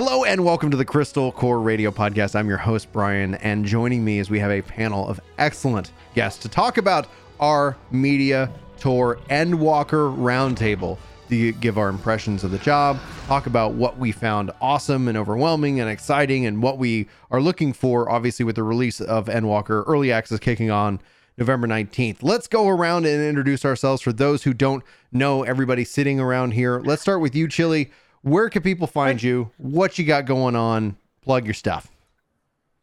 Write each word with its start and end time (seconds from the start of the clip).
Hello 0.00 0.22
and 0.22 0.44
welcome 0.44 0.70
to 0.70 0.76
the 0.76 0.84
Crystal 0.84 1.32
Core 1.32 1.60
Radio 1.60 1.90
Podcast. 1.90 2.36
I'm 2.36 2.48
your 2.48 2.56
host, 2.56 2.92
Brian, 2.92 3.34
and 3.34 3.64
joining 3.64 4.04
me 4.04 4.20
is 4.20 4.30
we 4.30 4.38
have 4.38 4.52
a 4.52 4.62
panel 4.62 5.08
of 5.08 5.18
excellent 5.38 5.90
guests 6.14 6.40
to 6.42 6.48
talk 6.48 6.78
about 6.78 7.08
our 7.40 7.76
media 7.90 8.48
tour 8.78 9.18
Endwalker 9.28 10.16
Roundtable 10.16 10.98
to 11.30 11.50
give 11.54 11.78
our 11.78 11.88
impressions 11.88 12.44
of 12.44 12.52
the 12.52 12.58
job, 12.58 13.00
talk 13.26 13.46
about 13.46 13.72
what 13.72 13.98
we 13.98 14.12
found 14.12 14.52
awesome 14.60 15.08
and 15.08 15.18
overwhelming 15.18 15.80
and 15.80 15.90
exciting, 15.90 16.46
and 16.46 16.62
what 16.62 16.78
we 16.78 17.08
are 17.32 17.40
looking 17.40 17.72
for, 17.72 18.08
obviously, 18.08 18.44
with 18.44 18.54
the 18.54 18.62
release 18.62 19.00
of 19.00 19.26
Endwalker 19.26 19.82
Early 19.88 20.12
Access 20.12 20.38
kicking 20.38 20.70
on 20.70 21.00
November 21.36 21.66
19th. 21.66 22.18
Let's 22.22 22.46
go 22.46 22.68
around 22.68 23.04
and 23.04 23.20
introduce 23.20 23.64
ourselves 23.64 24.00
for 24.00 24.12
those 24.12 24.44
who 24.44 24.54
don't 24.54 24.84
know 25.10 25.42
everybody 25.42 25.84
sitting 25.84 26.20
around 26.20 26.52
here. 26.52 26.78
Let's 26.84 27.02
start 27.02 27.20
with 27.20 27.34
you, 27.34 27.48
Chili. 27.48 27.90
Where 28.22 28.48
can 28.48 28.62
people 28.62 28.86
find 28.86 29.22
you? 29.22 29.50
What 29.58 29.98
you 29.98 30.04
got 30.04 30.26
going 30.26 30.56
on? 30.56 30.96
Plug 31.22 31.44
your 31.44 31.54
stuff. 31.54 31.90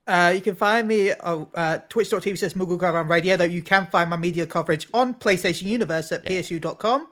Uh, 0.07 0.31
you 0.35 0.41
can 0.41 0.55
find 0.55 0.87
me 0.87 1.13
on 1.13 1.47
uh, 1.55 1.79
twitch.tv 1.89 2.37
says 2.37 2.53
Moogle 2.53 2.79
Caravan 2.79 3.07
Radio, 3.07 3.35
though 3.37 3.43
you 3.43 3.63
can 3.63 3.87
find 3.87 4.09
my 4.09 4.17
media 4.17 4.45
coverage 4.45 4.87
on 4.93 5.15
PlayStation 5.15 5.63
Universe 5.63 6.11
at 6.11 6.29
yeah. 6.29 6.41
psu.com. 6.41 7.07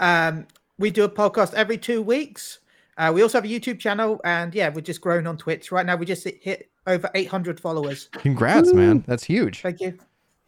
Um, 0.00 0.46
we 0.78 0.90
do 0.90 1.04
a 1.04 1.08
podcast 1.08 1.54
every 1.54 1.78
two 1.78 2.02
weeks. 2.02 2.58
Uh, 2.98 3.10
we 3.14 3.22
also 3.22 3.38
have 3.38 3.44
a 3.44 3.48
YouTube 3.48 3.78
channel, 3.78 4.20
and 4.24 4.54
yeah, 4.54 4.68
we're 4.68 4.80
just 4.82 5.00
growing 5.00 5.26
on 5.26 5.36
Twitch. 5.36 5.72
Right 5.72 5.84
now, 5.84 5.96
we 5.96 6.06
just 6.06 6.24
hit 6.24 6.70
over 6.86 7.10
800 7.14 7.58
followers. 7.58 8.08
Congrats, 8.12 8.70
Woo! 8.72 8.78
man. 8.78 9.04
That's 9.06 9.24
huge. 9.24 9.62
Thank 9.62 9.80
you. 9.80 9.98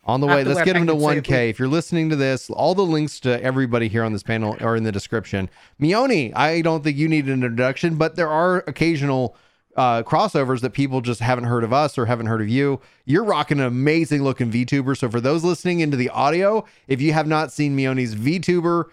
On 0.09 0.23
the 0.23 0.27
way, 0.27 0.43
let's 0.43 0.62
get 0.62 0.73
them 0.73 0.87
to 0.87 0.95
1K. 0.95 1.51
If 1.51 1.59
you're 1.59 1.69
listening 1.69 2.09
to 2.09 2.17
this, 2.17 2.48
all 2.48 2.75
the 2.75 2.83
links 2.83 3.21
to 3.21 3.43
everybody 3.45 3.89
here 3.89 4.03
on 4.03 4.15
this 4.15 4.23
panel 4.23 4.57
are 4.59 4.75
in 4.75 4.83
the 4.83 4.91
description. 4.91 5.51
Mioni, 5.79 6.34
I 6.34 6.62
don't 6.62 6.83
think 6.83 6.97
you 6.97 7.09
need 7.09 7.27
an 7.27 7.34
introduction, 7.34 7.97
but 7.97 8.17
there 8.17 8.31
are 8.31 8.65
occasional 8.67 9.37
uh, 9.77 10.03
crossovers 10.03 10.62
that 10.62 10.71
people 10.71 11.03
just 11.03 11.21
haven't 11.21 11.45
heard 11.45 11.62
of 11.62 11.75
us 11.75 11.98
or 11.98 12.07
haven't 12.07 12.25
heard 12.25 12.41
of 12.41 12.48
you. 12.48 12.81
You're 13.05 13.23
rocking 13.23 13.61
an 13.61 13.67
amazing 13.67 14.25
looking 14.25 14.51
VTuber. 14.51 14.97
So 14.97 15.11
for 15.11 15.20
those 15.20 15.45
listening 15.45 15.81
into 15.81 15.98
the 15.98 16.09
audio, 16.09 16.64
if 16.86 17.03
you 17.03 17.12
have 17.12 17.27
not 17.27 17.53
seen 17.53 17.77
Mioni's 17.77 18.14
VTuber, 18.14 18.84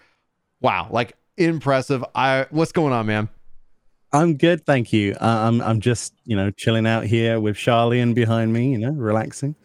wow, 0.60 0.86
like 0.90 1.16
impressive. 1.38 2.04
I 2.14 2.46
what's 2.50 2.72
going 2.72 2.92
on, 2.92 3.06
man? 3.06 3.30
I'm 4.12 4.36
good, 4.36 4.66
thank 4.66 4.92
you. 4.92 5.14
Uh, 5.14 5.48
I'm 5.48 5.62
I'm 5.62 5.80
just 5.80 6.12
you 6.26 6.36
know 6.36 6.50
chilling 6.50 6.86
out 6.86 7.04
here 7.04 7.40
with 7.40 7.56
Charlie 7.56 8.04
behind 8.12 8.52
me, 8.52 8.72
you 8.72 8.78
know, 8.78 8.90
relaxing 8.90 9.56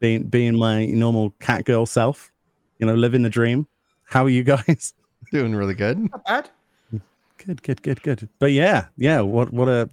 being 0.00 0.24
being 0.24 0.56
my 0.56 0.86
normal 0.86 1.30
cat 1.40 1.64
girl 1.64 1.86
self, 1.86 2.30
you 2.78 2.86
know, 2.86 2.94
living 2.94 3.22
the 3.22 3.30
dream. 3.30 3.66
How 4.04 4.24
are 4.24 4.30
you 4.30 4.42
guys? 4.42 4.94
Doing 5.32 5.54
really 5.54 5.74
good. 5.74 5.98
Not 5.98 6.24
bad. 6.24 6.50
Good, 7.36 7.62
good, 7.62 7.82
good, 7.82 8.02
good. 8.02 8.28
But 8.38 8.52
yeah, 8.52 8.86
yeah. 8.96 9.20
What 9.20 9.52
what 9.52 9.68
a 9.68 9.88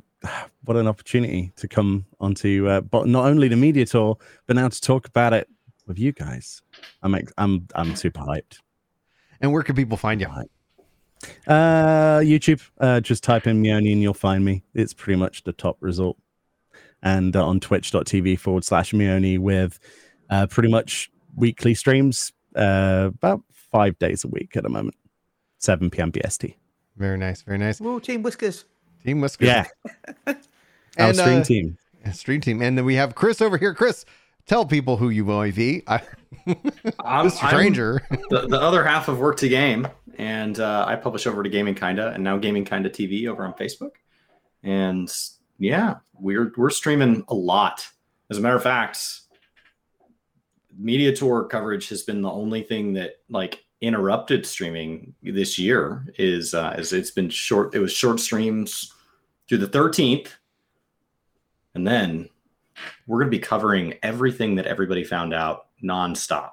what 0.65 0.77
an 0.77 0.87
opportunity 0.87 1.51
to 1.57 1.67
come 1.67 2.05
onto, 2.19 2.67
uh, 2.67 2.81
but 2.81 3.07
not 3.07 3.25
only 3.25 3.47
the 3.47 3.55
media 3.55 3.85
tour, 3.85 4.17
but 4.47 4.55
now 4.55 4.67
to 4.67 4.81
talk 4.81 5.07
about 5.07 5.33
it 5.33 5.47
with 5.87 5.99
you 5.99 6.11
guys. 6.11 6.61
I'm 7.03 7.15
I'm 7.37 7.67
I'm 7.75 7.95
super 7.95 8.21
hyped. 8.21 8.59
And 9.41 9.51
where 9.51 9.63
can 9.63 9.75
people 9.75 9.97
find 9.97 10.21
you? 10.21 10.27
Uh, 11.47 12.19
YouTube. 12.19 12.61
Uh, 12.79 12.99
just 12.99 13.23
type 13.23 13.47
in 13.47 13.61
Mioni 13.61 13.91
and 13.91 14.01
you'll 14.01 14.13
find 14.13 14.43
me. 14.43 14.63
It's 14.73 14.93
pretty 14.93 15.19
much 15.19 15.43
the 15.43 15.53
top 15.53 15.77
result 15.81 16.17
and 17.05 17.35
uh, 17.35 17.47
on 17.47 17.61
twitch.tv 17.61 18.37
forward 18.37 18.65
slash 18.65 18.91
Mioni 18.91 19.39
with 19.39 19.79
uh, 20.29 20.47
pretty 20.47 20.69
much 20.69 21.09
weekly 21.35 21.73
streams, 21.73 22.33
uh, 22.55 23.11
about 23.13 23.41
five 23.51 23.97
days 23.99 24.25
a 24.25 24.27
week 24.27 24.57
at 24.57 24.63
the 24.63 24.69
moment, 24.69 24.95
7 25.59 25.89
p.m. 25.89 26.11
BST. 26.11 26.55
Very 26.97 27.17
nice. 27.17 27.43
Very 27.43 27.59
nice. 27.59 27.79
Woo, 27.79 27.99
Team 27.99 28.23
Whiskers. 28.23 28.65
Team 29.05 29.21
Whiskers. 29.21 29.47
Yeah. 29.47 29.65
Our 30.27 30.35
and, 30.97 31.15
stream 31.15 31.39
uh, 31.39 31.43
team. 31.43 31.77
Stream 32.13 32.41
team. 32.41 32.61
And 32.61 32.77
then 32.77 32.85
we 32.85 32.95
have 32.95 33.15
Chris 33.15 33.41
over 33.41 33.57
here. 33.57 33.73
Chris, 33.73 34.05
tell 34.47 34.65
people 34.65 34.97
who 34.97 35.09
you 35.09 35.25
might 35.25 35.55
be. 35.55 35.83
I, 35.87 36.01
I'm, 36.99 37.29
stranger. 37.29 38.01
I'm 38.09 38.19
the, 38.29 38.47
the, 38.47 38.59
other 38.59 38.83
half 38.83 39.09
of 39.09 39.19
Work 39.19 39.37
to 39.37 39.49
Game. 39.49 39.87
And 40.17 40.59
uh, 40.59 40.85
I 40.87 40.95
publish 40.95 41.27
over 41.27 41.43
to 41.43 41.49
Gaming 41.49 41.75
Kinda 41.75 42.13
and 42.13 42.23
now 42.23 42.37
Gaming 42.37 42.63
Kinda 42.63 42.89
TV 42.89 43.27
over 43.27 43.45
on 43.45 43.53
Facebook. 43.53 43.91
And 44.63 45.11
yeah, 45.59 45.95
we're 46.19 46.51
we're 46.57 46.69
streaming 46.69 47.23
a 47.27 47.35
lot. 47.35 47.87
As 48.29 48.37
a 48.37 48.41
matter 48.41 48.55
of 48.55 48.63
fact, 48.63 49.21
media 50.77 51.15
tour 51.15 51.43
coverage 51.45 51.89
has 51.89 52.03
been 52.03 52.21
the 52.21 52.31
only 52.31 52.63
thing 52.63 52.93
that 52.93 53.17
like 53.29 53.63
interrupted 53.81 54.45
streaming 54.45 55.13
this 55.21 55.59
year 55.59 56.07
is 56.17 56.53
uh 56.53 56.73
is 56.77 56.93
it's 56.93 57.11
been 57.11 57.29
short 57.29 57.75
it 57.75 57.79
was 57.79 57.91
short 57.91 58.19
streams 58.19 58.91
through 59.47 59.57
the 59.57 59.67
13th 59.67 60.29
and 61.75 61.85
then 61.85 62.29
we're 63.05 63.19
going 63.19 63.31
to 63.31 63.37
be 63.37 63.39
covering 63.39 63.93
everything 64.01 64.55
that 64.55 64.65
everybody 64.65 65.03
found 65.03 65.33
out 65.33 65.67
nonstop 65.83 66.51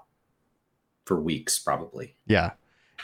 for 1.05 1.21
weeks 1.21 1.59
probably. 1.59 2.17
Yeah. 2.27 2.53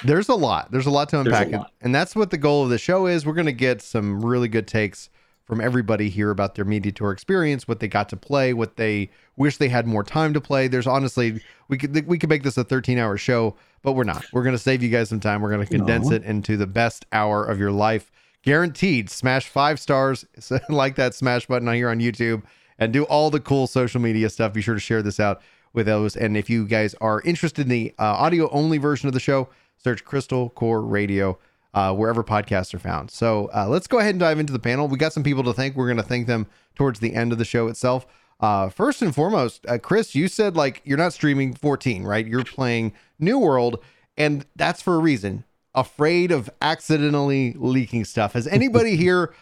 There's 0.05 0.29
a 0.29 0.35
lot. 0.35 0.71
There's 0.71 0.87
a 0.87 0.91
lot 0.91 1.09
to 1.11 1.21
unpack. 1.21 1.51
Lot. 1.51 1.73
and 1.81 1.93
that's 1.95 2.15
what 2.15 2.31
the 2.31 2.39
goal 2.39 2.63
of 2.63 2.71
the 2.71 2.79
show 2.79 3.07
is. 3.07 3.27
We're 3.27 3.35
going 3.35 3.47
to 3.47 3.53
get 3.53 3.83
some 3.83 4.25
really 4.25 4.49
good 4.49 4.69
takes 4.69 5.11
from 5.49 5.63
everybody 5.63 6.11
here 6.11 6.31
about 6.31 6.55
their 6.55 6.67
media 6.67 6.93
tour 6.93 7.11
experience, 7.11 7.67
what 7.67 7.81
they 7.81 7.89
got 7.89 8.11
to 8.11 8.17
play, 8.17 8.53
what 8.53 8.77
they 8.77 9.11
wish 9.37 9.57
they 9.57 9.71
had 9.71 9.87
more 9.87 10.05
time 10.05 10.35
to 10.35 10.43
play. 10.43 10.69
There's 10.69 10.87
honestly, 10.87 11.43
we 11.69 11.79
could 11.79 12.07
we 12.07 12.19
could 12.19 12.29
make 12.29 12.43
this 12.43 12.59
a 12.59 12.65
13 12.65 12.99
hour 12.99 13.17
show, 13.17 13.57
but 13.83 13.93
we're 13.93 14.05
not. 14.05 14.27
We're 14.31 14.45
gonna 14.45 14.59
save 14.59 14.83
you 14.83 14.91
guys 14.91 15.09
some 15.09 15.21
time. 15.21 15.41
We're 15.41 15.51
gonna 15.51 15.65
condense 15.65 16.11
no. 16.11 16.17
it 16.17 16.25
into 16.25 16.59
the 16.59 16.67
best 16.67 17.07
hour 17.13 17.47
of 17.47 17.59
your 17.59 17.73
life, 17.73 18.13
guaranteed. 18.43 19.09
Smash 19.09 19.49
five 19.49 19.81
stars, 19.81 20.27
like 20.69 20.97
that 20.97 21.15
smash 21.15 21.47
button 21.47 21.67
on 21.67 21.75
here 21.75 21.89
on 21.89 21.99
YouTube, 21.99 22.43
and 22.79 22.93
do 22.93 23.05
all 23.05 23.31
the 23.31 23.41
cool 23.41 23.67
social 23.67 24.03
media 24.03 24.29
stuff. 24.29 24.53
Be 24.53 24.61
sure 24.61 24.75
to 24.75 24.81
share 24.81 25.03
this 25.03 25.19
out 25.19 25.41
with 25.73 25.87
those. 25.87 26.15
And 26.15 26.37
if 26.37 26.51
you 26.51 26.67
guys 26.67 26.95
are 27.01 27.23
interested 27.23 27.63
in 27.63 27.69
the 27.71 27.95
uh, 27.99 28.03
audio 28.03 28.51
only 28.51 28.77
version 28.77 29.09
of 29.09 29.15
the 29.15 29.21
show, 29.21 29.49
search 29.79 30.05
Crystal 30.05 30.51
Core 30.51 30.83
Radio 30.83 31.39
uh, 31.75 31.95
wherever 31.95 32.25
podcasts 32.25 32.73
are 32.75 32.79
found. 32.79 33.11
So 33.11 33.51
uh, 33.55 33.69
let's 33.69 33.87
go 33.87 33.99
ahead 33.99 34.11
and 34.11 34.21
dive 34.21 34.39
into 34.39 34.53
the 34.53 34.59
panel. 34.59 34.89
We 34.89 34.99
got 34.99 35.13
some 35.13 35.23
people 35.23 35.45
to 35.45 35.53
thank. 35.53 35.77
We're 35.77 35.87
going 35.87 35.99
to 35.99 36.03
thank 36.03 36.27
them 36.27 36.47
towards 36.75 37.01
the 37.01 37.15
end 37.15 37.33
of 37.33 37.39
the 37.39 37.45
show 37.45 37.69
itself. 37.69 38.07
Uh, 38.41 38.69
first 38.69 39.03
and 39.03 39.15
foremost, 39.15 39.67
uh, 39.67 39.79
Chris, 39.79 40.15
you 40.15 40.29
said 40.29 40.57
like 40.57 40.81
you're 40.85 40.99
not 40.99 41.13
streaming 41.13 41.55
14, 41.55 42.05
right? 42.05 42.27
You're 42.27 42.45
playing 42.45 42.93
New 43.19 43.39
World, 43.39 43.83
and 44.17 44.47
that's 44.55 44.81
for 44.81 44.95
a 44.95 44.99
reason. 44.99 45.45
Afraid 45.75 46.31
of 46.31 46.49
accidentally 46.63 47.55
leaking 47.59 48.05
stuff. 48.05 48.33
Has 48.35 48.47
anybody 48.47 48.97
here 48.97 49.35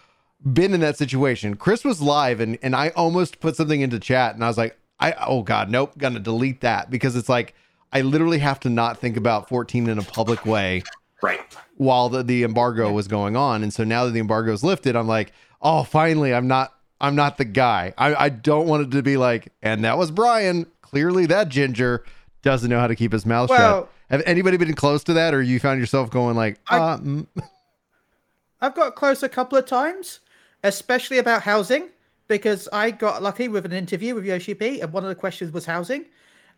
been 0.50 0.72
in 0.72 0.80
that 0.80 0.96
situation? 0.96 1.56
Chris 1.56 1.84
was 1.84 2.00
live, 2.00 2.40
and 2.40 2.58
and 2.62 2.74
I 2.74 2.88
almost 2.90 3.40
put 3.40 3.56
something 3.56 3.82
into 3.82 3.98
chat, 3.98 4.34
and 4.34 4.42
I 4.42 4.48
was 4.48 4.58
like, 4.58 4.78
I 4.98 5.14
oh 5.26 5.42
god, 5.42 5.70
nope, 5.70 5.92
gonna 5.98 6.18
delete 6.18 6.62
that 6.62 6.90
because 6.90 7.16
it's 7.16 7.28
like 7.28 7.54
I 7.92 8.00
literally 8.00 8.38
have 8.38 8.60
to 8.60 8.70
not 8.70 8.98
think 8.98 9.16
about 9.16 9.48
14 9.48 9.88
in 9.88 9.98
a 9.98 10.02
public 10.02 10.44
way 10.46 10.82
right 11.22 11.40
while 11.76 12.08
the, 12.08 12.22
the 12.22 12.42
embargo 12.42 12.90
was 12.90 13.08
going 13.08 13.36
on. 13.36 13.62
And 13.62 13.72
so 13.72 13.84
now 13.84 14.04
that 14.04 14.12
the 14.12 14.20
embargo 14.20 14.52
is 14.52 14.64
lifted 14.64 14.96
i'm 14.96 15.08
like 15.08 15.32
oh 15.62 15.84
finally 15.84 16.34
i'm 16.34 16.48
not 16.48 16.72
i'm 17.00 17.14
not 17.14 17.38
the 17.38 17.44
guy. 17.44 17.94
I, 17.96 18.14
I 18.14 18.28
don't 18.28 18.66
want 18.66 18.82
it 18.82 18.90
to 18.96 19.02
be 19.02 19.16
like 19.16 19.52
and 19.62 19.84
that 19.84 19.98
was 19.98 20.10
brian. 20.10 20.66
Clearly 20.82 21.26
that 21.26 21.48
ginger 21.48 22.04
doesn't 22.42 22.70
know 22.70 22.78
how 22.78 22.86
to 22.86 22.94
keep 22.94 23.12
his 23.12 23.26
mouth 23.26 23.50
well, 23.50 23.82
shut 23.82 23.92
have 24.10 24.22
anybody 24.26 24.56
been 24.56 24.74
close 24.74 25.04
to 25.04 25.14
that 25.14 25.34
or 25.34 25.42
you 25.42 25.58
found 25.58 25.80
yourself 25.80 26.10
going 26.10 26.36
like 26.36 26.58
uh, 26.68 26.96
mm. 26.98 27.26
i've 28.60 28.74
got 28.74 28.94
close 28.94 29.22
a 29.22 29.28
couple 29.28 29.58
of 29.58 29.66
times 29.66 30.20
especially 30.62 31.18
about 31.18 31.42
housing 31.42 31.88
because 32.28 32.68
i 32.72 32.90
got 32.90 33.22
lucky 33.22 33.48
with 33.48 33.66
an 33.66 33.72
interview 33.72 34.14
with 34.14 34.24
yoshi 34.24 34.54
p 34.54 34.80
and 34.80 34.92
one 34.92 35.02
of 35.02 35.08
the 35.08 35.14
questions 35.14 35.52
was 35.52 35.66
housing 35.66 36.04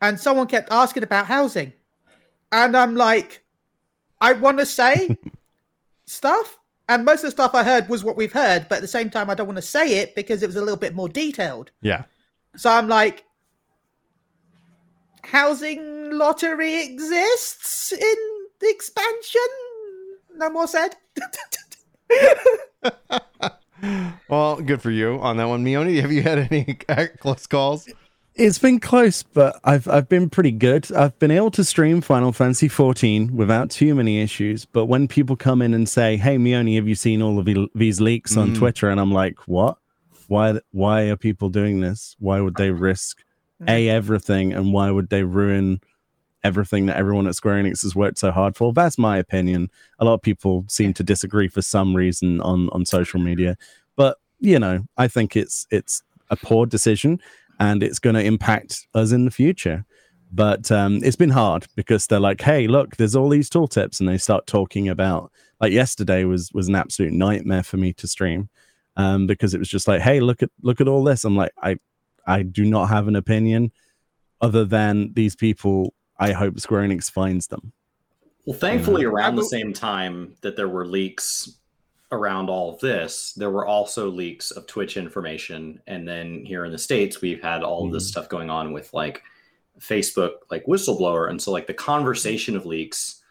and 0.00 0.18
someone 0.18 0.46
kept 0.46 0.70
asking 0.70 1.02
about 1.02 1.26
housing. 1.26 1.72
And 2.52 2.76
i'm 2.76 2.94
like 2.94 3.42
I 4.20 4.32
want 4.32 4.58
to 4.58 4.66
say 4.66 5.16
stuff, 6.06 6.58
and 6.88 7.04
most 7.04 7.20
of 7.20 7.28
the 7.28 7.32
stuff 7.32 7.54
I 7.54 7.62
heard 7.62 7.88
was 7.88 8.04
what 8.04 8.16
we've 8.16 8.32
heard, 8.32 8.66
but 8.68 8.76
at 8.76 8.82
the 8.82 8.88
same 8.88 9.10
time, 9.10 9.30
I 9.30 9.34
don't 9.34 9.46
want 9.46 9.58
to 9.58 9.62
say 9.62 9.98
it 9.98 10.14
because 10.14 10.42
it 10.42 10.46
was 10.46 10.56
a 10.56 10.60
little 10.60 10.76
bit 10.76 10.94
more 10.94 11.08
detailed. 11.08 11.70
Yeah. 11.80 12.04
So 12.56 12.70
I'm 12.70 12.88
like, 12.88 13.24
housing 15.22 16.12
lottery 16.12 16.82
exists 16.82 17.92
in 17.92 18.16
the 18.60 18.68
expansion. 18.68 19.40
No 20.36 20.50
more 20.50 20.66
said. 20.66 20.96
well, 24.28 24.56
good 24.56 24.80
for 24.80 24.90
you 24.90 25.18
on 25.20 25.36
that 25.36 25.46
one, 25.46 25.64
Mioni. 25.64 26.00
Have 26.00 26.12
you 26.12 26.22
had 26.22 26.48
any 26.50 26.74
close 27.20 27.46
calls? 27.46 27.88
It's 28.38 28.58
been 28.58 28.78
close, 28.78 29.24
but 29.24 29.58
I've 29.64 29.88
I've 29.88 30.08
been 30.08 30.30
pretty 30.30 30.52
good. 30.52 30.92
I've 30.92 31.18
been 31.18 31.32
able 31.32 31.50
to 31.50 31.64
stream 31.64 32.00
Final 32.00 32.32
Fantasy 32.32 32.68
14 32.68 33.36
without 33.36 33.68
too 33.68 33.96
many 33.96 34.20
issues. 34.20 34.64
But 34.64 34.86
when 34.86 35.08
people 35.08 35.34
come 35.34 35.60
in 35.60 35.74
and 35.74 35.88
say, 35.88 36.16
"Hey, 36.16 36.36
Mioni, 36.38 36.76
have 36.76 36.86
you 36.86 36.94
seen 36.94 37.20
all 37.20 37.40
of 37.40 37.48
these 37.74 38.00
leaks 38.00 38.36
on 38.36 38.50
mm. 38.50 38.56
Twitter?" 38.56 38.90
and 38.90 39.00
I'm 39.00 39.10
like, 39.10 39.48
"What? 39.48 39.78
Why? 40.28 40.60
Why 40.70 41.02
are 41.08 41.16
people 41.16 41.48
doing 41.48 41.80
this? 41.80 42.14
Why 42.20 42.40
would 42.40 42.54
they 42.54 42.70
risk 42.70 43.24
a 43.66 43.86
mm. 43.86 43.88
everything, 43.88 44.52
and 44.52 44.72
why 44.72 44.92
would 44.92 45.08
they 45.08 45.24
ruin 45.24 45.80
everything 46.44 46.86
that 46.86 46.96
everyone 46.96 47.26
at 47.26 47.34
Square 47.34 47.64
Enix 47.64 47.82
has 47.82 47.96
worked 47.96 48.18
so 48.18 48.30
hard 48.30 48.56
for?" 48.56 48.72
That's 48.72 48.98
my 48.98 49.18
opinion. 49.18 49.68
A 49.98 50.04
lot 50.04 50.14
of 50.14 50.22
people 50.22 50.64
seem 50.68 50.94
to 50.94 51.02
disagree 51.02 51.48
for 51.48 51.60
some 51.60 51.96
reason 51.96 52.40
on 52.40 52.68
on 52.70 52.86
social 52.86 53.18
media, 53.18 53.56
but 53.96 54.18
you 54.38 54.60
know, 54.60 54.86
I 54.96 55.08
think 55.08 55.34
it's 55.34 55.66
it's 55.72 56.04
a 56.30 56.36
poor 56.36 56.66
decision 56.66 57.20
and 57.58 57.82
it's 57.82 57.98
going 57.98 58.14
to 58.14 58.22
impact 58.22 58.86
us 58.94 59.12
in 59.12 59.24
the 59.24 59.30
future. 59.30 59.84
But 60.30 60.70
um, 60.70 61.00
it's 61.02 61.16
been 61.16 61.30
hard 61.30 61.66
because 61.74 62.06
they're 62.06 62.20
like, 62.20 62.42
"Hey, 62.42 62.66
look, 62.66 62.96
there's 62.96 63.16
all 63.16 63.28
these 63.28 63.48
tooltips," 63.48 64.00
and 64.00 64.08
they 64.08 64.18
start 64.18 64.46
talking 64.46 64.88
about 64.88 65.32
like 65.60 65.72
yesterday 65.72 66.24
was 66.24 66.52
was 66.52 66.68
an 66.68 66.74
absolute 66.74 67.12
nightmare 67.12 67.62
for 67.62 67.78
me 67.78 67.92
to 67.94 68.06
stream 68.06 68.50
um, 68.96 69.26
because 69.26 69.54
it 69.54 69.58
was 69.58 69.68
just 69.68 69.88
like, 69.88 70.02
"Hey, 70.02 70.20
look 70.20 70.42
at 70.42 70.50
look 70.62 70.80
at 70.80 70.88
all 70.88 71.02
this." 71.02 71.24
I'm 71.24 71.36
like, 71.36 71.52
I 71.62 71.76
I 72.26 72.42
do 72.42 72.64
not 72.64 72.86
have 72.86 73.08
an 73.08 73.16
opinion 73.16 73.72
other 74.40 74.64
than 74.64 75.12
these 75.14 75.34
people. 75.34 75.94
I 76.18 76.32
hope 76.32 76.60
Square 76.60 76.88
Enix 76.88 77.10
finds 77.10 77.46
them. 77.46 77.72
Well, 78.44 78.58
thankfully, 78.58 79.04
around 79.04 79.36
the 79.36 79.44
same 79.44 79.72
time 79.72 80.34
that 80.42 80.56
there 80.56 80.68
were 80.68 80.86
leaks 80.86 81.57
around 82.10 82.48
all 82.48 82.72
of 82.72 82.80
this, 82.80 83.32
there 83.34 83.50
were 83.50 83.66
also 83.66 84.10
leaks 84.10 84.50
of 84.50 84.66
Twitch 84.66 84.96
information. 84.96 85.80
And 85.86 86.08
then 86.08 86.44
here 86.44 86.64
in 86.64 86.72
the 86.72 86.78
States, 86.78 87.20
we've 87.20 87.42
had 87.42 87.62
all 87.62 87.86
of 87.86 87.92
this 87.92 88.04
mm-hmm. 88.04 88.10
stuff 88.10 88.28
going 88.28 88.50
on 88.50 88.72
with 88.72 88.92
like 88.94 89.22
Facebook, 89.80 90.32
like 90.50 90.64
whistleblower. 90.66 91.28
And 91.28 91.40
so, 91.40 91.52
like, 91.52 91.66
the 91.66 91.74
conversation 91.74 92.56
of 92.56 92.66
leaks, 92.66 93.22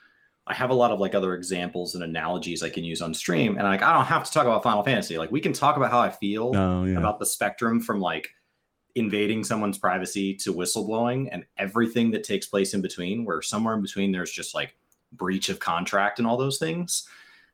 I 0.45 0.53
have 0.53 0.69
a 0.69 0.75
lot 0.75 0.91
of 0.91 0.99
like 0.99 1.15
other 1.15 1.33
examples 1.33 1.95
and 1.95 2.03
analogies 2.03 2.61
I 2.61 2.69
can 2.69 2.83
use 2.83 3.01
on 3.01 3.13
stream. 3.13 3.57
And 3.57 3.67
like, 3.67 3.81
I 3.81 3.93
don't 3.93 4.05
have 4.05 4.23
to 4.23 4.31
talk 4.31 4.45
about 4.45 4.63
Final 4.63 4.83
Fantasy. 4.83 5.17
Like, 5.17 5.31
we 5.31 5.41
can 5.41 5.53
talk 5.53 5.75
about 5.75 5.91
how 5.91 5.99
I 5.99 6.09
feel 6.09 6.55
oh, 6.55 6.83
yeah. 6.85 6.97
about 6.97 7.19
the 7.19 7.25
spectrum 7.25 7.79
from 7.79 7.99
like 7.99 8.29
invading 8.95 9.43
someone's 9.43 9.77
privacy 9.77 10.33
to 10.35 10.53
whistleblowing 10.53 11.29
and 11.31 11.45
everything 11.57 12.11
that 12.11 12.23
takes 12.23 12.45
place 12.47 12.73
in 12.73 12.81
between, 12.81 13.25
where 13.25 13.41
somewhere 13.41 13.75
in 13.75 13.81
between 13.81 14.11
there's 14.11 14.31
just 14.31 14.55
like 14.55 14.75
breach 15.13 15.49
of 15.49 15.59
contract 15.59 16.19
and 16.19 16.27
all 16.27 16.37
those 16.37 16.59
things 16.59 17.07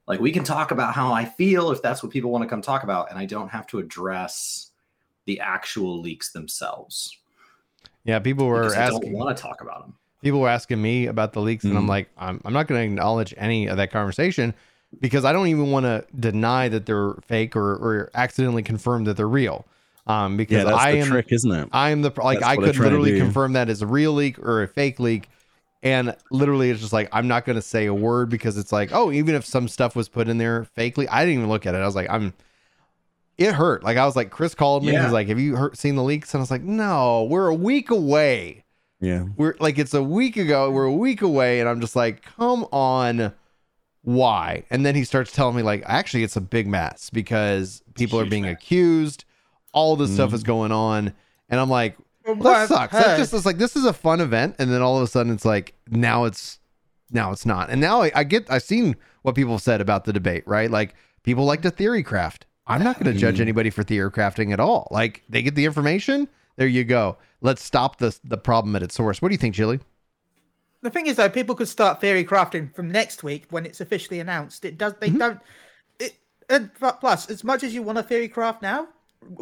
like 0.08 0.20
we 0.20 0.32
can 0.32 0.44
talk 0.44 0.72
about 0.72 0.94
how 0.94 1.14
I 1.14 1.26
feel 1.26 1.72
if 1.72 1.82
that's 1.82 2.04
what 2.04 2.12
people 2.12 2.32
want 2.32 2.44
to 2.44 2.48
come 2.48 2.62
talk 2.62 2.84
about, 2.84 3.10
and 3.10 3.18
I 3.18 3.26
don't 3.26 3.50
have 3.50 3.68
to 3.68 3.80
address 3.80 4.72
the 5.26 5.40
actual 5.40 6.02
leaks 6.02 6.32
themselves. 6.32 7.18
Yeah, 8.04 8.20
people 8.20 8.48
were 8.48 8.74
asking. 8.74 9.14
want 9.14 9.36
to 9.36 9.42
talk 9.42 9.62
about 9.62 9.82
them. 9.82 9.96
People 10.22 10.42
were 10.42 10.50
asking 10.50 10.82
me 10.82 11.08
about 11.08 11.34
the 11.34 11.42
leaks, 11.42 11.64
mm 11.64 11.70
and 11.70 11.78
I'm 11.78 11.86
mm. 11.86 11.90
like, 11.90 12.10
I'm, 12.18 12.42
I'm 12.46 12.54
not 12.54 12.68
going 12.68 12.82
to 12.82 12.86
acknowledge 12.86 13.34
any 13.38 13.68
of 13.68 13.78
that 13.78 13.92
conversation 13.92 14.54
because 15.00 15.26
I 15.26 15.34
don't 15.34 15.48
even 15.48 15.72
want 15.72 15.86
to 15.86 16.06
deny 16.18 16.68
that 16.70 16.86
they're 16.86 17.14
fake 17.26 17.56
or, 17.56 17.76
or 17.76 18.12
accidentally 18.14 18.64
confirm 18.64 19.06
that 19.06 19.18
they're 19.18 19.28
real. 19.28 19.66
Um, 20.06 20.36
because 20.36 20.66
yeah, 20.66 20.74
I 20.74 20.92
am 20.92 21.08
trick, 21.08 21.28
isn't 21.32 21.52
it? 21.52 21.70
I 21.72 21.92
am 21.92 22.02
the 22.02 22.12
like 22.18 22.40
that's 22.40 22.52
I 22.52 22.56
could 22.58 22.78
literally 22.78 23.18
confirm 23.18 23.54
that 23.54 23.70
as 23.70 23.82
a 23.82 23.88
real 23.88 24.12
leak 24.12 24.38
or 24.40 24.64
a 24.64 24.68
fake 24.68 25.00
leak 25.00 25.30
and 25.84 26.16
literally, 26.32 26.70
it's 26.70 26.80
just 26.80 26.94
like, 26.94 27.10
I'm 27.12 27.28
not 27.28 27.46
going 27.46 27.58
to 27.58 27.62
say 27.62 27.86
a 27.88 27.94
word 27.94 28.30
because 28.30 28.58
it's 28.58 28.72
like, 28.72 28.92
oh, 28.94 29.12
even 29.12 29.36
if 29.36 29.46
some 29.46 29.68
stuff 29.68 29.98
was 29.98 30.08
put 30.08 30.30
in 30.30 30.38
there 30.38 30.66
fakely, 30.78 31.08
I 31.12 31.26
didn't 31.26 31.40
even 31.40 31.50
look 31.50 31.66
at 31.66 31.76
it. 31.76 31.80
I 31.80 31.86
was 31.86 31.96
like, 31.96 32.10
I'm, 32.10 32.34
it 33.38 33.52
hurt. 33.52 33.84
Like, 33.84 33.98
I 33.98 34.06
was 34.06 34.16
like, 34.16 34.30
Chris 34.30 34.56
called 34.56 34.86
me. 34.86 34.94
Yeah. 34.94 35.04
He's 35.04 35.12
like, 35.12 35.28
have 35.28 35.40
you 35.40 35.58
heard, 35.58 35.78
seen 35.78 35.98
the 35.98 36.04
leaks? 36.04 36.34
And 36.34 36.40
I 36.40 36.44
was 36.44 36.52
like, 36.52 36.62
no, 36.62 37.26
we're 37.26 37.48
a 37.48 37.54
week 37.54 37.90
away. 37.92 38.64
Yeah. 39.02 39.26
We're 39.36 39.56
like, 39.60 39.78
it's 39.78 39.94
a 39.94 40.02
week 40.02 40.38
ago. 40.38 40.72
We're 40.72 40.86
a 40.86 40.94
week 40.94 41.22
away. 41.22 41.60
And 41.60 41.68
I'm 41.68 41.82
just 41.82 41.98
like, 41.98 42.24
come 42.24 42.66
on. 42.72 43.34
Why? 44.04 44.64
And 44.70 44.86
then 44.86 44.96
he 44.96 45.04
starts 45.04 45.34
telling 45.34 45.58
me, 45.58 45.64
like, 45.64 45.84
actually, 45.86 46.24
it's 46.24 46.38
a 46.38 46.42
big 46.42 46.66
mess 46.66 47.10
because 47.10 47.84
people 47.96 48.20
are 48.22 48.26
being 48.26 48.46
accused. 48.46 49.26
All 49.74 49.98
this 49.98 50.12
mm 50.12 50.14
stuff 50.14 50.34
is 50.34 50.44
going 50.44 50.72
on. 50.72 51.14
And 51.50 51.60
I'm 51.60 51.70
like, 51.70 51.98
that 52.26 52.70
sucks. 52.70 52.94
That 52.94 53.18
just 53.18 53.34
is 53.34 53.46
like 53.46 53.58
this 53.58 53.76
is 53.76 53.86
a 53.86 53.94
fun 53.94 54.22
event, 54.22 54.56
and 54.60 54.72
then 54.72 54.82
all 54.82 54.98
of 54.98 55.04
a 55.04 55.08
sudden 55.08 55.34
it's 55.34 55.46
like 55.46 55.74
now 55.90 56.26
it's 56.26 56.60
now 57.12 57.32
it's 57.32 57.46
not. 57.46 57.70
And 57.70 57.82
now 57.82 58.02
I, 58.02 58.12
I 58.16 58.24
get 58.24 58.50
I've 58.50 58.64
seen 58.64 58.96
what 59.24 59.36
people 59.36 59.60
said 59.60 59.82
about 59.82 60.06
the 60.06 60.14
debate, 60.14 60.44
right? 60.48 60.70
Like 60.70 60.96
people 61.24 61.46
like 61.46 61.62
to 61.62 61.72
theory 61.72 62.04
craft. 62.04 62.46
I'm 62.66 62.84
not 62.84 62.98
going 62.98 63.14
to 63.14 63.20
judge 63.20 63.38
mm. 63.38 63.42
anybody 63.42 63.70
for 63.70 63.84
theory 63.84 64.10
crafting 64.10 64.54
at 64.54 64.60
all. 64.60 64.88
Like 64.90 65.24
they 65.28 65.42
get 65.42 65.56
the 65.56 65.66
information, 65.66 66.30
there 66.56 66.68
you 66.68 66.84
go. 66.84 67.18
Let's 67.42 67.64
stop 67.64 67.98
the 67.98 68.18
the 68.24 68.38
problem 68.38 68.76
at 68.76 68.84
its 68.84 68.96
source. 68.96 69.22
What 69.22 69.30
do 69.30 69.34
you 69.34 69.40
think, 69.40 69.56
Chili? 69.56 69.80
The 70.82 70.90
thing 70.90 71.08
is, 71.08 71.16
though, 71.16 71.30
people 71.30 71.56
could 71.56 71.70
start 71.70 72.02
theory 72.02 72.26
crafting 72.26 72.74
from 72.76 72.92
next 72.92 73.24
week 73.24 73.46
when 73.50 73.66
it's 73.66 73.80
officially 73.80 74.20
announced. 74.20 74.66
It 74.66 74.78
does. 74.78 74.94
They 75.00 75.08
mm-hmm. 75.08 75.18
don't. 75.18 75.40
It 76.00 76.18
and 76.50 76.72
plus, 76.76 77.30
as 77.30 77.44
much 77.44 77.64
as 77.64 77.74
you 77.74 77.82
want 77.82 77.98
a 77.98 78.04
theory 78.04 78.28
craft 78.28 78.62
now, 78.62 78.88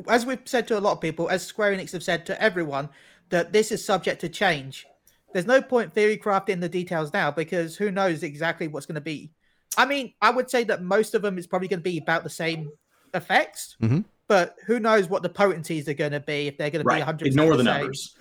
as 0.07 0.25
we've 0.25 0.39
said 0.45 0.67
to 0.67 0.77
a 0.77 0.81
lot 0.81 0.93
of 0.93 1.01
people, 1.01 1.29
as 1.29 1.45
Square 1.45 1.75
Enix 1.75 1.91
have 1.91 2.03
said 2.03 2.25
to 2.27 2.41
everyone, 2.41 2.89
that 3.29 3.51
this 3.53 3.71
is 3.71 3.83
subject 3.83 4.21
to 4.21 4.29
change. 4.29 4.85
There's 5.33 5.47
no 5.47 5.61
point 5.61 5.93
theory 5.93 6.17
crafting 6.17 6.59
the 6.59 6.69
details 6.69 7.13
now 7.13 7.31
because 7.31 7.77
who 7.77 7.91
knows 7.91 8.23
exactly 8.23 8.67
what's 8.67 8.85
going 8.85 8.95
to 8.95 9.01
be. 9.01 9.31
I 9.77 9.85
mean, 9.85 10.13
I 10.21 10.29
would 10.31 10.49
say 10.49 10.63
that 10.65 10.83
most 10.83 11.15
of 11.15 11.21
them 11.21 11.37
is 11.37 11.47
probably 11.47 11.69
going 11.69 11.79
to 11.79 11.83
be 11.83 11.97
about 11.97 12.23
the 12.23 12.29
same 12.29 12.69
effects, 13.13 13.77
mm-hmm. 13.81 14.01
but 14.27 14.55
who 14.65 14.79
knows 14.79 15.07
what 15.07 15.23
the 15.23 15.29
potencies 15.29 15.87
are 15.87 15.93
going 15.93 16.11
to 16.11 16.19
be 16.19 16.47
if 16.47 16.57
they're 16.57 16.69
going 16.69 16.83
to 16.83 16.87
right. 16.87 16.97
be 16.97 17.01
100 17.01 17.27
Ignore 17.27 17.51
the, 17.51 17.57
the 17.57 17.63
numbers. 17.63 18.15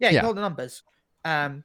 Yeah, 0.00 0.08
ignore 0.08 0.30
yeah. 0.30 0.34
the 0.34 0.40
numbers. 0.40 0.82
Um, 1.24 1.64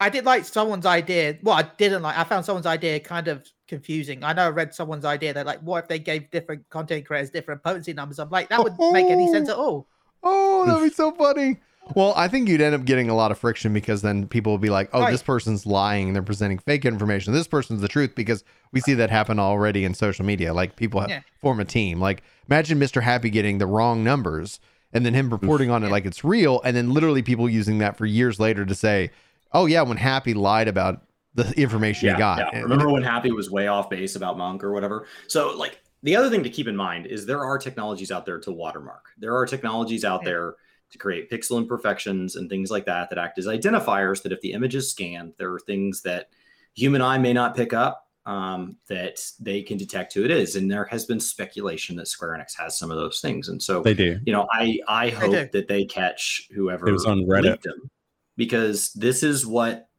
I 0.00 0.10
did 0.10 0.24
like 0.24 0.44
someone's 0.44 0.86
idea. 0.86 1.38
Well, 1.42 1.56
I 1.56 1.62
didn't 1.76 2.02
like. 2.02 2.16
I 2.16 2.24
found 2.24 2.44
someone's 2.44 2.66
idea 2.66 3.00
kind 3.00 3.26
of 3.26 3.48
confusing. 3.66 4.22
I 4.22 4.32
know 4.32 4.44
I 4.44 4.48
read 4.50 4.72
someone's 4.72 5.04
idea 5.04 5.34
that 5.34 5.44
like, 5.44 5.60
what 5.60 5.84
if 5.84 5.88
they 5.88 5.98
gave 5.98 6.30
different 6.30 6.68
content 6.70 7.04
creators 7.04 7.30
different 7.30 7.62
potency 7.62 7.92
numbers? 7.92 8.18
I'm 8.18 8.30
like, 8.30 8.48
that 8.50 8.62
would 8.62 8.74
oh, 8.78 8.92
make 8.92 9.06
any 9.06 9.30
sense 9.32 9.48
at 9.48 9.56
all. 9.56 9.86
Oh, 10.20 10.66
that'd 10.66 10.82
be 10.82 10.92
so 10.92 11.12
funny. 11.16 11.58
Well, 11.94 12.12
I 12.16 12.26
think 12.26 12.48
you'd 12.48 12.60
end 12.60 12.74
up 12.74 12.84
getting 12.84 13.08
a 13.08 13.14
lot 13.14 13.30
of 13.30 13.38
friction 13.38 13.72
because 13.72 14.02
then 14.02 14.26
people 14.26 14.50
will 14.50 14.58
be 14.58 14.68
like, 14.68 14.90
"Oh, 14.92 15.02
right. 15.02 15.12
this 15.12 15.22
person's 15.22 15.64
lying. 15.64 16.12
They're 16.12 16.24
presenting 16.24 16.58
fake 16.58 16.84
information. 16.84 17.32
This 17.32 17.46
person's 17.46 17.80
the 17.80 17.86
truth." 17.86 18.16
Because 18.16 18.42
we 18.72 18.80
see 18.80 18.94
that 18.94 19.10
happen 19.10 19.38
already 19.38 19.84
in 19.84 19.94
social 19.94 20.24
media. 20.24 20.52
Like 20.52 20.74
people 20.74 21.00
have, 21.00 21.08
yeah. 21.08 21.20
form 21.40 21.60
a 21.60 21.64
team. 21.64 22.00
Like 22.00 22.24
imagine 22.48 22.80
Mr. 22.80 23.00
Happy 23.00 23.30
getting 23.30 23.58
the 23.58 23.66
wrong 23.68 24.02
numbers 24.02 24.58
and 24.92 25.06
then 25.06 25.14
him 25.14 25.30
reporting 25.30 25.70
on 25.70 25.82
it 25.82 25.86
yeah. 25.86 25.92
like 25.92 26.06
it's 26.06 26.24
real, 26.24 26.60
and 26.64 26.76
then 26.76 26.92
literally 26.92 27.22
people 27.22 27.48
using 27.48 27.78
that 27.78 27.96
for 27.96 28.06
years 28.06 28.40
later 28.40 28.64
to 28.64 28.74
say, 28.74 29.10
"Oh 29.52 29.66
yeah, 29.66 29.82
when 29.82 29.96
Happy 29.96 30.34
lied 30.34 30.68
about 30.68 31.02
the 31.34 31.52
information 31.60 32.06
yeah, 32.06 32.12
you 32.12 32.18
got. 32.18 32.38
Yeah. 32.52 32.60
Remember 32.60 32.90
when 32.90 33.02
Happy 33.02 33.30
was 33.30 33.50
way 33.50 33.68
off 33.68 33.88
base 33.88 34.16
about 34.16 34.36
Monk 34.36 34.64
or 34.64 34.72
whatever? 34.72 35.06
So 35.28 35.56
like 35.56 35.80
the 36.02 36.16
other 36.16 36.30
thing 36.30 36.42
to 36.42 36.50
keep 36.50 36.68
in 36.68 36.76
mind 36.76 37.06
is 37.06 37.26
there 37.26 37.44
are 37.44 37.58
technologies 37.58 38.10
out 38.10 38.26
there 38.26 38.40
to 38.40 38.52
watermark. 38.52 39.06
There 39.18 39.36
are 39.36 39.46
technologies 39.46 40.04
out 40.04 40.22
yeah. 40.22 40.30
there 40.30 40.54
to 40.90 40.98
create 40.98 41.30
pixel 41.30 41.58
imperfections 41.58 42.36
and 42.36 42.48
things 42.48 42.70
like 42.70 42.86
that 42.86 43.10
that 43.10 43.18
act 43.18 43.38
as 43.38 43.46
identifiers 43.46 44.22
that 44.22 44.32
if 44.32 44.40
the 44.40 44.52
image 44.52 44.74
is 44.74 44.90
scanned, 44.90 45.34
there 45.36 45.52
are 45.52 45.60
things 45.60 46.02
that 46.02 46.30
human 46.74 47.02
eye 47.02 47.18
may 47.18 47.32
not 47.32 47.54
pick 47.54 47.72
up 47.72 48.06
um, 48.24 48.76
that 48.88 49.20
they 49.40 49.62
can 49.62 49.76
detect 49.76 50.14
who 50.14 50.24
it 50.24 50.30
is. 50.30 50.56
And 50.56 50.70
there 50.70 50.84
has 50.84 51.04
been 51.04 51.20
speculation 51.20 51.96
that 51.96 52.08
Square 52.08 52.38
Enix 52.38 52.56
has 52.58 52.78
some 52.78 52.90
of 52.90 52.96
those 52.96 53.20
things. 53.20 53.48
And 53.48 53.62
so 53.62 53.82
they 53.82 53.94
do. 53.94 54.18
You 54.24 54.32
know, 54.32 54.46
I 54.52 54.78
I 54.88 55.10
hope 55.10 55.32
they 55.32 55.48
that 55.52 55.68
they 55.68 55.84
catch 55.84 56.48
whoever 56.54 56.88
it 56.88 56.92
was 56.92 57.06
on 57.06 57.20
Reddit 57.20 57.62
them 57.62 57.90
because 58.38 58.92
this 58.94 59.22
is 59.22 59.44
what 59.44 59.90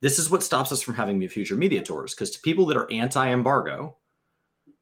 this 0.00 0.18
is 0.18 0.30
what 0.30 0.42
stops 0.42 0.72
us 0.72 0.80
from 0.80 0.94
having 0.94 1.28
future 1.28 1.54
media 1.54 1.82
tours 1.82 2.12
because 2.12 2.32
to 2.32 2.40
people 2.40 2.66
that 2.66 2.76
are 2.76 2.90
anti-embargo 2.90 3.94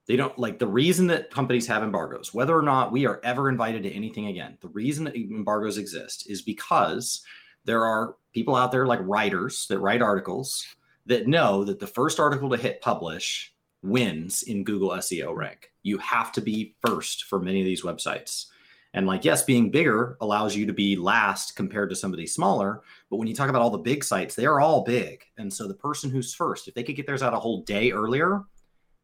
they 0.07 0.17
don't 0.17 0.39
like 0.39 0.59
the 0.59 0.67
reason 0.67 1.09
that 1.09 1.31
companies 1.31 1.67
have 1.67 1.83
embargoes 1.83 2.33
whether 2.33 2.57
or 2.57 2.63
not 2.63 2.93
we 2.93 3.05
are 3.05 3.21
ever 3.25 3.51
invited 3.51 3.83
to 3.83 3.93
anything 3.93 4.29
again 4.29 4.57
the 4.63 4.69
reason 4.69 5.05
that 5.05 5.17
embargoes 5.17 5.77
exist 5.77 6.31
is 6.31 6.41
because 6.41 7.21
there 7.67 7.85
are 7.85 8.15
people 8.33 8.55
out 8.57 8.73
there 8.73 8.87
like 8.87 9.01
writers 9.03 9.67
that 9.69 9.81
write 9.81 10.01
articles 10.01 10.65
that 11.05 11.27
know 11.27 11.65
that 11.65 11.81
the 11.81 11.87
first 11.87 12.21
article 12.21 12.49
to 12.49 12.57
hit 12.57 12.81
publish 12.81 13.53
wins 13.83 14.43
in 14.45 14.65
google 14.65 14.91
seo 14.91 15.35
rank. 15.35 15.73
You 15.83 15.99
have 15.99 16.33
to 16.33 16.41
be 16.41 16.77
first 16.85 17.25
for 17.25 17.41
many 17.41 17.61
of 17.61 17.67
these 17.67 17.83
websites 17.83 18.47
and 18.95 19.07
like, 19.07 19.25
yes, 19.25 19.43
being 19.43 19.71
bigger 19.71 20.17
allows 20.21 20.57
you 20.57 20.67
to 20.67 20.73
be 20.73 20.97
last 20.97 21.57
compared 21.57 21.91
to 21.91 21.97
somebody 21.97 22.27
smaller. 22.27 22.83
But 23.11 23.17
when 23.17 23.29
you 23.29 23.35
talk 23.35 23.51
about 23.51 23.63
all 23.63 23.71
the 23.71 23.79
big 23.79 24.03
sites, 24.03 24.35
they 24.35 24.47
are 24.47 24.61
all 24.61 24.83
big. 24.83 25.25
And 25.37 25.53
so 25.53 25.69
the 25.69 25.75
person 25.75 26.11
who's 26.11 26.35
first, 26.35 26.69
if 26.69 26.75
they 26.75 26.83
could 26.83 26.97
get 26.97 27.07
theirs 27.07 27.23
out 27.23 27.35
a 27.35 27.39
whole 27.39 27.63
day 27.63 27.93
earlier, 27.93 28.45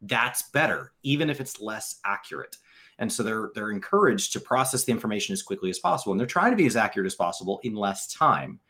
that's 0.03 0.43
better, 0.51 0.93
even 1.03 1.31
if 1.31 1.41
it's 1.41 1.61
less 1.61 2.01
accurate. 2.05 2.57
And 2.99 3.13
so 3.13 3.23
they're 3.23 3.51
they're 3.55 3.73
encouraged 3.73 4.33
to 4.33 4.41
process 4.41 4.85
the 4.85 4.93
information 4.93 5.33
as 5.33 5.43
quickly 5.43 5.71
as 5.71 5.79
possible. 5.79 6.13
And 6.13 6.21
they're 6.21 6.27
trying 6.27 6.53
to 6.53 6.57
be 6.57 6.67
as 6.67 6.77
accurate 6.77 7.07
as 7.07 7.15
possible 7.15 7.61
in 7.65 7.75
less 7.75 8.13
time. 8.13 8.61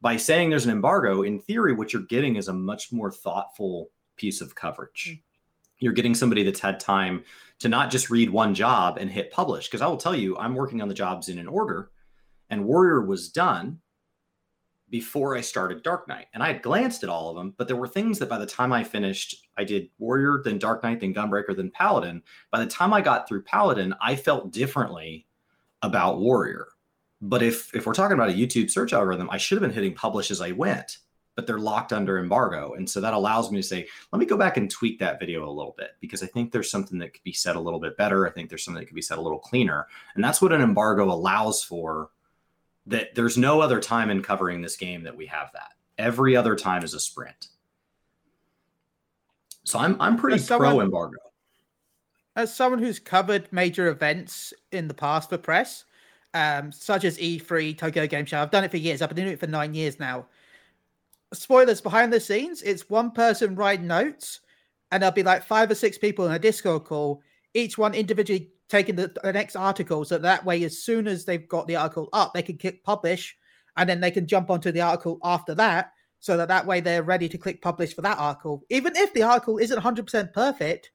By 0.00 0.16
saying 0.16 0.50
there's 0.50 0.64
an 0.64 0.70
embargo, 0.70 1.22
in 1.22 1.40
theory, 1.40 1.74
what 1.74 1.92
you're 1.92 2.02
getting 2.02 2.36
is 2.36 2.48
a 2.48 2.52
much 2.52 2.92
more 2.92 3.10
thoughtful 3.10 3.90
piece 4.16 4.40
of 4.40 4.54
coverage. 4.54 5.10
Mm-hmm. 5.10 5.27
You're 5.78 5.92
getting 5.92 6.14
somebody 6.14 6.42
that's 6.42 6.60
had 6.60 6.80
time 6.80 7.24
to 7.60 7.68
not 7.68 7.90
just 7.90 8.10
read 8.10 8.30
one 8.30 8.54
job 8.54 8.98
and 8.98 9.10
hit 9.10 9.30
publish. 9.30 9.66
Because 9.66 9.80
I 9.80 9.86
will 9.86 9.96
tell 9.96 10.14
you, 10.14 10.36
I'm 10.36 10.54
working 10.54 10.80
on 10.82 10.88
the 10.88 10.94
jobs 10.94 11.28
in 11.28 11.38
an 11.38 11.48
order, 11.48 11.90
and 12.50 12.64
Warrior 12.64 13.04
was 13.04 13.28
done 13.28 13.80
before 14.90 15.36
I 15.36 15.42
started 15.42 15.82
Dark 15.82 16.08
Knight. 16.08 16.26
And 16.32 16.42
I 16.42 16.52
had 16.52 16.62
glanced 16.62 17.02
at 17.02 17.10
all 17.10 17.28
of 17.28 17.36
them, 17.36 17.54
but 17.58 17.68
there 17.68 17.76
were 17.76 17.88
things 17.88 18.18
that 18.18 18.28
by 18.28 18.38
the 18.38 18.46
time 18.46 18.72
I 18.72 18.84
finished, 18.84 19.48
I 19.56 19.64
did 19.64 19.90
Warrior, 19.98 20.40
then 20.44 20.58
Dark 20.58 20.82
Knight, 20.82 21.00
then 21.00 21.14
Gunbreaker, 21.14 21.54
then 21.54 21.70
Paladin. 21.70 22.22
By 22.50 22.60
the 22.60 22.70
time 22.70 22.92
I 22.92 23.00
got 23.00 23.28
through 23.28 23.42
Paladin, 23.42 23.94
I 24.00 24.16
felt 24.16 24.50
differently 24.50 25.26
about 25.82 26.20
Warrior. 26.20 26.68
But 27.20 27.42
if 27.42 27.74
if 27.74 27.86
we're 27.86 27.94
talking 27.94 28.14
about 28.14 28.30
a 28.30 28.34
YouTube 28.34 28.70
search 28.70 28.92
algorithm, 28.92 29.28
I 29.30 29.38
should 29.38 29.56
have 29.56 29.68
been 29.68 29.74
hitting 29.74 29.94
publish 29.94 30.30
as 30.30 30.40
I 30.40 30.52
went 30.52 30.98
but 31.38 31.46
they're 31.46 31.60
locked 31.60 31.92
under 31.92 32.18
embargo. 32.18 32.74
And 32.74 32.90
so 32.90 33.00
that 33.00 33.14
allows 33.14 33.52
me 33.52 33.58
to 33.58 33.62
say, 33.62 33.86
let 34.12 34.18
me 34.18 34.26
go 34.26 34.36
back 34.36 34.56
and 34.56 34.68
tweak 34.68 34.98
that 34.98 35.20
video 35.20 35.48
a 35.48 35.52
little 35.52 35.76
bit 35.78 35.92
because 36.00 36.20
I 36.20 36.26
think 36.26 36.50
there's 36.50 36.68
something 36.68 36.98
that 36.98 37.12
could 37.12 37.22
be 37.22 37.32
said 37.32 37.54
a 37.54 37.60
little 37.60 37.78
bit 37.78 37.96
better. 37.96 38.26
I 38.26 38.30
think 38.30 38.48
there's 38.48 38.64
something 38.64 38.80
that 38.80 38.86
could 38.86 38.96
be 38.96 39.02
said 39.02 39.18
a 39.18 39.20
little 39.20 39.38
cleaner. 39.38 39.86
And 40.16 40.24
that's 40.24 40.42
what 40.42 40.52
an 40.52 40.60
embargo 40.60 41.04
allows 41.04 41.62
for. 41.62 42.10
That 42.86 43.14
there's 43.14 43.38
no 43.38 43.60
other 43.60 43.78
time 43.78 44.10
in 44.10 44.20
covering 44.20 44.62
this 44.62 44.76
game 44.76 45.04
that 45.04 45.16
we 45.16 45.26
have 45.26 45.52
that. 45.52 45.74
Every 45.96 46.34
other 46.34 46.56
time 46.56 46.82
is 46.82 46.92
a 46.92 46.98
sprint. 46.98 47.46
So 49.62 49.78
I'm 49.78 49.96
I'm 50.00 50.16
pretty 50.16 50.44
pro 50.44 50.80
embargo. 50.80 51.18
As 52.34 52.52
someone 52.52 52.82
who's 52.82 52.98
covered 52.98 53.46
major 53.52 53.86
events 53.86 54.52
in 54.72 54.88
the 54.88 54.94
past 54.94 55.28
for 55.28 55.38
press, 55.38 55.84
um, 56.34 56.72
such 56.72 57.04
as 57.04 57.16
E3, 57.16 57.78
Tokyo 57.78 58.08
Game 58.08 58.24
Show, 58.24 58.42
I've 58.42 58.50
done 58.50 58.64
it 58.64 58.72
for 58.72 58.76
years. 58.76 59.02
I've 59.02 59.10
been 59.10 59.18
doing 59.18 59.34
it 59.34 59.38
for 59.38 59.46
nine 59.46 59.72
years 59.72 60.00
now 60.00 60.26
spoilers 61.32 61.80
behind 61.80 62.12
the 62.12 62.20
scenes, 62.20 62.62
it's 62.62 62.88
one 62.88 63.10
person 63.10 63.54
writing 63.54 63.86
notes, 63.86 64.40
and 64.90 65.02
there'll 65.02 65.14
be 65.14 65.22
like 65.22 65.44
five 65.44 65.70
or 65.70 65.74
six 65.74 65.98
people 65.98 66.26
in 66.26 66.32
a 66.32 66.38
Discord 66.38 66.84
call, 66.84 67.22
each 67.54 67.76
one 67.76 67.94
individually 67.94 68.50
taking 68.68 68.96
the, 68.96 69.12
the 69.22 69.32
next 69.32 69.56
article. 69.56 70.04
So 70.04 70.18
that 70.18 70.44
way, 70.44 70.62
as 70.64 70.82
soon 70.82 71.06
as 71.06 71.24
they've 71.24 71.48
got 71.48 71.66
the 71.66 71.76
article 71.76 72.08
up, 72.12 72.34
they 72.34 72.42
can 72.42 72.58
click 72.58 72.84
publish, 72.84 73.36
and 73.76 73.88
then 73.88 74.00
they 74.00 74.10
can 74.10 74.26
jump 74.26 74.50
onto 74.50 74.72
the 74.72 74.80
article 74.80 75.18
after 75.22 75.54
that. 75.56 75.92
So 76.20 76.36
that 76.36 76.48
that 76.48 76.66
way 76.66 76.80
they're 76.80 77.02
ready 77.02 77.28
to 77.28 77.38
click 77.38 77.62
publish 77.62 77.94
for 77.94 78.02
that 78.02 78.18
article. 78.18 78.64
Even 78.70 78.96
if 78.96 79.14
the 79.14 79.22
article 79.22 79.58
isn't 79.58 79.80
100% 79.80 80.32
perfect, 80.32 80.90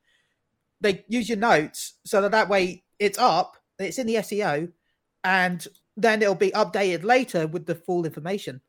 they 0.82 1.06
use 1.08 1.30
your 1.30 1.38
notes 1.38 1.94
so 2.04 2.22
that 2.22 2.32
that 2.32 2.50
way 2.50 2.84
it's 3.00 3.18
up, 3.18 3.56
it's 3.80 3.98
in 3.98 4.08
the 4.08 4.16
SEO, 4.16 4.72
and 5.24 5.66
then 5.96 6.22
it'll 6.22 6.36
be 6.36 6.52
updated 6.52 7.04
later 7.04 7.48
with 7.48 7.66
the 7.66 7.76
full 7.76 8.06
information. 8.06 8.60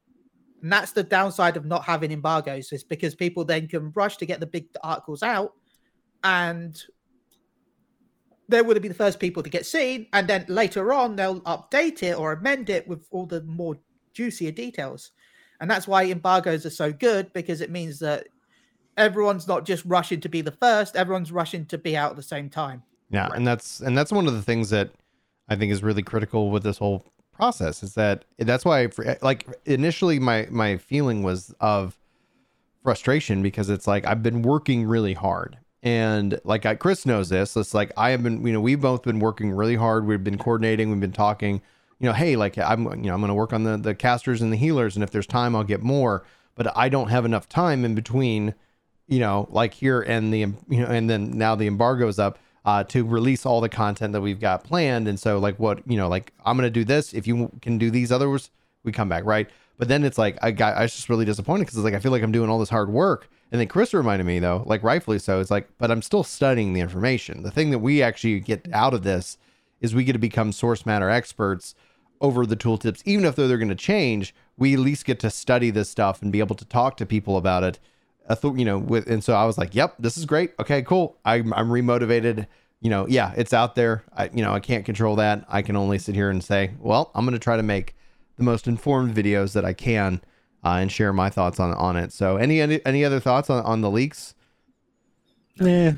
And 0.65 0.73
that's 0.73 0.93
the 0.93 1.03
downside 1.03 1.59
of 1.59 1.67
not 1.67 1.85
having 1.85 2.11
embargoes, 2.11 2.73
is 2.73 2.83
because 2.83 3.15
people 3.15 3.45
then 3.45 3.69
can 3.69 3.93
rush 3.95 4.17
to 4.17 4.25
get 4.25 4.41
the 4.41 4.47
big 4.47 4.67
articles 4.83 5.23
out 5.23 5.53
and 6.25 6.83
they 8.49 8.63
would 8.63 8.81
be 8.81 8.89
the 8.89 8.95
first 8.95 9.21
people 9.21 9.43
to 9.43 9.51
get 9.51 9.67
seen. 9.67 10.07
And 10.15 10.27
then 10.27 10.47
later 10.49 10.95
on, 10.95 11.17
they'll 11.17 11.43
update 11.43 12.03
it 12.03 12.19
or 12.19 12.33
amend 12.33 12.71
it 12.71 12.89
with 12.89 13.07
all 13.11 13.27
the 13.27 13.43
more 13.43 13.77
juicier 14.15 14.53
details. 14.53 15.11
And 15.61 15.71
that's 15.71 15.87
why 15.87 16.07
embargoes 16.07 16.65
are 16.65 16.71
so 16.71 16.91
good 16.95 17.31
because 17.35 17.61
it 17.61 17.71
means 17.71 17.99
that 17.99 18.27
everyone's 18.97 19.47
not 19.47 19.67
just 19.67 19.85
rushing 19.85 20.21
to 20.23 20.31
be 20.31 20.41
the 20.41 20.53
first, 20.53 20.97
everyone's 20.97 21.31
rushing 21.31 21.67
to 21.67 21.77
be 21.77 21.95
out 21.95 22.13
at 22.13 22.17
the 22.17 22.23
same 22.23 22.49
time. 22.49 22.83
Yeah. 23.11 23.27
Right. 23.27 23.37
And 23.37 23.47
that's, 23.47 23.81
and 23.81 23.99
that's 23.99 24.13
one 24.13 24.27
of 24.27 24.33
the 24.33 24.41
things 24.41 24.71
that 24.71 24.89
I 25.47 25.57
think 25.57 25.73
is 25.73 25.83
really 25.83 26.03
critical 26.03 26.51
with 26.51 26.63
this 26.63 26.79
whole 26.79 27.05
process 27.35 27.83
is 27.83 27.95
that 27.95 28.25
that's 28.39 28.65
why 28.65 28.85
I, 28.85 29.17
like 29.23 29.47
initially 29.65 30.19
my 30.19 30.47
my 30.51 30.77
feeling 30.77 31.23
was 31.23 31.55
of 31.61 31.99
frustration 32.83 33.43
because 33.43 33.69
it's 33.69 33.87
like 33.87 34.07
I've 34.07 34.23
been 34.23 34.43
working 34.43 34.85
really 34.85 35.15
hard. 35.15 35.59
And 35.83 36.41
like 36.45 36.65
I, 36.65 36.77
Chris 36.77 37.05
knows 37.05 37.29
this. 37.29 37.57
It's 37.57 37.75
like 37.75 37.93
I 37.97 38.11
have 38.11 38.23
been 38.23 38.47
you 38.47 38.53
know 38.53 38.61
we've 38.61 38.81
both 38.81 39.03
been 39.03 39.19
working 39.19 39.51
really 39.51 39.77
hard. 39.77 40.07
We've 40.07 40.23
been 40.23 40.39
coordinating. 40.39 40.91
We've 40.91 41.01
been 41.01 41.13
talking. 41.13 41.61
You 42.01 42.09
know 42.09 42.13
hey 42.13 42.37
like 42.37 42.59
I'm 42.59 42.85
you 42.85 43.09
know 43.09 43.15
I'm 43.15 43.21
going 43.21 43.29
to 43.29 43.35
work 43.35 43.53
on 43.53 43.65
the 43.65 43.77
the 43.77 43.95
casters 43.95 44.43
and 44.43 44.53
the 44.53 44.57
healers 44.57 44.97
and 44.97 45.03
if 45.03 45.11
there's 45.11 45.27
time 45.27 45.55
I'll 45.57 45.65
get 45.65 45.83
more. 45.83 46.25
But 46.55 46.77
I 46.77 46.89
don't 46.89 47.09
have 47.09 47.25
enough 47.25 47.49
time 47.49 47.85
in 47.85 47.95
between 47.95 48.55
you 49.07 49.21
know 49.21 49.49
like 49.51 49.75
here 49.75 50.01
and 50.01 50.33
the 50.33 50.39
you 50.39 50.81
know 50.81 50.87
and 50.87 51.09
then 51.09 51.37
now 51.37 51.55
the 51.55 51.67
embargo's 51.67 52.19
up 52.19 52.39
uh, 52.65 52.85
to 52.85 53.05
release 53.05 53.45
all 53.45 53.61
the 53.61 53.69
content 53.69 54.13
that 54.13 54.21
we've 54.21 54.41
got 54.41 54.65
planned. 54.65 55.07
And 55.09 55.19
so, 55.19 55.39
like, 55.39 55.59
what 55.59 55.81
you 55.87 55.97
know, 55.97 56.09
like 56.09 56.33
I'm 56.45 56.57
gonna 56.57 56.71
do 56.71 56.85
this. 56.85 57.13
If 57.13 57.27
you 57.27 57.51
can 57.63 57.79
do 57.79 57.91
these 57.91 58.11
others, 58.11 58.51
we 58.85 58.93
come 58.93 59.09
back, 59.09 59.25
right? 59.25 59.49
But 59.77 59.89
then 59.89 60.05
it's 60.05 60.19
like 60.19 60.39
I 60.43 60.51
got 60.51 60.77
I 60.77 60.83
was 60.83 60.95
just 60.95 61.09
really 61.09 61.25
disappointed 61.25 61.65
because 61.65 61.77
it's 61.77 61.85
like 61.85 61.95
I 61.95 62.01
feel 62.01 62.13
like 62.13 62.23
I'm 62.23 62.33
doing 62.33 62.49
all 62.49 62.59
this 62.59 62.71
hard 62.71 62.91
work. 62.91 63.29
And 63.53 63.61
then 63.61 63.69
Chris 63.69 63.95
reminded 63.95 64.25
me 64.25 64.39
though, 64.39 64.65
like 64.67 64.83
rightfully 64.83 65.19
so, 65.19 65.41
it's 65.41 65.51
like, 65.51 65.69
but 65.79 65.91
I'm 65.91 66.03
still 66.03 66.25
studying 66.25 66.73
the 66.73 66.81
information. 66.81 67.43
The 67.43 67.51
thing 67.51 67.71
that 67.71 67.79
we 67.79 68.03
actually 68.03 68.41
get 68.41 68.67
out 68.73 68.95
of 68.95 69.05
this 69.05 69.39
is 69.81 69.95
we 69.95 70.05
get 70.05 70.15
to 70.15 70.19
become 70.19 70.51
source 70.51 70.87
matter 70.87 71.11
experts 71.11 71.75
over 72.21 72.47
the 72.47 72.57
tooltips, 72.57 73.03
even 73.05 73.25
if 73.25 73.37
they're, 73.37 73.47
they're 73.47 73.59
going 73.59 73.69
to 73.69 73.75
change. 73.75 74.35
We 74.57 74.75
at 74.75 74.81
least 74.81 75.05
get 75.05 75.21
to 75.21 75.31
study 75.31 75.71
this 75.71 75.91
stuff 75.91 76.23
and 76.23 76.33
be 76.33 76.39
able 76.39 76.57
to 76.57 76.65
talk 76.65 76.97
to 76.97 77.07
people 77.07 77.37
about 77.37 77.63
it 77.63 77.79
you 78.43 78.65
know, 78.65 78.79
with 78.79 79.09
and 79.09 79.23
so 79.23 79.35
I 79.35 79.45
was 79.45 79.59
like, 79.59 79.75
"Yep, 79.75 79.97
this 79.99 80.17
is 80.17 80.25
great. 80.25 80.53
Okay, 80.59 80.83
cool. 80.83 81.17
I'm 81.25 81.53
I'm 81.53 81.69
remotivated. 81.69 82.47
You 82.81 82.91
know, 82.91 83.07
yeah, 83.09 83.33
it's 83.37 83.53
out 83.53 83.75
there. 83.75 84.05
I 84.17 84.31
you 84.33 84.43
know 84.43 84.53
I 84.53 84.61
can't 84.61 84.85
control 84.85 85.17
that. 85.17 85.45
I 85.49 85.63
can 85.63 85.77
only 85.77 85.99
sit 85.99 86.15
here 86.15 86.31
and 86.31 86.43
say, 86.43 86.73
well, 86.81 87.11
I'm 87.15 87.25
going 87.25 87.35
to 87.35 87.39
try 87.39 87.57
to 87.57 87.63
make 87.63 87.95
the 88.37 88.43
most 88.43 88.67
informed 88.67 89.15
videos 89.15 89.53
that 89.53 89.65
I 89.65 89.73
can 89.73 90.21
uh, 90.65 90.79
and 90.81 90.91
share 90.91 91.13
my 91.13 91.31
thoughts 91.31 91.61
on 91.61 91.75
on 91.75 91.97
it. 91.97 92.13
So, 92.13 92.37
any 92.37 92.61
any, 92.61 92.85
any 92.85 93.05
other 93.05 93.21
thoughts 93.21 93.51
on 93.51 93.65
on 93.65 93.81
the 93.81 93.91
leaks? 93.91 94.35
Yeah, 95.57 95.95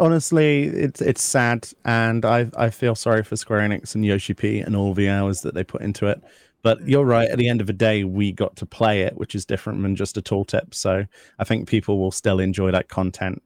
honestly, 0.00 0.64
it's 0.64 1.00
it's 1.00 1.22
sad, 1.22 1.68
and 1.84 2.24
I 2.24 2.50
I 2.56 2.70
feel 2.70 2.94
sorry 2.94 3.22
for 3.22 3.36
Square 3.36 3.68
Enix 3.68 3.94
and 3.94 4.04
Yoshi 4.04 4.34
P 4.34 4.58
and 4.58 4.74
all 4.74 4.94
the 4.94 5.08
hours 5.08 5.42
that 5.42 5.54
they 5.54 5.62
put 5.62 5.82
into 5.82 6.06
it. 6.06 6.20
But 6.62 6.86
you're 6.86 7.04
right. 7.04 7.28
At 7.28 7.38
the 7.38 7.48
end 7.48 7.60
of 7.60 7.66
the 7.66 7.72
day, 7.72 8.04
we 8.04 8.32
got 8.32 8.56
to 8.56 8.66
play 8.66 9.02
it, 9.02 9.16
which 9.16 9.34
is 9.34 9.46
different 9.46 9.82
than 9.82 9.96
just 9.96 10.16
a 10.16 10.22
tooltip. 10.22 10.74
So 10.74 11.06
I 11.38 11.44
think 11.44 11.68
people 11.68 11.98
will 11.98 12.10
still 12.10 12.38
enjoy 12.38 12.70
that 12.72 12.88
content, 12.88 13.42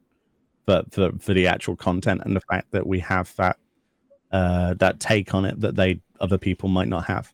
but 0.67 0.93
for, 0.93 1.13
for 1.21 1.33
the 1.33 1.47
actual 1.47 1.77
content 1.77 2.23
and 2.25 2.35
the 2.35 2.41
fact 2.41 2.73
that 2.73 2.87
we 2.87 2.99
have 3.01 3.35
that 3.37 3.57
uh, 4.33 4.75
that 4.75 4.99
take 4.99 5.35
on 5.35 5.45
it 5.45 5.61
that 5.61 5.77
they 5.77 6.01
other 6.21 6.39
people 6.39 6.69
might 6.69 6.89
not 6.89 7.05
have. 7.05 7.33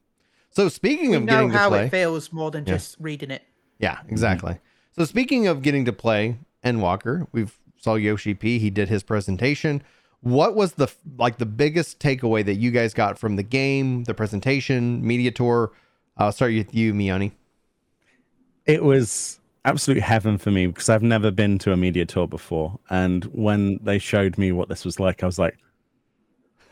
So 0.51 0.69
speaking 0.69 1.11
we 1.11 1.17
of 1.17 1.25
know 1.25 1.49
how 1.49 1.69
play, 1.69 1.87
it 1.87 1.91
feels 1.91 2.33
more 2.33 2.51
than 2.51 2.67
yeah. 2.67 2.75
just 2.75 2.97
reading 2.99 3.31
it. 3.31 3.43
Yeah, 3.79 4.01
exactly. 4.09 4.53
Mm-hmm. 4.53 5.01
So 5.01 5.05
speaking 5.07 5.47
of 5.47 5.63
getting 5.63 5.85
to 5.87 5.93
play 5.93 6.37
Endwalker, 6.65 7.27
we've 7.33 7.57
saw 7.81 7.95
Yoshi 7.95 8.35
P. 8.35 8.59
He 8.59 8.71
did 8.71 8.89
his 8.89 9.03
presentation 9.03 9.83
what 10.23 10.55
was 10.55 10.73
the 10.75 10.91
like 11.17 11.39
the 11.39 11.47
biggest 11.47 11.99
takeaway 11.99 12.45
that 12.45 12.55
you 12.55 12.71
guys 12.71 12.95
got 12.95 13.19
from 13.19 13.37
the 13.37 13.43
game, 13.43 14.05
the 14.05 14.15
presentation, 14.15 15.05
media 15.07 15.31
tour? 15.31 15.73
I'll 16.17 16.33
start 16.33 16.53
with 16.53 16.75
you, 16.75 16.93
Mioni. 16.93 17.33
It 18.67 18.85
was 18.85 19.41
absolute 19.65 20.03
heaven 20.03 20.39
for 20.39 20.51
me 20.51 20.67
because 20.67 20.89
I've 20.89 21.03
never 21.03 21.31
been 21.31 21.59
to 21.61 21.73
a 21.73 21.77
media 21.77 22.05
tour 22.05 22.29
before, 22.29 22.79
and 22.91 23.25
when 23.27 23.79
they 23.83 23.99
showed 23.99 24.37
me 24.37 24.53
what 24.53 24.69
this 24.69 24.85
was 24.85 25.01
like, 25.01 25.23
I 25.23 25.27
was 25.27 25.39
like, 25.39 25.57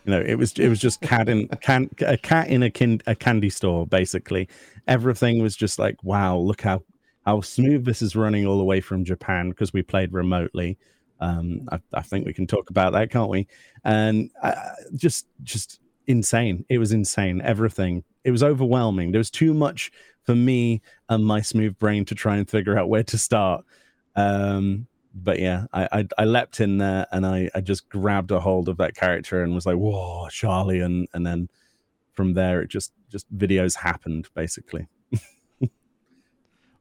you 0.04 0.12
know, 0.12 0.20
it 0.20 0.34
was 0.34 0.52
it 0.58 0.68
was 0.68 0.78
just 0.78 1.00
cat 1.00 1.28
in 1.28 1.48
can 1.62 1.88
a 2.00 2.18
cat 2.18 2.48
in 2.48 2.62
a, 2.62 2.70
kin, 2.70 3.00
a 3.06 3.14
candy 3.14 3.50
store 3.50 3.86
basically. 3.86 4.48
Everything 4.86 5.42
was 5.42 5.56
just 5.56 5.78
like, 5.78 6.02
wow, 6.04 6.36
look 6.36 6.60
how 6.60 6.82
how 7.24 7.40
smooth 7.40 7.86
this 7.86 8.02
is 8.02 8.14
running 8.14 8.46
all 8.46 8.58
the 8.58 8.64
way 8.64 8.82
from 8.82 9.04
Japan 9.04 9.48
because 9.48 9.72
we 9.72 9.82
played 9.82 10.12
remotely 10.12 10.78
um, 11.20 11.68
I, 11.70 11.80
I, 11.94 12.02
think 12.02 12.26
we 12.26 12.32
can 12.32 12.46
talk 12.46 12.70
about 12.70 12.92
that, 12.92 13.10
can't 13.10 13.30
we? 13.30 13.46
And 13.84 14.30
uh, 14.42 14.54
just, 14.94 15.26
just 15.42 15.80
insane. 16.06 16.64
It 16.68 16.78
was 16.78 16.92
insane. 16.92 17.40
Everything. 17.42 18.04
It 18.24 18.30
was 18.30 18.42
overwhelming. 18.42 19.12
There 19.12 19.18
was 19.18 19.30
too 19.30 19.54
much 19.54 19.90
for 20.24 20.34
me 20.34 20.82
and 21.08 21.24
my 21.24 21.40
smooth 21.40 21.78
brain 21.78 22.04
to 22.04 22.14
try 22.14 22.36
and 22.36 22.48
figure 22.48 22.78
out 22.78 22.88
where 22.88 23.02
to 23.04 23.18
start. 23.18 23.64
Um, 24.14 24.86
but 25.14 25.38
yeah, 25.38 25.64
I, 25.72 25.88
I, 25.92 26.08
I 26.18 26.24
leapt 26.24 26.60
in 26.60 26.78
there 26.78 27.06
and 27.12 27.26
I 27.26 27.50
I 27.54 27.60
just 27.60 27.88
grabbed 27.88 28.30
a 28.30 28.40
hold 28.40 28.68
of 28.68 28.76
that 28.76 28.94
character 28.94 29.42
and 29.42 29.54
was 29.54 29.66
like, 29.66 29.76
"Whoa, 29.76 30.28
Charlie!" 30.28 30.80
and 30.80 31.08
and 31.14 31.26
then 31.26 31.48
from 32.14 32.34
there 32.34 32.60
it 32.60 32.68
just 32.68 32.92
just 33.10 33.26
videos 33.36 33.76
happened 33.76 34.28
basically. 34.34 34.86
what 35.60 35.70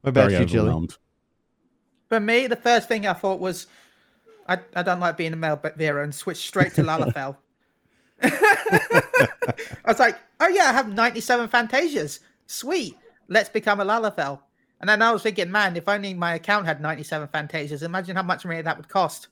about 0.02 0.30
Very 0.30 0.42
you, 0.42 0.46
Chili? 0.46 0.88
For 2.08 2.20
me, 2.20 2.46
the 2.46 2.56
first 2.56 2.88
thing 2.88 3.06
I 3.06 3.12
thought 3.12 3.40
was 3.40 3.66
I, 4.48 4.58
I 4.74 4.82
don't 4.82 5.00
like 5.00 5.16
being 5.16 5.32
a 5.32 5.36
male 5.36 5.58
but 5.60 5.78
Viera 5.78 6.02
and 6.02 6.14
switch 6.14 6.38
straight 6.38 6.74
to 6.74 6.82
Lalafell. 6.82 7.36
I 8.22 9.54
was 9.86 9.98
like, 9.98 10.18
oh 10.40 10.48
yeah, 10.48 10.64
I 10.64 10.72
have 10.72 10.92
97 10.92 11.48
Fantasias. 11.48 12.20
Sweet. 12.46 12.96
Let's 13.28 13.48
become 13.48 13.80
a 13.80 13.84
Lalafell. 13.84 14.40
And 14.80 14.88
then 14.88 15.02
I 15.02 15.12
was 15.12 15.22
thinking, 15.22 15.50
man, 15.50 15.76
if 15.76 15.88
only 15.88 16.14
my 16.14 16.34
account 16.34 16.66
had 16.66 16.80
97 16.80 17.28
Fantasias, 17.28 17.82
imagine 17.82 18.16
how 18.16 18.22
much 18.22 18.44
money 18.44 18.62
that 18.62 18.76
would 18.76 18.88
cost. 18.88 19.28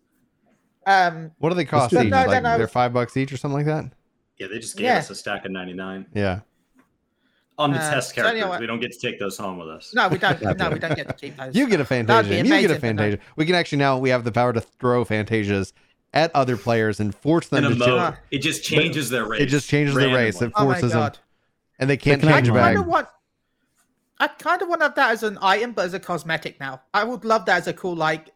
Um, 0.86 1.32
what 1.38 1.48
do 1.48 1.54
they 1.54 1.64
cost 1.64 1.92
each? 1.92 2.10
No, 2.10 2.26
like 2.26 2.42
they're 2.42 2.68
five 2.68 2.92
bucks 2.92 3.16
each 3.16 3.32
or 3.32 3.36
something 3.36 3.56
like 3.56 3.66
that? 3.66 3.92
Yeah, 4.38 4.48
they 4.48 4.58
just 4.58 4.76
gave 4.76 4.84
yeah. 4.84 4.98
us 4.98 5.10
a 5.10 5.14
stack 5.14 5.44
of 5.44 5.50
99. 5.50 6.06
Yeah 6.14 6.40
on 7.58 7.72
the 7.72 7.78
uh, 7.78 7.90
test 7.90 8.14
characters. 8.14 8.42
So 8.42 8.60
we 8.60 8.66
don't 8.66 8.80
get 8.80 8.92
to 8.92 8.98
take 8.98 9.18
those 9.18 9.36
home 9.36 9.58
with 9.58 9.68
us. 9.68 9.92
No, 9.94 10.08
we 10.08 10.18
don't. 10.18 10.40
no, 10.58 10.70
we 10.70 10.78
don't 10.78 10.96
get 10.96 11.08
to 11.08 11.14
keep 11.14 11.36
those. 11.36 11.54
You 11.54 11.68
get 11.68 11.80
a 11.80 11.84
Fantasia. 11.84 12.36
You 12.36 12.44
get 12.44 12.70
a 12.70 12.78
Fantasia. 12.78 13.18
We 13.36 13.46
can 13.46 13.54
actually 13.54 13.78
now 13.78 13.98
we 13.98 14.10
have 14.10 14.24
the 14.24 14.32
power 14.32 14.52
to 14.52 14.60
throw 14.60 15.04
Fantasias 15.04 15.72
at 16.12 16.34
other 16.34 16.56
players 16.56 17.00
and 17.00 17.14
force 17.14 17.48
them 17.48 17.64
to. 17.64 17.74
Mode. 17.74 18.16
It 18.30 18.38
just 18.38 18.64
changes 18.64 19.10
their 19.10 19.24
race. 19.24 19.42
It 19.42 19.46
just 19.46 19.68
changes 19.68 19.94
their 19.94 20.14
race. 20.14 20.40
It 20.40 20.52
oh 20.56 20.64
forces 20.64 20.94
oh 20.94 21.00
them, 21.00 21.12
and 21.78 21.90
they 21.90 21.96
can't 21.96 22.22
change 22.22 22.52
back. 22.52 22.84
Want, 22.86 23.08
I 24.18 24.28
kind 24.28 24.62
of 24.62 24.68
want 24.68 24.80
to 24.80 24.86
have 24.86 24.94
that 24.96 25.10
as 25.12 25.22
an 25.22 25.38
item, 25.42 25.72
but 25.72 25.86
as 25.86 25.94
a 25.94 26.00
cosmetic 26.00 26.60
now. 26.60 26.82
I 26.94 27.04
would 27.04 27.24
love 27.24 27.44
that 27.46 27.58
as 27.58 27.66
a 27.66 27.72
cool 27.72 27.94
like 27.94 28.30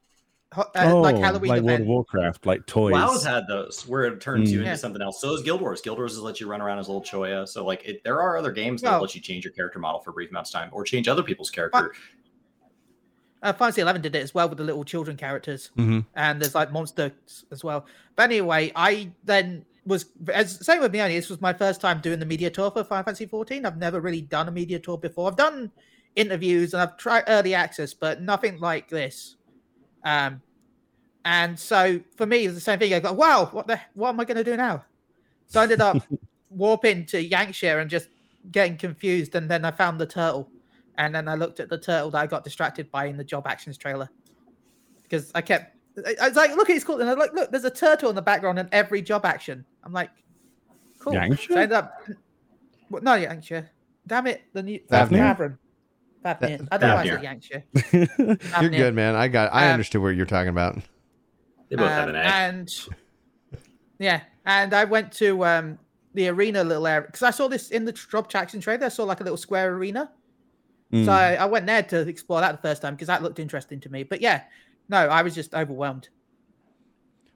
uh, 0.57 0.65
oh, 0.77 1.01
like 1.01 1.17
Halloween 1.17 1.51
like 1.51 1.59
event. 1.63 1.87
World 1.87 2.07
of 2.07 2.15
Warcraft, 2.15 2.47
like 2.47 2.67
toys. 2.67 2.93
WoW's 2.93 3.25
had 3.25 3.47
those 3.47 3.87
where 3.87 4.05
it 4.05 4.21
turns 4.21 4.49
mm. 4.49 4.53
you 4.53 4.59
into 4.61 4.71
yeah. 4.71 4.77
something 4.77 5.01
else. 5.01 5.21
So 5.21 5.33
is 5.35 5.43
Guild 5.43 5.61
Wars. 5.61 5.81
Guild 5.81 5.99
Wars 5.99 6.15
has 6.15 6.23
let 6.23 6.41
you 6.41 6.49
run 6.49 6.61
around 6.61 6.79
as 6.79 6.89
little 6.89 7.03
Choya. 7.03 7.47
So 7.47 7.65
like, 7.65 7.85
it, 7.85 8.03
there 8.03 8.21
are 8.21 8.37
other 8.37 8.51
games 8.51 8.83
that 8.83 9.01
let 9.01 9.15
you 9.15 9.21
change 9.21 9.45
your 9.45 9.53
character 9.53 9.79
model 9.79 10.01
for 10.01 10.11
a 10.11 10.13
brief 10.13 10.31
amounts 10.31 10.53
of 10.53 10.61
time, 10.61 10.71
or 10.73 10.83
change 10.83 11.07
other 11.07 11.23
people's 11.23 11.51
character. 11.51 11.93
Uh, 13.43 13.53
Fantasy 13.53 13.81
Eleven 13.81 14.03
did 14.03 14.15
it 14.15 14.23
as 14.23 14.35
well 14.35 14.49
with 14.49 14.59
the 14.59 14.65
little 14.65 14.85
children 14.85 15.17
characters, 15.17 15.71
Mhm. 15.79 16.05
and 16.15 16.43
there's 16.43 16.55
like 16.55 16.73
monsters 16.73 17.13
as 17.51 17.65
well. 17.65 17.87
But 18.17 18.25
anyway, 18.25 18.71
I 18.77 19.13
then 19.25 19.65
was 19.87 20.07
as 20.33 20.65
same 20.65 20.81
with 20.81 20.93
me. 20.93 21.01
Only 21.01 21.15
this 21.15 21.31
was 21.31 21.41
my 21.41 21.53
first 21.53 21.81
time 21.81 22.01
doing 22.01 22.19
the 22.19 22.27
media 22.27 22.51
tour 22.51 22.71
for 22.71 22.85
Final 22.85 23.05
Fantasy 23.05 23.27
14. 23.27 23.65
I've 23.65 23.79
never 23.79 24.01
really 24.01 24.21
done 24.21 24.49
a 24.49 24.51
media 24.51 24.79
tour 24.79 24.99
before. 24.99 25.29
I've 25.29 25.37
done 25.37 25.71
interviews 26.17 26.75
and 26.75 26.83
I've 26.83 26.97
tried 26.97 27.25
early 27.29 27.55
access, 27.55 27.95
but 27.95 28.21
nothing 28.21 28.59
like 28.59 28.89
this. 28.89 29.37
Um, 30.05 30.41
and 31.25 31.59
so 31.59 32.01
for 32.17 32.27
me, 32.27 32.47
it's 32.47 32.55
the 32.55 32.61
same 32.61 32.79
thing. 32.79 32.95
I 32.95 33.01
go, 33.01 33.13
wow, 33.13 33.47
what 33.53 33.67
the 33.67 33.81
what 33.95 34.11
am 34.11 34.21
I 34.21 34.25
going 34.25 34.37
to 34.37 34.45
do 34.45 34.57
now? 34.57 34.85
So 35.47 35.61
I 35.61 35.65
ended 35.65 35.81
up 35.81 36.03
warping 36.51 37.07
to 37.07 37.23
Yankshire 37.23 37.79
and 37.79 37.91
just 37.91 38.09
getting 38.51 38.77
confused, 38.77 39.35
and 39.35 39.51
then 39.51 39.65
I 39.65 39.71
found 39.71 40.01
the 40.01 40.07
turtle, 40.07 40.49
and 40.97 41.15
then 41.15 41.29
I 41.29 41.35
looked 41.35 41.61
at 41.61 41.69
the 41.69 41.79
turtle 41.79 42.11
that 42.13 42.21
I 42.21 42.27
got 42.27 42.45
distracted 42.45 42.91
by 42.91 43.07
in 43.07 43.17
the 43.17 43.25
job 43.25 43.47
actions 43.47 43.77
trailer 43.77 44.09
because 45.03 45.31
I 45.35 45.43
kept. 45.43 45.77
I 46.21 46.29
was 46.29 46.37
like, 46.37 46.57
look, 46.57 46.71
it's 46.71 46.85
cool, 46.85 47.01
and 47.01 47.11
I 47.11 47.15
was 47.15 47.21
like, 47.21 47.35
look, 47.35 47.51
there's 47.51 47.65
a 47.65 47.71
turtle 47.71 48.09
in 48.09 48.17
the 48.17 48.23
background 48.23 48.59
in 48.59 48.69
every 48.73 49.03
job 49.03 49.27
action. 49.27 49.65
I'm 49.85 49.93
like, 49.93 50.11
cool. 50.99 51.13
Yankshire? 51.13 51.53
So 51.53 51.59
I 51.59 51.63
ended 51.63 51.77
up. 51.77 52.03
Well, 52.89 53.03
no, 53.03 53.15
Yankshire. 53.15 53.69
Damn 54.07 54.27
it, 54.29 54.43
the 54.53 54.63
new 54.63 54.81
Fafnir? 54.89 55.59
Tavern. 56.23 56.49
Fafnir. 56.59 56.69
I 56.71 56.79
don't 56.79 56.89
know 56.89 56.95
why 56.95 57.01
I 57.01 57.05
said 57.05 57.13
Fafnir. 57.13 57.23
Yankshire. 57.23 57.65
You're 58.27 58.37
Fafnir. 58.37 58.71
good, 58.71 58.95
man. 58.95 59.15
I 59.15 59.29
got. 59.29 59.53
I 59.53 59.67
Um, 59.67 59.73
understood 59.73 60.03
what 60.03 60.09
you're 60.17 60.27
talking 60.27 60.49
about. 60.51 60.77
They 61.69 61.77
both 61.77 61.89
have 61.91 62.09
Um, 62.09 62.15
an 62.15 62.17
A. 62.17 62.25
And 62.25 62.71
yeah, 63.99 64.23
and 64.45 64.75
I 64.75 64.85
went 64.85 65.13
to 65.13 65.45
um 65.45 65.79
the 66.15 66.29
arena 66.29 66.65
little 66.65 66.87
area 66.87 67.03
because 67.07 67.23
I 67.23 67.31
saw 67.31 67.49
this 67.49 67.71
in 67.71 67.85
the 67.85 67.93
job 67.93 68.29
action 68.35 68.61
trailer. 68.61 68.87
I 68.87 68.89
saw 68.89 69.05
like 69.05 69.21
a 69.21 69.25
little 69.25 69.37
square 69.37 69.73
arena. 69.75 70.11
Mm. 70.93 71.05
So 71.05 71.13
I, 71.13 71.35
I 71.35 71.45
went 71.45 71.67
there 71.67 71.83
to 71.85 72.01
explore 72.09 72.41
that 72.41 72.51
the 72.61 72.69
first 72.69 72.83
time 72.83 72.95
because 72.95 73.07
that 73.07 73.23
looked 73.23 73.39
interesting 73.39 73.79
to 73.81 73.89
me. 73.89 74.03
But 74.03 74.21
yeah, 74.21 74.43
no, 74.89 74.99
I 74.99 75.23
was 75.23 75.35
just 75.37 75.55
overwhelmed. 75.55 76.09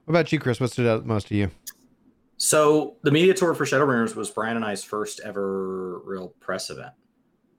What 0.03 0.11
about 0.11 0.31
you, 0.33 0.39
Chris? 0.39 0.59
What 0.59 0.71
stood 0.71 0.87
out 0.87 1.05
most 1.05 1.27
to 1.29 1.35
you? 1.35 1.51
So 2.37 2.97
the 3.03 3.11
media 3.11 3.33
tour 3.33 3.53
for 3.55 3.63
Shadowbringers 3.65 4.13
was 4.15 4.29
Brian 4.29 4.57
and 4.57 4.65
I's 4.65 4.83
first 4.83 5.21
ever 5.23 5.99
real 5.99 6.33
press 6.41 6.69
event. 6.69 6.91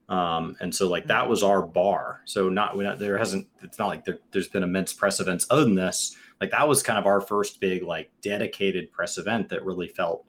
Um, 0.09 0.55
and 0.61 0.73
so 0.73 0.87
like 0.87 1.07
that 1.07 1.27
was 1.27 1.43
our 1.43 1.61
bar. 1.61 2.21
So 2.25 2.49
not, 2.49 2.77
we 2.77 2.83
not 2.83 2.97
there 2.99 3.17
hasn't 3.17 3.47
it's 3.61 3.77
not 3.77 3.87
like 3.87 4.05
there, 4.05 4.19
there's 4.31 4.47
been 4.47 4.63
immense 4.63 4.93
press 4.93 5.19
events 5.19 5.45
other 5.49 5.63
than 5.63 5.75
this. 5.75 6.15
Like 6.39 6.51
that 6.51 6.67
was 6.67 6.81
kind 6.81 6.99
of 6.99 7.05
our 7.05 7.19
first 7.19 7.59
big 7.59 7.83
like 7.83 8.11
dedicated 8.21 8.91
press 8.91 9.17
event 9.17 9.49
that 9.49 9.65
really 9.65 9.87
felt 9.87 10.25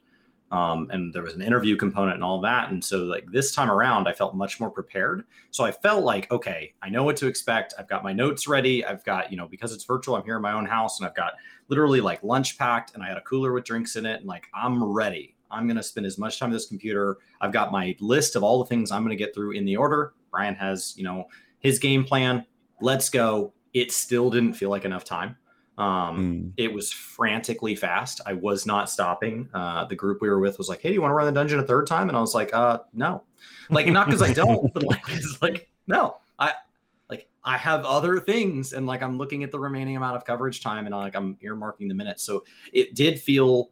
um, 0.51 0.89
and 0.91 1.13
there 1.13 1.23
was 1.23 1.35
an 1.35 1.43
interview 1.43 1.77
component 1.77 2.15
and 2.15 2.25
all 2.25 2.41
that. 2.41 2.71
And 2.71 2.83
so 2.83 3.05
like 3.05 3.31
this 3.31 3.55
time 3.55 3.71
around, 3.71 4.09
I 4.09 4.13
felt 4.13 4.35
much 4.35 4.61
more 4.61 4.71
prepared. 4.71 5.25
So 5.51 5.65
I 5.65 5.71
felt 5.71 6.05
like, 6.05 6.31
okay, 6.31 6.73
I 6.83 6.89
know 6.89 7.03
what 7.03 7.17
to 7.19 7.27
expect. 7.27 7.75
I've 7.79 7.89
got 7.89 8.03
my 8.03 8.13
notes 8.13 8.49
ready. 8.49 8.85
I've 8.85 9.05
got, 9.05 9.31
you 9.31 9.37
know, 9.37 9.47
because 9.47 9.73
it's 9.73 9.85
virtual, 9.85 10.17
I'm 10.17 10.25
here 10.25 10.37
in 10.37 10.43
my 10.43 10.53
own 10.53 10.65
house 10.65 10.99
and 10.99 11.07
I've 11.07 11.15
got 11.15 11.35
literally 11.69 12.01
like 12.01 12.23
lunch 12.23 12.57
packed 12.57 12.95
and 12.95 13.03
I 13.03 13.09
had 13.09 13.19
a 13.19 13.23
cooler 13.23 13.53
with 13.53 13.65
drinks 13.65 13.97
in 13.97 14.07
it. 14.07 14.21
And 14.21 14.27
like, 14.27 14.47
I'm 14.55 14.83
ready. 14.83 15.37
I'm 15.51 15.67
going 15.67 15.77
to 15.77 15.83
spend 15.83 16.07
as 16.07 16.19
much 16.19 16.39
time 16.39 16.51
with 16.51 16.57
this 16.57 16.67
computer. 16.67 17.19
I've 17.41 17.53
got 17.53 17.73
my 17.73 17.97
list 18.01 18.37
of 18.37 18.43
all 18.43 18.59
the 18.59 18.67
things 18.67 18.91
I'm 18.91 19.03
going 19.03 19.17
to 19.17 19.25
get 19.25 19.35
through 19.35 19.53
in 19.53 19.65
the 19.65 19.77
order. 19.77 20.15
Brian 20.31 20.55
has, 20.55 20.95
you 20.97 21.05
know, 21.05 21.27
his 21.61 21.79
game 21.79 22.05
plan. 22.05 22.45
Let's 22.81 23.11
go. 23.11 23.53
It 23.75 23.93
still 23.93 24.31
didn't 24.31 24.55
feel 24.55 24.71
like 24.71 24.85
enough 24.85 25.05
time. 25.05 25.37
Um, 25.77 26.19
Mm. 26.19 26.53
It 26.57 26.73
was 26.73 26.91
frantically 26.93 27.77
fast. 27.77 28.21
I 28.27 28.33
was 28.33 28.67
not 28.67 28.91
stopping. 28.91 29.49
Uh, 29.55 29.85
the 29.85 29.95
group 29.95 30.21
we 30.21 30.29
were 30.29 30.41
with 30.41 30.59
was 30.59 30.69
like, 30.69 30.81
"Hey, 30.81 30.89
do 30.89 30.95
you 30.95 31.03
want 31.03 31.13
to 31.13 31.15
run 31.15 31.27
the 31.27 31.33
dungeon 31.33 31.61
a 31.61 31.63
third 31.63 31.87
time?" 31.87 32.09
And 32.09 32.17
I 32.17 32.21
was 32.21 32.35
like, 32.35 32.53
"Uh, 32.53 32.81
no." 32.93 33.23
Like, 33.71 33.87
not 33.87 34.07
because 34.07 34.23
I 34.23 34.33
don't, 34.33 34.73
but 34.75 34.83
like, 34.83 35.03
it's 35.09 35.41
like, 35.41 35.71
no. 35.87 36.17
I 36.41 36.55
like 37.09 37.29
I 37.45 37.57
have 37.57 37.85
other 37.85 38.19
things, 38.19 38.73
and 38.73 38.87
like 38.89 39.03
I'm 39.03 39.19
looking 39.19 39.45
at 39.45 39.53
the 39.53 39.59
remaining 39.61 39.97
amount 39.97 40.17
of 40.17 40.25
coverage 40.25 40.63
time, 40.63 40.87
and 40.87 40.95
like 40.95 41.15
I'm 41.15 41.37
earmarking 41.37 41.87
the 41.89 41.95
minutes. 41.95 42.25
So 42.25 42.45
it 42.73 42.97
did 42.97 43.21
feel 43.21 43.71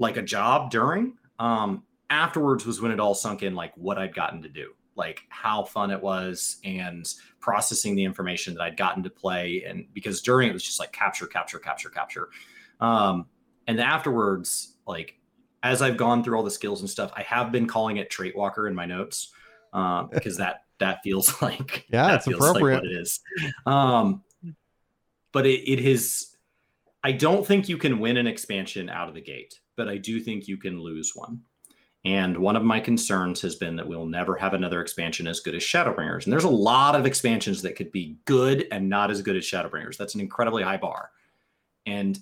like 0.00 0.16
a 0.16 0.22
job 0.22 0.70
during. 0.70 1.16
Um, 1.38 1.84
afterwards 2.08 2.66
was 2.66 2.80
when 2.80 2.90
it 2.90 2.98
all 2.98 3.14
sunk 3.14 3.42
in, 3.42 3.54
like 3.54 3.72
what 3.76 3.98
I'd 3.98 4.14
gotten 4.14 4.42
to 4.42 4.48
do, 4.48 4.72
like 4.96 5.22
how 5.28 5.62
fun 5.62 5.90
it 5.92 6.00
was, 6.00 6.58
and 6.64 7.06
processing 7.38 7.94
the 7.94 8.04
information 8.04 8.54
that 8.54 8.62
I'd 8.62 8.76
gotten 8.76 9.02
to 9.04 9.10
play. 9.10 9.64
And 9.66 9.86
because 9.94 10.20
during 10.22 10.50
it 10.50 10.52
was 10.52 10.64
just 10.64 10.80
like 10.80 10.92
capture, 10.92 11.26
capture, 11.26 11.58
capture, 11.58 11.90
capture. 11.90 12.28
Um, 12.80 13.26
and 13.68 13.80
afterwards, 13.80 14.76
like 14.86 15.18
as 15.62 15.82
I've 15.82 15.96
gone 15.96 16.24
through 16.24 16.36
all 16.36 16.42
the 16.42 16.50
skills 16.50 16.80
and 16.80 16.90
stuff, 16.90 17.12
I 17.14 17.22
have 17.22 17.52
been 17.52 17.66
calling 17.66 17.98
it 17.98 18.10
Trait 18.10 18.36
Walker 18.36 18.66
in 18.66 18.74
my 18.74 18.86
notes 18.86 19.32
uh, 19.72 20.02
because 20.12 20.36
that 20.38 20.64
that 20.78 21.00
feels 21.04 21.40
like 21.42 21.86
Yeah, 21.92 22.08
that 22.08 22.14
it's 22.16 22.26
feels 22.26 22.36
appropriate. 22.36 22.76
Like 22.76 22.82
what 22.84 22.90
it 22.90 23.00
is. 23.00 23.20
Um, 23.66 24.22
but 25.32 25.46
it, 25.46 25.70
it 25.70 25.80
is. 25.80 26.26
I 27.02 27.12
don't 27.12 27.46
think 27.46 27.68
you 27.68 27.78
can 27.78 27.98
win 27.98 28.16
an 28.18 28.26
expansion 28.26 28.90
out 28.90 29.08
of 29.08 29.14
the 29.14 29.22
gate, 29.22 29.58
but 29.80 29.88
I 29.88 29.96
do 29.96 30.20
think 30.20 30.46
you 30.46 30.58
can 30.58 30.78
lose 30.78 31.16
one. 31.16 31.40
And 32.04 32.36
one 32.36 32.54
of 32.54 32.62
my 32.62 32.80
concerns 32.80 33.40
has 33.40 33.56
been 33.56 33.76
that 33.76 33.88
we'll 33.88 34.04
never 34.04 34.36
have 34.36 34.52
another 34.52 34.82
expansion 34.82 35.26
as 35.26 35.40
good 35.40 35.54
as 35.54 35.62
Shadowbringers. 35.62 36.24
And 36.24 36.32
there's 36.34 36.44
a 36.44 36.50
lot 36.50 36.94
of 36.94 37.06
expansions 37.06 37.62
that 37.62 37.76
could 37.76 37.90
be 37.90 38.18
good 38.26 38.66
and 38.72 38.90
not 38.90 39.10
as 39.10 39.22
good 39.22 39.36
as 39.36 39.44
Shadowbringers. 39.44 39.96
That's 39.96 40.14
an 40.14 40.20
incredibly 40.20 40.62
high 40.62 40.76
bar. 40.76 41.12
And 41.86 42.18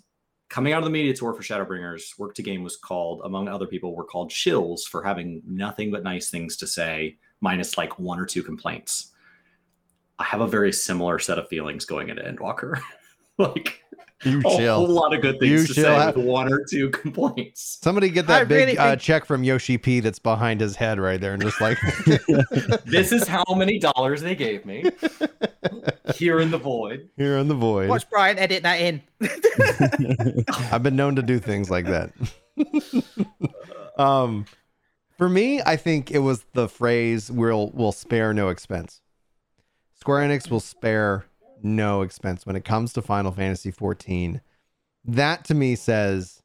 coming 0.48 0.72
out 0.72 0.78
of 0.78 0.84
the 0.84 0.92
media 0.92 1.12
tour 1.14 1.34
for 1.34 1.42
Shadowbringers, 1.42 2.16
Work 2.16 2.36
to 2.36 2.44
Game 2.44 2.62
was 2.62 2.76
called, 2.76 3.22
among 3.24 3.48
other 3.48 3.66
people, 3.66 3.92
were 3.92 4.04
called 4.04 4.30
shills 4.30 4.82
for 4.82 5.02
having 5.02 5.42
nothing 5.44 5.90
but 5.90 6.04
nice 6.04 6.30
things 6.30 6.56
to 6.58 6.66
say, 6.68 7.16
minus 7.40 7.76
like 7.76 7.98
one 7.98 8.20
or 8.20 8.24
two 8.24 8.44
complaints. 8.44 9.10
I 10.20 10.22
have 10.22 10.42
a 10.42 10.46
very 10.46 10.72
similar 10.72 11.18
set 11.18 11.40
of 11.40 11.48
feelings 11.48 11.84
going 11.84 12.08
into 12.08 12.22
Endwalker. 12.22 12.80
like 13.38 13.82
You 14.24 14.42
chill. 14.42 14.74
a 14.82 14.86
whole 14.86 14.88
lot 14.88 15.14
of 15.14 15.22
good 15.22 15.38
things 15.38 15.50
You 15.52 15.66
to 15.68 15.74
chill 15.74 15.84
say 15.84 16.06
with 16.06 16.16
one 16.24 16.52
or 16.52 16.64
two 16.68 16.90
complaints. 17.02 17.78
Somebody 17.80 18.08
get 18.10 18.24
I 18.28 18.40
that 18.40 18.48
big 18.48 18.56
really 18.66 18.78
uh, 18.78 18.90
think- 18.90 19.00
check 19.00 19.24
from 19.24 19.44
Yoshi 19.44 19.78
P 19.78 20.00
that's 20.00 20.18
behind 20.18 20.60
his 20.60 20.74
head 20.74 20.98
right 20.98 21.20
there, 21.20 21.34
and 21.34 21.40
just 21.42 21.60
like 21.60 21.78
this 22.84 23.12
is 23.12 23.28
how 23.28 23.44
many 23.50 23.78
dollars 23.78 24.20
they 24.20 24.34
gave 24.34 24.66
me 24.66 24.84
here 26.16 26.40
in 26.40 26.50
the 26.50 26.58
void. 26.58 27.08
here 27.16 27.36
in 27.38 27.46
the 27.46 27.54
void. 27.54 27.88
Watch 27.88 28.10
Brian 28.10 28.38
edit 28.38 28.64
that 28.64 28.80
in. 28.80 29.02
I've 30.72 30.82
been 30.82 30.96
known 30.96 31.14
to 31.16 31.22
do 31.22 31.38
things 31.38 31.70
like 31.70 31.86
that. 31.86 32.12
um, 33.98 34.46
for 35.16 35.28
me, 35.28 35.60
I 35.64 35.76
think 35.76 36.10
it 36.10 36.18
was 36.20 36.44
the 36.54 36.68
phrase 36.68 37.30
"we'll 37.30 37.70
we'll 37.72 37.92
spare 37.92 38.32
no 38.34 38.48
expense." 38.48 39.00
Square 39.94 40.28
Enix 40.28 40.50
will 40.50 40.60
spare 40.60 41.24
no 41.62 42.02
expense 42.02 42.46
when 42.46 42.56
it 42.56 42.64
comes 42.64 42.92
to 42.92 43.02
Final 43.02 43.32
Fantasy 43.32 43.70
14. 43.70 44.40
That 45.04 45.44
to 45.46 45.54
me 45.54 45.74
says, 45.74 46.42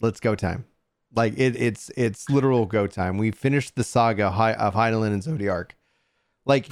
"Let's 0.00 0.20
go 0.20 0.34
time." 0.34 0.64
Like 1.14 1.34
it, 1.38 1.56
it's 1.56 1.90
it's 1.96 2.28
literal 2.28 2.66
go 2.66 2.86
time. 2.86 3.18
We 3.18 3.30
finished 3.30 3.74
the 3.74 3.84
saga 3.84 4.26
of 4.26 4.74
Hydaelyn 4.74 5.12
and 5.12 5.22
Zodiark. 5.22 5.70
Like 6.44 6.70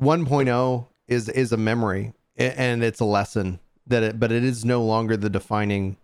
1.0 0.00 0.86
is 1.06 1.28
is 1.28 1.52
a 1.52 1.56
memory 1.56 2.12
and 2.36 2.84
it's 2.84 3.00
a 3.00 3.04
lesson 3.04 3.58
that 3.86 4.02
it, 4.02 4.20
but 4.20 4.30
it 4.30 4.44
is 4.44 4.64
no 4.64 4.82
longer 4.82 5.16
the 5.16 5.30
defining 5.30 5.96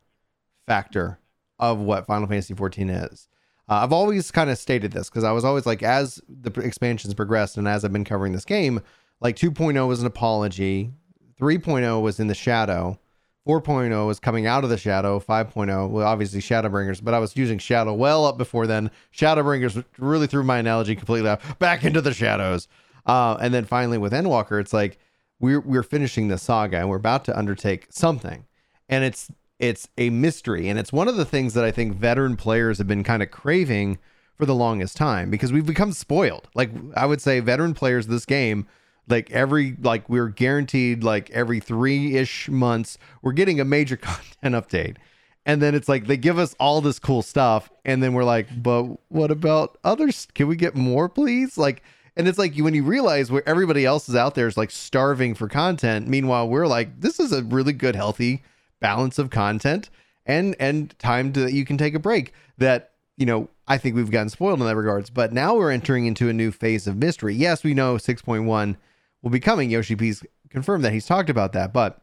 factor 0.66 1.18
of 1.58 1.78
what 1.78 2.06
Final 2.06 2.26
Fantasy 2.26 2.54
14 2.54 2.90
is. 2.90 3.28
Uh, 3.68 3.80
I've 3.82 3.92
always 3.92 4.30
kind 4.30 4.50
of 4.50 4.58
stated 4.58 4.92
this 4.92 5.08
because 5.08 5.24
I 5.24 5.32
was 5.32 5.44
always 5.44 5.64
like, 5.64 5.82
as 5.82 6.20
the 6.28 6.50
expansions 6.60 7.14
progressed 7.14 7.56
and 7.56 7.68
as 7.68 7.84
I've 7.84 7.92
been 7.92 8.04
covering 8.04 8.32
this 8.32 8.44
game, 8.44 8.80
like 9.24 9.36
2.0 9.36 9.88
was 9.88 10.00
an 10.00 10.06
apology, 10.06 10.92
3.0 11.40 12.02
was 12.02 12.20
in 12.20 12.26
the 12.26 12.34
shadow, 12.34 13.00
4.0 13.48 14.06
was 14.06 14.20
coming 14.20 14.46
out 14.46 14.64
of 14.64 14.70
the 14.70 14.76
shadow, 14.76 15.18
5.0, 15.18 15.88
well, 15.88 16.06
obviously 16.06 16.40
Shadowbringers, 16.40 17.02
but 17.02 17.14
I 17.14 17.18
was 17.18 17.34
using 17.34 17.58
Shadow 17.58 17.94
well 17.94 18.26
up 18.26 18.36
before 18.38 18.66
then. 18.66 18.90
Shadowbringers 19.14 19.82
really 19.98 20.26
threw 20.26 20.44
my 20.44 20.58
analogy 20.58 20.94
completely 20.94 21.28
out, 21.30 21.40
back 21.58 21.84
into 21.84 22.02
the 22.02 22.12
shadows. 22.12 22.68
Uh, 23.06 23.36
and 23.40 23.52
then 23.52 23.64
finally 23.64 23.98
with 23.98 24.12
Endwalker, 24.12 24.60
it's 24.60 24.72
like 24.72 24.98
we're 25.40 25.60
we're 25.60 25.82
finishing 25.82 26.28
the 26.28 26.38
saga 26.38 26.78
and 26.78 26.88
we're 26.88 26.96
about 26.96 27.24
to 27.26 27.38
undertake 27.38 27.86
something, 27.90 28.46
and 28.88 29.04
it's 29.04 29.30
it's 29.58 29.88
a 29.98 30.08
mystery, 30.08 30.68
and 30.68 30.78
it's 30.78 30.90
one 30.90 31.08
of 31.08 31.16
the 31.16 31.26
things 31.26 31.52
that 31.52 31.64
I 31.64 31.70
think 31.70 31.96
veteran 31.96 32.36
players 32.36 32.78
have 32.78 32.86
been 32.86 33.04
kind 33.04 33.22
of 33.22 33.30
craving 33.30 33.98
for 34.36 34.46
the 34.46 34.54
longest 34.54 34.96
time 34.96 35.30
because 35.30 35.52
we've 35.52 35.66
become 35.66 35.92
spoiled. 35.92 36.48
Like 36.54 36.70
I 36.96 37.04
would 37.04 37.20
say, 37.20 37.40
veteran 37.40 37.74
players 37.74 38.06
this 38.06 38.24
game, 38.24 38.66
like 39.08 39.30
every 39.30 39.76
like 39.80 40.08
we're 40.08 40.28
guaranteed 40.28 41.04
like 41.04 41.30
every 41.30 41.60
three 41.60 42.16
ish 42.16 42.48
months 42.48 42.98
we're 43.22 43.32
getting 43.32 43.60
a 43.60 43.64
major 43.64 43.96
content 43.98 44.54
update. 44.54 44.96
And 45.46 45.60
then 45.60 45.74
it's 45.74 45.88
like 45.88 46.06
they 46.06 46.16
give 46.16 46.38
us 46.38 46.54
all 46.58 46.80
this 46.80 46.98
cool 46.98 47.20
stuff, 47.20 47.70
and 47.84 48.02
then 48.02 48.14
we're 48.14 48.24
like, 48.24 48.46
but 48.62 48.84
what 49.08 49.30
about 49.30 49.76
others? 49.84 50.26
Can 50.34 50.48
we 50.48 50.56
get 50.56 50.74
more, 50.74 51.06
please? 51.06 51.58
Like, 51.58 51.82
and 52.16 52.26
it's 52.26 52.38
like 52.38 52.56
when 52.56 52.72
you 52.72 52.82
realize 52.82 53.30
where 53.30 53.46
everybody 53.46 53.84
else 53.84 54.08
is 54.08 54.16
out 54.16 54.34
there 54.34 54.46
is 54.46 54.56
like 54.56 54.70
starving 54.70 55.34
for 55.34 55.46
content. 55.46 56.08
Meanwhile, 56.08 56.48
we're 56.48 56.66
like, 56.66 56.98
this 56.98 57.20
is 57.20 57.30
a 57.30 57.42
really 57.42 57.74
good, 57.74 57.94
healthy 57.94 58.42
balance 58.80 59.18
of 59.18 59.28
content 59.28 59.90
and 60.24 60.56
and 60.58 60.98
time 60.98 61.32
to, 61.32 61.40
that 61.40 61.52
you 61.52 61.66
can 61.66 61.76
take 61.76 61.94
a 61.94 61.98
break. 61.98 62.32
That 62.56 62.92
you 63.16 63.26
know, 63.26 63.48
I 63.68 63.78
think 63.78 63.96
we've 63.96 64.10
gotten 64.10 64.30
spoiled 64.30 64.60
in 64.60 64.66
that 64.66 64.76
regards. 64.76 65.10
But 65.10 65.32
now 65.32 65.54
we're 65.56 65.70
entering 65.70 66.06
into 66.06 66.28
a 66.28 66.32
new 66.32 66.50
phase 66.52 66.86
of 66.86 66.96
mystery. 66.96 67.34
Yes, 67.34 67.62
we 67.62 67.74
know 67.74 67.96
6.1 67.96 68.76
will 69.24 69.30
be 69.30 69.40
coming. 69.40 69.70
Yoshi 69.70 69.96
P's 69.96 70.22
confirmed 70.50 70.84
that 70.84 70.92
he's 70.92 71.06
talked 71.06 71.30
about 71.30 71.54
that, 71.54 71.72
but 71.72 72.02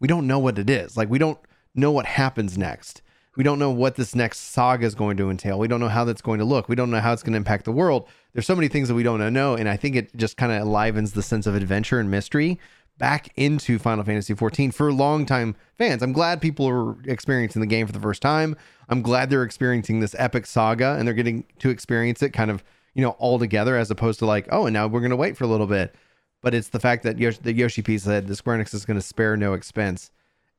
we 0.00 0.08
don't 0.08 0.26
know 0.26 0.38
what 0.38 0.58
it 0.58 0.68
is. 0.68 0.96
Like 0.96 1.10
we 1.10 1.18
don't 1.18 1.38
know 1.74 1.92
what 1.92 2.06
happens 2.06 2.56
next. 2.58 3.02
We 3.36 3.44
don't 3.44 3.60
know 3.60 3.70
what 3.70 3.94
this 3.94 4.16
next 4.16 4.38
saga 4.38 4.84
is 4.84 4.96
going 4.96 5.16
to 5.18 5.30
entail. 5.30 5.60
We 5.60 5.68
don't 5.68 5.78
know 5.78 5.88
how 5.88 6.04
that's 6.04 6.22
going 6.22 6.40
to 6.40 6.44
look. 6.44 6.68
We 6.68 6.74
don't 6.74 6.90
know 6.90 6.98
how 6.98 7.12
it's 7.12 7.22
going 7.22 7.34
to 7.34 7.36
impact 7.36 7.66
the 7.66 7.72
world. 7.72 8.08
There's 8.32 8.46
so 8.46 8.56
many 8.56 8.66
things 8.66 8.88
that 8.88 8.94
we 8.94 9.04
don't 9.04 9.32
know, 9.32 9.54
and 9.54 9.68
I 9.68 9.76
think 9.76 9.94
it 9.94 10.16
just 10.16 10.36
kind 10.36 10.50
of 10.50 10.62
enlivens 10.62 11.12
the 11.12 11.22
sense 11.22 11.46
of 11.46 11.54
adventure 11.54 12.00
and 12.00 12.10
mystery 12.10 12.58
back 12.96 13.28
into 13.36 13.78
Final 13.78 14.02
Fantasy 14.02 14.34
14 14.34 14.72
for 14.72 14.92
longtime 14.92 15.54
fans. 15.76 16.02
I'm 16.02 16.12
glad 16.12 16.40
people 16.40 16.68
are 16.68 17.00
experiencing 17.04 17.60
the 17.60 17.66
game 17.66 17.86
for 17.86 17.92
the 17.92 18.00
first 18.00 18.22
time. 18.22 18.56
I'm 18.88 19.02
glad 19.02 19.30
they're 19.30 19.44
experiencing 19.44 20.00
this 20.00 20.16
epic 20.18 20.46
saga 20.46 20.96
and 20.98 21.06
they're 21.06 21.14
getting 21.14 21.44
to 21.60 21.70
experience 21.70 22.22
it 22.22 22.30
kind 22.30 22.50
of, 22.50 22.64
you 22.98 23.04
know, 23.04 23.10
all 23.20 23.38
together 23.38 23.76
as 23.76 23.92
opposed 23.92 24.18
to 24.18 24.26
like, 24.26 24.48
oh, 24.50 24.66
and 24.66 24.74
now 24.74 24.88
we're 24.88 24.98
going 24.98 25.10
to 25.10 25.16
wait 25.16 25.36
for 25.36 25.44
a 25.44 25.46
little 25.46 25.68
bit. 25.68 25.94
But 26.42 26.52
it's 26.52 26.70
the 26.70 26.80
fact 26.80 27.04
that 27.04 27.16
Yoshi, 27.16 27.38
the 27.40 27.52
Yoshi 27.52 27.80
P 27.80 27.96
said 27.96 28.26
the 28.26 28.34
Square 28.34 28.58
Enix 28.58 28.74
is 28.74 28.84
going 28.84 28.96
to 28.96 29.00
spare 29.00 29.36
no 29.36 29.52
expense. 29.52 30.10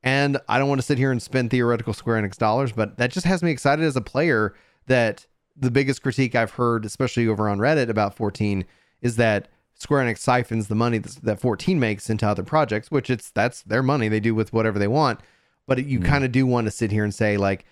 And 0.03 0.37
I 0.47 0.57
don't 0.57 0.69
want 0.69 0.79
to 0.79 0.87
sit 0.87 0.97
here 0.97 1.11
and 1.11 1.21
spend 1.21 1.51
theoretical 1.51 1.93
Square 1.93 2.21
Enix 2.21 2.37
dollars, 2.37 2.71
but 2.71 2.95
that 2.95 3.11
just 3.11 3.25
has 3.25 3.43
me 3.43 3.51
excited 3.51 3.83
as 3.83 3.97
a 3.97 4.01
player 4.01 4.55
that 4.87 5.27
the 5.53 5.69
biggest 5.69 6.01
critique 6.01 6.33
I've 6.33 6.51
heard, 6.51 6.85
especially 6.85 7.27
over 7.27 7.49
on 7.49 7.59
Reddit 7.59 7.89
about 7.89 8.15
14, 8.15 8.63
is 9.01 9.17
that 9.17 9.49
Square 9.73 10.05
Enix 10.05 10.19
siphons 10.19 10.69
the 10.69 10.75
money 10.75 10.99
that 10.99 11.41
14 11.41 11.77
makes 11.77 12.09
into 12.09 12.25
other 12.25 12.43
projects, 12.43 12.89
which 12.89 13.09
it's 13.09 13.31
that's 13.31 13.63
their 13.63 13.83
money. 13.83 14.07
They 14.07 14.21
do 14.21 14.33
with 14.33 14.53
whatever 14.53 14.79
they 14.79 14.87
want. 14.87 15.19
But 15.67 15.85
you 15.85 15.99
mm. 15.99 16.05
kind 16.05 16.23
of 16.23 16.31
do 16.31 16.47
want 16.47 16.67
to 16.67 16.71
sit 16.71 16.89
here 16.89 17.03
and 17.03 17.13
say 17.13 17.35
like, 17.35 17.65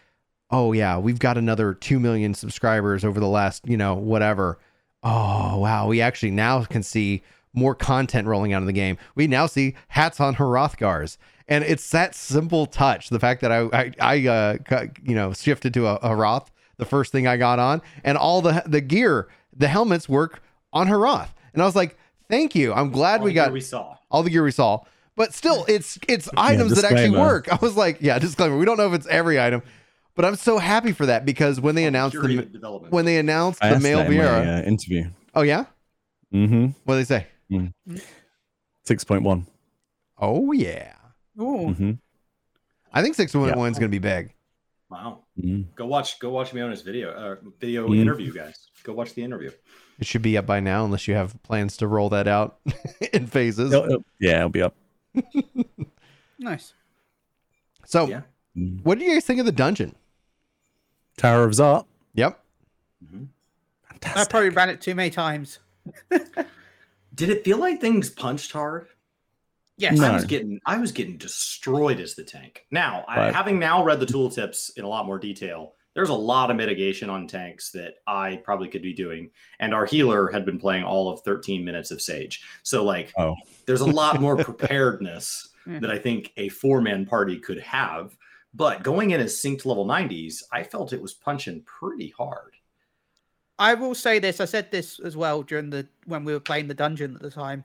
oh 0.49 0.73
yeah, 0.73 0.97
we've 0.97 1.19
got 1.19 1.37
another 1.37 1.73
two 1.73 1.99
million 1.99 2.33
subscribers 2.33 3.03
over 3.03 3.19
the 3.19 3.27
last 3.27 3.67
you 3.67 3.77
know 3.77 3.95
whatever. 3.95 4.59
Oh 5.03 5.57
wow, 5.57 5.87
we 5.87 6.01
actually 6.01 6.31
now 6.31 6.63
can 6.63 6.83
see 6.83 7.23
more 7.53 7.75
content 7.75 8.27
rolling 8.27 8.53
out 8.53 8.61
of 8.61 8.67
the 8.67 8.73
game. 8.73 8.97
We 9.15 9.27
now 9.27 9.47
see 9.47 9.75
hats 9.89 10.19
on 10.19 10.35
Hrothgars, 10.35 11.17
and 11.47 11.63
it's 11.63 11.89
that 11.91 12.15
simple 12.15 12.65
touch. 12.65 13.09
The 13.09 13.19
fact 13.19 13.41
that 13.41 13.51
I 13.51 13.61
I, 13.73 13.91
I 13.99 14.27
uh, 14.27 14.57
you 15.03 15.15
know 15.15 15.33
shifted 15.33 15.73
to 15.75 15.87
a, 15.87 15.95
a 15.95 16.15
Hroth, 16.15 16.51
the 16.77 16.85
first 16.85 17.11
thing 17.11 17.27
I 17.27 17.37
got 17.37 17.59
on, 17.59 17.81
and 18.03 18.17
all 18.17 18.41
the 18.41 18.63
the 18.65 18.81
gear, 18.81 19.27
the 19.55 19.67
helmets 19.67 20.07
work 20.09 20.41
on 20.73 20.87
Hroth 20.87 21.33
and 21.57 21.63
I 21.63 21.65
was 21.65 21.75
like, 21.75 21.97
thank 22.29 22.53
you. 22.53 22.71
I'm 22.71 22.91
glad 22.91 23.21
all 23.21 23.25
we 23.25 23.33
got 23.33 23.51
we 23.51 23.61
saw 23.61 23.97
all 24.11 24.21
the 24.21 24.29
gear 24.29 24.43
we 24.43 24.51
saw. 24.51 24.81
But 25.15 25.33
still, 25.33 25.65
it's 25.67 25.97
it's 26.07 26.29
items 26.37 26.75
that 26.75 26.85
actually 26.85 27.17
work. 27.17 27.51
I 27.51 27.57
was 27.59 27.75
like, 27.75 27.97
yeah, 27.99 28.19
disclaimer. 28.19 28.55
We 28.55 28.65
don't 28.65 28.77
know 28.77 28.85
if 28.85 28.93
it's 28.93 29.07
every 29.07 29.41
item, 29.41 29.63
but 30.17 30.25
I'm 30.25 30.35
so 30.35 30.57
happy 30.57 30.91
for 30.91 31.05
that 31.05 31.25
because 31.25 31.61
when 31.61 31.75
they 31.75 31.85
announced 31.85 32.15
the 32.15 32.87
when 32.89 33.05
they 33.05 33.19
announced 33.19 33.63
I 33.63 33.75
the 33.75 33.79
male 33.79 33.99
Viera 33.99 34.61
uh, 34.61 34.67
interview. 34.67 35.05
Oh 35.35 35.43
yeah. 35.43 35.65
Mm-hmm. 36.33 36.65
What 36.83 36.95
did 36.95 37.05
they 37.05 37.05
say? 37.05 37.27
Mm. 37.51 37.73
Six 38.83 39.03
point 39.03 39.21
one. 39.21 39.45
Oh 40.17 40.51
yeah. 40.51 40.93
Oh. 41.37 41.67
Mm-hmm. 41.67 41.91
I 42.91 43.03
think 43.03 43.15
six 43.15 43.31
point 43.31 43.55
one 43.55 43.71
is 43.71 43.77
going 43.77 43.91
to 43.91 43.95
be 43.95 43.99
big. 43.99 44.33
Wow. 44.89 45.19
Mm-hmm. 45.39 45.69
Go 45.75 45.85
watch 45.85 46.19
go 46.19 46.31
watch 46.31 46.51
Mioni's 46.51 46.81
video 46.81 47.11
uh, 47.11 47.35
video 47.59 47.87
mm-hmm. 47.87 48.01
interview, 48.01 48.33
guys. 48.33 48.69
Go 48.83 48.93
watch 48.93 49.13
the 49.13 49.23
interview. 49.23 49.51
It 49.99 50.07
should 50.07 50.23
be 50.23 50.35
up 50.35 50.47
by 50.47 50.59
now, 50.59 50.83
unless 50.83 51.07
you 51.07 51.13
have 51.13 51.41
plans 51.43 51.77
to 51.77 51.87
roll 51.87 52.09
that 52.09 52.27
out 52.27 52.59
in 53.13 53.27
phases. 53.27 53.71
It'll, 53.71 53.85
it'll, 53.85 54.05
yeah, 54.19 54.37
it'll 54.37 54.49
be 54.49 54.63
up. 54.63 54.75
nice. 56.39 56.73
So, 57.85 58.07
yeah. 58.07 58.21
what 58.83 58.99
do 58.99 59.05
you 59.05 59.13
guys 59.13 59.25
think 59.25 59.39
of 59.39 59.45
the 59.45 59.51
dungeon? 59.51 59.95
Tower 61.17 61.43
of 61.43 61.51
Zot. 61.51 61.85
Yep. 62.13 62.39
Mm-hmm. 63.03 63.23
I 64.15 64.25
probably 64.25 64.49
ran 64.49 64.69
it 64.69 64.81
too 64.81 64.95
many 64.95 65.09
times. 65.09 65.59
Did 66.09 67.29
it 67.29 67.43
feel 67.43 67.57
like 67.57 67.81
things 67.81 68.09
punched 68.09 68.51
hard? 68.51 68.87
Yes, 69.77 69.97
no. 69.97 70.07
I 70.07 70.13
was 70.13 70.25
getting 70.25 70.59
I 70.65 70.77
was 70.77 70.91
getting 70.91 71.17
destroyed 71.17 71.99
as 71.99 72.15
the 72.15 72.23
tank. 72.23 72.65
Now, 72.71 73.05
I, 73.07 73.31
having 73.31 73.59
now 73.59 73.83
read 73.83 73.99
the 73.99 74.05
tooltips 74.05 74.71
in 74.75 74.83
a 74.83 74.87
lot 74.87 75.05
more 75.05 75.19
detail, 75.19 75.73
there's 75.93 76.09
a 76.09 76.13
lot 76.13 76.51
of 76.51 76.57
mitigation 76.57 77.09
on 77.09 77.27
tanks 77.27 77.71
that 77.71 77.95
I 78.05 78.41
probably 78.43 78.67
could 78.67 78.83
be 78.83 78.93
doing. 78.93 79.31
And 79.59 79.73
our 79.73 79.85
healer 79.85 80.31
had 80.31 80.45
been 80.45 80.59
playing 80.59 80.83
all 80.83 81.11
of 81.11 81.21
13 81.21 81.65
minutes 81.65 81.91
of 81.91 82.01
Sage. 82.01 82.43
So, 82.61 82.83
like, 82.83 83.11
oh. 83.17 83.35
there's 83.65 83.81
a 83.81 83.85
lot 83.85 84.21
more 84.21 84.35
preparedness 84.43 85.49
hmm. 85.63 85.79
that 85.79 85.89
I 85.89 85.97
think 85.97 86.33
a 86.37 86.49
four 86.49 86.81
man 86.81 87.05
party 87.05 87.39
could 87.39 87.59
have. 87.59 88.15
But 88.57 88.81
going 88.81 89.11
in 89.11 89.21
as 89.21 89.35
synced 89.35 89.65
level 89.65 89.85
90s, 89.85 90.43
I 90.51 90.63
felt 90.63 90.91
it 90.91 91.01
was 91.01 91.13
punching 91.13 91.61
pretty 91.61 92.13
hard. 92.17 92.53
I 93.59 93.75
will 93.75 93.95
say 93.95 94.17
this. 94.17 94.41
I 94.41 94.45
said 94.45 94.71
this 94.71 94.99
as 94.99 95.15
well 95.15 95.43
during 95.43 95.69
the 95.69 95.87
when 96.05 96.23
we 96.23 96.33
were 96.33 96.39
playing 96.39 96.67
the 96.67 96.73
dungeon 96.73 97.15
at 97.15 97.21
the 97.21 97.31
time. 97.31 97.63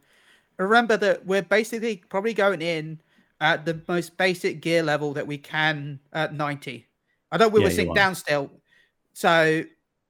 Remember 0.59 0.99
that 0.99 1.25
we're 1.27 1.43
basically 1.43 2.03
probably 2.09 2.35
going 2.35 2.61
in 2.61 3.01
at 3.41 3.65
the 3.65 3.81
most 3.89 4.17
basic 4.19 4.61
gear 4.61 4.83
level 4.83 5.15
that 5.15 5.27
we 5.27 5.39
can 5.39 5.99
at 6.13 6.33
90 6.33 6.87
I 7.33 7.39
know 7.39 7.49
we 7.49 7.61
yeah, 7.61 7.67
were 7.67 7.73
synced 7.73 7.95
down 7.95 8.15
still. 8.15 8.51
So 9.15 9.65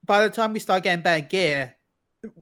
by 0.04 0.26
the 0.26 0.30
time 0.30 0.52
we 0.52 0.58
start 0.58 0.82
getting 0.82 1.02
better 1.02 1.24
gear, 1.24 1.76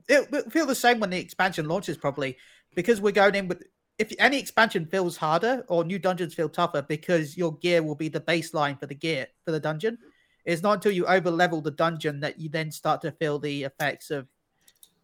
it 0.09 0.31
will 0.33 0.43
feel 0.45 0.67
the 0.67 0.75
same 0.75 0.99
when 1.01 1.11
the 1.11 1.19
expansion 1.19 1.69
launches, 1.69 1.99
probably 1.99 2.39
because 2.75 3.01
we're 3.01 3.13
going 3.13 3.35
in 3.35 3.49
with. 3.49 3.63
If 4.01 4.15
any 4.19 4.39
expansion 4.39 4.87
feels 4.87 5.19
harder 5.19 5.63
or 5.69 5.85
new 5.85 5.99
dungeons 5.99 6.33
feel 6.33 6.49
tougher, 6.49 6.81
because 6.81 7.37
your 7.37 7.59
gear 7.59 7.83
will 7.83 7.95
be 7.95 8.09
the 8.09 8.19
baseline 8.19 8.81
for 8.81 8.87
the 8.87 8.95
gear 8.95 9.27
for 9.45 9.51
the 9.51 9.61
dungeon. 9.61 9.99
It's 10.47 10.63
not 10.63 10.73
until 10.73 10.93
you 10.93 11.05
over 11.05 11.31
level 11.31 11.61
the 11.61 11.71
dungeon 11.71 12.19
that 12.21 12.41
you 12.41 12.49
then 12.49 12.73
start 12.73 13.03
to 13.03 13.13
feel 13.13 13.39
the 13.39 13.65
effects 13.65 14.11
of. 14.11 14.27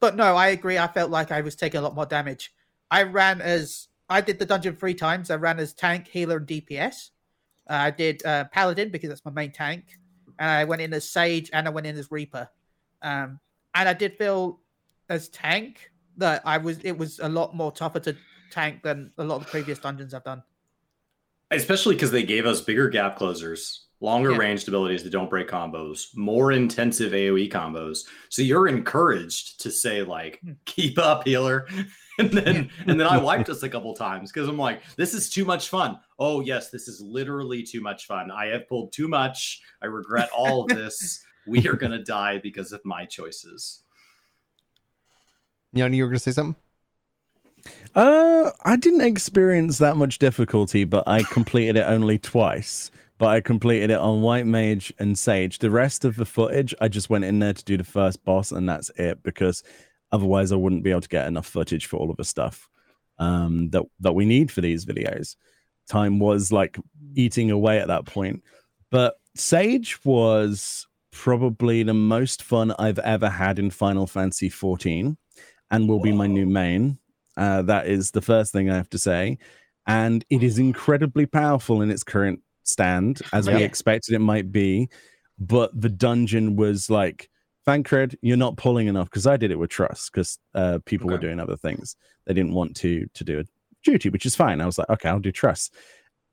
But 0.01 0.17
no, 0.17 0.35
I 0.35 0.49
agree. 0.49 0.79
I 0.79 0.87
felt 0.87 1.11
like 1.11 1.31
I 1.31 1.43
was 1.43 1.57
taking 1.57 1.79
a 1.79 1.83
lot 1.83 1.95
more 1.95 2.07
damage. 2.07 2.55
I 2.91 3.03
ran 3.03 3.43
as 3.43 3.89
I 4.09 4.23
did 4.23 4.39
the 4.39 4.47
dungeon 4.47 4.77
three 4.77 4.95
times. 4.95 5.31
I 5.31 5.37
ran 5.37 5.59
as 5.59 5.75
tank, 5.75 6.09
healer, 6.09 6.39
and 6.39 6.47
DPS. 6.47 7.11
Uh, 7.69 7.75
I 7.75 7.91
did 7.91 8.25
uh, 8.25 8.45
Paladin 8.45 8.89
because 8.89 9.11
that's 9.11 9.27
my 9.27 9.31
main 9.31 9.53
tank, 9.53 9.99
and 10.39 10.49
I 10.49 10.65
went 10.65 10.81
in 10.81 10.95
as 10.95 11.07
Sage 11.07 11.51
and 11.53 11.67
I 11.67 11.71
went 11.71 11.87
in 11.87 11.99
as 11.99 12.11
Reaper. 12.11 12.49
Um, 13.03 13.41
and 13.75 13.91
I 13.91 13.93
did 13.93 14.17
feel 14.17 14.61
as 15.11 15.29
tank 15.29 15.91
that 16.17 16.41
I 16.47 16.57
was 16.57 16.79
it 16.79 16.97
was 16.97 17.19
a 17.19 17.29
lot 17.29 17.55
more 17.55 17.71
tougher 17.71 18.01
to 18.01 18.17
tank 18.57 18.83
than 18.83 19.13
a 19.19 19.25
lot 19.25 19.37
of 19.37 19.45
the 19.45 19.51
previous 19.51 19.79
dungeons 19.79 20.15
I've 20.15 20.25
done. 20.25 20.43
Especially 21.51 21.95
because 21.95 22.11
they 22.11 22.23
gave 22.23 22.47
us 22.47 22.61
bigger 22.61 22.89
gap 22.89 23.17
closers, 23.17 23.87
longer 24.01 24.33
yeah. 24.33 24.39
ranged 24.39 24.67
abilities 24.67 25.03
that 25.05 25.11
don't 25.11 25.31
break 25.31 25.49
combos, 25.49 26.07
more 26.17 26.53
intensive 26.53 27.13
AoE 27.13 27.53
combos. 27.53 28.01
So 28.31 28.43
you're 28.43 28.67
encouraged 28.67 29.61
to 29.61 29.71
say 29.71 30.03
like, 30.03 30.41
hmm. 30.41 30.53
"Keep 30.65 30.99
up, 30.99 31.25
healer." 31.25 31.69
and 32.19 32.31
then 32.33 32.71
and 32.87 32.99
then 32.99 33.07
I 33.07 33.19
wiped 33.31 33.49
us 33.49 33.63
a 33.63 33.69
couple 33.69 33.95
times 33.95 34.33
because 34.33 34.49
I'm 34.49 34.59
like, 34.59 34.83
this 34.97 35.15
is 35.15 35.29
too 35.29 35.45
much 35.45 35.69
fun. 35.69 36.01
Oh 36.19 36.41
yes, 36.41 36.71
this 36.71 36.89
is 36.89 37.01
literally 37.01 37.63
too 37.63 37.81
much 37.81 38.07
fun. 38.07 38.31
I 38.31 38.47
have 38.47 38.69
pulled 38.69 38.93
too 38.93 39.07
much. 39.07 39.61
I 39.83 39.87
regret 39.87 40.31
all 40.37 40.63
of 40.63 40.69
this. 40.69 41.23
we 41.47 41.69
are 41.69 41.77
gonna 41.77 42.03
die 42.03 42.39
because 42.39 42.73
of 42.73 42.81
my 42.85 43.05
choices. 43.05 43.83
Yanni, 45.73 45.99
you 45.99 46.05
were 46.05 46.09
gonna 46.09 46.19
say 46.19 46.33
something? 46.33 46.57
Uh, 47.95 48.51
I 48.65 48.77
didn't 48.77 49.03
experience 49.03 49.79
that 49.79 49.97
much 49.97 50.19
difficulty, 50.19 50.85
but 50.85 51.07
I 51.07 51.23
completed 51.23 51.77
it 51.77 51.87
only 51.87 52.19
twice. 52.19 52.91
But 53.19 53.29
I 53.29 53.41
completed 53.41 53.91
it 53.91 53.99
on 53.99 54.21
White 54.21 54.47
Mage 54.47 54.93
and 54.99 55.19
Sage. 55.19 55.59
The 55.59 55.71
rest 55.71 56.05
of 56.05 56.17
the 56.17 56.27
footage, 56.27 56.75
I 56.83 56.89
just 56.89 57.09
went 57.09 57.25
in 57.25 57.39
there 57.39 57.55
to 57.55 57.65
do 57.65 57.79
the 57.79 57.85
first 57.85 58.23
boss, 58.25 58.53
and 58.53 58.69
that's 58.69 58.91
it 58.97 59.23
because 59.23 59.63
Otherwise, 60.13 60.53
I 60.53 60.57
wouldn't 60.57 60.85
be 60.85 60.91
able 60.91 61.01
to 61.01 61.09
get 61.09 61.27
enough 61.27 61.47
footage 61.47 61.87
for 61.87 61.97
all 61.97 62.11
of 62.11 62.17
the 62.17 62.25
stuff 62.25 62.69
um, 63.19 63.71
that 63.71 63.85
that 64.01 64.15
we 64.15 64.25
need 64.25 64.51
for 64.51 64.61
these 64.61 64.85
videos. 64.85 65.37
Time 65.89 66.19
was 66.19 66.53
like 66.53 66.79
eating 67.15 67.51
away 67.51 67.79
at 67.81 67.89
that 67.89 68.07
point. 68.07 68.43
But 68.91 69.17
Sage 69.35 69.99
was 70.05 70.87
probably 71.11 71.83
the 71.83 71.95
most 71.95 72.43
fun 72.43 72.73
I've 72.79 72.99
ever 73.01 73.29
had 73.29 73.59
in 73.59 73.71
Final 73.71 74.07
Fantasy 74.07 74.49
14 74.49 75.17
and 75.71 75.89
will 75.89 75.99
Whoa. 75.99 76.03
be 76.03 76.13
my 76.13 76.27
new 76.27 76.47
main. 76.47 76.99
Uh, 77.37 77.63
that 77.63 77.87
is 77.87 78.11
the 78.11 78.23
first 78.23 78.53
thing 78.53 78.71
I 78.71 78.77
have 78.77 78.91
to 78.91 78.99
say. 78.99 79.39
And 79.87 80.25
it 80.31 80.43
is 80.43 80.59
incredibly 80.59 81.27
powerful 81.27 81.83
in 81.83 81.91
its 81.91 82.03
current 82.03 82.41
stand, 82.65 83.21
as 83.33 83.47
yeah. 83.47 83.57
we 83.57 83.63
expected 83.63 84.15
it 84.15 84.21
might 84.21 84.51
be. 84.51 84.89
But 85.39 85.79
the 85.79 85.91
dungeon 85.91 86.57
was 86.57 86.91
like 86.91 87.29
Thancred, 87.67 88.17
you're 88.23 88.37
not 88.37 88.57
pulling 88.57 88.87
enough 88.87 89.11
because 89.11 89.27
I 89.27 89.37
did 89.37 89.51
it 89.51 89.59
with 89.59 89.71
trust 89.71 90.13
because 90.13 90.39
uh, 90.55 90.79
people 90.87 91.09
okay. 91.09 91.15
were 91.15 91.21
doing 91.21 91.41
other 91.41 91.57
things. 91.57 91.97
They 92.25 92.33
didn't 92.33 92.55
want 92.55 92.77
to 92.77 93.07
to 93.13 93.25
do 93.25 93.41
a 93.41 93.45
duty, 93.85 94.09
which 94.09 94.25
is 94.25 94.37
fine. 94.37 94.61
I 94.61 94.67
was 94.67 94.79
like, 94.79 94.89
okay, 94.89 95.09
I'll 95.09 95.19
do 95.19 95.33
trust. 95.33 95.75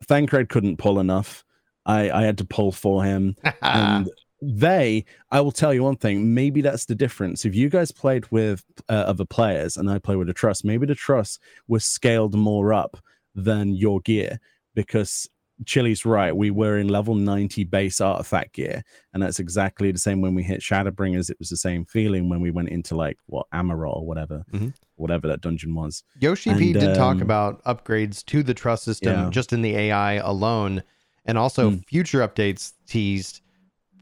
Thancred 0.05 0.49
couldn't 0.49 0.77
pull 0.77 0.99
enough. 0.99 1.43
I, 1.85 2.11
I 2.11 2.23
had 2.23 2.37
to 2.37 2.45
pull 2.45 2.71
for 2.71 3.03
him. 3.03 3.35
and 3.61 4.09
they, 4.47 5.05
I 5.31 5.41
will 5.41 5.51
tell 5.51 5.73
you 5.73 5.83
one 5.83 5.95
thing, 5.95 6.33
maybe 6.33 6.61
that's 6.61 6.85
the 6.85 6.95
difference. 6.95 7.45
If 7.45 7.55
you 7.55 7.69
guys 7.69 7.91
played 7.91 8.29
with 8.31 8.63
uh, 8.89 8.93
other 8.93 9.25
players 9.25 9.77
and 9.77 9.89
I 9.89 9.99
play 9.99 10.15
with 10.15 10.29
a 10.29 10.33
trust, 10.33 10.65
maybe 10.65 10.85
the 10.85 10.95
trust 10.95 11.39
was 11.67 11.85
scaled 11.85 12.35
more 12.35 12.73
up 12.73 12.97
than 13.35 13.73
your 13.73 14.01
gear 14.01 14.39
because 14.75 15.27
Chili's 15.65 16.05
right. 16.05 16.35
We 16.35 16.51
were 16.51 16.77
in 16.79 16.87
level 16.89 17.15
90 17.15 17.63
base 17.65 18.01
artifact 18.01 18.53
gear, 18.55 18.83
and 19.13 19.21
that's 19.23 19.39
exactly 19.39 19.91
the 19.91 19.99
same 19.99 20.19
when 20.19 20.33
we 20.35 20.43
hit 20.43 20.61
Shadowbringers. 20.61 21.29
It 21.29 21.37
was 21.39 21.49
the 21.49 21.57
same 21.57 21.85
feeling 21.85 22.27
when 22.27 22.41
we 22.41 22.51
went 22.51 22.69
into 22.69 22.95
like 22.95 23.17
what 23.27 23.45
Amaurot 23.53 23.97
or 23.97 24.05
whatever, 24.05 24.43
Mhm. 24.51 24.73
whatever 24.95 25.27
that 25.27 25.41
dungeon 25.41 25.73
was. 25.75 26.03
Yoshi 26.19 26.49
And, 26.49 26.59
P 26.59 26.73
did 26.73 26.95
talk 26.95 27.17
um, 27.17 27.21
about 27.21 27.63
upgrades 27.65 28.25
to 28.25 28.43
the 28.43 28.53
trust 28.53 28.83
system 28.83 29.13
Yeah. 29.25 29.29
just 29.29 29.53
in 29.53 29.61
the 29.61 29.75
AI 29.75 30.13
alone, 30.15 30.83
and 31.23 31.37
also 31.37 31.69
Hmm. 31.71 31.77
future 31.87 32.27
updates 32.27 32.73
teased, 32.87 33.41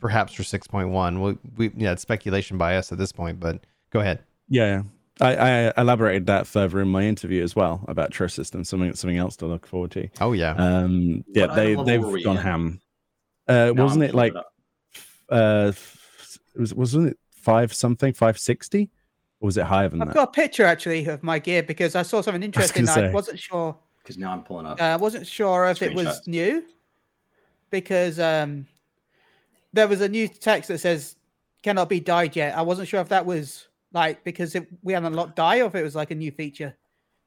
perhaps 0.02 0.34
for 0.34 0.44
six 0.44 0.68
point 0.68 0.90
one. 0.90 1.22
We, 1.22 1.38
we 1.56 1.72
yeah, 1.78 1.94
it's 1.94 2.02
speculation 2.02 2.58
by 2.58 2.76
us 2.76 2.92
at 2.92 2.98
this 2.98 3.14
point, 3.14 3.40
but 3.40 3.62
go 3.92 4.02
ahead. 4.02 4.20
Yeah, 4.50 4.84
I, 5.22 5.36
I 5.70 5.74
elaborated 5.82 6.26
that 6.26 6.46
further 6.48 6.82
in 6.82 6.90
my 6.90 7.04
interview 7.04 7.42
as 7.44 7.56
well 7.56 7.86
about 7.88 8.12
trust 8.12 8.36
system. 8.36 8.66
Something 8.66 8.94
something 8.96 9.18
else 9.18 9.38
to 9.38 9.46
look 9.46 9.66
forward 9.66 9.92
to. 9.92 10.10
Oh 10.20 10.34
yeah, 10.34 10.52
Um, 10.56 11.24
yeah, 11.30 11.46
What 11.46 11.56
they 11.56 11.76
they've 11.76 12.24
gone 12.24 12.38
in? 12.38 12.44
ham. 12.44 12.82
Uh, 13.48 13.72
No, 13.74 13.84
wasn't 13.84 14.04
I'm 14.04 14.10
it 14.10 14.16
like 14.16 14.34
pulling 14.34 14.46
uh, 15.30 15.72
was 16.58 16.74
wasn't 16.74 17.08
it 17.12 17.18
five 17.32 17.74
something 17.74 18.14
five 18.14 18.38
sixty, 18.38 18.90
or 19.40 19.46
was 19.46 19.58
it 19.58 19.64
higher 19.64 19.88
than 19.90 20.02
I've 20.02 20.10
that? 20.10 20.14
got 20.16 20.28
a 20.30 20.32
picture 20.32 20.66
actually 20.66 21.06
of 21.06 21.24
my 21.24 21.40
gear 21.40 21.64
because 21.64 21.96
I 21.96 22.02
saw 22.02 22.22
something 22.22 22.44
interesting. 22.44 22.86
gonna 22.86 23.08
I, 23.08 23.12
wasn't 23.12 23.40
sure. 23.40 23.78
Because 24.04 24.18
now 24.18 24.32
I'm 24.34 24.44
pulling 24.44 24.66
up. 24.66 24.82
uh, 24.82 24.86
I 24.86 24.96
wasn't 24.98 25.28
sure 25.28 25.68
if 25.70 25.82
it 25.82 25.94
was 25.94 26.28
new 26.28 26.64
because 27.70 28.20
um, 28.20 28.66
there 29.74 29.88
was 29.88 30.02
a 30.02 30.10
new 30.10 30.28
text 30.28 30.68
that 30.70 30.80
says 30.80 31.16
cannot 31.64 31.90
be 31.90 32.00
died 32.00 32.36
yet. 32.36 32.58
I 32.58 32.62
wasn't 32.62 32.88
sure 32.88 33.00
if 33.02 33.10
that 33.10 33.26
was 33.26 33.68
like 33.94 34.24
because 34.24 34.56
it, 34.56 34.68
we 34.84 34.94
haven't 34.94 35.14
unlocked 35.14 35.36
die 35.36 35.60
or 35.62 35.66
if 35.68 35.76
it 35.76 35.84
was 35.84 35.96
like 35.96 36.12
a 36.12 36.16
new 36.16 36.32
feature. 36.32 36.76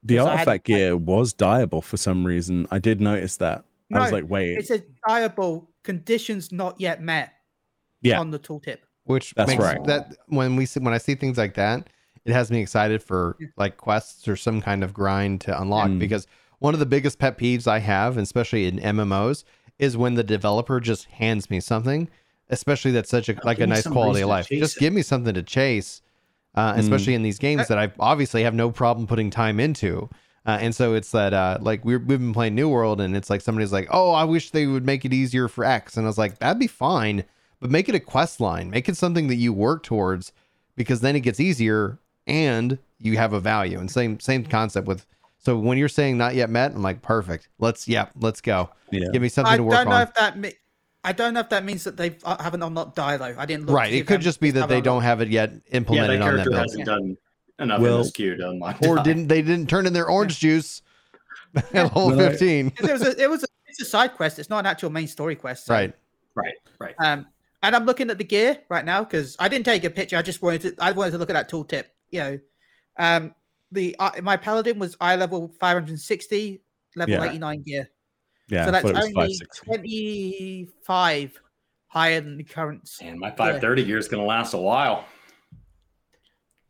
the 0.02 0.14
because 0.14 0.26
I 0.26 0.30
had- 0.30 0.38
artifact 0.40 0.64
gear 0.66 0.96
was 0.96 1.32
dyeable 1.34 1.82
for 1.82 1.96
some 1.96 2.24
reason. 2.26 2.66
I 2.70 2.78
did 2.78 3.00
notice 3.00 3.36
that. 3.38 3.64
I 3.92 4.00
was 4.00 4.12
like, 4.12 4.28
wait, 4.28 4.58
It 4.58 4.66
says 4.66 4.82
dyeable 5.08 5.68
conditions 5.84 6.50
not 6.50 6.80
yet 6.80 7.00
met 7.00 7.32
Yeah. 8.02 8.18
on 8.18 8.30
the 8.30 8.38
tooltip. 8.38 8.78
which 9.04 9.34
That's 9.34 9.48
makes 9.48 9.62
right. 9.62 9.84
that 9.84 10.16
when 10.26 10.56
we 10.56 10.64
see 10.66 10.80
when 10.80 10.94
I 10.94 10.98
see 10.98 11.14
things 11.14 11.36
like 11.38 11.54
that, 11.54 11.88
it 12.24 12.32
has 12.32 12.50
me 12.50 12.60
excited 12.60 13.02
for 13.02 13.36
like 13.56 13.76
quests 13.76 14.26
or 14.26 14.34
some 14.34 14.60
kind 14.62 14.82
of 14.82 14.92
grind 14.94 15.42
to 15.42 15.60
unlock 15.60 15.90
Mm. 15.90 15.98
because 15.98 16.26
one 16.58 16.72
of 16.74 16.80
the 16.80 16.86
biggest 16.86 17.18
pet 17.18 17.36
peeves 17.38 17.66
I 17.66 17.78
have, 17.80 18.16
especially 18.16 18.64
in 18.66 18.78
MMOs, 18.80 19.44
is 19.78 19.96
when 19.96 20.14
the 20.14 20.24
developer 20.24 20.80
just 20.80 21.04
hands 21.06 21.50
me 21.50 21.60
something, 21.60 22.08
especially 22.50 22.90
that's 22.92 23.10
such 23.10 23.28
a 23.28 23.36
like 23.44 23.58
a 23.60 23.66
nice 23.66 23.86
quality 23.86 24.22
of 24.22 24.28
life. 24.28 24.48
Just 24.48 24.76
it. 24.76 24.80
give 24.80 24.92
me 24.92 25.02
something 25.02 25.34
to 25.34 25.42
chase, 25.42 26.02
uh, 26.54 26.74
Mm. 26.74 26.78
especially 26.78 27.14
in 27.14 27.22
these 27.22 27.38
games 27.38 27.68
that 27.68 27.78
I 27.78 27.92
obviously 27.98 28.42
have 28.44 28.54
no 28.54 28.70
problem 28.70 29.06
putting 29.06 29.30
time 29.30 29.58
into. 29.60 30.08
Uh, 30.46 30.58
and 30.60 30.74
so 30.74 30.92
it's 30.94 31.10
that 31.12 31.32
uh, 31.32 31.56
like 31.62 31.84
we're, 31.86 31.98
we've 31.98 32.18
been 32.18 32.34
playing 32.34 32.54
New 32.54 32.68
World, 32.68 33.00
and 33.00 33.16
it's 33.16 33.30
like 33.30 33.40
somebody's 33.40 33.72
like, 33.72 33.88
"Oh, 33.90 34.10
I 34.12 34.24
wish 34.24 34.50
they 34.50 34.66
would 34.66 34.84
make 34.84 35.04
it 35.06 35.12
easier 35.14 35.48
for 35.48 35.64
X," 35.64 35.96
and 35.96 36.04
I 36.04 36.08
was 36.08 36.18
like, 36.18 36.38
"That'd 36.38 36.58
be 36.60 36.66
fine, 36.66 37.24
but 37.60 37.70
make 37.70 37.88
it 37.88 37.94
a 37.94 38.00
quest 38.00 38.40
line. 38.40 38.68
Make 38.68 38.88
it 38.88 38.96
something 38.98 39.28
that 39.28 39.36
you 39.36 39.54
work 39.54 39.82
towards, 39.82 40.32
because 40.76 41.00
then 41.00 41.16
it 41.16 41.20
gets 41.20 41.40
easier 41.40 41.98
and 42.26 42.78
you 42.98 43.16
have 43.16 43.32
a 43.32 43.40
value." 43.40 43.78
And 43.80 43.90
same 43.90 44.20
same 44.20 44.44
concept 44.44 44.86
with. 44.86 45.06
So 45.38 45.58
when 45.58 45.76
you're 45.78 45.88
saying 45.88 46.18
not 46.18 46.34
yet 46.34 46.48
met, 46.50 46.72
I'm 46.72 46.82
like, 46.82 47.00
perfect. 47.02 47.48
Let's 47.58 47.88
yeah, 47.88 48.06
let's 48.20 48.40
go. 48.42 48.68
yeah. 48.90 49.08
Give 49.12 49.22
me 49.22 49.28
something 49.30 49.52
I 49.52 49.56
to 49.56 49.62
don't 49.62 49.66
work 49.66 49.88
know 49.88 49.94
on. 49.94 50.02
if 50.02 50.14
that. 50.14 50.54
Me- 51.04 51.08
I 51.10 51.12
don't 51.12 51.34
know 51.34 51.40
if 51.40 51.48
that 51.50 51.64
means 51.64 51.84
that 51.84 51.96
they 51.96 52.16
uh, 52.24 52.42
haven't 52.42 52.62
unlocked 52.62 52.96
dye 52.96 53.16
though. 53.16 53.34
I 53.38 53.46
didn't 53.46 53.66
look. 53.66 53.76
Right. 53.76 53.92
It 53.92 54.06
could 54.06 54.20
just 54.20 54.40
be 54.40 54.50
that 54.52 54.68
they 54.68 54.80
don't 54.80 55.02
have 55.02 55.20
it 55.20 55.28
yet 55.28 55.52
yeah, 55.52 55.58
implemented 55.76 56.20
that 56.20 56.24
on 56.24 56.36
that 56.36 56.44
character 56.44 56.50
build, 56.50 56.62
hasn't 56.62 56.84
done 56.86 57.16
enough 57.58 57.80
Well- 57.80 57.96
in 57.96 58.02
this 58.02 58.10
queue 58.12 58.36
to 58.36 58.50
unlock. 58.50 58.82
or 58.82 58.96
dye. 58.96 59.02
didn't 59.02 59.28
they 59.28 59.42
didn't 59.42 59.68
turn 59.68 59.86
in 59.86 59.92
their 59.92 60.08
orange 60.08 60.38
juice 60.38 60.82
at 61.56 61.72
level 61.74 62.08
Well, 62.08 62.20
I- 62.20 62.30
15. 62.30 62.70
'Cause 62.70 62.88
It 62.88 62.92
was 62.92 63.02
a, 63.02 63.22
it 63.22 63.30
was 63.30 63.42
a, 63.44 63.46
it's 63.68 63.80
a 63.82 63.84
side 63.84 64.14
quest. 64.14 64.38
It's 64.38 64.50
not 64.50 64.60
an 64.60 64.66
actual 64.66 64.90
main 64.90 65.06
story 65.08 65.36
quest. 65.36 65.66
so- 65.66 65.74
Right. 65.74 65.92
Right, 66.34 66.54
right. 66.80 66.94
Um, 66.98 67.26
and 67.62 67.76
I'm 67.76 67.84
looking 67.86 68.10
at 68.10 68.18
the 68.18 68.24
gear 68.24 68.58
right 68.68 68.84
now 68.84 69.04
because 69.04 69.36
I 69.38 69.48
didn't 69.48 69.64
take 69.66 69.84
a 69.84 69.90
picture. 69.90 70.16
I 70.16 70.22
just 70.22 70.42
wanted 70.42 70.62
to. 70.62 70.74
I 70.80 70.90
wanted 70.92 71.12
to 71.12 71.18
look 71.18 71.30
at 71.30 71.34
that 71.34 71.48
tooltip. 71.50 71.84
You 72.10 72.18
know, 72.20 72.38
um, 72.98 73.34
the 73.72 73.94
uh, 73.98 74.10
my 74.22 74.36
paladin 74.36 74.78
was 74.78 74.96
eye 75.00 75.16
level 75.16 75.48
560, 75.60 76.60
level 76.96 77.14
Yeah. 77.14 77.24
89 77.24 77.62
gear. 77.62 77.88
Yeah, 78.48 78.66
so 78.66 78.70
that's 78.72 78.82
thought 78.82 78.90
it 78.90 79.16
was 79.16 79.38
only 79.68 80.66
25 80.74 81.40
higher 81.88 82.20
than 82.20 82.36
the 82.36 82.44
current. 82.44 82.90
And 83.00 83.18
my 83.18 83.30
530 83.30 83.84
gear 83.84 83.98
is 83.98 84.08
going 84.08 84.22
to 84.22 84.26
last 84.26 84.52
a 84.54 84.58
while. 84.58 85.06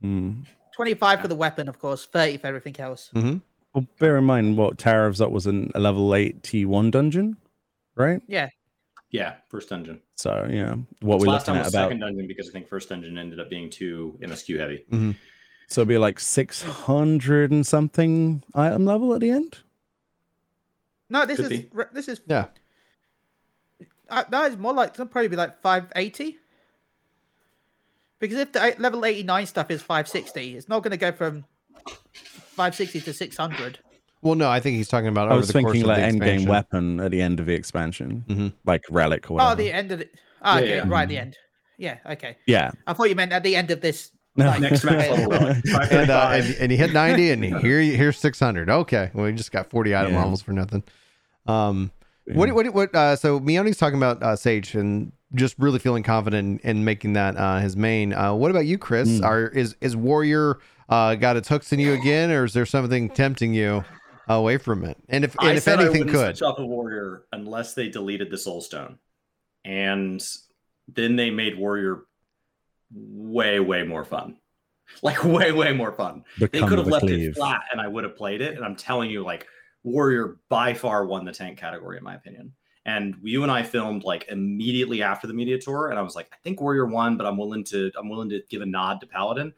Mm. 0.03 0.45
25 0.77 1.21
for 1.21 1.29
the 1.29 1.35
weapon, 1.35 1.69
of 1.69 1.79
course. 1.79 2.07
30 2.07 2.39
for 2.39 2.47
everything 2.47 2.79
else. 2.79 3.11
hmm 3.13 3.37
Well, 3.75 3.87
bear 3.99 4.19
in 4.19 4.25
mind 4.25 4.57
what 4.57 4.79
Tower 4.79 5.07
of 5.07 5.17
Zot 5.17 5.31
was 5.31 5.47
in 5.47 5.71
a 5.75 5.81
level 5.81 6.15
8 6.15 6.43
T1 6.43 6.91
dungeon, 6.91 7.37
right? 7.97 8.21
Yeah. 8.27 8.49
Yeah, 9.11 9.35
first 9.49 9.69
dungeon. 9.69 10.01
So, 10.17 10.47
yeah, 10.51 10.75
what 11.01 11.21
we're 11.21 11.27
last 11.27 11.47
looking 11.47 11.55
time 11.55 11.57
at 11.61 11.65
was 11.67 11.75
about. 11.75 11.85
second 11.87 12.01
dungeon 12.01 12.27
because 12.27 12.49
I 12.49 12.53
think 12.53 12.69
first 12.69 12.89
dungeon 12.89 13.17
ended 13.17 13.39
up 13.41 13.49
being 13.49 13.71
too 13.71 14.19
MSQ 14.23 14.59
heavy. 14.59 14.85
So 15.69 15.81
it'll 15.81 15.89
be 15.89 15.99
like 15.99 16.19
600 16.21 17.51
and 17.53 17.67
something 17.67 18.43
item 18.55 18.85
level 18.85 19.15
at 19.15 19.21
the 19.21 19.31
end? 19.31 19.59
No, 21.15 21.25
this 21.25 21.37
Could 21.37 21.53
is 21.53 21.61
be. 21.61 21.71
this 21.93 22.09
is 22.09 22.21
Yeah. 22.27 22.47
uh, 24.11 24.25
no, 24.33 24.45
it's 24.47 24.57
more 24.57 24.73
like 24.75 24.91
it'll 24.95 25.07
probably 25.07 25.29
be 25.29 25.37
like 25.37 25.61
580. 25.63 26.37
Because 28.19 28.39
if 28.39 28.51
the 28.53 28.75
level 28.79 29.05
89 29.05 29.47
stuff 29.47 29.71
is 29.71 29.81
560, 29.81 30.57
it's 30.57 30.69
not 30.69 30.83
going 30.83 30.91
to 30.91 30.97
go 30.97 31.13
from 31.13 31.45
560 32.57 33.01
to 33.03 33.13
600. 33.13 33.79
Well, 34.23 34.35
no, 34.35 34.49
I 34.51 34.59
think 34.59 34.77
he's 34.77 34.89
talking 34.89 35.07
about 35.09 35.29
I 35.29 35.33
over 35.33 35.39
was 35.41 35.49
the 35.49 35.53
course 35.61 35.73
thinking 35.75 35.83
of 35.83 35.89
like 35.89 35.99
the 35.99 36.03
end 36.05 36.21
game 36.21 36.45
weapon 36.47 36.99
at 36.99 37.13
the 37.13 37.21
end 37.23 37.39
of 37.39 37.47
the 37.47 37.55
expansion, 37.55 38.25
Mhm. 38.29 38.53
like 38.65 38.83
relic 38.91 39.31
or 39.31 39.35
whatever. 39.35 39.53
Oh, 39.53 39.55
the 39.55 39.71
end 39.73 39.93
of 39.93 40.01
it. 40.01 40.11
Oh, 40.43 40.55
Yeah, 40.57 40.61
okay, 40.63 40.77
yeah. 40.77 40.85
right 40.89 41.03
at 41.03 41.09
the 41.09 41.19
end. 41.19 41.37
Yeah, 41.79 41.99
okay. 42.11 42.37
yeah. 42.47 42.71
I 42.87 42.93
thought 42.93 43.09
you 43.11 43.15
meant 43.15 43.33
at 43.33 43.43
the 43.45 43.55
end 43.55 43.71
of 43.71 43.81
this. 43.81 44.11
No. 44.37 44.47
like, 44.47 44.63
Next 44.63 44.83
max 44.83 45.09
level 45.11 45.33
and, 45.93 46.11
uh, 46.11 46.31
and, 46.33 46.57
and 46.59 46.73
he 46.73 46.77
hit 46.77 46.93
90 46.93 47.31
and 47.31 47.45
here 47.61 47.79
here's 47.79 48.19
600 48.19 48.69
okay 48.69 49.13
well 49.15 49.27
he 49.27 49.33
just 49.33 49.53
got 49.53 49.71
40 49.71 49.95
item 49.95 50.11
Yeah. 50.13 50.19
levels 50.25 50.43
for 50.43 50.53
nothing 50.53 50.83
um 51.47 51.91
what 52.33 52.53
what 52.55 52.67
what 52.75 52.95
uh 52.95 53.17
so 53.17 53.39
Mioni's 53.41 53.77
talking 53.77 53.99
about 53.99 54.23
uh 54.23 54.35
sage 54.37 54.75
and 54.75 55.13
just 55.35 55.57
really 55.59 55.79
feeling 55.79 56.03
confident 56.03 56.63
in, 56.65 56.71
in 56.71 56.85
making 56.85 57.13
that 57.15 57.37
uh 57.37 57.59
his 57.59 57.77
main 57.77 58.13
uh 58.15 58.33
what 58.35 58.51
about 58.51 58.67
you 58.67 58.79
chris 58.79 59.09
Mm. 59.21 59.25
are 59.25 59.49
is 59.49 59.77
is 59.81 59.95
warrior 59.97 60.59
uh 60.89 61.15
got 61.17 61.37
its 61.37 61.49
hooks 61.49 61.73
in 61.73 61.81
you 61.81 61.93
again 61.93 62.31
or 62.31 62.45
is 62.45 62.53
there 62.55 62.65
something 62.67 63.11
tempting 63.11 63.53
you 63.53 63.85
away 64.29 64.57
from 64.57 64.85
it 64.85 64.97
and 65.11 65.23
if 65.25 65.35
and 65.41 65.49
I 65.49 65.53
if 65.55 65.63
said 65.65 65.81
anything 65.81 66.07
wouldn't 66.07 66.17
could 66.17 66.37
switch 66.37 66.43
off 66.43 66.59
a 66.59 66.65
warrior 66.65 67.25
unless 67.33 67.75
they 67.75 67.89
deleted 67.89 68.31
the 68.31 68.39
soul 68.39 68.61
stone, 68.63 68.99
and 69.65 70.27
then 70.89 71.17
they 71.17 71.29
made 71.31 71.59
warrior 71.59 72.05
way 72.95 73.61
way 73.61 73.83
more 73.83 74.05
fun, 74.05 74.37
like 75.03 75.25
way 75.37 75.53
way 75.53 75.73
more 75.73 75.93
fun. 75.93 76.25
they 76.39 76.47
could 76.49 76.63
have 76.79 76.85
the 76.87 76.91
left 76.93 77.05
cleave. 77.07 77.31
it 77.31 77.35
flat, 77.37 77.63
and 77.73 77.81
I 77.81 77.89
would 77.89 78.05
have 78.05 78.17
played 78.17 78.41
it. 78.41 78.57
And 78.57 78.65
I'm 78.65 78.77
telling 78.77 79.11
you, 79.11 79.23
like 79.25 79.47
warrior 79.85 80.39
by 80.49 80.75
far 80.75 81.07
won 81.07 81.25
the 81.25 81.33
tank 81.33 81.59
category 81.59 81.97
in 81.99 82.03
my 82.05 82.15
opinion. 82.17 82.53
And 82.87 83.15
you 83.23 83.43
and 83.45 83.53
I 83.53 83.63
filmed 83.63 84.05
like 84.05 84.27
immediately 84.29 85.03
after 85.03 85.27
the 85.27 85.33
media 85.33 85.59
tour, 85.59 85.89
and 85.89 85.99
I 85.99 86.03
was 86.03 86.15
like, 86.15 86.29
I 86.33 86.37
think 86.43 86.61
warrior 86.61 86.85
won, 86.87 87.17
but 87.17 87.27
I'm 87.27 87.39
willing 87.39 87.65
to 87.65 87.91
I'm 87.99 88.09
willing 88.11 88.29
to 88.31 88.43
give 88.51 88.61
a 88.61 88.67
nod 88.67 89.01
to 89.01 89.07
paladin. 89.07 89.55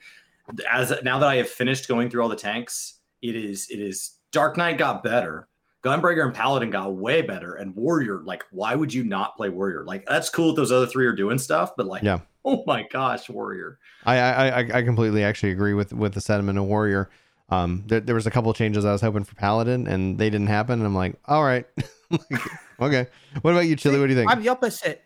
As 0.71 0.93
now 1.03 1.19
that 1.19 1.29
I 1.29 1.37
have 1.37 1.49
finished 1.49 1.89
going 1.89 2.09
through 2.09 2.23
all 2.23 2.29
the 2.29 2.37
tanks, 2.37 3.01
it 3.23 3.35
is 3.35 3.69
it 3.71 3.81
is 3.81 4.19
Dark 4.31 4.57
Knight 4.57 4.79
got 4.79 5.03
better. 5.03 5.49
Gunbreaker 5.83 6.25
and 6.25 6.35
Paladin 6.35 6.71
got 6.71 6.95
way 6.95 7.23
better, 7.23 7.55
and 7.55 7.75
Warrior, 7.77 8.21
like, 8.25 8.43
why 8.51 8.75
would 8.75 8.93
you 8.93 9.05
not 9.05 9.37
play 9.37 9.51
Warrior? 9.51 9.85
Like, 9.85 10.05
that's 10.07 10.29
cool 10.29 10.49
that 10.49 10.57
those 10.61 10.73
other 10.73 10.87
three 10.87 11.07
are 11.07 11.13
doing 11.13 11.39
stuff, 11.39 11.77
but 11.77 11.87
like, 11.87 12.03
Yeah. 12.03 12.21
oh 12.45 12.65
my 12.67 12.83
gosh, 12.91 13.29
Warrior. 13.29 13.79
I, 14.05 14.19
I 14.19 14.49
I 14.49 14.69
I 14.79 14.83
completely 14.83 15.23
actually 15.23 15.51
agree 15.53 15.75
with 15.75 15.93
with 15.93 16.15
the 16.15 16.21
sentiment 16.21 16.59
of 16.59 16.65
Warrior. 16.65 17.11
Um, 17.49 17.85
there, 17.87 18.01
there 18.01 18.15
was 18.15 18.27
a 18.27 18.31
couple 18.31 18.51
of 18.51 18.57
changes 18.57 18.85
I 18.85 18.93
was 18.93 19.01
hoping 19.01 19.25
for 19.25 19.35
Paladin, 19.37 19.87
and 19.87 20.19
they 20.19 20.31
didn't 20.31 20.49
happen. 20.49 20.81
And 20.81 20.87
I'm 20.87 20.95
like, 20.95 21.17
all 21.27 21.45
right, 21.45 21.67
Like, 22.11 22.43
okay. 22.81 23.07
What 23.43 23.53
about 23.53 23.67
you, 23.67 23.77
Chili? 23.77 23.99
What 23.99 24.07
do 24.07 24.13
you 24.13 24.19
think? 24.19 24.31
I'm 24.31 24.43
the 24.43 24.49
opposite. 24.49 25.03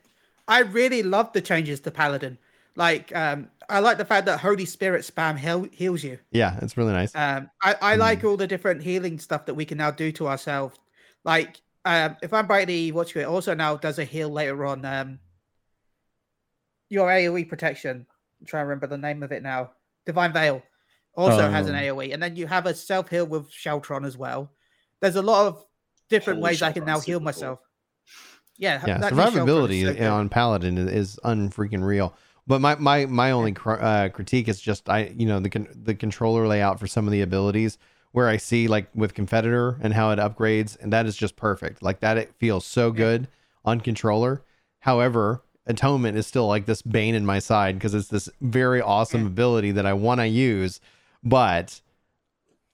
I 0.49 0.61
really 0.61 1.03
love 1.03 1.33
the 1.33 1.41
changes 1.41 1.81
to 1.81 1.91
Paladin. 1.91 2.39
Like, 2.77 3.15
um, 3.15 3.51
I 3.69 3.81
like 3.81 3.99
the 3.99 4.05
fact 4.05 4.27
that 4.27 4.41
Holy 4.41 4.65
Spirit 4.65 5.03
spam 5.03 5.39
heal- 5.39 5.69
heals 5.73 6.03
you. 6.03 6.19
yeah, 6.31 6.59
it's 6.63 6.77
really 6.77 6.93
nice. 6.93 7.15
Um, 7.15 7.51
I, 7.63 7.77
I 7.81 7.95
Hmm. 7.95 8.01
like 8.01 8.25
all 8.25 8.37
the 8.37 8.47
different 8.47 8.83
healing 8.83 9.19
stuff 9.19 9.47
that 9.47 9.55
we 9.55 9.65
can 9.65 9.79
now 9.79 9.91
do 9.91 10.11
to 10.13 10.29
ourselves. 10.29 10.79
Like, 11.25 11.61
um, 11.85 12.17
if 12.23 12.33
I'm 12.33 12.47
rightly 12.47 12.91
watching 12.93 13.23
it, 13.23 13.27
also 13.27 13.55
now 13.55 13.77
does 13.77 13.99
a 13.99 14.05
heal 14.05 14.29
later 14.29 14.65
on. 14.67 14.85
Um, 14.85 15.19
your 16.89 17.09
AOE 17.09 17.49
protection. 17.49 18.07
I'm 18.41 18.47
trying 18.47 18.63
to 18.63 18.67
remember 18.67 18.87
the 18.87 18.99
name 18.99 19.23
of 19.23 19.33
it 19.33 19.43
now. 19.43 19.71
Divine 20.07 20.33
Veil 20.33 20.63
also 21.17 21.51
has 21.51 21.69
an 21.69 21.75
Oh. 21.75 21.79
AOE, 21.79 22.13
and 22.13 22.23
then 22.23 22.37
you 22.37 22.47
have 22.47 22.67
a 22.67 22.75
self 22.75 23.09
heal 23.11 23.27
with 23.27 23.51
Sheltron 23.51 24.07
as 24.07 24.17
well. 24.17 24.51
There's 25.01 25.17
a 25.17 25.23
lot 25.23 25.47
of 25.47 25.65
different 26.09 26.39
Holy 26.39 26.51
ways 26.51 26.63
I 26.63 26.73
can 26.73 26.85
now 26.85 26.97
super 26.97 27.07
heal 27.07 27.19
cool. 27.19 27.25
myself. 27.25 27.59
Yeah, 28.59 28.83
yeah, 28.87 28.99
that 28.99 29.13
new 29.15 29.19
Sheltron 29.21 29.27
is 29.29 29.35
survivability 29.35 29.99
so 29.99 30.15
on 30.15 30.29
Paladin 30.29 30.77
is, 30.79 30.91
is 30.93 31.21
unfreaking 31.25 31.83
real. 31.85 32.15
But 32.47 32.61
my 32.61 32.75
my 32.77 33.07
my 33.07 33.31
only 33.31 33.53
cr- 33.53 33.81
uh, 33.81 34.09
critique 34.11 34.49
is 34.49 34.61
just 34.61 34.89
I 34.89 35.13
you 35.17 35.27
know 35.27 35.41
the 35.41 35.51
con- 35.51 35.69
the 35.73 35.95
controller 35.95 36.47
layout 36.47 36.79
for 36.81 36.87
some 36.87 37.07
of 37.07 37.13
the 37.13 37.23
abilities 37.23 37.79
where 38.13 38.29
I 38.29 38.39
see 38.39 38.67
like 38.67 38.89
with 38.95 39.15
Confiteor 39.15 39.79
and 39.81 39.95
how 39.95 40.11
it 40.11 40.19
upgrades, 40.19 40.77
and 40.81 40.93
that 40.93 41.07
is 41.07 41.17
just 41.17 41.37
perfect. 41.37 41.81
Like 41.83 42.01
that, 42.01 42.19
it 42.19 42.35
feels 42.39 42.67
so 42.67 42.91
good 42.91 43.29
on 43.65 43.81
controller. 43.81 44.43
However, 44.81 45.43
Atonement 45.67 46.17
is 46.19 46.27
still 46.27 46.49
like 46.49 46.67
this 46.67 46.83
bane 46.83 47.15
in 47.15 47.25
my 47.25 47.39
side 47.39 47.77
because 47.77 47.95
it's 47.95 48.09
this 48.09 48.29
very 48.41 48.81
awesome 48.83 49.21
Yeah. 49.21 49.27
ability 49.29 49.71
that 49.73 49.87
I 49.87 49.93
want 49.93 50.21
to 50.21 50.27
use, 50.27 50.81
but 51.23 51.81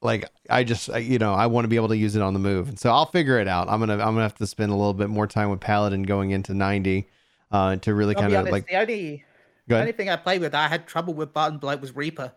like 0.03 0.29
I 0.51 0.65
just 0.65 0.91
I- 0.91 0.99
you 0.99 1.19
know 1.19 1.35
I 1.35 1.47
want 1.47 1.65
to 1.65 1.69
be 1.69 1.77
able 1.77 1.89
to 1.89 1.97
use 1.97 2.17
it 2.17 2.23
on 2.23 2.33
the 2.35 2.39
move, 2.41 2.69
and 2.69 2.79
so 2.79 2.91
I'll 2.91 3.07
figure 3.07 3.39
it 3.39 3.49
out. 3.49 3.69
I'm 3.69 3.81
gonna 3.81 3.95
I'm 3.95 3.99
gonna 4.15 4.23
have 4.23 4.35
to 4.37 4.47
spend 4.47 4.71
a 4.73 4.75
little 4.75 4.95
bit 4.95 5.09
more 5.09 5.27
time 5.27 5.51
with 5.51 5.61
Paladin 5.61 6.03
going 6.05 6.31
into 6.31 6.55
90 6.55 7.09
uh, 7.53 7.77
to 7.77 7.95
really 7.95 8.15
kind 8.15 8.33
of 8.33 8.49
like 8.49 8.67
the 8.69 8.77
only 8.77 9.25
go 9.69 9.75
the 9.77 9.81
only 9.81 9.93
thing 9.93 10.11
I 10.11 10.17
played 10.17 10.41
with 10.41 10.55
I 10.55 10.69
had 10.69 10.87
trouble 10.87 11.15
with 11.15 11.33
button 11.33 11.59
bloat 11.59 11.81
was 11.81 11.95
Reaper. 11.97 12.33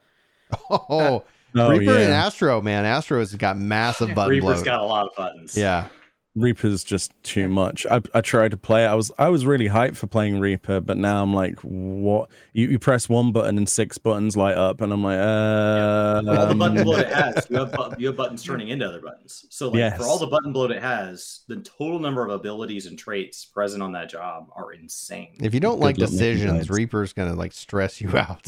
Oh, 0.70 1.24
Oh, 1.56 1.70
Reaper 1.70 1.92
and. 1.98 2.14
Astro, 2.14 2.62
man, 2.62 2.86
Astro 2.86 3.20
has 3.20 3.34
got 3.36 3.58
massive 3.58 4.10
Yeah. 4.10 4.14
button 4.16 4.30
Reaper's 4.32 4.54
bloat. 4.62 4.66
got 4.66 4.80
a 4.82 4.86
lot 4.86 5.08
of 5.08 5.16
buttons. 5.16 5.58
yeah, 5.58 5.88
Reaper's 6.36 6.84
just 6.84 7.12
too 7.24 7.50
much. 7.50 7.86
I, 7.88 8.02
I 8.14 8.22
tried 8.22 8.52
to 8.52 8.58
play 8.58 8.86
it. 8.86 8.88
I 8.88 8.96
was 8.96 9.12
I 9.18 9.30
was 9.30 9.46
really 9.46 9.68
hyped 9.68 9.98
for 9.98 10.08
playing 10.08 10.40
Reaper, 10.40 10.80
but 10.80 10.96
now 10.96 11.24
I'm 11.24 11.34
like, 11.34 11.60
what? 11.62 12.30
You, 12.54 12.68
you 12.68 12.80
press 12.80 13.10
one 13.10 13.32
button 13.32 13.58
and 13.58 13.68
six 13.68 13.98
buttons 13.98 14.38
light 14.38 14.56
up, 14.56 14.82
and 14.82 14.94
I'm 14.94 15.04
like, 15.04 15.18
uh, 15.18 16.22
all 16.28 16.48
the 16.48 16.56
button 16.56 16.78
um, 16.78 16.84
bloat 16.84 17.00
it 17.00 17.12
has, 17.14 17.48
you 17.50 17.58
have, 17.58 17.72
bu- 17.74 17.96
you 17.98 18.08
have 18.08 18.16
buttons 18.16 18.44
turning 18.44 18.70
into 18.70 18.88
other 18.88 19.02
buttons. 19.02 19.46
So, 19.50 19.70
like, 19.70 19.98
for 19.98 20.04
all 20.04 20.20
the 20.20 20.28
button 20.28 20.54
bloat 20.54 20.72
it 20.72 20.82
has, 20.82 21.42
the 21.48 21.58
total 21.58 22.00
number 22.00 22.24
of 22.24 22.30
abilities 22.32 22.86
and 22.86 22.98
traits 22.98 23.46
present 23.46 23.82
on 23.82 23.92
that 23.94 24.10
job 24.10 24.50
are 24.56 24.72
insane. 24.74 25.36
if 25.42 25.54
you 25.54 25.60
don't 25.60 25.80
Good 25.80 25.86
like 25.86 25.96
decisions. 25.96 26.70
Reaper's 26.70 27.12
gonna 27.12 27.34
like 27.34 27.54
stress 27.54 28.00
you 28.00 28.16
out. 28.16 28.48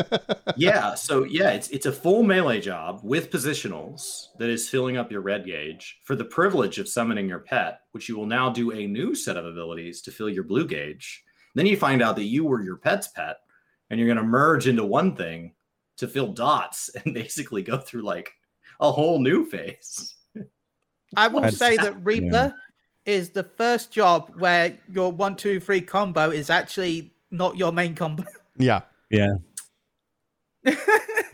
yeah, 0.56 0.94
so 0.94 1.24
yeah, 1.24 1.50
it's 1.50 1.68
it's 1.70 1.86
a 1.86 1.92
full 1.92 2.22
melee 2.22 2.60
job 2.60 3.00
with 3.02 3.30
positionals 3.30 4.26
that 4.38 4.50
is 4.50 4.68
filling 4.68 4.96
up 4.96 5.10
your 5.10 5.22
red 5.22 5.46
gauge 5.46 5.98
for 6.04 6.14
the 6.14 6.24
privilege 6.24 6.78
of 6.78 6.88
summoning 6.88 7.21
your 7.28 7.40
pet, 7.40 7.80
which 7.92 8.08
you 8.08 8.16
will 8.16 8.26
now 8.26 8.50
do 8.50 8.72
a 8.72 8.86
new 8.86 9.14
set 9.14 9.36
of 9.36 9.46
abilities 9.46 10.02
to 10.02 10.10
fill 10.10 10.28
your 10.28 10.44
blue 10.44 10.66
gauge. 10.66 11.22
Then 11.54 11.66
you 11.66 11.76
find 11.76 12.02
out 12.02 12.16
that 12.16 12.24
you 12.24 12.44
were 12.44 12.62
your 12.62 12.76
pet's 12.76 13.08
pet, 13.08 13.36
and 13.90 13.98
you're 13.98 14.08
going 14.08 14.16
to 14.16 14.22
merge 14.22 14.66
into 14.68 14.84
one 14.84 15.14
thing 15.14 15.54
to 15.98 16.08
fill 16.08 16.32
dots 16.32 16.88
and 17.04 17.14
basically 17.14 17.62
go 17.62 17.78
through 17.78 18.02
like 18.02 18.32
a 18.80 18.90
whole 18.90 19.18
new 19.20 19.44
phase. 19.44 20.14
I 21.16 21.28
will 21.28 21.44
I'd- 21.44 21.56
say 21.56 21.76
that 21.78 22.04
Reaper 22.04 22.54
is 23.04 23.30
the 23.30 23.44
first 23.44 23.90
job 23.92 24.32
where 24.38 24.78
your 24.90 25.12
one, 25.12 25.36
two, 25.36 25.60
three 25.60 25.80
combo 25.80 26.30
is 26.30 26.50
actually 26.50 27.12
not 27.30 27.56
your 27.56 27.72
main 27.72 27.94
combo. 27.94 28.24
yeah, 28.58 28.80
yeah, 29.10 29.34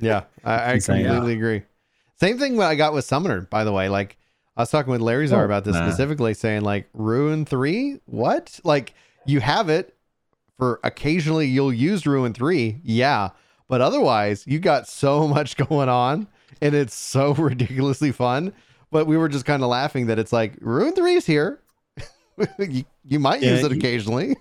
yeah, 0.01 0.25
I, 0.45 0.55
I 0.55 0.73
Insane. 0.75 1.05
completely 1.05 1.35
agree. 1.35 1.63
Same 2.21 2.39
thing 2.39 2.57
what 2.57 2.67
I 2.67 2.75
got 2.75 2.93
with 2.95 3.05
Summoner, 3.05 3.43
by 3.43 3.65
the 3.65 3.73
way. 3.73 3.89
Like 3.89 4.17
I 4.59 4.63
was 4.63 4.71
talking 4.71 4.91
with 4.91 5.01
Larry 5.01 5.27
Czar 5.29 5.43
Oh, 5.43 5.45
about 5.45 5.65
this 5.65 5.75
nah. 5.77 5.87
specifically, 5.89 6.35
saying 6.35 6.63
like 6.63 6.89
Ruin 6.93 7.45
three, 7.45 8.01
what? 8.07 8.59
Like 8.65 8.93
you 9.25 9.39
have 9.41 9.69
it 9.69 9.95
for 10.59 10.81
occasionally 10.83 11.47
you'll 11.47 11.73
use 11.73 12.07
Ruin 12.07 12.35
three, 12.35 12.81
yeah, 12.83 13.31
but 13.69 13.81
otherwise 13.81 14.45
you 14.49 14.59
got 14.59 14.89
so 14.89 15.29
much 15.37 15.57
going 15.57 15.89
on, 15.89 16.27
and 16.61 16.75
it's 16.75 16.95
so 16.95 17.33
ridiculously 17.39 18.11
fun. 18.13 18.53
But 18.91 19.07
we 19.07 19.17
were 19.17 19.29
just 19.29 19.45
kind 19.45 19.63
of 19.63 19.69
laughing 19.69 20.07
that 20.07 20.19
it's 20.19 20.33
like 20.33 20.55
Ruin 20.61 20.93
three 20.93 21.15
is 21.15 21.25
here. 21.27 21.61
you, 22.59 22.85
you 23.05 23.21
might 23.21 23.41
Yeah, 23.43 23.51
use 23.53 23.65
it 23.65 23.73
occasionally. 23.73 24.37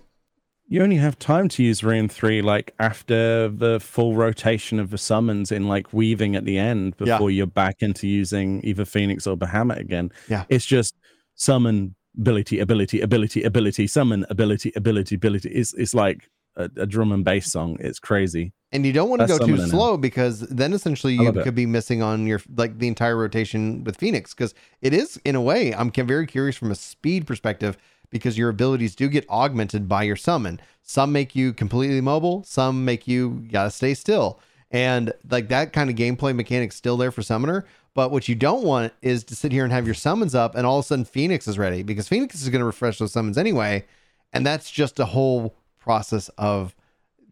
You 0.70 0.82
only 0.82 0.96
have 0.96 1.18
time 1.18 1.48
to 1.50 1.62
use 1.62 1.82
Ruin 1.82 2.08
three 2.10 2.42
like 2.42 2.74
after 2.78 3.48
the 3.48 3.80
full 3.80 4.14
rotation 4.14 4.78
of 4.78 4.90
the 4.90 4.98
summons 4.98 5.50
in 5.50 5.66
like 5.66 5.92
weaving 5.94 6.36
at 6.36 6.44
the 6.44 6.58
end 6.58 6.94
Yeah. 6.98 7.14
before 7.14 7.30
you're 7.30 7.46
back 7.46 7.76
into 7.80 8.06
using 8.06 8.60
either 8.64 8.84
Phoenix 8.84 9.26
or 9.26 9.36
Bahamut 9.36 9.78
again. 9.78 10.12
Yeah. 10.28 10.44
it's 10.50 10.66
just 10.66 10.94
summon 11.36 11.94
ability, 12.18 12.58
ability, 12.60 13.00
ability, 13.00 13.42
ability, 13.44 13.86
summon 13.86 14.26
ability, 14.28 14.72
ability, 14.76 15.14
ability. 15.14 15.48
It's 15.48 15.72
it's 15.72 15.94
like 15.94 16.28
a, 16.56 16.68
a 16.76 16.86
drum 16.86 17.12
and 17.12 17.24
bass 17.24 17.50
song. 17.50 17.78
It's 17.80 17.98
crazy. 17.98 18.52
And 18.70 18.84
you 18.84 18.92
don't 18.92 19.08
want 19.08 19.20
to 19.22 19.26
That's 19.26 19.38
go 19.38 19.46
too 19.46 19.52
summoning 19.52 19.72
now. 19.72 19.78
slow 19.78 19.96
because 19.96 20.40
then 20.40 20.74
essentially 20.74 21.14
you 21.14 21.22
love 21.22 21.38
it. 21.38 21.44
could 21.44 21.54
be 21.54 21.64
missing 21.64 22.02
on 22.02 22.26
your 22.26 22.42
like 22.56 22.78
the 22.78 22.88
entire 22.88 23.16
rotation 23.16 23.84
with 23.84 23.96
Phoenix 23.96 24.34
because 24.34 24.52
it 24.82 24.92
is 24.92 25.18
in 25.24 25.34
a 25.34 25.40
way 25.40 25.72
I'm 25.74 25.90
very 25.90 26.26
curious 26.26 26.56
from 26.56 26.70
a 26.70 26.74
speed 26.74 27.26
perspective 27.26 27.78
because 28.10 28.38
your 28.38 28.48
abilities 28.48 28.94
do 28.94 29.08
get 29.08 29.28
augmented 29.28 29.88
by 29.88 30.02
your 30.04 30.16
summon. 30.16 30.60
Some 30.82 31.12
make 31.12 31.36
you 31.36 31.52
completely 31.52 32.00
mobile, 32.00 32.42
some 32.44 32.84
make 32.84 33.06
you 33.06 33.46
gotta 33.50 33.70
stay 33.70 33.94
still. 33.94 34.40
And 34.70 35.12
like 35.30 35.48
that 35.48 35.72
kind 35.72 35.88
of 35.90 35.96
gameplay 35.96 36.34
mechanic's 36.34 36.76
still 36.76 36.96
there 36.96 37.10
for 37.10 37.22
summoner. 37.22 37.66
But 37.94 38.10
what 38.10 38.28
you 38.28 38.34
don't 38.34 38.64
want 38.64 38.92
is 39.02 39.24
to 39.24 39.34
sit 39.36 39.50
here 39.52 39.64
and 39.64 39.72
have 39.72 39.86
your 39.86 39.94
summons 39.94 40.34
up 40.34 40.54
and 40.54 40.66
all 40.66 40.78
of 40.78 40.84
a 40.84 40.86
sudden 40.88 41.04
Phoenix 41.04 41.48
is 41.48 41.58
ready 41.58 41.82
because 41.82 42.06
Phoenix 42.08 42.40
is 42.40 42.48
going 42.48 42.60
to 42.60 42.66
refresh 42.66 42.98
those 42.98 43.12
summons 43.12 43.38
anyway. 43.38 43.84
And 44.32 44.46
that's 44.46 44.70
just 44.70 45.00
a 45.00 45.06
whole 45.06 45.56
process 45.78 46.28
of 46.38 46.74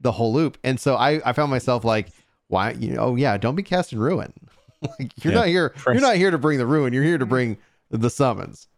the 0.00 0.12
whole 0.12 0.32
loop. 0.32 0.58
And 0.64 0.80
so 0.80 0.96
I, 0.96 1.20
I 1.28 1.32
found 1.32 1.50
myself 1.50 1.84
like, 1.84 2.08
why, 2.48 2.72
you 2.72 2.92
know, 2.94 3.00
oh 3.00 3.16
yeah, 3.16 3.36
don't 3.36 3.54
be 3.56 3.62
casting 3.62 3.98
ruin. 3.98 4.32
like 4.98 5.12
you're 5.24 5.32
Yeah, 5.32 5.34
not 5.34 5.48
here, 5.48 5.74
you're 5.90 6.00
not 6.02 6.16
here 6.16 6.30
to 6.30 6.38
bring 6.38 6.58
the 6.58 6.66
ruin. 6.66 6.92
You're 6.92 7.04
here 7.04 7.18
to 7.18 7.26
bring 7.26 7.58
the 7.90 8.10
summons. 8.10 8.68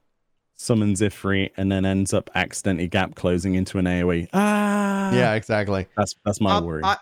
Summons 0.58 1.00
Ifrit 1.00 1.52
and 1.56 1.70
then 1.70 1.86
ends 1.86 2.12
up 2.12 2.28
accidentally 2.34 2.88
gap 2.88 3.14
closing 3.14 3.54
into 3.54 3.78
an 3.78 3.84
AoE. 3.84 4.28
Ah, 4.32 5.12
yeah, 5.12 5.34
exactly. 5.34 5.86
that's 5.96 6.16
that's 6.24 6.40
my 6.40 6.54
I'll, 6.54 6.66
worry. 6.66 6.82
I, 6.84 6.96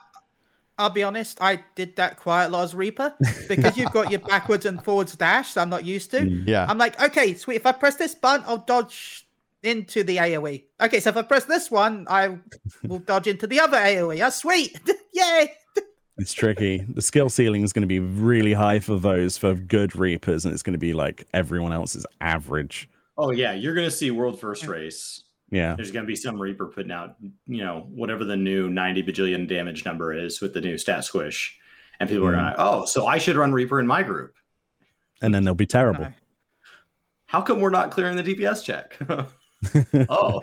I'll 0.79 0.90
be 0.90 1.03
honest, 1.03 1.38
I 1.40 1.64
did 1.75 1.97
that 1.97 2.19
quite 2.19 2.45
a 2.45 2.49
lot 2.51 2.64
as 2.64 2.75
Reaper 2.75 3.14
because 3.49 3.77
you've 3.79 3.92
got 3.92 4.11
your 4.11 4.21
backwards 4.21 4.66
and 4.66 4.83
forwards 4.85 5.16
dash 5.16 5.55
that 5.55 5.62
I'm 5.62 5.71
not 5.71 5.87
used 5.87 6.11
to. 6.11 6.21
Mm. 6.21 6.47
Yeah. 6.47 6.66
I'm 6.69 6.77
like, 6.77 7.03
okay, 7.03 7.35
sweet. 7.35 7.57
If 7.57 7.66
I 7.66 7.73
press 7.73 7.97
this 7.97 8.14
button, 8.14 8.45
I'll 8.47 8.59
dodge 8.59 9.27
into 9.62 10.05
the 10.05 10.19
AoE. 10.19 10.64
Okay, 10.83 11.01
so 11.01 11.09
if 11.09 11.16
I 11.16 11.23
press 11.23 11.47
this 11.47 11.71
one, 11.71 12.07
I 12.11 12.38
will 12.87 12.99
dodge 12.99 13.27
into 13.27 13.47
the 13.47 13.59
other 13.59 13.79
AoE. 13.79 14.19
That's 14.19 14.37
sweet. 14.37 14.79
Yay! 15.14 15.55
It's 16.19 16.33
tricky. 16.33 16.79
The 16.88 17.03
skill 17.03 17.31
ceiling 17.31 17.62
is 17.62 17.73
going 17.73 17.83
to 17.83 17.87
be 17.87 18.01
really 18.01 18.53
high 18.53 18.81
for 18.81 18.99
those 18.99 19.38
for 19.38 19.55
good 19.55 19.97
reapers, 19.97 20.45
and 20.45 20.53
it's 20.53 20.62
going 20.62 20.73
to 20.73 20.79
be 20.79 20.92
like 20.92 21.27
everyone 21.33 21.73
else's 21.73 22.07
average. 22.21 22.88
Oh 23.18 23.31
yeah, 23.31 23.52
you're 23.52 23.74
gonna 23.74 23.90
see 23.90 24.11
world 24.11 24.38
first 24.40 24.66
race. 24.66 25.22
Yeah, 25.50 25.74
There's 25.76 25.92
gonna 25.92 26.07
be 26.07 26.16
some 26.16 26.40
Reaper 26.40 26.66
putting 26.66 26.90
out, 26.90 27.16
you 27.46 27.62
know, 27.64 27.87
whatever 27.94 28.24
the 28.24 28.37
new 28.37 28.68
90 28.68 29.05
bajillion 29.05 29.46
damage 29.48 29.85
number 29.85 30.12
is 30.12 30.40
with 30.40 30.52
the 30.52 30.61
new 30.61 30.76
stat 30.76 31.05
squish. 31.05 31.57
And 32.00 32.09
people 32.11 32.26
are 32.26 32.33
Mhm. 32.33 32.37
gonna, 32.37 32.55
oh, 32.59 32.85
so 32.85 33.07
I 33.07 33.18
should 33.18 33.37
run 33.37 33.52
Reaper 33.52 33.79
in 33.81 33.87
my 33.87 34.02
group. 34.02 34.35
and 35.22 35.35
then 35.35 35.44
they'll 35.44 35.55
be 35.55 35.66
terrible. 35.66 36.05
No. 36.05 36.12
How 37.26 37.40
come 37.40 37.61
we're 37.61 37.70
not 37.70 37.90
clearing 37.90 38.16
the 38.16 38.22
DPS 38.22 38.62
check? 38.64 38.98
oh, 40.11 40.42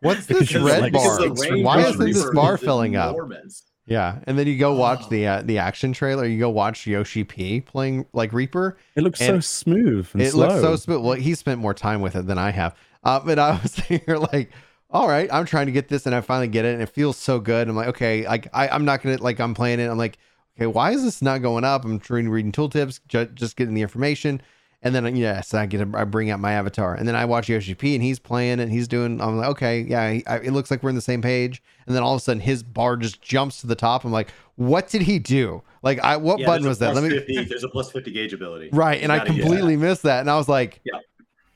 What's 0.00 0.26
this 0.26 0.54
red 0.54 0.82
like, 0.82 0.92
bar? 0.92 1.18
Why 1.28 1.80
isn't 1.88 1.98
this 2.12 2.30
bar 2.32 2.56
filling 2.58 2.94
up? 2.96 3.14
enormous. 3.14 3.64
Yeah. 3.86 4.18
And 4.26 4.38
then 4.38 4.46
you 4.46 4.56
go 4.58 4.74
watch 4.74 5.02
Oh. 5.04 5.08
the 5.10 5.26
uh, 5.26 5.42
the 5.42 5.58
action 5.58 5.92
trailer. 5.92 6.24
You 6.24 6.38
go 6.38 6.48
watch 6.50 6.86
Yoshi 6.86 7.24
P 7.24 7.60
playing 7.60 8.06
like 8.12 8.32
Reaper. 8.32 8.76
It 8.96 9.02
looks 9.02 9.18
so 9.20 9.40
smooth 9.40 10.08
and 10.14 10.22
it 10.22 10.30
slow. 10.32 10.48
looks 10.48 10.60
so 10.62 10.76
smooth. 10.76 11.02
Well, 11.02 11.12
he 11.14 11.34
spent 11.34 11.60
more 11.60 11.74
time 11.74 12.00
with 12.00 12.16
it 12.16 12.26
than 12.26 12.38
I 12.38 12.50
have. 12.50 12.74
Uh, 13.02 13.20
but 13.20 13.38
I 13.38 13.60
was 13.62 13.74
here 13.88 14.16
like, 14.32 14.52
all 14.90 15.06
right, 15.08 15.28
I'm 15.32 15.44
trying 15.44 15.66
to 15.66 15.72
get 15.72 15.88
this, 15.88 16.06
and 16.06 16.14
I 16.14 16.20
finally 16.22 16.48
get 16.48 16.64
it, 16.64 16.72
and 16.74 16.82
it 16.82 16.88
feels 16.88 17.16
so 17.18 17.38
good. 17.40 17.68
I'm 17.68 17.76
like, 17.76 17.88
okay, 17.88 18.26
like 18.26 18.48
I, 18.54 18.68
I'm 18.68 18.84
not 18.86 19.02
gonna 19.02 19.18
like 19.18 19.38
I'm 19.40 19.52
playing 19.54 19.80
it. 19.80 19.86
I'm 19.90 19.98
like, 19.98 20.16
okay, 20.56 20.66
why 20.66 20.92
is 20.92 21.02
this 21.02 21.20
not 21.20 21.42
going 21.42 21.64
up? 21.64 21.84
I'm 21.84 21.98
trying 22.00 22.28
reading 22.30 22.52
tooltips, 22.52 23.00
ju- 23.08 23.26
just 23.34 23.56
getting 23.56 23.74
the 23.74 23.82
information, 23.82 24.40
and 24.84 24.94
then 24.94 25.16
yes, 25.16 25.54
I 25.54 25.66
get 25.66 25.80
a, 25.80 25.90
I 25.94 26.04
bring 26.04 26.30
out 26.30 26.38
my 26.38 26.52
avatar, 26.52 26.94
and 26.94 27.08
then 27.08 27.16
I 27.16 27.24
watch 27.24 27.48
Yoshi 27.48 27.74
P, 27.74 27.94
and 27.94 28.04
he's 28.04 28.18
playing, 28.18 28.60
and 28.60 28.70
he's 28.70 28.86
doing. 28.86 29.20
I'm 29.20 29.38
like, 29.38 29.48
okay, 29.48 29.80
yeah, 29.80 30.12
he, 30.12 30.26
I, 30.26 30.36
it 30.36 30.52
looks 30.52 30.70
like 30.70 30.82
we're 30.82 30.90
in 30.90 30.94
the 30.94 31.00
same 31.00 31.22
page, 31.22 31.62
and 31.86 31.96
then 31.96 32.02
all 32.02 32.14
of 32.14 32.18
a 32.18 32.20
sudden 32.20 32.40
his 32.40 32.62
bar 32.62 32.96
just 32.98 33.22
jumps 33.22 33.62
to 33.62 33.66
the 33.66 33.74
top. 33.74 34.04
I'm 34.04 34.12
like, 34.12 34.30
what 34.56 34.88
did 34.88 35.02
he 35.02 35.18
do? 35.18 35.62
Like, 35.82 35.98
I 36.00 36.16
what 36.18 36.38
Yeah, 36.38 36.46
button 36.46 36.68
was 36.68 36.78
that? 36.78 36.94
Let 36.94 37.02
me 37.02 37.10
50, 37.10 37.44
there's 37.44 37.64
a 37.64 37.68
plus 37.68 37.90
50 37.90 38.10
gauge 38.10 38.32
ability. 38.32 38.70
Right. 38.72 39.02
And 39.02 39.10
I 39.10 39.24
completely 39.24 39.76
missed 39.76 40.02
that. 40.02 40.20
And 40.20 40.30
I 40.30 40.36
was 40.36 40.48
like, 40.48 40.80
Yeah. 40.84 40.98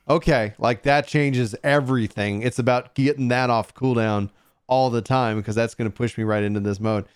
okay, 0.09 0.55
like 0.59 0.83
that 0.83 1.07
changes 1.07 1.55
everything. 1.63 2.43
It's 2.43 2.59
about 2.59 2.95
getting 2.95 3.29
that 3.29 3.51
off 3.51 3.75
cooldown 3.75 4.31
all 4.67 4.91
the 4.91 5.03
time 5.03 5.37
because 5.37 5.55
that's 5.55 5.75
going 5.75 5.91
to 5.91 5.95
push 5.95 6.19
me 6.19 6.25
right 6.25 6.43
into 6.43 6.61
this 6.61 6.81
mode. 6.81 7.07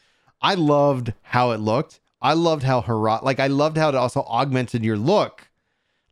I 0.41 0.55
loved 0.55 1.13
how 1.23 1.51
it 1.51 1.61
looked. 1.61 2.01
I 2.21 2.35
loved 2.35 2.63
how 2.63 2.83
hero 2.83 3.19
like 3.23 3.41
I 3.41 3.49
loved 3.49 3.77
how 3.77 3.89
it 3.89 3.95
also 3.95 4.23
augmented 4.23 4.85
your 4.85 4.97
look. 4.97 5.49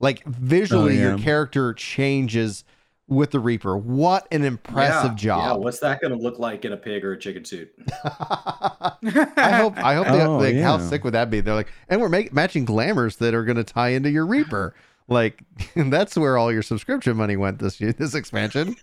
Like 0.00 0.24
visually, 0.24 0.98
your 0.98 1.16
yeah. 1.16 1.22
character 1.22 1.72
changes 1.75 2.64
with 3.06 3.33
the 3.33 3.40
Reaper. 3.40 3.77
What 3.77 4.27
an 4.31 4.44
impressive 4.44 5.20
Yeah, 5.22 5.37
Yeah, 5.37 5.48
job. 5.54 5.62
what's 5.64 5.81
that 5.81 6.00
going 6.00 6.16
to 6.16 6.18
look 6.18 6.38
like 6.38 6.64
in 6.64 6.72
a 6.72 6.77
pig 6.77 7.04
or 7.04 7.12
a 7.12 7.18
chicken 7.18 7.44
suit? 7.44 7.70
I 8.04 9.52
hope 9.60 9.77
I 9.79 9.94
hope 9.94 10.06
they 10.06 10.22
Oh, 10.22 10.38
like 10.38 10.56
how 10.56 10.79
sick 10.79 11.04
would 11.04 11.14
that 11.14 11.29
be? 11.31 11.40
They're 11.40 11.54
like, 11.54 11.68
and 11.88 12.00
we're 12.00 12.08
make, 12.08 12.33
matching 12.33 12.64
glamours 12.64 13.16
that 13.16 13.35
are 13.35 13.44
going 13.44 13.56
to 13.56 13.64
tie 13.64 13.88
into 13.90 14.10
your 14.10 14.27
Reaper. 14.27 14.75
Like 15.10 15.42
that's 15.75 16.16
where 16.16 16.38
all 16.38 16.52
your 16.52 16.62
subscription 16.62 17.16
money 17.16 17.37
went 17.37 17.58
this 17.58 17.81
year, 17.81 17.92
this 17.92 18.14
expansion. 18.14 18.77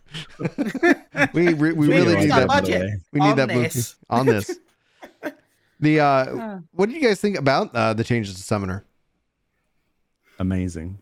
we 1.34 1.54
we, 1.54 1.54
we 1.54 1.72
We 1.74 1.88
really 1.88 2.16
need 2.16 2.20
need 2.24 2.32
that 2.32 2.40
that. 2.40 2.48
budget. 2.50 3.00
We 3.14 3.22
need 3.22 3.28
on 3.30 3.38
that 3.38 3.48
blue- 3.48 3.62
this. 3.64 3.96
on 4.10 4.26
this. 4.26 4.60
The 5.80 6.02
uh, 6.02 6.06
Uh. 6.06 6.60
what 6.74 6.88
did 6.90 6.96
you 6.96 7.02
guys 7.02 7.22
think 7.22 7.38
about 7.38 7.74
uh, 7.74 7.94
the 7.94 8.04
changes 8.04 8.36
to 8.36 8.42
Summoner? 8.42 8.84
amazing. 10.38 11.00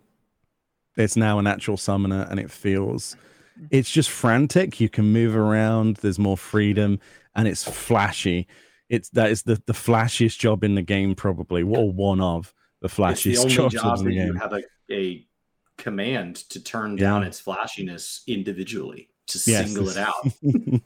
It's 0.98 1.16
now 1.16 1.40
an 1.40 1.48
actual 1.48 1.78
summoner 1.78 2.28
and 2.30 2.40
it 2.40 2.50
feels 2.52 3.16
mm-hmm. 3.58 3.68
it's 3.72 3.92
just 3.92 4.10
frantic. 4.10 4.80
You 4.80 4.90
can 4.90 5.12
move 5.12 5.36
around, 5.36 5.98
there's 5.98 6.20
more 6.20 6.38
freedom, 6.38 7.00
and 7.36 7.48
it's 7.48 7.64
flashy. 7.64 8.48
It's 8.90 9.10
that 9.10 9.32
is 9.32 9.44
the, 9.44 9.62
the 9.66 9.74
flashiest 9.74 10.38
job 10.40 10.64
in 10.64 10.76
the 10.76 10.82
game, 10.82 11.16
probably, 11.16 11.64
or 11.64 11.92
one 11.92 12.22
of 12.22 12.54
the 12.82 12.88
flashiest 12.88 13.26
it's 13.26 13.56
the 13.56 13.62
only 13.62 13.70
jobs 13.70 13.74
job 13.76 14.00
in 14.00 14.06
that 14.06 14.12
game. 14.12 14.28
you 14.28 14.34
have 14.34 14.54
a, 14.54 14.62
a 14.92 15.28
command 15.78 16.36
to 16.50 16.64
turn 16.64 16.98
Yeah. 16.98 17.06
down 17.06 17.24
its 17.24 17.40
flashiness 17.40 18.22
individually 18.28 19.10
to 19.28 19.40
Yes, 19.46 19.66
single 19.66 19.90
it 19.90 19.98
out. 19.98 20.14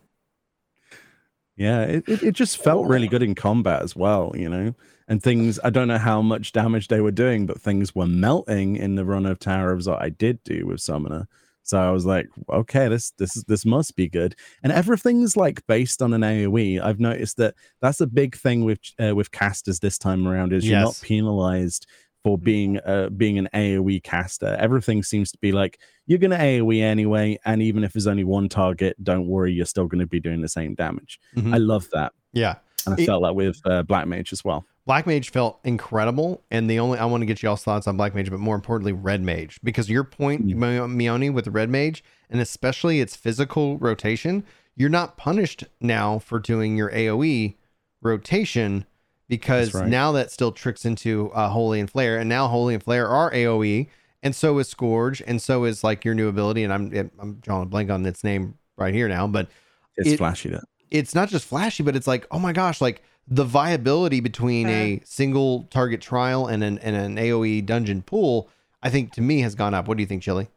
yeah, 1.58 1.82
it, 1.84 2.08
it, 2.08 2.24
it 2.24 2.32
just 2.34 2.58
felt 2.58 2.88
really 2.88 3.08
good 3.14 3.22
in 3.22 3.36
combat 3.36 3.82
as 3.82 3.96
well, 3.96 4.32
you 4.36 4.50
know. 4.50 4.74
And 5.10 5.22
things 5.22 5.60
I 5.64 5.70
don't 5.72 5.88
know 5.88 5.98
how 5.98 6.22
much 6.22 6.52
damage 6.54 6.88
they 6.88 7.02
were 7.02 7.12
doing, 7.12 7.46
but 7.46 7.60
things 7.60 7.94
were 7.96 8.06
melting 8.08 8.76
in 8.78 8.96
the 8.96 9.04
run 9.04 9.26
of 9.26 9.40
Tower 9.40 9.72
of 9.74 9.80
Zot 9.80 10.02
I 10.02 10.10
did 10.10 10.42
do 10.44 10.66
with 10.68 10.80
Summoner. 10.80 11.28
So 11.64 11.78
I 11.80 11.92
was 11.92 12.06
like, 12.06 12.28
okay, 12.50 12.88
this 12.88 13.12
this 13.18 13.34
this 13.48 13.66
must 13.66 13.96
be 13.96 14.08
good. 14.08 14.36
And 14.64 14.72
everything's 14.72 15.36
like 15.36 15.66
based 15.68 16.02
on 16.02 16.14
an 16.14 16.22
AOE. 16.22 16.82
I've 16.82 17.00
noticed 17.00 17.38
that 17.38 17.56
that's 17.82 18.02
a 18.02 18.08
big 18.08 18.36
thing 18.38 18.64
with 18.66 18.80
uh, 19.04 19.16
with 19.16 19.32
casters 19.32 19.80
this 19.80 19.98
time 19.98 20.28
around 20.28 20.54
is 20.54 20.66
you're 20.66 20.80
not 20.86 21.00
penalized 21.04 21.86
for 22.24 22.38
being 22.38 22.80
uh 22.86 23.10
being 23.10 23.38
an 23.38 23.50
AOE 23.54 24.04
caster. 24.04 24.56
Everything 24.60 25.04
seems 25.04 25.32
to 25.32 25.38
be 25.40 25.52
like 25.52 25.80
you're 26.06 26.20
gonna 26.20 26.38
AOE 26.38 26.82
anyway, 26.82 27.38
and 27.46 27.62
even 27.62 27.84
if 27.84 27.94
there's 27.94 28.08
only 28.08 28.24
one 28.24 28.50
target, 28.50 28.96
don't 29.04 29.28
worry, 29.28 29.54
you're 29.54 29.66
still 29.66 29.86
gonna 29.88 30.08
be 30.08 30.20
doing 30.20 30.42
the 30.42 30.48
same 30.50 30.74
damage. 30.76 31.20
Mhm. 31.36 31.54
I 31.54 31.58
love 31.58 31.88
that. 31.94 32.14
yeah. 32.34 32.56
And 32.86 32.96
I 32.96 33.02
It- 33.02 33.06
felt 33.06 33.24
that 33.24 33.36
with 33.36 33.60
uh, 33.66 33.84
Black 33.84 34.08
Mage 34.08 34.32
as 34.34 34.44
well. 34.44 34.66
Black 34.90 35.06
Mage 35.06 35.30
felt 35.30 35.60
incredible, 35.64 36.42
and 36.50 36.68
the 36.68 36.80
only 36.80 36.98
I 36.98 37.06
want 37.06 37.22
to 37.22 37.28
get 37.28 37.44
y'all's 37.44 37.64
thoughts 37.64 37.86
on 37.86 37.96
Black 37.96 38.16
Mage, 38.16 38.32
but 38.32 38.40
more 38.40 38.56
importantly, 38.56 38.92
Red 38.92 39.22
Mage, 39.22 39.60
because 39.64 39.88
your 39.88 40.04
point, 40.04 40.48
Mm. 40.48 40.96
Mioni, 40.98 41.32
with 41.32 41.48
Red 41.50 41.70
Mage, 41.70 42.04
and 42.28 42.42
especially 42.42 43.00
its 43.00 43.16
physical 43.16 43.78
rotation, 43.78 44.44
you're 44.76 44.90
not 44.90 45.16
punished 45.16 45.64
now 45.80 46.18
for 46.18 46.40
doing 46.40 46.76
your 46.76 46.90
AOE 46.90 47.56
rotation 48.02 48.84
because 49.28 49.76
right. 49.76 49.88
now 49.88 50.12
that 50.14 50.32
still 50.32 50.52
tricks 50.52 50.84
into 50.86 51.30
uh, 51.36 51.50
Holy 51.50 51.80
and 51.80 51.92
Flare, 51.92 52.18
and 52.18 52.28
now 52.28 52.48
Holy 52.48 52.74
and 52.74 52.82
Flare 52.82 53.08
are 53.08 53.30
AOE, 53.32 53.88
and 54.24 54.36
so 54.36 54.58
is 54.58 54.70
Scourge, 54.70 55.22
and 55.28 55.40
so 55.40 55.66
is 55.66 55.84
like 55.84 56.04
your 56.04 56.16
new 56.16 56.30
ability, 56.30 56.64
and 56.64 56.74
I'm 56.74 57.12
I'm 57.20 57.36
drawing 57.36 57.62
a 57.62 57.66
blank 57.68 57.92
on 57.92 58.04
its 58.08 58.24
name 58.24 58.56
right 58.76 58.96
here 58.96 59.08
now, 59.08 59.28
but 59.28 59.50
It's 59.98 60.10
It- 60.14 60.18
flashy 60.18 60.50
that. 60.50 60.64
it's 60.90 61.14
not 61.14 61.30
just 61.30 61.46
flashy, 61.46 61.84
but 61.84 61.96
it's 61.96 62.08
like, 62.08 62.26
oh 62.32 62.40
my 62.40 62.54
gosh, 62.54 62.82
like 62.82 63.04
the 63.30 63.44
viability 63.44 64.20
between 64.20 64.68
a 64.68 65.02
single 65.06 65.64
target 65.70 66.02
trial 66.02 66.48
and 66.48 66.64
an 66.64 66.80
and 66.80 66.96
an 66.96 67.16
AOE 67.16 67.66
dungeon 67.66 68.02
pool, 68.02 68.50
I 68.82 68.90
think 68.90 69.14
to 69.14 69.22
me 69.22 69.42
has 69.42 69.56
gone 69.56 69.74
up. 69.74 69.88
What 69.88 69.98
do 69.98 70.04
you 70.04 70.08
think, 70.08 70.24
Chili? 70.24 70.48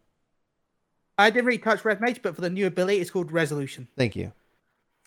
I 1.18 1.30
didn't 1.30 1.44
really 1.44 1.58
touch 1.58 1.84
Red 1.84 2.00
Mage, 2.00 2.22
but 2.22 2.34
for 2.34 2.40
the 2.40 2.50
new 2.50 2.66
ability, 2.66 2.98
it's 2.98 3.10
called 3.10 3.30
Resolution. 3.30 3.88
Thank 3.96 4.16
you. 4.16 4.32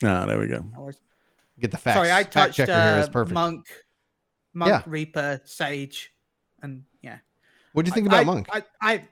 Ah, 0.03 0.25
there 0.25 0.37
we 0.37 0.47
go. 0.47 0.63
Get 1.59 1.71
the 1.71 1.77
facts. 1.77 1.95
Sorry, 1.95 2.11
I 2.11 2.23
touched 2.23 2.57
checker 2.57 2.71
here 2.71 2.99
is 2.99 3.07
uh, 3.07 3.11
perfect. 3.11 3.33
Monk, 3.33 3.65
Monk, 4.53 4.69
Yeah. 4.69 4.83
Reaper, 4.85 5.41
Sage, 5.45 6.13
and 6.61 6.83
yeah. 7.01 7.17
What 7.73 7.85
do 7.85 7.89
you 7.89 7.93
think 7.93 8.11
I, 8.11 8.21
about 8.21 8.25
Monk? 8.25 8.47
I, 8.51 8.63
I, 8.81 9.03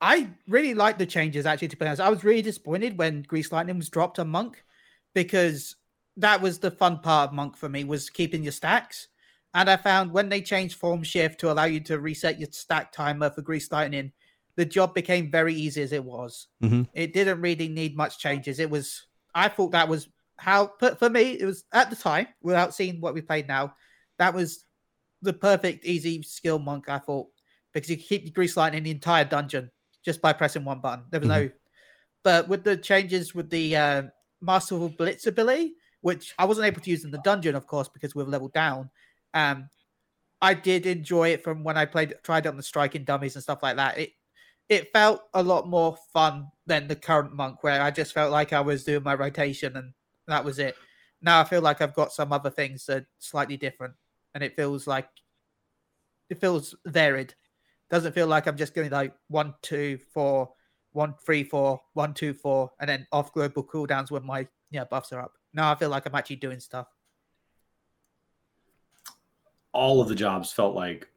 I 0.00 0.30
really 0.48 0.74
like 0.74 0.96
the 0.96 1.06
changes. 1.06 1.44
Actually, 1.44 1.68
to 1.68 1.76
be 1.76 1.86
honest, 1.86 2.00
I 2.00 2.08
was 2.08 2.24
really 2.24 2.42
disappointed 2.42 2.96
when 2.98 3.22
Grease 3.22 3.52
Lightning 3.52 3.76
was 3.76 3.88
dropped 3.88 4.18
on 4.18 4.28
Monk 4.28 4.64
because 5.12 5.76
that 6.18 6.42
was 6.42 6.58
the 6.58 6.70
fun 6.70 6.98
part 6.98 7.28
of 7.30 7.34
Monk 7.34 7.56
for 7.56 7.68
me 7.68 7.84
was 7.84 8.10
keeping 8.10 8.42
your 8.42 8.52
stacks. 8.52 9.08
And 9.54 9.70
I 9.70 9.76
found 9.76 10.12
when 10.12 10.28
they 10.28 10.42
changed 10.42 10.76
Form 10.76 11.02
Shift 11.02 11.40
to 11.40 11.50
allow 11.50 11.64
you 11.64 11.80
to 11.80 11.98
reset 11.98 12.38
your 12.38 12.48
stack 12.50 12.92
timer 12.92 13.30
for 13.30 13.40
Grease 13.40 13.72
Lightning, 13.72 14.12
the 14.56 14.64
job 14.64 14.94
became 14.94 15.30
very 15.30 15.54
easy 15.54 15.80
as 15.82 15.92
it 15.92 16.04
was. 16.04 16.48
Mhm. 16.62 16.88
It 16.92 17.12
didn't 17.12 17.40
really 17.40 17.68
need 17.68 17.96
much 17.96 18.18
changes. 18.18 18.58
It 18.58 18.68
was, 18.68 19.06
I 19.34 19.48
thought 19.48 19.70
that 19.72 19.88
was 19.88 20.08
how, 20.36 20.74
but 20.80 20.98
for 20.98 21.08
me, 21.08 21.38
it 21.38 21.46
was 21.46 21.64
at 21.72 21.88
the 21.90 21.96
time, 21.96 22.26
without 22.42 22.74
seeing 22.74 23.00
what 23.00 23.14
we 23.14 23.22
played 23.22 23.48
now, 23.48 23.74
that 24.18 24.34
was 24.34 24.64
the 25.22 25.32
perfect 25.32 25.84
easy 25.84 26.22
skill 26.22 26.58
monk. 26.58 26.88
I 26.88 26.98
thought 26.98 27.28
because 27.72 27.88
you 27.88 27.96
could 27.96 28.06
keep 28.06 28.24
your 28.24 28.32
grease 28.32 28.56
lightning 28.56 28.78
in 28.78 28.84
the 28.84 28.90
entire 28.90 29.24
dungeon 29.24 29.70
just 30.04 30.20
by 30.20 30.32
pressing 30.32 30.64
one 30.64 30.80
button. 30.80 31.04
There 31.10 31.20
was 31.20 31.28
no, 31.28 31.50
but 32.24 32.48
with 32.48 32.64
the 32.64 32.76
changes 32.76 33.34
with 33.34 33.50
the 33.50 33.76
uh, 33.76 34.02
masterful 34.40 34.88
blitz 34.90 35.26
ability, 35.26 35.74
which 36.00 36.34
I 36.38 36.44
wasn't 36.44 36.66
able 36.66 36.80
to 36.80 36.90
use 36.90 37.04
in 37.04 37.10
the 37.10 37.20
dungeon, 37.24 37.54
of 37.54 37.66
course, 37.66 37.88
because 37.88 38.14
we 38.14 38.22
were 38.22 38.30
leveled 38.30 38.52
down. 38.52 38.90
Um, 39.34 39.68
I 40.40 40.54
did 40.54 40.86
enjoy 40.86 41.30
it 41.30 41.42
from 41.42 41.64
when 41.64 41.76
I 41.76 41.84
played, 41.84 42.14
tried 42.22 42.46
on 42.46 42.56
the 42.56 42.62
striking 42.62 43.04
dummies 43.04 43.34
and 43.34 43.42
stuff 43.42 43.62
like 43.62 43.76
that. 43.76 43.98
It 43.98 44.10
it 44.68 44.92
felt 44.92 45.22
a 45.32 45.42
lot 45.42 45.66
more 45.66 45.96
fun 46.12 46.48
than 46.66 46.88
the 46.88 46.96
current 46.96 47.34
monk, 47.34 47.62
where 47.62 47.80
I 47.80 47.90
just 47.90 48.12
felt 48.12 48.30
like 48.30 48.52
I 48.52 48.60
was 48.60 48.84
doing 48.84 49.02
my 49.02 49.14
rotation 49.14 49.76
and 49.76 49.92
that 50.26 50.44
was 50.44 50.58
it. 50.58 50.76
Now 51.22 51.40
I 51.40 51.44
feel 51.44 51.62
like 51.62 51.80
I've 51.80 51.94
got 51.94 52.12
some 52.12 52.32
other 52.32 52.50
things 52.50 52.84
that 52.86 53.06
slightly 53.18 53.56
different, 53.56 53.94
and 54.34 54.44
it 54.44 54.56
feels 54.56 54.86
like 54.86 55.08
it 56.30 56.40
feels 56.40 56.74
varied. 56.86 57.34
Doesn't 57.90 58.14
feel 58.14 58.26
like 58.26 58.46
I'm 58.46 58.56
just 58.56 58.74
going 58.74 58.90
like 58.90 59.14
one, 59.28 59.54
two, 59.62 59.98
four, 60.12 60.50
one, 60.92 61.14
three, 61.24 61.42
four, 61.42 61.80
one, 61.94 62.12
two, 62.12 62.34
four, 62.34 62.70
and 62.80 62.88
then 62.88 63.06
off 63.12 63.32
global 63.32 63.64
cooldowns 63.64 64.10
when 64.10 64.24
my 64.24 64.46
yeah 64.70 64.84
buffs 64.84 65.12
are 65.12 65.20
up. 65.20 65.32
Now 65.58 65.72
I 65.72 65.74
feel 65.74 65.88
like 65.90 66.06
I'm 66.06 66.14
actually 66.14 66.36
doing 66.36 66.60
stuff. 66.60 66.86
all 69.74 70.00
of 70.00 70.08
the 70.08 70.14
jobs 70.14 70.50
felt 70.50 70.74
like 70.74 71.08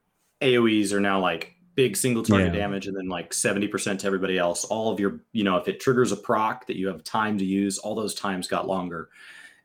AoEs 0.42 0.92
are 0.92 1.00
now 1.00 1.20
like 1.20 1.56
big 1.74 1.96
single 1.98 2.22
target 2.22 2.54
Yeah. 2.54 2.60
damage 2.60 2.86
and 2.86 2.96
then 2.96 3.08
like 3.08 3.32
70% 3.34 3.98
to 4.00 4.06
everybody 4.06 4.38
else. 4.38 4.66
All 4.66 4.92
of 4.92 5.00
your, 5.00 5.22
you 5.32 5.44
know, 5.44 5.58
if 5.58 5.68
it 5.68 5.80
triggers 5.80 6.12
a 6.12 6.16
proc 6.18 6.68
that 6.68 6.76
you 6.76 6.88
have 6.88 7.04
time 7.04 7.38
to 7.40 7.46
use, 7.46 7.80
all 7.80 7.96
those 7.96 8.14
times 8.14 8.48
got 8.48 8.68
longer. 8.68 9.10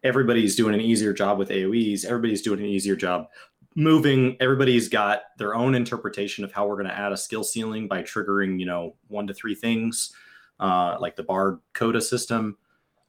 Everybody's 0.03 0.57
doing 0.57 0.73
an 0.73 0.81
easier 0.81 1.13
job 1.13 1.37
with 1.37 1.51
AoEs. 1.51 2.05
Everybody's 2.07 2.41
doing 2.43 2.61
an 2.61 2.67
easier 2.67 2.97
job 2.97 3.27
moving. 3.75 4.37
Everybody's 4.41 4.89
got 4.89 5.23
their 5.37 5.55
own 5.55 5.75
interpretation 5.75 6.43
of 6.45 6.53
how 6.53 6.67
we're 6.67 6.77
going 6.77 6.89
to 6.89 6.97
add 6.97 7.13
a 7.13 7.17
skill 7.19 7.45
ceiling 7.45 7.89
by 7.89 8.03
triggering, 8.03 8.59
you 8.61 8.67
know, 8.67 8.95
one 9.09 9.27
to 9.27 9.35
three 9.35 9.55
things, 9.57 10.13
uh, 10.61 10.97
like 11.01 11.17
the 11.17 11.25
Bard 11.25 11.59
Coda 11.75 12.01
system. 12.01 12.57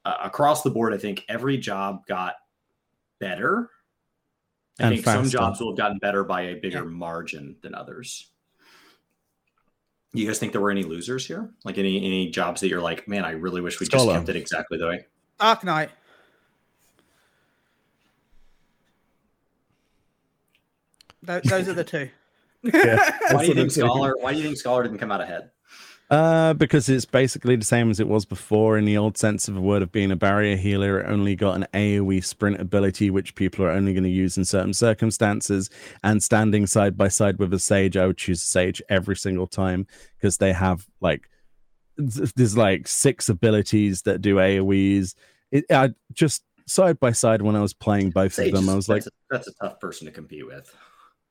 Uh, 0.07 0.15
across 0.23 0.61
the 0.63 0.69
board, 0.69 0.93
I 0.93 0.97
think 0.97 1.25
every 1.27 1.57
job 1.57 2.05
got 2.07 2.35
better. 3.19 3.69
I 4.79 4.83
And 4.85 4.95
think 4.95 5.03
some 5.03 5.27
jobs 5.27 5.59
will 5.59 5.71
have 5.71 5.77
gotten 5.77 5.97
better 5.97 6.23
by 6.23 6.43
a 6.43 6.55
bigger 6.55 6.77
Yeah. 6.77 6.83
margin 6.85 7.57
than 7.61 7.75
others. 7.75 8.31
You 10.13 10.25
guys 10.25 10.39
think 10.39 10.53
there 10.53 10.61
were 10.61 10.71
any 10.71 10.83
losers 10.83 11.27
here? 11.27 11.51
Like 11.65 11.77
any 11.77 11.97
any 11.97 12.29
jobs 12.29 12.61
that 12.61 12.69
you're 12.69 12.79
like, 12.81 13.05
man, 13.09 13.25
I 13.25 13.31
really 13.31 13.59
wish 13.59 13.81
we 13.81 13.85
just 13.87 14.07
kept 14.07 14.29
it 14.29 14.37
exactly 14.37 14.77
the 14.77 14.87
way. 14.87 15.05
Arc 15.41 15.65
Knight. 15.65 15.89
Tho- 21.23 21.41
those 21.43 21.67
are 21.67 21.73
the 21.73 21.83
two. 21.83 22.09
Why 22.61 23.41
do 23.41 23.47
you 23.47 23.53
think 23.53 23.71
Scholar? 23.71 24.13
Why 24.19 24.31
do 24.31 24.37
you 24.37 24.43
think 24.43 24.57
Scholar 24.57 24.83
didn't 24.83 24.99
come 24.99 25.11
out 25.11 25.21
ahead? 25.21 25.51
Uh, 26.09 26.53
because 26.53 26.87
it's 26.87 27.03
basically 27.03 27.57
the 27.57 27.65
same 27.65 27.91
as 27.91 27.99
it 27.99 28.07
was 28.07 28.25
before 28.25 28.77
in 28.77 28.85
the 28.85 28.97
old 28.97 29.17
sense 29.17 29.49
of 29.49 29.57
a 29.57 29.61
word 29.61 29.81
of 29.81 29.91
being 29.91 30.09
a 30.09 30.15
barrier 30.15 30.55
healer. 30.55 31.01
It 31.01 31.09
only 31.09 31.35
got 31.35 31.55
an 31.55 31.67
AoE 31.73 32.23
sprint 32.23 32.61
ability, 32.61 33.09
which 33.09 33.35
people 33.35 33.65
are 33.65 33.71
only 33.71 33.93
going 33.93 34.05
to 34.05 34.09
use 34.09 34.37
in 34.37 34.45
certain 34.45 34.73
circumstances. 34.73 35.69
And 36.05 36.23
standing 36.23 36.65
side 36.65 36.95
by 36.95 37.09
side 37.09 37.39
with 37.39 37.53
a 37.53 37.59
sage, 37.59 37.97
I 37.97 38.07
would 38.07 38.17
choose 38.17 38.41
a 38.41 38.45
sage 38.45 38.81
every 38.87 39.17
single 39.17 39.47
time 39.47 39.85
because 40.17 40.37
they 40.37 40.53
have 40.53 40.87
like 41.01 41.29
there's 41.97 42.55
like 42.55 42.87
six 42.87 43.27
abilities 43.27 44.03
that 44.03 44.21
do 44.21 44.35
AoEs. 44.35 45.13
It 45.51 45.65
I 45.69 45.89
just 46.13 46.43
side 46.67 46.99
by 46.99 47.11
side 47.11 47.41
when 47.41 47.55
I 47.55 47.61
was 47.61 47.73
playing 47.73 48.11
both 48.11 48.33
Sage 48.33 48.49
of 48.49 48.53
them, 48.53 48.69
I 48.69 48.75
was 48.75 48.87
like, 48.87 49.03
that's, 49.03 49.07
a, 49.07 49.11
that's 49.29 49.47
a 49.47 49.53
tough 49.53 49.79
person 49.79 50.05
to 50.05 50.11
compete 50.11 50.45
with. 50.45 50.73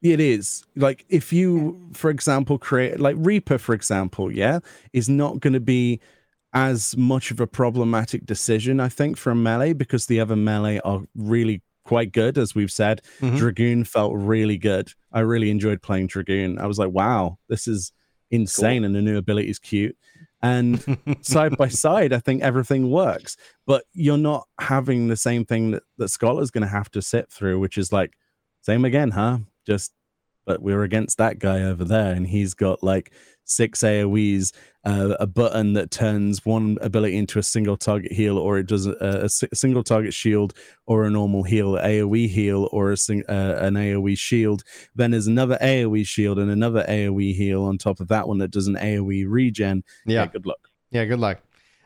It 0.03 0.21
is 0.21 0.65
like 0.77 1.05
if 1.09 1.33
you, 1.33 1.81
for 1.93 2.11
example, 2.11 2.59
create 2.59 3.01
like 3.01 3.17
Reaper, 3.19 3.59
for 3.59 3.75
example, 3.75 4.31
yeah, 4.33 4.61
is 4.93 5.09
not 5.09 5.41
going 5.41 5.55
to 5.55 5.61
be 5.61 6.01
as 6.53 6.97
much 6.97 7.31
of 7.31 7.41
a 7.41 7.47
problematic 7.47 8.25
decision, 8.25 8.81
I 8.81 8.89
think, 8.89 9.17
for 9.17 9.31
a 9.31 9.35
melee 9.35 9.73
because 9.73 10.07
the 10.07 10.21
other 10.21 10.37
melee 10.37 10.81
are 10.85 11.03
really 11.15 11.63
quite 11.85 12.13
good, 12.13 12.39
as 12.39 12.55
we've 12.55 12.71
said. 12.71 13.01
Mhm. 13.21 13.37
Dragoon 13.37 13.85
felt 13.85 14.13
really 14.15 14.59
good. 14.59 14.93
I 15.13 15.21
really 15.21 15.51
enjoyed 15.51 15.83
playing 15.83 16.09
Dragoon. 16.09 16.59
I 16.59 16.67
was 16.67 16.79
like, 16.79 16.91
wow, 16.91 17.39
this 17.49 17.69
is 17.69 17.93
insane, 18.31 18.85
and 18.85 18.95
the 18.95 19.03
new 19.03 19.17
ability 19.17 19.49
is 19.49 19.59
cute. 19.59 19.97
And 20.43 20.99
side 21.23 21.57
by 21.57 21.69
side, 21.85 22.13
I 22.13 22.19
think 22.19 22.43
everything 22.43 22.91
works. 22.91 23.37
But 23.67 23.85
you're 23.93 24.19
not 24.19 24.47
having 24.61 25.09
the 25.09 25.17
same 25.17 25.45
thing 25.45 25.73
that, 25.73 25.83
that 25.99 26.09
Scholar's 26.09 26.51
going 26.51 26.63
to 26.63 26.69
have 26.69 26.91
to 26.93 27.03
sit 27.03 27.31
through, 27.31 27.59
which 27.61 27.79
is 27.79 27.93
like, 27.93 28.13
same 28.63 28.85
again, 28.85 29.13
huh? 29.13 29.39
Just, 29.67 29.93
but 30.45 30.63
we're 30.63 30.83
against 30.83 31.19
that 31.19 31.39
guy 31.39 31.63
over 31.63 31.85
there, 31.85 32.15
and 32.15 32.27
he's 32.27 32.55
got 32.55 32.83
like 32.83 33.13
six 33.47 33.81
AoEs, 33.81 34.53
uh, 34.85 35.15
a 35.19 35.27
button 35.27 35.73
that 35.73 35.91
turns 35.91 36.45
one 36.45 36.79
ability 36.81 37.17
into 37.17 37.39
a 37.39 37.43
single 37.43 37.77
target 37.77 38.13
heal, 38.13 38.39
or 38.39 38.59
it 38.59 38.67
does 38.67 38.87
a, 38.87 38.97
a 39.25 39.29
single 39.29 39.83
target 39.83 40.13
shield 40.13 40.53
or 40.87 41.05
a 41.05 41.11
normal 41.11 41.43
heal, 41.43 41.73
AoE 41.73 42.29
heal 42.29 42.69
or 42.73 42.93
a 42.93 42.97
sing, 42.97 43.25
uh, 43.29 43.59
an 43.61 43.75
AoE 43.75 44.19
shield. 44.19 44.63
Then 44.95 45.13
there's 45.13 45.27
another 45.27 45.59
AoE 45.61 46.07
shield 46.07 46.39
and 46.39 46.51
another 46.51 46.85
AoE 46.89 47.35
heal 47.35 47.65
on 47.65 47.79
top 47.79 48.01
of 48.01 48.09
that 48.09 48.29
one 48.29 48.39
that 48.39 48.51
does 48.51 48.67
an 48.69 48.77
AoE 48.77 49.25
regen. 49.29 49.83
Yeah. 50.05 50.23
yeah 50.23 50.27
good 50.27 50.47
luck. 50.47 50.69
Yeah, 50.91 51.05
good 51.05 51.21
luck. 51.21 51.41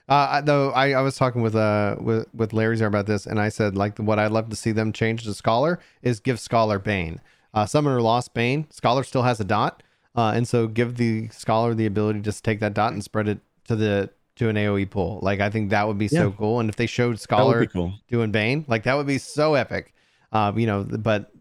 Uh, 0.09 0.41
though 0.41 0.70
I, 0.72 0.91
I 0.91 1.03
was 1.03 1.14
talking 1.14 1.41
with 1.41 1.55
uh 1.55 1.95
with 2.01 2.26
with 2.35 2.53
Larry 2.53 2.76
there 2.76 2.89
about 2.89 3.07
this, 3.07 3.26
and 3.26 3.39
I 3.39 3.49
said 3.49 3.76
like 3.76 3.97
what 3.99 4.18
I'd 4.18 4.33
love 4.33 4.49
to 4.49 4.57
see 4.57 4.72
them 4.72 4.93
change 4.93 5.22
to 5.22 5.33
Scholar 5.33 5.78
is 6.03 6.18
give 6.18 6.41
Scholar 6.41 6.81
Bane. 6.81 7.20
Uh, 7.53 7.67
Summoner 7.67 8.01
lost 8.01 8.35
Bane. 8.35 8.67
Scholar 8.71 9.03
still 9.03 9.23
has 9.23 9.41
a 9.41 9.45
dot, 9.45 9.83
uh, 10.15 10.33
and 10.35 10.47
so 10.47 10.67
give 10.67 10.97
the 10.97 11.29
Scholar 11.29 11.75
the 11.75 11.87
ability 11.87 12.21
to 12.21 12.25
just 12.25 12.45
take 12.45 12.61
that 12.61 12.75
dot 12.75 12.93
and 12.93 13.03
spread 13.03 13.29
it 13.29 13.41
to 13.65 13.77
the 13.77 14.11
to 14.37 14.49
an 14.49 14.57
AOE 14.57 14.89
pool. 14.91 15.19
Like 15.23 15.41
I 15.41 15.51
think 15.51 15.71
that 15.71 15.87
would 15.87 15.99
be 15.99 16.09
so 16.09 16.31
cool. 16.33 16.61
And 16.61 16.69
if 16.69 16.77
they 16.77 16.87
showed 16.87 17.19
Scholar 17.21 17.67
cool. 17.67 17.93
doing 18.09 18.31
Bane, 18.31 18.65
like 18.69 18.85
that 18.85 18.95
would 18.95 19.07
be 19.07 19.19
so 19.19 19.55
epic. 19.55 19.93
Uh, 20.33 20.53
you 20.57 20.67
know, 20.67 20.85
but 20.85 21.33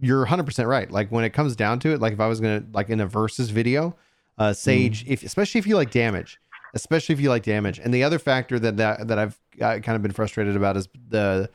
you're 0.00 0.18
100 0.20 0.44
percent 0.44 0.68
right. 0.68 0.90
Like 0.90 1.10
when 1.10 1.24
it 1.24 1.30
comes 1.30 1.54
down 1.56 1.78
to 1.80 1.90
it, 1.92 2.00
like 2.00 2.12
if 2.12 2.20
I 2.20 2.26
was 2.26 2.40
gonna 2.40 2.64
like 2.72 2.90
in 2.90 3.00
a 3.00 3.06
versus 3.06 3.50
video, 3.50 3.96
uh, 4.38 4.52
Sage, 4.52 5.04
if 5.06 5.22
especially 5.22 5.60
if 5.60 5.66
you 5.66 5.76
like 5.76 5.90
damage, 5.90 6.40
especially 6.74 7.12
if 7.12 7.20
you 7.20 7.28
like 7.28 7.44
damage, 7.44 7.78
and 7.78 7.94
the 7.94 8.02
other 8.02 8.18
factor 8.18 8.58
that 8.58 8.76
that 8.78 9.06
that 9.06 9.18
I've 9.18 9.38
uh, 9.60 9.78
kind 9.78 9.96
of 9.96 10.02
been 10.02 10.12
frustrated 10.12 10.56
about 10.56 10.76
is 10.76 10.88
the 11.08 11.48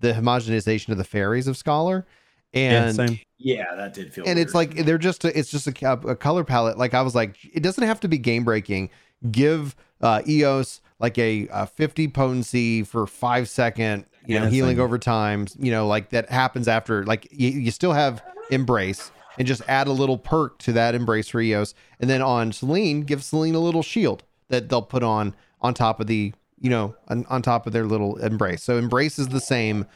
the 0.00 0.12
homogenization 0.12 0.90
of 0.90 0.98
the 0.98 1.04
fairies 1.04 1.46
of 1.46 1.56
Scholar, 1.56 2.06
Yeah, 2.06 2.25
and 2.56 2.96
same. 2.96 3.20
Yeah, 3.38 3.74
that 3.76 3.92
did 3.94 4.12
feel. 4.12 4.24
and 4.26 4.38
it's 4.38 4.54
like 4.54 4.74
they're 4.74 4.98
just 4.98 5.24
a, 5.24 5.38
it's 5.38 5.50
just 5.50 5.66
a, 5.66 5.92
a 5.92 6.16
color 6.16 6.42
palette 6.42 6.78
like 6.78 6.94
i 6.94 7.02
was 7.02 7.14
like 7.14 7.36
it 7.52 7.62
doesn't 7.62 7.84
have 7.84 8.00
to 8.00 8.08
be 8.08 8.18
game 8.18 8.44
breaking 8.44 8.90
give 9.30 9.76
uh 10.00 10.22
eos 10.26 10.80
like 10.98 11.18
a, 11.18 11.46
a 11.52 11.66
50 11.66 12.08
potency 12.08 12.82
for 12.82 13.06
five 13.06 13.48
second 13.48 14.06
you 14.26 14.38
know 14.38 14.46
healing 14.46 14.76
same. 14.76 14.84
over 14.84 14.98
time 14.98 15.46
you 15.58 15.70
know 15.70 15.86
like 15.86 16.10
that 16.10 16.30
happens 16.30 16.68
after 16.68 17.04
like 17.04 17.28
you, 17.30 17.50
you 17.50 17.70
still 17.70 17.92
have 17.92 18.22
embrace 18.50 19.10
and 19.38 19.46
just 19.46 19.62
add 19.68 19.86
a 19.86 19.92
little 19.92 20.18
perk 20.18 20.58
to 20.58 20.72
that 20.72 20.94
embrace 20.94 21.28
for 21.28 21.40
eos 21.40 21.74
and 22.00 22.08
then 22.10 22.22
on 22.22 22.52
Selene 22.52 23.02
give 23.02 23.22
Selene 23.22 23.54
a 23.54 23.60
little 23.60 23.82
shield 23.82 24.24
that 24.48 24.68
they'll 24.68 24.82
put 24.82 25.02
on 25.02 25.34
on 25.60 25.74
top 25.74 26.00
of 26.00 26.06
the 26.06 26.32
you 26.58 26.70
know 26.70 26.94
on, 27.08 27.24
on 27.28 27.42
top 27.42 27.66
of 27.66 27.72
their 27.72 27.84
little 27.84 28.16
embrace 28.16 28.62
so 28.62 28.78
embrace 28.78 29.18
is 29.18 29.28
the 29.28 29.40
same 29.40 29.86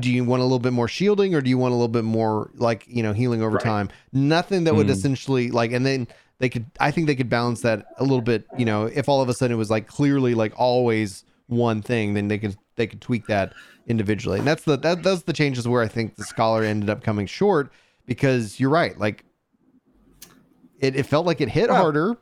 do 0.00 0.10
you 0.10 0.24
want 0.24 0.40
a 0.40 0.44
little 0.44 0.58
bit 0.58 0.72
more 0.72 0.88
shielding 0.88 1.34
or 1.34 1.40
do 1.40 1.48
you 1.50 1.58
want 1.58 1.72
a 1.72 1.74
little 1.74 1.88
bit 1.88 2.04
more 2.04 2.50
like 2.54 2.84
you 2.88 3.02
know 3.02 3.12
healing 3.12 3.42
over 3.42 3.56
Right. 3.56 3.64
time 3.64 3.88
nothing 4.12 4.64
that 4.64 4.74
would 4.74 4.86
Mm. 4.88 4.90
essentially 4.90 5.50
like 5.50 5.72
and 5.72 5.84
then 5.86 6.06
they 6.38 6.48
could 6.48 6.66
i 6.80 6.90
think 6.90 7.06
they 7.06 7.14
could 7.16 7.28
balance 7.30 7.60
that 7.62 7.86
a 7.98 8.02
little 8.04 8.20
bit 8.20 8.46
you 8.56 8.64
know 8.64 8.86
if 8.86 9.08
all 9.08 9.20
of 9.22 9.28
a 9.28 9.34
sudden 9.34 9.54
it 9.54 9.58
was 9.58 9.70
like 9.70 9.86
clearly 9.86 10.34
like 10.34 10.52
always 10.56 11.24
one 11.46 11.80
thing 11.82 12.14
then 12.14 12.28
they 12.28 12.38
could 12.38 12.56
they 12.76 12.86
could 12.86 13.00
tweak 13.00 13.26
that 13.26 13.52
individually 13.86 14.38
and 14.38 14.46
that's 14.46 14.64
the 14.64 14.76
that 14.76 15.02
that's 15.02 15.22
the 15.22 15.32
changes 15.32 15.66
where 15.66 15.82
i 15.82 15.88
think 15.88 16.16
the 16.16 16.24
scholar 16.24 16.62
ended 16.62 16.90
up 16.90 17.02
coming 17.02 17.26
short 17.26 17.72
because 18.06 18.60
you're 18.60 18.70
right 18.70 18.98
like 18.98 19.24
it, 20.80 20.94
it 20.96 21.06
felt 21.06 21.26
like 21.26 21.40
it 21.40 21.48
hit 21.48 21.70
Well- 21.70 21.80
harder 21.82 22.16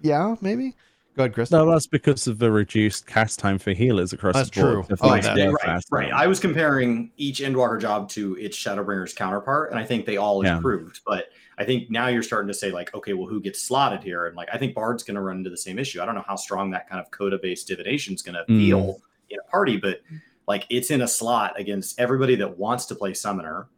yeah 0.00 0.36
maybe 0.40 0.74
go 1.16 1.22
ahead 1.24 1.34
chris 1.34 1.50
No, 1.50 1.68
that's 1.70 1.86
because 1.86 2.26
of 2.26 2.38
the 2.38 2.50
reduced 2.50 3.06
cast 3.06 3.38
time 3.38 3.58
for 3.58 3.72
healers 3.72 4.12
across 4.12 4.34
That's 4.34 4.50
the 4.50 4.60
board. 4.60 4.86
true. 4.86 4.96
Oh, 5.00 5.08
finish 5.08 5.24
that- 5.24 5.52
right, 5.64 5.82
right. 5.90 6.12
I 6.12 6.26
was 6.26 6.38
comparing 6.38 7.10
each 7.16 7.40
Endwalker 7.40 7.80
job 7.80 8.08
to 8.10 8.36
its 8.36 8.56
Shadowbringer's 8.56 9.14
counterpart, 9.14 9.70
and 9.70 9.78
I 9.80 9.84
think 9.84 10.06
they 10.06 10.16
all 10.18 10.44
Yeah. 10.44 10.56
improved. 10.56 11.00
But 11.06 11.30
I 11.58 11.64
think 11.64 11.90
now 11.90 12.08
you're 12.08 12.22
starting 12.22 12.48
to 12.48 12.54
say 12.54 12.70
like, 12.70 12.94
okay, 12.94 13.14
well, 13.14 13.26
who 13.26 13.40
gets 13.40 13.62
slotted 13.62 14.02
here? 14.02 14.26
And 14.26 14.36
like, 14.36 14.48
I 14.52 14.58
think 14.58 14.74
Bard's 14.74 15.02
going 15.02 15.14
to 15.14 15.22
run 15.22 15.38
into 15.38 15.48
the 15.50 15.56
same 15.56 15.78
issue. 15.78 16.02
I 16.02 16.04
don't 16.04 16.14
know 16.14 16.24
how 16.26 16.36
strong 16.36 16.70
that 16.72 16.88
kind 16.88 17.00
of 17.00 17.10
coda-based 17.10 17.66
divination 17.66 18.14
is 18.14 18.20
going 18.22 18.34
to 18.34 18.44
Mm. 18.52 18.58
feel 18.58 19.00
in 19.30 19.38
a 19.40 19.50
party, 19.50 19.76
but 19.78 20.00
like, 20.46 20.66
it's 20.70 20.90
in 20.90 21.00
a 21.00 21.08
slot 21.08 21.58
against 21.58 21.98
everybody 21.98 22.36
that 22.36 22.58
wants 22.58 22.86
to 22.86 22.94
play 22.94 23.14
Summoner. 23.14 23.68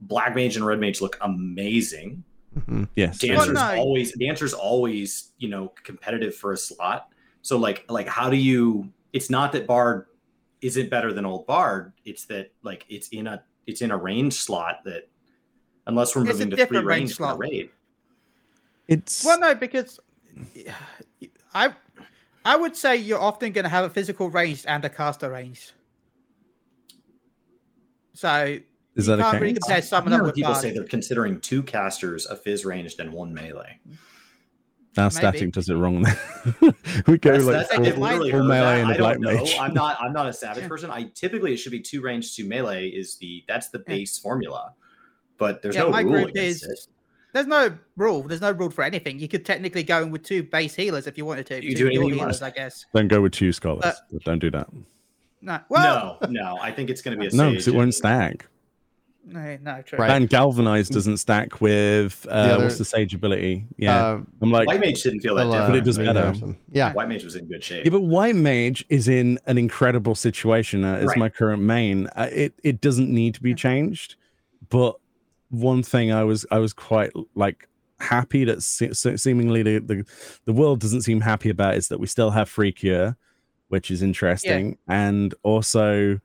Black 0.00 0.34
Mage 0.34 0.56
and 0.56 0.66
Red 0.66 0.80
Mage 0.80 1.00
look 1.00 1.16
amazing. 1.20 2.24
Mhm. 2.56 2.88
Yes. 2.96 3.18
Dancer's 3.18 3.54
Well, 3.54 3.74
no. 3.76 3.80
always 3.80 4.16
Dancer's 4.16 4.54
always 4.54 5.32
you 5.38 5.48
know 5.48 5.72
competitive 5.82 6.34
for 6.34 6.52
a 6.52 6.56
slot. 6.56 7.08
So 7.42 7.58
like 7.58 7.84
like 7.90 8.08
how 8.08 8.30
do 8.30 8.36
you? 8.36 8.90
It's 9.12 9.30
not 9.30 9.52
that 9.52 9.66
Bard 9.66 10.06
isn't 10.62 10.88
better 10.90 11.12
than 11.12 11.24
old 11.26 11.46
Bard. 11.46 11.92
It's 12.04 12.24
that 12.26 12.52
like 12.62 12.84
it's 12.88 13.08
in 13.08 13.26
a 13.26 13.42
it's 13.66 13.82
in 13.82 13.90
a 13.90 13.96
range 13.96 14.34
slot 14.34 14.80
that 14.84 15.08
unless 15.86 16.16
we're 16.16 16.24
moving 16.24 16.50
to 16.50 16.66
three 16.66 16.78
range 16.78 16.86
range 16.86 17.16
from 17.16 17.24
a 17.24 17.28
slot. 17.28 17.38
raid. 17.38 17.70
It's 18.88 19.24
Well, 19.24 19.38
no, 19.38 19.54
because 19.54 20.00
I 21.52 21.74
I 22.44 22.56
would 22.56 22.74
say 22.76 22.96
you're 22.96 23.20
often 23.20 23.52
going 23.52 23.64
to 23.64 23.68
have 23.68 23.84
a 23.84 23.90
physical 23.90 24.30
ranged 24.30 24.64
and 24.66 24.84
a 24.84 24.88
caster 24.88 25.30
ranged. 25.30 25.72
So 28.14 28.58
is 28.96 29.06
you 29.06 29.16
that 29.16 29.20
a 29.20 29.30
can't 29.30 29.40
really 29.42 29.52
case? 29.54 29.58
compare 29.62 29.76
I've 29.78 29.84
summoner 29.84 30.16
heard 30.16 30.26
with 30.26 30.34
people 30.34 30.52
bard. 30.52 30.62
say 30.62 30.72
they're 30.72 30.84
considering 30.84 31.40
two 31.40 31.62
casters, 31.62 32.26
a 32.26 32.36
fizz 32.36 32.64
ranged, 32.64 32.98
and 33.00 33.12
one 33.12 33.32
melee. 33.32 33.78
Now 34.96 35.04
Maybe. 35.04 35.14
static 35.14 35.52
does 35.52 35.68
it 35.68 35.74
wrong. 35.74 36.02
we 37.06 37.18
go 37.18 37.32
That's, 37.32 37.44
like 37.44 37.68
that's, 37.68 37.74
full, 37.74 37.86
I've 37.86 37.98
literally 37.98 38.30
full 38.30 38.40
heard 38.40 38.48
melee 38.48 38.76
that. 38.76 38.80
and 38.80 38.88
I 38.90 38.94
a 38.94 38.98
black 38.98 39.12
don't 39.14 39.22
know. 39.22 39.34
mage. 39.34 39.56
I'm 39.60 39.74
not. 39.74 39.98
I'm 40.00 40.12
not 40.14 40.26
a 40.26 40.32
savage 40.32 40.66
person. 40.68 40.90
I 40.90 41.10
typically 41.14 41.52
it 41.52 41.58
should 41.58 41.72
be 41.72 41.80
two 41.80 42.00
range, 42.00 42.34
two 42.34 42.46
melee. 42.46 42.88
Is 42.88 43.16
the 43.16 43.44
that's 43.46 43.68
the 43.68 43.78
Yeah. 43.86 43.94
base 43.94 44.18
formula, 44.18 44.72
but 45.36 45.60
there's 45.60 45.74
Yeah, 45.74 45.82
no 45.82 45.90
my 45.90 46.00
rule 46.00 46.12
group 46.12 46.28
against 46.30 46.64
is- 46.64 46.70
it. 46.70 46.78
There's 47.34 47.46
no 47.46 47.76
rule. 47.98 48.22
There's 48.22 48.40
no 48.40 48.52
rule 48.52 48.70
for 48.70 48.82
anything. 48.82 49.18
You 49.18 49.28
could 49.28 49.44
technically 49.44 49.82
go 49.82 50.02
in 50.02 50.10
with 50.10 50.22
two 50.22 50.42
base 50.44 50.74
healers 50.74 51.06
if 51.06 51.18
you 51.18 51.26
wanted 51.26 51.44
to. 51.48 51.56
You 51.62 51.74
do 51.76 51.84
anything 51.88 52.00
dual 52.00 52.08
you 52.08 52.14
healers, 52.16 52.40
want. 52.40 52.54
I 52.54 52.56
guess. 52.58 52.86
Don't 52.94 53.08
go 53.08 53.20
with 53.20 53.32
two 53.32 53.52
scholars. 53.52 53.84
Uh, 53.84 53.92
Don't 54.24 54.38
do 54.38 54.50
that. 54.52 54.68
No. 55.42 55.60
Well, 55.68 56.16
no, 56.22 56.28
no. 56.30 56.58
I 56.62 56.70
think 56.72 56.88
it's 56.88 57.02
going 57.02 57.14
to 57.14 57.20
be 57.20 57.26
a 57.26 57.36
No, 57.36 57.50
because 57.50 57.68
it 57.68 57.74
won't 57.74 57.92
stack. 57.94 58.46
No, 59.26 59.58
no, 59.62 59.82
true. 59.82 59.98
Right. 59.98 60.10
And 60.10 60.28
galvanize 60.28 60.88
doesn't 60.88 61.16
stack 61.18 61.60
with 61.60 62.26
uh, 62.28 62.30
other- 62.30 62.64
what's 62.64 62.78
the 62.78 62.84
sage 62.84 63.12
ability? 63.14 63.66
Yeah, 63.76 63.96
Uh, 64.06 64.20
I'm 64.40 64.50
like, 64.50 64.66
White 64.68 64.80
Mage 64.80 65.02
didn't 65.02 65.20
feel 65.20 65.34
that 65.34 65.46
well, 65.48 65.52
uh, 65.54 65.66
different. 65.66 65.72
But 65.72 65.78
it 65.78 65.84
does 65.84 65.98
maybe 65.98 66.12
better. 66.12 66.56
yeah 66.70 66.92
White 66.92 67.08
Mage 67.08 67.24
was 67.24 67.34
in 67.36 67.46
good 67.46 67.62
shape. 67.64 67.84
yeah, 67.84 67.90
but 67.90 68.02
white 68.02 68.36
mage 68.36 68.84
is 68.88 69.08
in 69.08 69.38
an 69.46 69.58
incredible 69.58 70.14
situation 70.14 70.84
uh, 70.84 70.94
as 70.96 71.06
Right. 71.08 71.18
my 71.18 71.28
current 71.28 71.60
main. 71.62 72.06
Uh, 72.16 72.28
it 72.32 72.54
it 72.62 72.80
doesn't 72.80 73.10
need 73.10 73.34
to 73.34 73.42
be 73.42 73.54
changed, 73.54 74.14
but 74.68 74.96
one 75.50 75.82
thing 75.82 76.12
I 76.12 76.24
was 76.24 76.46
I 76.50 76.58
was 76.58 76.72
quite 76.72 77.10
like 77.34 77.68
happy 77.98 78.44
that 78.44 78.62
se- 78.62 78.92
se- 78.92 79.16
seemingly 79.16 79.62
the, 79.62 79.78
the 79.78 80.04
the 80.44 80.52
world 80.52 80.80
doesn't 80.80 81.02
seem 81.02 81.20
happy 81.22 81.50
about 81.50 81.74
is 81.76 81.88
that 81.88 81.98
we 81.98 82.06
still 82.06 82.30
have 82.30 82.48
free 82.48 82.70
cure, 82.72 83.16
which 83.68 83.90
is 83.90 84.02
interesting, 84.02 84.78
and 84.88 85.34
also. 85.42 86.20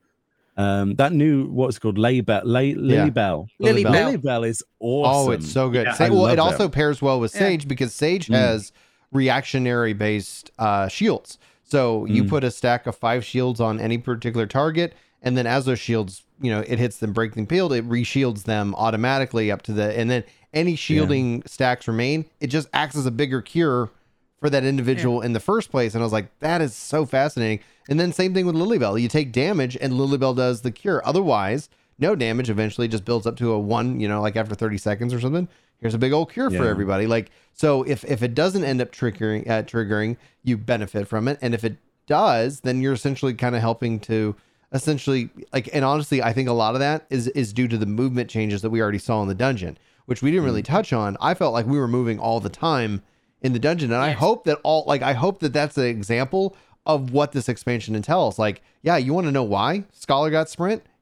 Um, 0.62 0.95
that 0.95 1.12
new 1.14 1.45
what's 1.47 1.78
it 1.78 1.80
called 1.80 1.97
Laybell, 1.97 2.41
Lay, 2.45 2.70
Yeah. 2.70 3.07
Lilybell. 3.07 3.47
Lily 3.59 3.84
Bell. 3.84 3.91
Lily 3.93 4.18
Bell. 4.18 4.43
Is 4.43 4.64
awesome. 4.80 5.30
Oh, 5.30 5.32
it's 5.32 5.49
so 5.51 5.70
good. 5.70 5.88
Yeah, 5.88 5.93
Sa- 5.93 6.09
well, 6.09 6.28
it 6.28 6.39
also 6.39 6.64
that. 6.68 6.72
pairs 6.74 7.01
well 7.01 7.20
with 7.20 7.34
Yeah. 7.34 7.39
Sage 7.39 7.68
because 7.68 7.93
Sage 7.93 8.28
Mm. 8.28 8.36
has 8.36 8.72
reactionary 9.12 9.93
based 9.93 10.51
uh, 10.59 10.88
shields. 10.88 11.38
So 11.64 12.05
you 12.05 12.24
Mm. 12.26 12.30
put 12.30 12.43
a 12.43 12.51
stack 12.51 12.86
of 12.88 12.95
five 12.95 13.24
shields 13.26 13.59
on 13.59 13.80
any 13.80 13.97
particular 13.97 14.45
target, 14.45 14.93
and 15.22 15.38
then 15.38 15.47
as 15.47 15.66
those 15.66 15.80
shields, 15.80 16.24
you 16.41 16.51
know, 16.51 16.64
it 16.68 16.80
hits 16.80 16.97
them 16.97 17.14
breaking 17.14 17.45
field, 17.47 17.72
it 17.74 17.88
reshields 17.88 18.43
them 18.43 18.74
automatically 18.76 19.51
up 19.51 19.62
to 19.64 19.74
the, 19.74 19.97
and 19.97 20.09
then 20.09 20.24
any 20.53 20.76
shielding 20.76 21.43
stacks 21.45 21.88
remain. 21.88 22.26
It 22.41 22.47
just 22.47 22.68
acts 22.74 22.95
as 22.97 23.05
a 23.05 23.12
bigger 23.12 23.41
cure 23.41 23.89
for 24.42 24.50
that 24.50 24.66
individual 24.66 25.22
in 25.22 25.34
the 25.34 25.39
first 25.39 25.70
place. 25.70 25.94
And 25.94 26.02
I 26.02 26.06
was 26.06 26.12
like, 26.12 26.38
that 26.39 26.62
is 26.62 26.76
so 26.76 27.06
fascinating. 27.06 27.64
And 27.88 28.00
then 28.00 28.12
same 28.12 28.34
thing 28.34 28.48
with 28.48 28.56
Lilybell. 28.56 29.00
You 29.00 29.08
take 29.08 29.32
damage 29.32 29.78
and 29.80 29.94
Lilybell 29.94 30.36
does 30.36 30.62
the 30.62 30.72
cure. 30.72 31.02
Otherwise, 31.06 31.70
no 32.00 32.16
damage 32.16 32.50
eventually 32.50 32.88
just 32.88 33.06
builds 33.06 33.28
up 33.28 33.38
to 33.38 33.52
a 33.52 33.60
one, 33.60 34.00
you 34.00 34.08
know, 34.08 34.20
like 34.20 34.36
after 34.36 34.56
30 34.56 34.80
seconds 34.80 35.14
or 35.14 35.22
something. 35.22 35.48
Here's 35.80 35.94
a 35.94 36.00
big 36.00 36.12
old 36.12 36.32
cure 36.32 36.50
for 36.52 36.68
everybody. 36.68 37.08
Like, 37.08 37.32
so 37.54 37.84
if 37.84 38.04
if 38.06 38.22
it 38.22 38.36
doesn't 38.36 38.64
end 38.64 38.82
up 38.82 38.92
triggering 38.92 39.50
uh, 39.50 39.64
triggering, 39.64 40.18
you 40.44 40.58
benefit 40.58 41.08
from 41.08 41.28
it. 41.28 41.39
And 41.42 41.56
if 41.56 41.64
it 41.64 41.78
does, 42.06 42.60
then 42.60 42.82
you're 42.82 42.94
essentially 42.94 43.34
kind 43.34 43.56
of 43.56 43.62
helping 43.62 44.00
to 44.02 44.36
essentially 44.74 45.30
like 45.52 45.70
and 45.74 45.84
honestly, 45.84 46.22
I 46.22 46.34
think 46.34 46.50
a 46.50 46.54
lot 46.54 46.76
of 46.76 46.80
that 46.82 47.06
is 47.10 47.28
is 47.30 47.52
due 47.52 47.68
to 47.68 47.78
the 47.78 47.88
movement 47.88 48.30
changes 48.30 48.62
that 48.62 48.70
we 48.70 48.80
already 48.80 49.00
saw 49.00 49.24
in 49.24 49.28
the 49.28 49.34
dungeon, 49.34 49.78
which 50.06 50.22
we 50.22 50.30
didn't 50.30 50.46
really 50.46 50.64
touch 50.64 50.94
on. 50.94 51.18
I 51.20 51.34
felt 51.34 51.54
like 51.54 51.66
we 51.66 51.80
were 51.80 51.88
moving 51.88 52.20
all 52.20 52.39
the 52.39 52.50
time 52.50 53.02
in 53.42 53.54
the 53.54 53.60
dungeon 53.60 53.92
and 53.92 54.02
I 54.02 54.12
hope 54.12 54.44
that 54.46 54.60
all 54.64 54.84
like 54.88 55.02
I 55.02 55.14
hope 55.14 55.39
that 55.39 55.54
that's 55.54 55.78
an 55.78 55.86
example 55.86 56.56
of 56.86 57.12
what 57.12 57.32
this 57.32 57.48
expansion 57.50 57.96
entails. 57.96 58.38
Like, 58.39 58.62
yeah, 58.82 58.98
you 58.98 59.14
want 59.14 59.26
to 59.28 59.32
know 59.32 59.44
why 59.44 59.86
Scholar 59.94 60.30
got 60.30 60.50
sprint? 60.50 60.84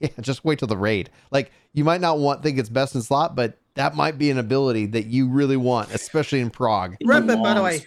Yeah, 0.00 0.10
just 0.20 0.44
wait 0.44 0.60
till 0.60 0.68
the 0.68 0.76
raid. 0.76 1.10
Like, 1.32 1.50
you 1.72 1.82
might 1.82 2.00
not 2.00 2.20
want 2.20 2.40
think 2.40 2.56
it's 2.56 2.68
best 2.68 2.94
in 2.94 3.02
slot, 3.02 3.34
but 3.34 3.58
that 3.74 3.96
might 3.96 4.16
be 4.16 4.30
an 4.30 4.38
ability 4.38 4.86
that 4.86 5.06
you 5.06 5.28
really 5.28 5.56
want, 5.56 5.92
especially 5.92 6.38
in 6.38 6.50
prog. 6.50 6.94
It's 7.00 7.08
Remember, 7.08 7.36
by 7.36 7.54
the 7.54 7.62
way- 7.64 7.84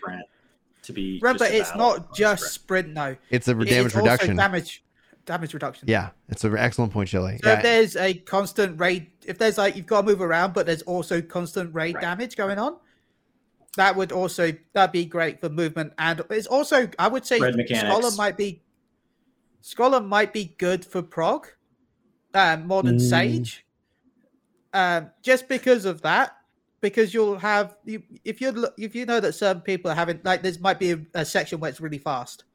to 0.84 0.92
be. 0.92 1.20
Remember, 1.22 1.46
it's 1.46 1.74
not 1.74 2.14
just 2.14 2.52
sprint. 2.52 2.88
sprint. 2.88 2.94
No, 2.96 3.16
It's 3.30 3.48
a 3.48 3.54
damage 3.54 3.70
it's 3.72 3.86
also 3.96 4.00
reduction. 4.00 4.36
Damage, 4.36 4.84
damage 5.26 5.54
reduction. 5.54 5.88
Yeah, 5.88 6.10
it's 6.28 6.44
an 6.44 6.58
excellent 6.58 6.92
point, 6.92 7.08
Chili. 7.08 7.40
So 7.44 7.50
yeah, 7.50 7.58
if 7.58 7.64
there's 7.64 7.96
a 7.96 8.14
constant 8.16 8.78
raid, 8.78 9.08
if 9.26 9.38
there's 9.38 9.58
like 9.58 9.78
you've 9.78 9.86
got 9.86 10.02
to 10.02 10.08
move 10.08 10.22
around, 10.22 10.54
but 10.54 10.66
there's 10.66 10.82
also 10.82 11.22
constant 11.22 11.74
raid 11.74 11.96
Right. 11.96 12.02
damage 12.02 12.36
going 12.36 12.58
on. 12.60 12.76
That 13.78 13.96
would 13.96 14.12
also 14.12 14.52
that'd 14.74 14.92
be 14.92 15.06
great 15.06 15.40
for 15.40 15.50
movement, 15.50 15.94
and 15.98 16.22
it's 16.30 16.48
also 16.48 16.90
I 17.00 17.08
would 17.08 17.26
say. 17.26 17.40
Scholar 17.88 18.12
might 18.18 18.38
be 18.38 18.62
Scholar 19.62 20.02
might 20.02 20.34
be 20.34 20.56
good 20.58 20.84
for 20.84 21.02
prog, 21.02 21.48
um, 22.34 22.68
more 22.68 22.82
than 22.84 22.98
Mm. 22.98 23.10
Sage, 23.10 23.66
um, 24.74 25.12
just 25.22 25.48
because 25.48 25.86
of 25.86 26.02
that. 26.02 26.38
Because 26.82 27.14
you'll 27.14 27.38
have 27.38 27.76
you 27.86 28.02
if 28.26 28.42
you 28.42 28.68
if 28.76 28.96
you 28.96 29.06
know 29.06 29.20
that 29.20 29.34
certain 29.34 29.62
people 29.62 29.92
are 29.92 29.94
having 29.94 30.20
like 30.24 30.42
there 30.42 30.52
might 30.62 30.80
be 30.80 30.92
a, 30.94 31.00
a 31.14 31.24
section 31.24 31.60
where 31.60 31.70
it's 31.70 31.80
really 31.80 32.00
fast, 32.00 32.46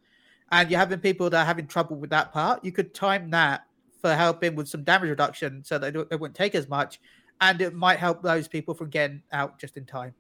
and 0.51 0.69
you're 0.69 0.81
having 0.81 0.99
people 0.99 1.31
that 1.31 1.43
are 1.43 1.47
having 1.47 1.69
trouble 1.69 1.95
with 1.97 2.11
that 2.11 2.33
part, 2.33 2.65
you 2.65 2.73
could 2.73 2.93
time 2.93 3.31
that 3.31 3.67
for 4.03 4.13
helping 4.15 4.57
with 4.57 4.69
some 4.69 4.83
damage 4.83 5.11
reduction 5.11 5.63
so 5.65 5.79
don't- 5.79 6.09
it 6.11 6.19
wouldn't 6.21 6.35
take 6.37 6.57
as 6.57 6.69
much, 6.69 7.01
and 7.41 7.63
it 7.63 7.73
might 7.73 8.01
help 8.01 8.21
those 8.21 8.49
people 8.49 8.75
from 8.75 8.91
getting 8.91 9.23
out 9.31 9.61
just 9.61 9.77
in 9.77 9.87
time. 9.87 10.13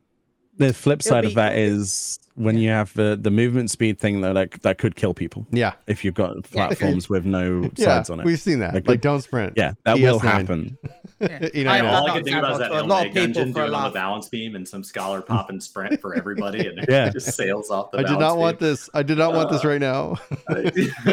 The 0.59 0.73
flip 0.73 1.03
side 1.03 1.23
be- 1.23 1.29
of 1.29 1.35
that 1.35 1.57
is 1.57 2.19
when 2.35 2.59
you 2.59 2.69
have 2.69 2.93
the, 2.95 3.19
the 3.21 3.31
movement 3.31 3.71
speed 3.71 3.99
thing 3.99 4.21
though, 4.21 4.33
like 4.33 4.61
that 4.61 4.77
could 4.77 4.95
kill 4.95 5.15
people 5.15 5.47
Yeah. 5.53 5.73
if 5.87 6.05
you've 6.05 6.15
got 6.15 6.43
platforms 6.45 7.09
with 7.09 7.25
no 7.25 7.71
Yeah. 7.77 7.85
sides 7.87 8.11
on 8.11 8.21
it. 8.21 8.27
We've 8.27 8.39
seen 8.39 8.59
that. 8.59 8.75
Like, 8.75 8.87
Like, 8.87 9.01
don't 9.01 9.23
sprint. 9.23 9.55
yeah, 9.57 9.73
that 9.85 9.99
will 9.99 10.21
PS9. 10.21 10.23
happen. 10.23 10.79
Yeah. 11.19 11.49
You 11.55 11.65
know, 11.65 11.71
I- 11.71 11.79
I 11.79 11.81
know. 11.81 11.89
All 11.89 12.05
I 12.05 12.07
not 12.09 12.17
could 12.17 12.25
think 12.27 12.37
about 12.37 12.53
is 12.53 12.59
that 12.59 12.69
for 12.69 12.75
a 12.75 12.77
Hail 12.81 12.87
lot 12.87 13.07
of 13.07 13.13
people 13.15 13.23
dungeon 13.33 13.53
for 13.55 13.61
a 13.61 13.65
doing 13.65 13.75
on 13.75 13.85
the 13.85 13.95
balance 13.95 14.29
beam 14.29 14.55
and 14.55 14.69
some 14.69 14.85
scholar 14.85 15.23
pop 15.23 15.49
and 15.49 15.63
sprint 15.63 15.99
for 16.03 16.15
everybody 16.15 16.67
and 16.69 16.85
Yeah. 16.91 17.07
it 17.07 17.15
just 17.15 17.35
sails 17.35 17.71
off 17.71 17.91
the 17.91 17.99
I 17.99 18.03
did 18.03 18.07
balance 18.09 18.21
not 18.21 18.37
want 18.37 18.59
beam. 18.59 18.69
this. 18.69 18.91
I 18.93 19.03
did 19.03 19.17
not 19.17 19.33
want 19.33 19.51
this 19.51 19.65
right 19.65 19.81
now. 19.81 20.17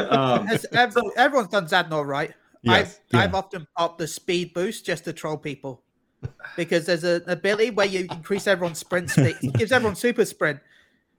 um, 0.09 0.47
everyone's 1.15 1.47
done 1.49 1.67
Zadnor 1.67 2.05
right. 2.05 2.33
Yes. 2.63 2.99
I've, 3.13 3.19
I've 3.19 3.35
often 3.35 3.67
popped 3.77 3.97
the 3.97 4.07
speed 4.07 4.53
boost 4.53 4.85
just 4.85 5.05
to 5.05 5.13
troll 5.13 5.37
people 5.37 5.82
because 6.55 6.85
there's 6.85 7.03
an 7.03 7.23
ability 7.27 7.71
where 7.71 7.85
you 7.85 8.07
increase 8.09 8.47
everyone's 8.47 8.79
sprint 8.79 9.09
speed, 9.11 9.37
it 9.41 9.53
gives 9.53 9.71
everyone 9.71 9.95
super 9.95 10.25
sprint. 10.25 10.59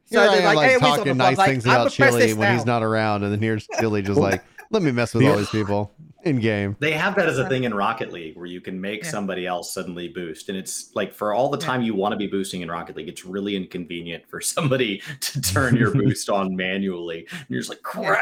So 0.06 0.20
Here 0.20 0.28
I 0.30 0.34
they're 0.36 0.48
am, 0.48 0.54
like, 0.54 0.70
"Hey, 0.70 0.78
talking 0.78 1.16
nice 1.16 1.38
like, 1.38 1.48
things 1.48 1.64
about 1.64 1.78
gonna 1.78 1.90
Chili 1.90 2.20
this 2.26 2.34
when 2.34 2.52
he's 2.54 2.66
not 2.66 2.82
around, 2.82 3.22
and 3.22 3.32
then 3.32 3.40
here's 3.40 3.66
Chili 3.80 4.02
just 4.02 4.20
like, 4.20 4.44
let 4.70 4.82
me 4.82 4.90
mess 4.92 5.14
with 5.14 5.24
all 5.24 5.38
these 5.38 5.48
people 5.48 5.94
in 6.24 6.40
game. 6.40 6.76
They 6.78 6.92
have 6.92 7.14
that 7.16 7.26
as 7.26 7.38
a 7.38 7.48
thing 7.48 7.64
in 7.64 7.72
Rocket 7.72 8.12
League 8.12 8.36
where 8.36 8.44
you 8.44 8.60
can 8.60 8.78
make 8.78 9.02
Yeah. 9.02 9.10
somebody 9.10 9.46
else 9.46 9.72
suddenly 9.72 10.08
boost. 10.08 10.50
And 10.50 10.58
it's 10.58 10.90
like 10.94 11.14
for 11.14 11.32
all 11.32 11.48
the 11.48 11.56
Yeah. 11.58 11.64
time 11.64 11.80
you 11.82 11.94
want 11.94 12.12
to 12.12 12.18
be 12.18 12.26
boosting 12.26 12.60
in 12.60 12.70
Rocket 12.70 12.96
League, 12.96 13.08
it's 13.08 13.24
really 13.24 13.56
inconvenient 13.56 14.24
for 14.28 14.42
somebody 14.42 15.00
to 15.20 15.40
turn 15.40 15.74
your 15.74 15.90
boost 15.94 16.28
on 16.28 16.54
manually. 16.54 17.26
And 17.30 17.46
you're 17.48 17.60
just 17.60 17.70
like, 17.70 17.80
crap. 17.82 18.20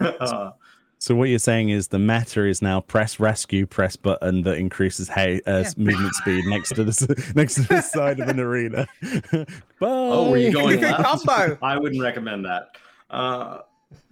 Uh, 0.00 0.50
So 0.98 1.14
what 1.14 1.28
you're 1.28 1.38
saying 1.38 1.68
is 1.68 1.88
the 1.88 1.98
meta 1.98 2.44
is 2.46 2.62
now 2.62 2.80
press 2.80 3.20
rescue, 3.20 3.66
press 3.66 3.96
button 3.96 4.42
that 4.42 4.56
increases 4.56 5.08
hey, 5.08 5.40
uh, 5.46 5.58
Yeah. 5.58 5.70
movement 5.76 6.14
speed 6.14 6.46
next 6.46 6.70
to 6.74 6.84
the 6.84 7.32
next 7.36 7.56
to 7.56 7.62
the 7.62 7.80
side 7.82 8.18
of 8.18 8.28
an 8.28 8.40
arena. 8.40 8.86
Bye. 9.32 9.46
oh, 9.82 10.30
were 10.30 10.38
you 10.38 10.52
going 10.52 10.80
Good 10.80 10.90
left? 10.92 11.04
combo. 11.26 11.58
I 11.62 11.78
wouldn't 11.78 12.00
recommend 12.02 12.46
that. 12.46 12.68
Uh, 13.10 13.58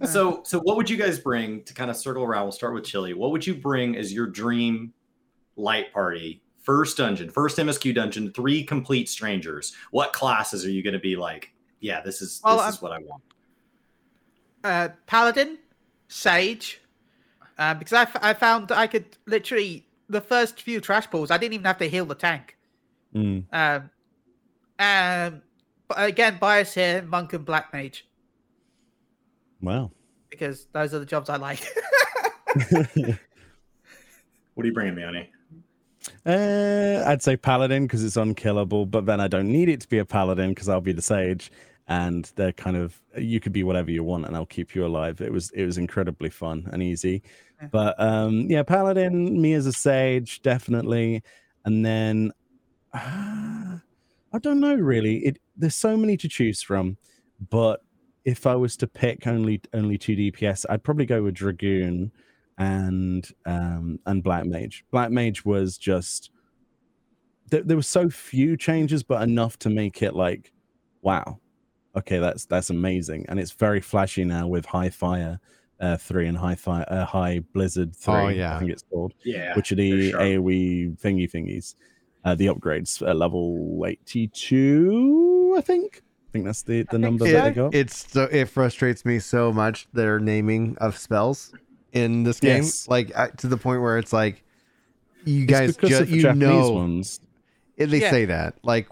so, 0.04 0.42
so 0.44 0.60
what 0.60 0.76
would 0.76 0.88
you 0.90 0.96
guys 0.96 1.18
bring 1.18 1.62
to 1.64 1.74
kind 1.74 1.90
of 1.90 1.96
circle 1.96 2.22
around? 2.22 2.44
We'll 2.44 2.52
start 2.52 2.74
with 2.74 2.84
Chili. 2.84 3.14
What 3.14 3.30
would 3.32 3.46
you 3.46 3.54
bring 3.54 3.96
as 3.96 4.12
your 4.12 4.26
dream 4.26 4.92
light 5.56 5.92
party? 5.92 6.42
First 6.62 6.96
dungeon, 6.98 7.28
first 7.30 7.58
MSQ 7.58 7.94
dungeon, 7.94 8.30
three 8.32 8.62
complete 8.62 9.08
strangers. 9.08 9.74
What 9.90 10.12
classes 10.12 10.64
are 10.64 10.70
you 10.70 10.82
going 10.82 10.94
to 10.94 11.00
be 11.00 11.16
like? 11.16 11.52
Yeah, 11.80 12.00
this 12.02 12.22
is 12.22 12.40
Well, 12.44 12.56
this 12.56 12.64
I'm- 12.64 12.72
is 12.74 12.82
what 12.82 12.92
I 12.92 12.98
want. 13.00 13.22
uh, 14.62 14.88
Paladin, 15.06 15.58
Sage, 16.14 16.80
uh, 17.58 17.74
because 17.74 17.92
I, 17.92 18.02
f- 18.02 18.16
I 18.22 18.34
found 18.34 18.70
I 18.70 18.86
could 18.86 19.04
literally 19.26 19.84
the 20.08 20.20
first 20.20 20.62
few 20.62 20.80
trash 20.80 21.10
pulls 21.10 21.32
I 21.32 21.38
didn't 21.38 21.54
even 21.54 21.66
have 21.66 21.78
to 21.78 21.88
heal 21.88 22.06
the 22.06 22.14
tank. 22.14 22.56
Mm. 23.12 23.44
Um, 23.52 23.90
um, 24.78 25.42
but 25.88 25.96
again, 25.98 26.38
bias 26.40 26.72
here, 26.74 27.02
monk 27.02 27.32
and 27.32 27.44
black 27.44 27.72
mage 27.72 28.06
Wow. 29.60 29.90
because 30.30 30.66
those 30.72 30.94
are 30.94 31.00
the 31.00 31.06
jobs 31.06 31.28
I 31.28 31.36
like. 31.36 31.66
What 34.54 34.62
are 34.62 34.66
you 34.68 34.72
bringing, 34.72 34.94
Mioni? 34.94 35.26
Uh, 36.24 37.02
I'd 37.08 37.22
say 37.22 37.36
paladin 37.36 37.86
because 37.88 38.04
it's 38.04 38.16
unkillable, 38.16 38.86
but 38.86 39.04
then 39.04 39.20
I 39.20 39.26
don't 39.26 39.48
need 39.50 39.68
it 39.68 39.80
to 39.80 39.88
be 39.88 39.98
a 39.98 40.04
paladin 40.04 40.50
because 40.50 40.68
I'll 40.68 40.80
be 40.80 40.92
the 40.92 41.02
sage, 41.02 41.50
and 41.88 42.30
they're 42.36 42.52
kind 42.52 42.76
of 42.76 43.00
you 43.18 43.40
could 43.40 43.52
be 43.52 43.62
whatever 43.62 43.90
you 43.90 44.02
want, 44.04 44.26
and 44.26 44.36
I'll 44.36 44.46
keep 44.46 44.74
you 44.74 44.86
alive. 44.86 45.20
It 45.20 45.32
was 45.32 45.50
it 45.50 45.64
was 45.64 45.78
incredibly 45.78 46.30
fun 46.30 46.68
and 46.72 46.82
easy, 46.82 47.22
Yeah. 47.60 47.68
but 47.70 48.00
um, 48.00 48.50
yeah, 48.50 48.62
paladin, 48.62 49.40
me 49.40 49.52
as 49.54 49.66
a 49.66 49.72
sage, 49.72 50.42
definitely, 50.42 51.22
and 51.64 51.84
then 51.84 52.32
uh, 52.92 53.78
I 54.32 54.38
don't 54.40 54.60
know 54.60 54.74
really. 54.74 55.18
It 55.26 55.38
there's 55.56 55.76
so 55.76 55.96
many 55.96 56.16
to 56.18 56.28
choose 56.28 56.62
from, 56.62 56.96
but 57.50 57.80
if 58.24 58.46
I 58.46 58.56
was 58.56 58.76
to 58.78 58.86
pick 58.86 59.26
only 59.26 59.60
only 59.74 59.98
two 59.98 60.16
DPS, 60.16 60.64
I'd 60.70 60.82
probably 60.82 61.06
go 61.06 61.22
with 61.22 61.34
dragoon 61.34 62.12
and 62.56 63.28
um 63.46 63.98
and 64.06 64.22
black 64.22 64.44
mage 64.46 64.84
black 64.92 65.10
mage 65.10 65.44
was 65.44 65.76
just 65.76 66.30
there, 67.50 67.62
there 67.62 67.76
were 67.76 67.82
so 67.82 68.08
few 68.08 68.56
changes 68.56 69.02
but 69.02 69.22
enough 69.22 69.58
to 69.58 69.68
make 69.68 70.02
it 70.02 70.14
like 70.14 70.52
wow 71.02 71.40
okay 71.96 72.18
that's 72.18 72.44
that's 72.46 72.70
amazing 72.70 73.24
and 73.28 73.38
it's 73.38 73.52
very 73.52 73.80
flashy 73.80 74.24
now 74.24 74.46
with 74.46 74.66
high 74.66 74.88
fire 74.90 75.38
uh 75.80 75.96
three 75.96 76.26
and 76.26 76.36
high 76.38 76.54
fire 76.54 76.84
uh, 76.88 77.04
high 77.04 77.40
blizzard 77.52 77.94
three 77.94 78.14
Oh, 78.14 78.28
yeah. 78.28 78.56
i 78.56 78.58
think 78.58 78.70
it's 78.70 78.84
called 78.90 79.12
Yeah, 79.24 79.54
which 79.56 79.70
are 79.72 79.76
the 79.76 80.10
sharp. 80.10 80.22
aoe 80.22 80.98
thingy 81.00 81.30
thingies 81.30 81.74
uh 82.24 82.34
the 82.34 82.46
upgrades 82.46 83.06
at 83.08 83.16
level 83.16 83.84
82 83.86 85.54
i 85.56 85.60
think 85.60 86.02
i 86.28 86.30
think 86.32 86.44
that's 86.44 86.62
the 86.62 86.82
the 86.82 86.86
think 86.92 87.00
number 87.02 87.26
so. 87.26 87.32
that 87.32 87.44
they 87.44 87.50
got 87.52 87.74
It's 87.74 88.10
so 88.12 88.24
it 88.24 88.46
frustrates 88.48 89.04
me 89.04 89.18
so 89.18 89.52
much 89.52 89.86
their 89.92 90.18
naming 90.18 90.76
of 90.80 90.96
spells 90.98 91.52
in 91.92 92.24
this 92.24 92.40
game, 92.40 92.64
Yes. 92.64 92.88
like 92.88 93.12
uh, 93.16 93.28
to 93.36 93.46
the 93.46 93.56
point 93.56 93.80
where 93.80 93.98
it's 93.98 94.12
like 94.12 94.42
you 95.24 95.44
It's 95.44 95.50
guys 95.52 95.76
because 95.76 95.90
ju- 95.90 95.98
of 96.02 96.08
the 96.10 96.16
you 96.16 96.22
Japanese 96.22 96.48
know 96.48 96.70
ones 96.72 97.20
it- 97.76 97.86
they 97.86 98.00
Yeah. 98.00 98.10
say 98.10 98.24
that 98.26 98.56
like, 98.64 98.88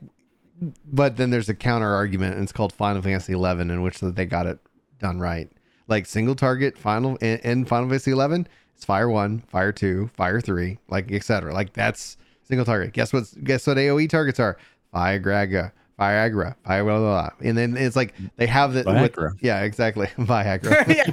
but 0.87 1.17
then 1.17 1.31
there's 1.31 1.49
a 1.49 1.55
counter 1.55 1.93
argument, 1.93 2.35
and 2.35 2.43
it's 2.43 2.53
called 2.53 2.73
Final 2.73 3.03
Fantasy 3.03 3.33
Eleven, 3.33 3.71
in 3.71 3.83
which 3.83 4.01
they 4.01 4.27
got 4.27 4.47
it 4.47 4.59
done 4.99 5.19
right. 5.19 5.51
Like 5.89 6.07
single 6.07 6.35
target 6.35 6.79
Final 6.79 7.17
in, 7.17 7.39
in 7.41 7.65
Final 7.65 7.89
Fantasy 7.89 8.13
Eleven, 8.13 8.47
it's 8.77 8.85
Fire 8.85 9.09
One, 9.09 9.41
Fire 9.49 9.73
Two, 9.73 10.09
Fire 10.15 10.41
Three, 10.41 10.79
like 10.89 11.11
etc. 11.11 11.53
Like 11.53 11.73
that's 11.73 12.17
single 12.45 12.65
target. 12.65 12.93
Guess 12.93 13.13
what? 13.13 13.25
Guess 13.43 13.67
what 13.67 13.77
AOE 13.77 14.09
targets 14.09 14.39
are? 14.41 14.57
Viagra, 14.95 15.73
Viagra, 15.99 16.55
Viagra, 16.67 16.85
blah, 16.85 16.85
blah, 16.85 16.99
blah. 16.99 17.29
and 17.41 17.57
then 17.57 17.77
it's 17.77 17.97
like 17.97 18.15
they 18.37 18.47
have 18.47 18.73
the 18.75 18.85
with- 18.87 19.43
yeah, 19.43 19.63
exactly, 19.63 20.07
Viagra. 20.19 20.87
yeah, 20.95 21.05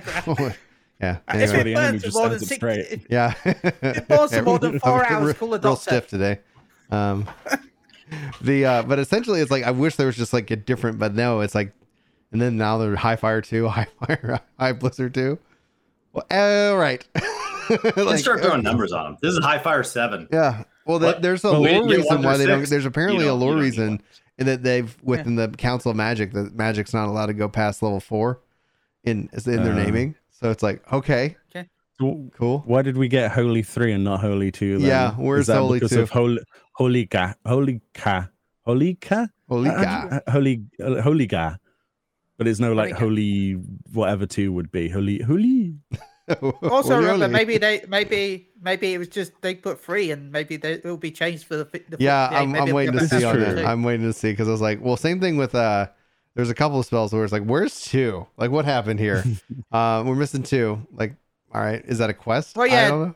Viagra. 0.00 0.56
yeah. 1.00 1.18
If 1.28 1.50
where 1.50 1.60
Anyway, 1.60 1.62
the 1.64 1.72
it 1.72 1.74
enemy 1.74 1.74
burns 1.74 2.02
just 2.02 2.16
more 2.16 2.28
than 2.28 2.38
stands 2.38 2.42
up 2.42 2.48
six, 2.48 2.56
straight. 2.56 3.06
yeah. 3.10 3.34
it 3.44 4.08
burns 4.08 4.34
for 4.34 4.42
more 4.42 4.58
than 4.58 4.78
four 4.80 5.04
hours. 5.06 5.24
Real, 5.26 5.34
Call 5.34 5.54
a 5.54 5.58
real 5.58 5.76
stiff 5.76 6.06
today. 6.08 6.38
Um, 6.90 7.28
the 8.40 8.64
uh, 8.64 8.82
but 8.82 8.98
essentially 8.98 9.40
it's 9.40 9.50
like 9.50 9.64
I 9.64 9.70
wish 9.70 9.96
there 9.96 10.06
was 10.06 10.16
just 10.16 10.32
like 10.32 10.50
a 10.50 10.56
different, 10.56 10.98
but 10.98 11.14
no, 11.14 11.40
it's 11.40 11.54
like, 11.54 11.72
and 12.32 12.40
then 12.40 12.56
now 12.56 12.78
they're 12.78 12.96
high 12.96 13.16
fire 13.16 13.40
two, 13.40 13.68
high 13.68 13.86
fire, 14.06 14.40
high 14.58 14.72
blizzard 14.72 15.14
two. 15.14 15.38
Well, 16.12 16.24
all 16.30 16.76
right. 16.76 17.06
Let's 17.96 18.22
start 18.22 18.40
throwing 18.40 18.54
okay. 18.60 18.62
numbers 18.62 18.92
on 18.92 19.04
them. 19.04 19.16
This 19.20 19.32
is 19.34 19.44
high 19.44 19.58
fire 19.58 19.82
seven. 19.82 20.28
Yeah. 20.32 20.64
Well, 20.86 21.00
What? 21.00 21.20
there's 21.20 21.42
a 21.44 21.50
Well, 21.50 21.62
lore 21.62 21.88
reason 21.88 22.22
why 22.22 22.34
through 22.36 22.38
they 22.38 22.46
don't. 22.46 22.68
There's 22.68 22.86
apparently 22.86 23.24
You 23.24 23.30
a 23.30 23.32
don't- 23.32 23.40
lore 23.40 23.48
you 23.50 23.54
don't 23.56 23.62
need 23.64 23.70
reason 23.70 23.88
one. 23.88 24.02
in 24.38 24.46
that 24.46 24.62
they've 24.62 24.96
within 25.02 25.34
the 25.34 25.48
Council 25.48 25.90
of 25.90 25.96
Magic 25.96 26.32
that 26.32 26.54
Magic's 26.54 26.94
not 26.94 27.08
allowed 27.08 27.26
to 27.26 27.34
go 27.34 27.48
past 27.48 27.82
level 27.82 27.98
four 28.00 28.40
in 29.02 29.28
in 29.34 29.62
their 29.64 29.72
Uh. 29.72 29.82
naming. 29.84 30.14
So 30.30 30.50
it's 30.50 30.62
like 30.62 30.80
okay, 30.92 31.36
Well, 31.98 32.28
cool. 32.36 32.62
Why 32.66 32.82
did 32.82 32.96
we 32.98 33.08
get 33.08 33.32
Holy 33.32 33.62
Three 33.62 33.92
and 33.92 34.04
not 34.04 34.20
Holy 34.20 34.52
Two? 34.52 34.78
Then? 34.78 34.86
Yeah, 34.86 35.12
where's 35.14 35.40
Is 35.42 35.46
that 35.48 35.56
Holy 35.58 35.78
because 35.80 35.90
2? 35.90 36.02
Of 36.02 36.10
Holy 36.10 36.38
Holy 36.76 37.06
Ga 37.06 37.32
Holy 37.46 37.80
Ka 37.94 38.28
Holy 38.66 38.94
Ka 38.96 39.26
Holy 39.48 39.70
How 39.70 39.82
God. 39.82 40.22
Holy 40.28 40.62
uh, 40.82 41.00
Holy 41.00 41.26
Ga. 41.26 41.56
But 42.36 42.46
it's 42.46 42.60
no 42.60 42.74
like 42.74 42.92
Holy 42.92 43.52
holy 43.52 43.64
whatever 43.94 44.26
two 44.26 44.52
would 44.52 44.70
be 44.70 44.88
holy 44.88 45.22
holy. 45.22 45.76
Also, 46.28 46.48
Holy, 46.60 47.04
remember, 47.04 47.26
holy. 47.26 47.28
maybe 47.28 47.56
they, 47.56 47.84
maybe, 47.86 48.48
maybe 48.60 48.92
it 48.92 48.98
was 48.98 49.06
just 49.06 49.30
they 49.42 49.54
put 49.54 49.78
free, 49.78 50.10
and 50.10 50.32
maybe 50.32 50.56
they, 50.56 50.72
it 50.72 50.84
will 50.84 50.96
be 50.96 51.12
changed 51.12 51.44
for 51.44 51.54
the. 51.54 51.64
the 51.88 51.98
Yeah, 52.00 52.28
yeah 52.32 52.40
I'm, 52.40 52.50
maybe 52.50 52.62
I'm 52.62 52.66
it'll 52.66 52.76
waiting 52.76 52.98
to 52.98 53.06
see 53.06 53.22
on 53.22 53.36
true. 53.36 53.44
that. 53.44 53.64
I'm 53.64 53.84
waiting 53.84 54.06
to 54.06 54.12
see 54.12 54.32
because 54.32 54.48
I 54.48 54.50
was 54.50 54.60
like, 54.60 54.80
well, 54.82 54.96
same 54.96 55.20
thing 55.20 55.36
with 55.36 55.54
uh, 55.54 55.86
there's 56.34 56.50
a 56.50 56.54
couple 56.54 56.80
of 56.80 56.84
spells 56.84 57.12
where 57.12 57.22
it's 57.22 57.32
like, 57.32 57.44
where's 57.44 57.80
two? 57.80 58.26
Like, 58.36 58.50
what 58.50 58.64
happened 58.64 58.98
here? 58.98 59.22
uh, 59.70 60.02
we're 60.04 60.16
missing 60.16 60.42
two. 60.42 60.84
Like, 60.90 61.14
all 61.54 61.60
right, 61.60 61.84
is 61.86 61.98
that 61.98 62.10
a 62.10 62.14
quest? 62.14 62.56
Well, 62.56 62.68
I 62.68 62.74
yeah, 62.74 62.88
don't 62.88 63.02
know. 63.02 63.14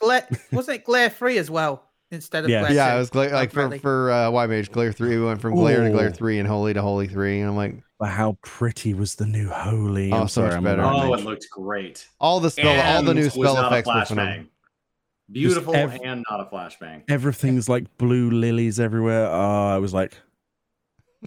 Glare, 0.00 0.26
wasn't 0.50 0.78
it 0.78 0.84
glare 0.84 1.08
free 1.08 1.38
as 1.38 1.52
well 1.52 1.84
instead 2.10 2.44
of 2.44 2.50
Yeah. 2.50 2.60
glare? 2.60 2.72
Yeah, 2.72 2.90
two? 2.90 2.96
it 2.96 2.98
was 2.98 3.10
gla- 3.10 3.20
like 3.32 3.50
for 3.52 3.60
Apparently. 3.60 3.78
for 3.78 4.10
uh, 4.10 4.30
White 4.30 4.50
Mage 4.50 4.70
Glare 4.72 4.92
three. 4.92 5.16
We 5.18 5.24
went 5.24 5.40
from 5.40 5.54
Glare 5.54 5.84
to 5.84 5.90
Glare 5.90 6.10
three 6.10 6.38
and 6.38 6.48
Holy 6.48 6.72
to 6.74 6.82
Holy 6.82 7.06
three, 7.08 7.40
and 7.40 7.48
I'm 7.50 7.56
like, 7.56 7.76
But 7.98 8.08
how 8.08 8.38
pretty 8.42 8.94
was 8.94 9.14
the 9.16 9.26
new 9.26 9.48
holy? 9.48 10.10
Oh, 10.12 10.22
I'm 10.22 10.28
so 10.28 10.42
much 10.42 10.50
sorry, 10.50 10.54
I'm 10.54 10.64
better. 10.64 10.82
Oh, 10.82 11.12
it 11.14 11.24
looked 11.24 11.46
great. 11.50 12.06
all 12.20 12.40
the 12.40 12.50
spell, 12.50 12.68
all 12.68 13.02
the 13.02 13.10
And 13.10 13.18
new 13.18 13.24
was 13.24 13.34
spell 13.34 13.54
not 13.54 13.72
effects 13.72 13.88
were 13.88 14.04
phenomenal. 14.04 14.44
flashbang. 14.44 14.46
Beautiful 15.32 15.76
ev- 15.76 16.00
and 16.04 16.24
not 16.28 16.40
a 16.40 16.44
flashbang. 16.46 17.02
everything's 17.08 17.68
like 17.68 17.84
blue 17.98 18.30
lilies 18.30 18.80
everywhere. 18.80 19.26
Oh, 19.26 19.68
I 19.68 19.78
was 19.78 19.94
like, 19.94 20.14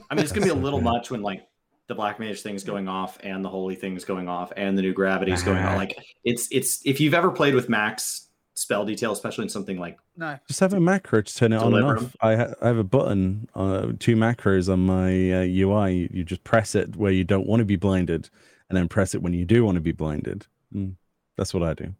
I 0.09 0.15
mean, 0.15 0.23
it's 0.23 0.33
gonna 0.33 0.45
be 0.45 0.51
a 0.51 0.53
little 0.65 0.81
much 0.81 1.09
when 1.09 1.21
like 1.21 1.47
the 1.87 1.95
black 1.95 2.19
mage 2.19 2.41
thing's 2.41 2.63
going 2.65 2.87
off 2.89 3.17
and 3.23 3.45
the 3.45 3.49
holy 3.49 3.75
thing's 3.75 4.03
going 4.03 4.27
off 4.27 4.51
and 4.57 4.77
the 4.77 4.81
new 4.81 4.93
gravity's 4.93 5.43
going 5.43 5.59
on. 5.63 5.77
Like 5.77 5.95
it's 6.25 6.47
it's 6.51 6.81
if 6.85 6.99
you've 6.99 7.13
ever 7.13 7.29
played 7.31 7.55
with 7.55 7.69
max 7.69 8.22
spell 8.55 8.85
detail, 8.85 9.11
especially 9.11 9.43
in 9.43 9.49
something 9.49 9.77
like 9.77 9.97
No. 10.15 10.37
Just 10.47 10.59
have 10.59 10.73
a 10.73 10.79
macro 10.79 11.21
to 11.21 11.35
turn 11.35 11.53
it 11.53 11.57
on 11.57 11.73
and 11.73 11.85
off. 11.85 12.15
I, 12.21 12.35
ha- 12.35 12.53
I 12.61 12.67
have 12.67 12.77
a 12.77 12.83
button, 12.83 13.49
uh, 13.55 13.93
two 13.99 14.15
macros 14.15 14.71
on 14.71 14.85
my 14.85 15.31
uh, 15.31 15.41
UI. 15.43 15.93
You, 15.93 16.09
you 16.11 16.23
just 16.23 16.43
press 16.43 16.75
it 16.75 16.95
where 16.95 17.11
you 17.11 17.23
don't 17.23 17.47
want 17.47 17.59
to 17.61 17.65
be 17.65 17.75
blinded, 17.75 18.29
and 18.69 18.77
then 18.77 18.87
press 18.87 19.15
it 19.15 19.21
when 19.21 19.33
you 19.33 19.45
do 19.45 19.65
want 19.65 19.75
to 19.75 19.81
be 19.81 19.91
blinded. 19.91 20.47
Mm, 20.73 20.95
that's 21.37 21.53
what 21.53 21.63
I 21.63 21.73
do. 21.73 21.93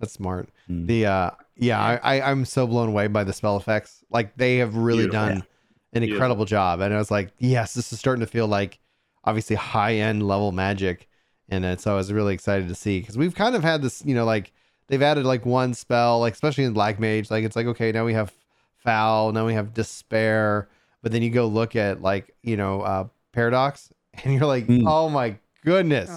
That's 0.00 0.12
smart. 0.14 0.48
Mm. 0.68 0.86
The 0.88 1.06
uh 1.06 1.30
yeah, 1.56 1.80
I, 1.80 2.16
I 2.18 2.30
I'm 2.30 2.44
so 2.44 2.66
blown 2.66 2.88
away 2.88 3.06
by 3.06 3.22
the 3.22 3.32
spell 3.32 3.56
effects. 3.56 4.04
Like 4.10 4.36
they 4.36 4.56
have 4.56 4.74
really 4.74 5.04
Beautiful. 5.04 5.28
done 5.28 5.46
an 5.92 6.02
incredible 6.02 6.44
job. 6.44 6.80
And 6.80 6.92
I 6.92 6.98
was 6.98 7.10
like, 7.10 7.30
yes, 7.38 7.74
this 7.74 7.92
is 7.92 7.98
starting 8.00 8.20
to 8.20 8.26
feel 8.26 8.48
like 8.48 8.80
obviously 9.24 9.56
high 9.56 9.94
end 9.94 10.26
level 10.26 10.50
magic. 10.50 11.08
And 11.48 11.64
uh, 11.64 11.76
so 11.76 11.92
I 11.92 11.96
was 11.96 12.12
really 12.12 12.34
excited 12.34 12.68
to 12.68 12.74
see 12.74 13.00
because 13.00 13.16
we've 13.16 13.34
kind 13.34 13.54
of 13.54 13.62
had 13.62 13.82
this, 13.82 14.04
you 14.04 14.14
know, 14.14 14.24
like 14.24 14.52
they've 14.92 15.00
added 15.02 15.24
like 15.24 15.46
one 15.46 15.72
spell, 15.72 16.20
like 16.20 16.34
especially 16.34 16.64
in 16.64 16.74
Black 16.74 17.00
Mage, 17.00 17.30
like 17.30 17.44
it's 17.44 17.56
like 17.56 17.66
okay, 17.66 17.90
now 17.92 18.04
we 18.04 18.12
have 18.12 18.30
foul, 18.76 19.32
now 19.32 19.46
we 19.46 19.54
have 19.54 19.72
despair, 19.72 20.68
but 21.02 21.12
then 21.12 21.22
you 21.22 21.30
go 21.30 21.46
look 21.46 21.74
at 21.74 22.02
like 22.02 22.34
you 22.42 22.56
know 22.58 22.82
uh 22.82 23.08
paradox, 23.32 23.90
and 24.22 24.34
you're 24.34 24.46
like, 24.46 24.66
Mm. 24.66 24.82
oh 24.86 25.08
my 25.08 25.36
goodness, 25.64 26.10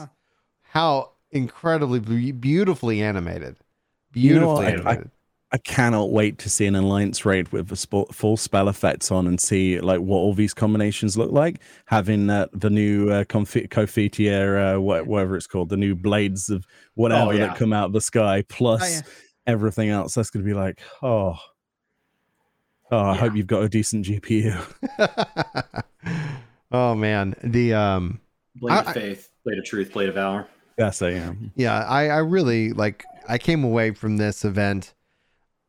how 0.64 1.12
incredibly 1.32 2.00
beautifully 2.34 3.02
animated, 3.02 3.56
You 4.14 4.36
know 4.40 4.58
beautifully? 4.58 4.66
I- 4.66 4.70
I- 4.70 4.74
animated. 4.74 5.12
I 5.56 5.58
cannot 5.60 6.12
wait 6.12 6.38
to 6.40 6.50
see 6.50 6.66
an 6.66 6.76
alliance 6.76 7.24
raid 7.24 7.48
with 7.54 7.70
the 7.70 7.78
sp- 7.80 8.12
full 8.12 8.36
spell 8.36 8.68
effects 8.68 9.10
on 9.10 9.26
and 9.26 9.40
see 9.40 9.80
like 9.80 10.02
what 10.02 10.18
all 10.18 10.34
these 10.34 10.54
combinations 10.54 11.18
look 11.18 11.32
like. 11.32 11.62
Having 11.86 12.30
uh, 12.30 12.48
the 12.52 12.70
new 12.70 13.10
uh, 13.10 13.24
confi- 13.24 13.70
Confiteor, 13.70 14.76
uh, 14.76 14.82
wha- 14.82 15.04
whatever 15.04 15.38
it's 15.38 15.48
called, 15.48 15.70
the 15.70 15.78
new 15.78 15.96
blades 15.96 16.50
of 16.50 16.66
whatever 16.96 17.30
Oh, 17.30 17.32
yeah. 17.32 17.48
that 17.48 17.56
come 17.56 17.72
out 17.72 17.86
of 17.86 17.94
the 17.94 18.02
sky, 18.02 18.44
plus 18.50 18.82
Oh, 18.84 18.88
yeah. 18.96 19.02
everything 19.48 19.88
else. 19.92 20.16
That's 20.16 20.30
going 20.30 20.44
to 20.44 20.46
be 20.46 20.54
like, 20.54 20.82
oh, 21.02 21.38
oh, 22.92 22.98
I 22.98 23.14
Yeah. 23.14 23.20
hope 23.22 23.36
you've 23.38 23.48
got 23.48 23.64
a 23.64 23.70
decent 23.70 24.08
GPU. 24.08 24.62
oh 26.74 26.96
man, 26.96 27.34
the 27.46 27.74
um, 27.76 28.20
blade 28.58 28.74
I- 28.74 28.80
of 28.82 28.94
faith, 28.94 29.30
blade 29.46 29.58
of 29.60 29.64
truth, 29.64 29.94
blade 29.94 30.10
of 30.10 30.16
valor. 30.16 30.48
Yes, 30.78 31.02
I 31.02 31.12
am. 31.12 31.54
yeah, 31.56 31.86
I 31.86 32.10
I 32.10 32.18
really 32.18 32.74
like. 32.74 33.06
I 33.30 33.38
came 33.38 33.64
away 33.64 33.92
from 33.92 34.18
this 34.18 34.44
event. 34.44 34.94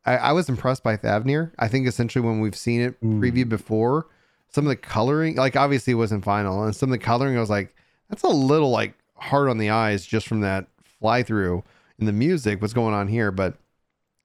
I, 0.07 0.15
I 0.17 0.31
was 0.31 0.49
impressed 0.49 0.83
by 0.83 0.97
Thavnir. 0.97 1.51
I 1.59 1.67
think 1.67 1.87
essentially 1.87 2.25
when 2.25 2.39
we've 2.39 2.55
seen 2.55 2.81
it 2.81 2.95
Ooh. 3.03 3.19
previewed 3.19 3.49
before, 3.49 4.07
some 4.49 4.65
of 4.65 4.69
the 4.69 4.75
coloring, 4.77 5.35
like 5.35 5.55
obviously 5.55 5.91
it 5.91 5.97
wasn't 5.97 6.23
final, 6.23 6.63
and 6.63 6.75
some 6.75 6.89
of 6.89 6.97
the 6.99 7.03
coloring, 7.05 7.37
I 7.37 7.39
was 7.41 7.49
like, 7.49 7.75
that's 8.09 8.23
a 8.23 8.27
little 8.29 8.71
like 8.71 8.93
hard 9.15 9.49
on 9.49 9.57
the 9.57 9.69
eyes 9.69 10.05
just 10.05 10.27
from 10.27 10.41
that 10.41 10.67
fly 10.99 11.21
through 11.23 11.63
in 11.99 12.05
the 12.05 12.13
music. 12.13 12.61
What's 12.61 12.73
going 12.73 12.93
on 12.93 13.07
here? 13.09 13.31
But 13.31 13.55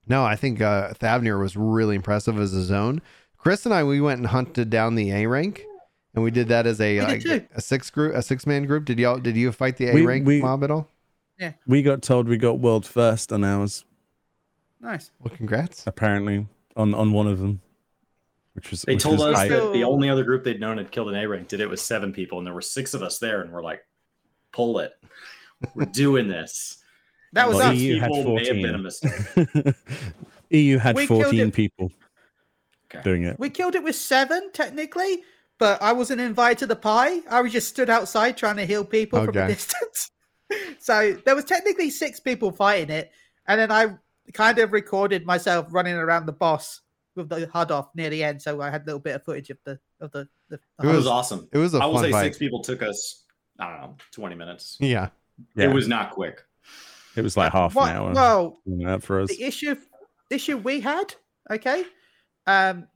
no, 0.07 0.25
I 0.25 0.37
think 0.37 0.61
uh, 0.61 0.93
Thavnir 0.95 1.41
was 1.41 1.57
really 1.57 1.97
impressive 1.97 2.39
as 2.39 2.55
a 2.55 2.63
zone. 2.63 3.03
Chris 3.37 3.65
and 3.67 3.75
I, 3.75 3.83
we 3.83 4.01
went 4.01 4.19
and 4.19 4.29
hunted 4.29 4.71
down 4.71 4.95
the 4.95 5.11
A 5.11 5.27
rank, 5.27 5.65
and 6.15 6.23
we 6.23 6.31
did 6.31 6.47
that 6.49 6.67
as 6.67 6.81
a 6.81 7.01
like, 7.03 7.25
a 7.25 7.61
six 7.61 7.91
group, 7.91 8.15
a 8.15 8.23
six 8.23 8.47
man 8.47 8.67
group. 8.67 8.85
Did 8.85 9.01
y'all 9.01 9.19
did 9.19 9.37
you 9.37 9.51
fight 9.51 9.77
the 9.79 9.89
A 9.89 9.95
We- 9.95 10.07
rank 10.07 10.27
we- 10.27 10.41
mob 10.41 10.63
at 10.63 10.71
all? 10.71 10.89
Yeah, 11.39 11.55
we 11.67 11.83
got 11.83 12.03
told 12.03 12.29
we 12.29 12.37
got 12.37 12.61
world 12.61 12.87
first 12.87 13.33
on 13.33 13.43
ours, 13.43 13.85
Nice. 14.83 15.11
Well, 15.21 15.35
congrats. 15.35 15.87
apparently, 15.87 16.47
on, 16.77 16.93
on 16.95 17.13
one 17.13 17.27
of 17.29 17.39
them. 17.39 17.61
Which 18.55 18.71
was 18.71 18.83
They 18.83 18.95
which 18.95 19.03
told 19.05 19.19
was 19.19 19.29
us 19.35 19.39
I- 19.39 19.49
that 19.49 19.73
the 19.73 19.85
only 19.85 20.11
other 20.11 20.25
group 20.25 20.45
they'd 20.45 20.61
known 20.61 20.77
had 20.77 20.91
killed 20.91 21.09
an 21.09 21.15
A 21.15 21.27
rank 21.27 21.49
did 21.49 21.61
it 21.61 21.71
with 21.71 21.81
seven 21.81 22.13
people, 22.13 22.37
and 22.39 22.47
there 22.47 22.53
were 22.53 22.61
six 22.61 22.93
of 22.93 23.03
us 23.03 23.19
there, 23.19 23.41
and 23.41 23.51
we're 23.53 23.63
like, 23.63 23.83
pull 24.53 24.79
it. 24.81 24.93
We're 25.75 25.85
doing 25.93 26.29
this. 26.29 26.79
That 27.33 27.49
was 27.49 27.57
Well, 27.59 27.71
us. 27.71 27.79
EU 27.79 27.93
Six 27.95 28.03
had 28.03 28.13
people 28.13 28.35
may 28.35 28.47
have 28.47 28.57
been 28.57 28.63
14. 28.63 28.75
a 28.75 28.79
mistake. 28.79 29.75
EU 30.51 30.79
had 30.79 30.97
We 30.97 31.07
14 31.07 31.51
people 31.51 31.91
Okay. 32.95 33.03
doing 33.03 33.25
it. 33.25 33.39
We 33.39 33.49
killed 33.49 33.75
it 33.75 33.83
with 33.83 33.97
seven, 33.97 34.51
technically, 34.53 35.23
but 35.59 35.81
I 35.81 35.93
wasn't 35.95 36.21
invited 36.21 36.59
to 36.59 36.67
the 36.67 36.77
pie. 36.77 37.21
I 37.31 37.41
was 37.41 37.53
just 37.53 37.69
stood 37.71 37.89
outside 37.89 38.37
trying 38.37 38.57
to 38.57 38.67
heal 38.67 38.85
people 38.85 39.25
from 39.25 39.35
a 39.35 39.47
distance. 39.49 40.11
so 40.79 41.17
there 41.25 41.35
was 41.35 41.47
technically 41.47 41.89
six 41.89 42.21
people 42.21 42.53
fighting 42.53 42.91
it, 42.95 43.11
and 43.47 43.59
then 43.59 43.73
I 43.73 43.95
kind 44.33 44.59
of 44.59 44.73
recorded 44.73 45.27
myself 45.27 45.67
running 45.71 45.95
around 45.95 46.27
the 46.27 46.33
boss 46.33 46.81
with 47.17 47.29
the 47.29 47.47
HUD 47.53 47.71
off 47.71 47.89
near 47.95 48.09
the 48.11 48.23
end, 48.25 48.41
so 48.41 48.61
I 48.61 48.71
had 48.71 48.83
a 48.83 48.85
little 48.87 49.01
bit 49.01 49.15
of 49.17 49.25
footage 49.25 49.51
of 49.51 49.59
the 49.65 49.79
of 50.01 50.11
the. 50.13 50.29
the, 50.49 50.59
the 50.81 50.89
It 50.89 50.93
It 50.93 50.97
was 50.97 51.07
awesome. 51.07 51.49
It 51.53 51.59
was 51.59 51.75
a 51.75 51.79
I 51.79 51.87
will 51.87 51.95
fun 51.97 52.05
say 52.05 52.11
fight. 52.13 52.23
six 52.25 52.39
people 52.39 52.63
took 52.63 52.83
us, 52.83 53.25
I 53.59 53.69
don't 53.71 53.81
know, 53.81 53.97
20 54.13 54.35
minutes. 54.37 54.77
Yeah. 54.81 55.09
Yeah, 55.57 55.67
It 55.71 55.75
was 55.75 55.89
not 55.89 56.11
quick. 56.13 56.43
it 57.17 57.23
was 57.23 57.37
like 57.37 57.53
half 57.53 57.75
Well- 57.75 57.87
an 57.87 57.97
hour. 57.97 58.13
well, 58.15 58.61
doing 58.67 58.87
that 58.87 59.03
for 59.03 59.21
us. 59.21 59.29
the 59.29 59.43
issue 59.43 59.75
the 60.31 60.37
issue 60.37 60.57
we 60.57 60.81
had 60.81 61.15
okay 61.51 61.85
um 62.47 62.87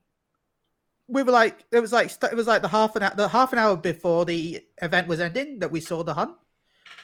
we 1.07 1.21
were 1.23 1.31
like 1.31 1.63
it 1.71 1.79
was 1.79 1.91
like 1.93 2.09
it 2.23 2.35
was 2.35 2.47
like 2.47 2.61
the 2.63 2.67
half 2.67 2.95
an 2.95 3.03
hour 3.03 3.13
the 3.15 3.27
half 3.27 3.53
an 3.53 3.59
hour 3.59 3.75
before 3.77 4.25
the 4.25 4.59
event 4.81 5.07
was 5.07 5.19
ending 5.19 5.59
that 5.59 5.69
we 5.71 5.79
saw 5.79 6.03
the 6.03 6.13
hunt 6.15 6.35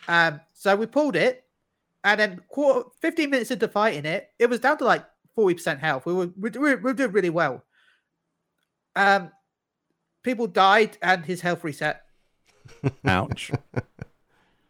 um 0.07 0.39
so 0.53 0.75
we 0.75 0.85
pulled 0.87 1.15
it 1.15 1.42
and 2.03 2.19
then 2.19 2.41
quarter, 2.47 2.87
15 3.01 3.29
minutes 3.29 3.51
into 3.51 3.67
fighting 3.67 4.05
it 4.05 4.29
it 4.39 4.49
was 4.49 4.59
down 4.59 4.77
to 4.77 4.85
like 4.85 5.05
40% 5.37 5.79
health 5.79 6.05
we 6.05 6.13
were 6.13 6.29
we, 6.39 6.49
we, 6.51 6.75
we 6.75 6.93
did 6.93 7.13
really 7.13 7.29
well 7.29 7.63
um 8.95 9.31
people 10.21 10.47
died 10.47 10.97
and 11.01 11.25
his 11.25 11.41
health 11.41 11.63
reset 11.63 12.03
Ouch. 13.05 13.51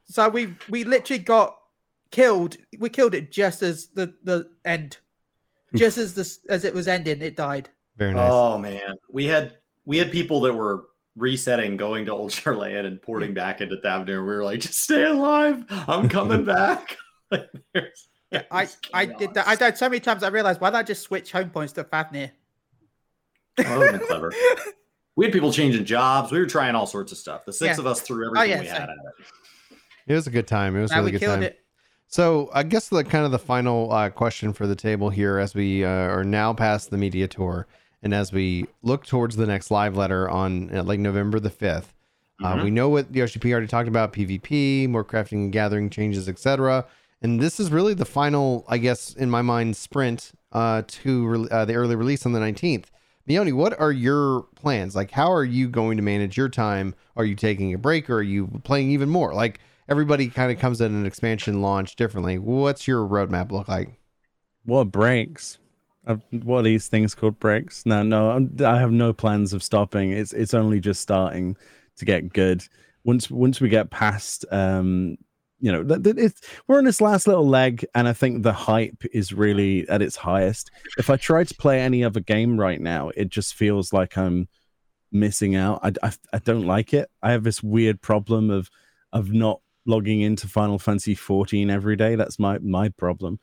so 0.05 0.29
we 0.29 0.55
we 0.69 0.83
literally 0.83 1.21
got 1.21 1.57
killed 2.11 2.57
we 2.79 2.89
killed 2.89 3.13
it 3.13 3.31
just 3.31 3.61
as 3.61 3.87
the 3.87 4.13
the 4.23 4.49
end 4.65 4.97
just 5.75 5.97
as 5.97 6.13
this 6.13 6.39
as 6.49 6.63
it 6.63 6.73
was 6.73 6.87
ending 6.87 7.21
it 7.21 7.35
died 7.35 7.69
Very 7.97 8.13
nice. 8.13 8.31
Oh 8.31 8.57
man, 8.57 8.95
we 9.11 9.25
had 9.25 9.57
we 9.85 9.97
had 9.97 10.11
people 10.11 10.41
that 10.41 10.53
were 10.53 10.85
resetting, 11.15 11.77
going 11.77 12.05
to 12.05 12.11
Old 12.19 12.31
Sharlayan 12.31 12.85
and 12.85 13.01
porting 13.01 13.33
back 13.33 13.61
into 13.61 13.77
Thavnir. 13.77 14.07
We 14.07 14.33
were 14.33 14.43
like, 14.43 14.61
just 14.61 14.79
stay 14.79 15.03
alive. 15.03 15.65
I'm 15.69 16.09
coming 16.09 16.45
back. 16.45 16.97
Like, 17.33 17.49
Yeah, 18.31 18.41
I 18.51 18.67
I 18.93 19.05
did 19.05 19.33
that. 19.35 19.47
I 19.47 19.55
died 19.55 19.77
so 19.77 19.87
many 19.87 19.99
times. 19.99 20.23
I 20.23 20.29
realized 20.29 20.59
why 20.59 20.69
not 20.71 20.87
just 20.87 21.03
switch 21.03 21.31
home 21.31 21.49
points 21.51 21.73
to 21.73 21.83
Thavnir? 21.83 22.31
Oh, 23.59 23.79
that 23.79 23.91
been 23.91 24.07
clever. 24.07 24.31
We 25.15 25.25
had 25.25 25.31
people 25.31 25.53
changing 25.53 25.85
jobs. 25.85 26.31
We 26.31 26.39
were 26.39 26.47
trying 26.47 26.73
all 26.73 26.87
sorts 26.87 27.11
of 27.11 27.19
stuff. 27.19 27.45
The 27.45 27.53
six 27.53 27.77
Yeah. 27.77 27.81
of 27.81 27.85
us 27.85 28.01
threw 28.01 28.25
everything 28.25 28.49
yeah, 28.49 28.59
we 28.61 28.65
same. 28.65 28.73
had 28.81 28.89
at 28.89 28.95
it. 28.95 29.77
It 30.07 30.13
was 30.15 30.25
a 30.25 30.31
good 30.31 30.47
time. 30.47 30.75
It 30.75 30.81
was 30.81 30.89
a 30.89 30.95
now 30.95 30.99
really 31.01 31.11
we 31.11 31.19
good 31.19 31.25
time. 31.27 31.43
it. 31.43 31.59
So 32.07 32.49
I 32.51 32.63
guess 32.63 32.89
the 32.89 33.03
kind 33.03 33.23
of 33.23 33.29
the 33.31 33.37
final 33.37 33.91
uh, 33.93 34.09
question 34.09 34.53
for 34.53 34.65
the 34.65 34.75
table 34.75 35.11
here, 35.11 35.37
as 35.37 35.53
we 35.53 35.85
uh, 35.85 35.87
are 35.87 36.23
now 36.23 36.51
past 36.53 36.89
the 36.89 36.97
media 36.97 37.27
tour, 37.27 37.67
and 38.01 38.11
as 38.11 38.33
we 38.33 38.65
look 38.81 39.05
towards 39.05 39.35
the 39.35 39.45
next 39.45 39.69
live 39.69 39.95
letter 39.95 40.27
on 40.27 40.75
uh, 40.75 40.81
like 40.81 40.99
November 40.99 41.39
the 41.39 41.51
5th 41.51 41.93
uh, 42.43 42.55
Mhm. 42.55 42.63
we 42.63 42.71
know 42.71 42.89
what 42.89 43.13
the 43.13 43.27
P 43.39 43.51
already 43.51 43.67
talked 43.67 43.87
about: 43.87 44.13
PvP, 44.13 44.89
more 44.89 45.05
crafting 45.05 45.43
and 45.43 45.51
gathering 45.51 45.91
changes, 45.91 46.27
etc. 46.27 46.85
And 47.23 47.39
this 47.39 47.59
is 47.59 47.71
really 47.71 47.93
the 47.93 48.05
final, 48.05 48.65
I 48.67 48.77
guess, 48.77 49.13
in 49.13 49.29
my 49.29 49.41
mind, 49.41 49.77
sprint 49.77 50.33
uh, 50.51 50.83
to 50.85 51.25
re- 51.25 51.47
uh, 51.49 51.63
the 51.63 51.75
early 51.75 51.95
release 51.95 52.25
on 52.25 52.33
the 52.33 52.39
19th. 52.39 52.85
Leone, 53.25 53.55
what 53.55 53.79
are 53.79 53.93
your 53.93 54.43
plans? 54.55 54.93
Like, 54.93 55.11
how 55.11 55.31
are 55.31 55.45
you 55.45 55.69
going 55.69 55.95
to 55.95 56.03
manage 56.03 56.35
your 56.35 56.49
time? 56.49 56.93
Are 57.15 57.23
you 57.23 57.35
taking 57.35 57.73
a 57.73 57.77
break 57.77 58.09
or 58.09 58.17
are 58.17 58.21
you 58.21 58.47
playing 58.65 58.91
even 58.91 59.07
more? 59.07 59.33
Like, 59.33 59.61
everybody 59.87 60.27
kind 60.27 60.51
of 60.51 60.59
comes 60.59 60.81
at 60.81 60.91
an 60.91 61.05
expansion 61.05 61.61
launch 61.61 61.95
differently. 61.95 62.37
What's 62.37 62.87
your 62.87 63.07
roadmap 63.07 63.51
look 63.51 63.69
like? 63.69 63.97
What 64.65 64.91
breaks? 64.91 65.57
What 66.31 66.59
are 66.59 66.63
these 66.63 66.89
things 66.89 67.15
called 67.15 67.39
breaks? 67.39 67.85
No, 67.85 68.03
no, 68.03 68.31
I'm, 68.31 68.53
I 68.59 68.77
have 68.77 68.91
no 68.91 69.13
plans 69.13 69.53
of 69.53 69.63
stopping. 69.63 70.11
It's 70.11 70.33
it's 70.33 70.53
only 70.53 70.81
just 70.81 70.99
starting 70.99 71.55
to 71.95 72.03
get 72.03 72.33
good. 72.33 72.65
Once 73.05 73.31
once 73.31 73.61
we 73.61 73.69
get 73.69 73.89
past, 73.89 74.45
um, 74.51 75.17
you 75.63 75.71
know, 75.71 75.85
it's 76.03 76.41
we're 76.67 76.77
on 76.77 76.83
this 76.83 76.99
last 76.99 77.25
little 77.25 77.47
leg, 77.47 77.85
and 77.95 78.05
I 78.05 78.11
think 78.11 78.43
the 78.43 78.51
hype 78.51 79.01
is 79.13 79.31
really 79.31 79.87
at 79.87 80.01
its 80.01 80.17
highest. 80.17 80.69
If 80.97 81.09
I 81.09 81.15
try 81.15 81.45
to 81.45 81.55
play 81.55 81.79
any 81.79 82.03
other 82.03 82.19
game 82.19 82.59
right 82.59 82.81
now, 82.81 83.11
it 83.15 83.29
just 83.29 83.53
feels 83.53 83.93
like 83.93 84.17
I'm 84.17 84.49
missing 85.13 85.55
out. 85.55 85.79
I, 85.81 85.93
I, 86.03 86.11
I 86.33 86.39
don't 86.39 86.67
like 86.67 86.93
it. 86.93 87.09
I 87.21 87.31
have 87.31 87.45
this 87.45 87.63
weird 87.63 88.01
problem 88.01 88.49
of 88.49 88.69
of 89.13 89.31
not 89.31 89.61
logging 89.85 90.19
into 90.19 90.49
Final 90.49 90.79
Fantasy 90.79 91.15
14 91.15 91.69
every 91.69 91.95
day. 91.95 92.15
That's 92.15 92.37
my 92.37 92.59
my 92.59 92.89
problem. 92.89 93.39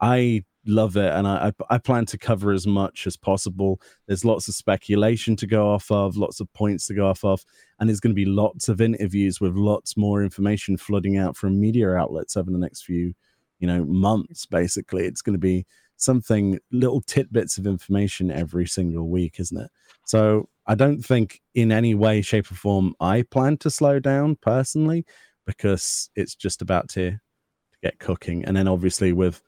I 0.00 0.44
love 0.66 0.96
it, 0.96 1.12
and 1.12 1.26
I, 1.26 1.52
I 1.70 1.74
I 1.74 1.78
plan 1.78 2.06
to 2.06 2.18
cover 2.18 2.52
as 2.52 2.66
much 2.66 3.06
as 3.06 3.16
possible. 3.16 3.80
There's 4.06 4.24
lots 4.24 4.48
of 4.48 4.54
speculation 4.54 5.36
to 5.36 5.46
go 5.46 5.68
off 5.68 5.90
of, 5.90 6.16
lots 6.16 6.40
of 6.40 6.52
points 6.52 6.86
to 6.88 6.94
go 6.94 7.08
off 7.08 7.24
of, 7.24 7.44
and 7.78 7.88
there's 7.88 8.00
going 8.00 8.14
to 8.14 8.14
be 8.14 8.24
lots 8.24 8.68
of 8.68 8.80
interviews 8.80 9.40
with 9.40 9.54
lots 9.54 9.96
more 9.96 10.22
information 10.22 10.76
flooding 10.76 11.16
out 11.16 11.36
from 11.36 11.60
media 11.60 11.90
outlets 11.94 12.36
over 12.36 12.50
the 12.50 12.58
next 12.58 12.82
few, 12.82 13.14
you 13.58 13.66
know, 13.66 13.84
months. 13.84 14.46
Basically, 14.46 15.04
it's 15.04 15.22
going 15.22 15.34
to 15.34 15.38
be 15.38 15.66
something 15.96 16.58
little 16.72 17.00
tidbits 17.00 17.58
of 17.58 17.66
information 17.66 18.30
every 18.30 18.66
single 18.66 19.08
week, 19.08 19.38
isn't 19.38 19.60
it? 19.60 19.70
So 20.06 20.48
I 20.66 20.74
don't 20.74 21.02
think 21.02 21.40
in 21.54 21.72
any 21.72 21.94
way, 21.94 22.22
shape, 22.22 22.50
or 22.50 22.54
form 22.54 22.94
I 23.00 23.22
plan 23.22 23.58
to 23.58 23.70
slow 23.70 24.00
down 24.00 24.36
personally 24.40 25.04
because 25.46 26.10
it's 26.16 26.34
just 26.34 26.62
about 26.62 26.88
to, 26.90 27.12
to 27.12 27.78
get 27.82 27.98
cooking. 27.98 28.44
And 28.44 28.56
then 28.56 28.68
obviously 28.68 29.12
with 29.12 29.42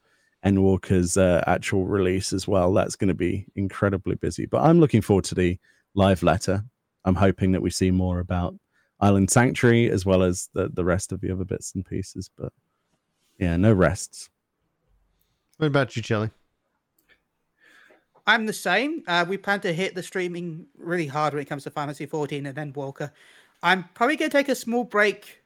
Endwalker's 0.47 1.17
uh, 1.17 1.43
actual 1.49 1.87
release 1.87 2.33
as 2.33 2.47
well, 2.47 2.73
that's 2.73 2.95
going 2.95 3.09
to 3.09 3.15
be 3.15 3.47
incredibly 3.57 4.15
busy. 4.15 4.47
But 4.47 4.63
I'm 4.63 4.79
looking 4.79 5.03
forward 5.03 5.25
to 5.25 5.35
the 5.35 5.59
live 5.95 6.23
letter. 6.23 6.65
I'm 7.05 7.17
hoping 7.17 7.53
that 7.53 7.63
we 7.63 7.71
see 7.71 7.91
more 7.91 8.21
about 8.21 8.55
Island 9.01 9.31
Sanctuary 9.31 9.91
as 9.91 10.07
well 10.07 10.23
as 10.23 10.49
the, 10.55 10.69
the 10.73 10.85
rest 10.85 11.11
of 11.11 11.21
the 11.21 11.33
other 11.33 11.45
bits 11.45 11.75
and 11.75 11.85
pieces. 11.85 12.31
But 12.39 12.53
yeah, 13.39 13.57
no 13.57 13.73
rests. 13.73 14.31
What 15.57 15.67
about 15.67 15.97
you, 15.97 16.03
Chili? 16.03 16.31
I'm 18.29 18.47
the 18.47 18.53
same. 18.53 19.03
Uh, 19.07 19.25
we 19.29 19.37
plan 19.37 19.61
to 19.61 19.73
hit 19.73 19.95
the 19.95 20.03
streaming 20.03 20.67
really 20.79 21.07
hard 21.07 21.33
when 21.33 21.43
it 21.43 21.49
comes 21.49 21.65
to 21.65 21.71
Fantasy 21.71 22.07
14 22.07 22.47
and 22.47 22.57
then 22.57 22.73
Walker. 22.73 23.13
I'm 23.63 23.85
probably 23.95 24.17
going 24.17 24.31
to 24.31 24.37
take 24.37 24.49
a 24.49 24.55
small 24.55 24.85
break 24.85 25.43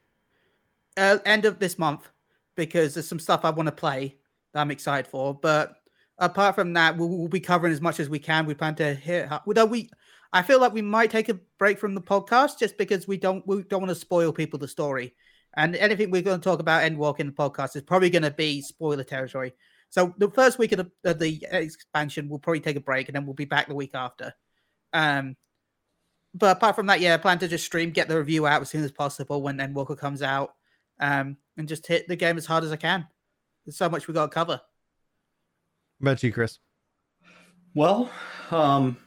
uh, 0.97 1.19
end 1.25 1.45
of 1.45 1.59
this 1.59 1.79
month 1.79 2.09
because 2.55 2.93
there's 2.93 3.07
some 3.07 3.19
stuff 3.19 3.45
I 3.45 3.49
want 3.49 3.67
to 3.67 3.71
play 3.71 4.15
that 4.53 4.61
I'm 4.61 4.71
excited 4.71 5.09
for. 5.09 5.33
But 5.33 5.75
apart 6.17 6.55
from 6.55 6.73
that, 6.73 6.97
we'll, 6.97 7.09
we'll, 7.09 7.27
be 7.27 7.39
covering 7.39 7.73
as 7.73 7.81
much 7.81 7.99
as 7.99 8.09
we 8.09 8.19
can. 8.19 8.45
We 8.45 8.53
plan 8.53 8.75
to 8.75 8.93
hit. 8.93 9.29
We, 9.45 9.89
I 10.33 10.41
feel 10.41 10.59
like 10.59 10.73
we 10.73 10.81
might 10.81 11.11
take 11.11 11.29
a 11.29 11.39
break 11.57 11.79
from 11.79 11.95
the 11.95 12.01
podcast 12.01 12.59
just 12.59 12.77
because 12.77 13.07
we 13.07 13.17
don't 13.17 13.45
we 13.47 13.63
don't 13.63 13.81
want 13.81 13.89
to 13.89 13.95
spoil 13.95 14.31
people 14.31 14.59
the 14.59 14.67
story. 14.67 15.13
And 15.57 15.75
anything 15.75 16.11
we're 16.11 16.21
going 16.21 16.39
to 16.39 16.43
talk 16.43 16.59
about 16.59 16.83
Endwalk 16.83 17.19
in 17.19 17.27
the 17.27 17.33
podcast 17.33 17.75
is 17.75 17.81
probably 17.81 18.09
going 18.09 18.23
to 18.23 18.31
be 18.31 18.61
spoiler 18.61 19.03
territory. 19.03 19.53
So 19.89 20.15
the 20.17 20.31
first 20.31 20.57
week 20.57 20.71
of 20.71 20.77
the, 20.77 21.11
of 21.11 21.19
the 21.19 21.45
expansion, 21.51 22.29
we'll 22.29 22.39
probably 22.39 22.61
take 22.61 22.77
a 22.77 22.81
break, 22.81 23.09
and 23.09 23.15
then 23.15 23.25
we'll 23.25 23.33
be 23.33 23.45
back 23.45 23.67
the 23.67 23.75
week 23.75 23.91
after. 23.93 24.33
Um, 24.93 25.35
but 26.33 26.55
apart 26.55 26.77
from 26.77 26.87
that, 26.87 27.01
yeah, 27.01 27.15
I 27.15 27.17
plan 27.17 27.39
to 27.39 27.49
just 27.49 27.65
stream, 27.65 27.91
get 27.91 28.07
the 28.07 28.17
review 28.17 28.47
out 28.47 28.61
as 28.61 28.69
soon 28.69 28.85
as 28.85 28.91
possible 28.91 29.41
when 29.41 29.57
Endwalker 29.57 29.97
comes 29.97 30.21
out, 30.21 30.53
um, 31.01 31.35
and 31.57 31.67
just 31.67 31.85
hit 31.85 32.07
the 32.07 32.15
game 32.15 32.37
as 32.37 32.45
hard 32.45 32.63
as 32.63 32.71
I 32.71 32.77
can. 32.77 33.05
There's 33.65 33.77
so 33.77 33.89
much 33.89 34.07
we 34.07 34.13
got 34.13 34.31
to 34.31 34.33
cover. 34.33 34.61
What 35.99 36.11
about 36.11 36.23
you, 36.23 36.31
Chris? 36.31 36.59
Well, 37.73 38.09
um, 38.49 38.97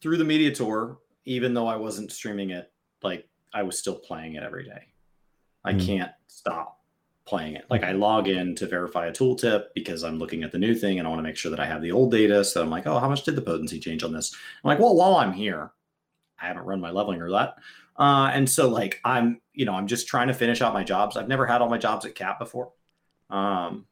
through 0.00 0.16
the 0.18 0.24
media 0.24 0.54
tour, 0.54 0.98
even 1.24 1.52
though 1.52 1.66
I 1.66 1.76
wasn't 1.76 2.12
streaming 2.12 2.50
it, 2.50 2.70
like 3.02 3.28
I 3.52 3.62
was 3.62 3.78
still 3.78 3.96
playing 3.96 4.34
it 4.34 4.42
every 4.42 4.64
day. 4.64 4.82
I 5.64 5.72
mm. 5.72 5.84
can't 5.84 6.12
stop 6.26 6.78
playing 7.26 7.56
it. 7.56 7.66
Like 7.68 7.82
I 7.82 7.92
log 7.92 8.28
in 8.28 8.54
to 8.56 8.66
verify 8.66 9.06
a 9.06 9.12
tooltip 9.12 9.66
because 9.74 10.02
I'm 10.02 10.18
looking 10.18 10.42
at 10.42 10.52
the 10.52 10.58
new 10.58 10.74
thing 10.74 10.98
and 10.98 11.06
I 11.06 11.10
want 11.10 11.18
to 11.18 11.24
make 11.24 11.36
sure 11.36 11.50
that 11.50 11.60
I 11.60 11.66
have 11.66 11.82
the 11.82 11.92
old 11.92 12.10
data. 12.10 12.42
So 12.44 12.62
I'm 12.62 12.70
like, 12.70 12.86
oh, 12.86 12.98
how 12.98 13.08
much 13.08 13.24
did 13.24 13.36
the 13.36 13.42
potency 13.42 13.78
change 13.78 14.02
on 14.02 14.12
this? 14.12 14.34
I'm 14.64 14.68
like, 14.68 14.78
well, 14.78 14.96
while 14.96 15.16
I'm 15.16 15.32
here, 15.32 15.72
I 16.40 16.46
haven't 16.46 16.64
run 16.64 16.80
my 16.80 16.90
leveling 16.90 17.20
roulette. 17.20 17.54
Uh, 17.96 18.30
and 18.32 18.48
so 18.48 18.68
like 18.68 19.00
I'm, 19.04 19.40
you 19.52 19.66
know, 19.66 19.74
I'm 19.74 19.88
just 19.88 20.08
trying 20.08 20.28
to 20.28 20.34
finish 20.34 20.62
out 20.62 20.72
my 20.72 20.84
jobs. 20.84 21.16
I've 21.16 21.28
never 21.28 21.46
had 21.46 21.60
all 21.60 21.68
my 21.68 21.78
jobs 21.78 22.06
at 22.06 22.14
cap 22.14 22.38
before. 22.38 22.72
Um, 23.28 23.86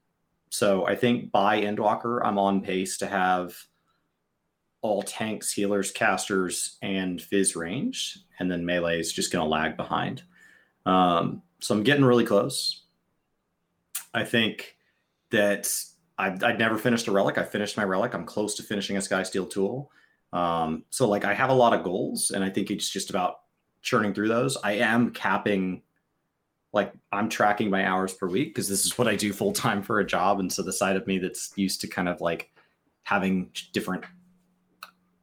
so 0.56 0.86
I 0.86 0.94
think 0.96 1.30
by 1.30 1.60
Endwalker, 1.60 2.22
I'm 2.24 2.38
on 2.38 2.62
pace 2.62 2.96
to 2.98 3.06
have 3.06 3.54
all 4.80 5.02
tanks, 5.02 5.52
healers, 5.52 5.90
casters, 5.90 6.78
and 6.80 7.20
fizz 7.20 7.56
range, 7.56 8.20
and 8.38 8.50
then 8.50 8.64
melee 8.64 8.98
is 8.98 9.12
just 9.12 9.30
going 9.30 9.44
to 9.44 9.50
lag 9.50 9.76
behind. 9.76 10.22
Um, 10.86 11.42
so 11.60 11.74
I'm 11.74 11.82
getting 11.82 12.06
really 12.06 12.24
close. 12.24 12.84
I 14.14 14.24
think 14.24 14.78
that 15.30 15.70
I've, 16.16 16.42
I'd 16.42 16.58
never 16.58 16.78
finished 16.78 17.06
a 17.06 17.12
relic. 17.12 17.36
I 17.36 17.44
finished 17.44 17.76
my 17.76 17.84
relic. 17.84 18.14
I'm 18.14 18.24
close 18.24 18.54
to 18.54 18.62
finishing 18.62 18.96
a 18.96 19.00
Skysteel 19.00 19.50
tool. 19.50 19.90
Um, 20.32 20.84
so 20.88 21.06
like 21.06 21.26
I 21.26 21.34
have 21.34 21.50
a 21.50 21.54
lot 21.54 21.74
of 21.74 21.84
goals, 21.84 22.30
and 22.30 22.42
I 22.42 22.48
think 22.48 22.70
it's 22.70 22.88
just 22.88 23.10
about 23.10 23.40
churning 23.82 24.14
through 24.14 24.28
those. 24.28 24.56
I 24.64 24.72
am 24.76 25.10
capping, 25.10 25.82
like 26.76 26.92
I'm 27.10 27.28
tracking 27.28 27.70
my 27.70 27.84
hours 27.84 28.14
per 28.14 28.28
week 28.28 28.54
because 28.54 28.68
this 28.68 28.84
is 28.84 28.96
what 28.96 29.08
I 29.08 29.16
do 29.16 29.32
full 29.32 29.52
time 29.52 29.82
for 29.82 29.98
a 29.98 30.06
job, 30.06 30.38
and 30.38 30.52
so 30.52 30.62
the 30.62 30.72
side 30.72 30.94
of 30.94 31.06
me 31.08 31.18
that's 31.18 31.52
used 31.56 31.80
to 31.80 31.88
kind 31.88 32.08
of 32.08 32.20
like 32.20 32.50
having 33.02 33.50
different 33.72 34.04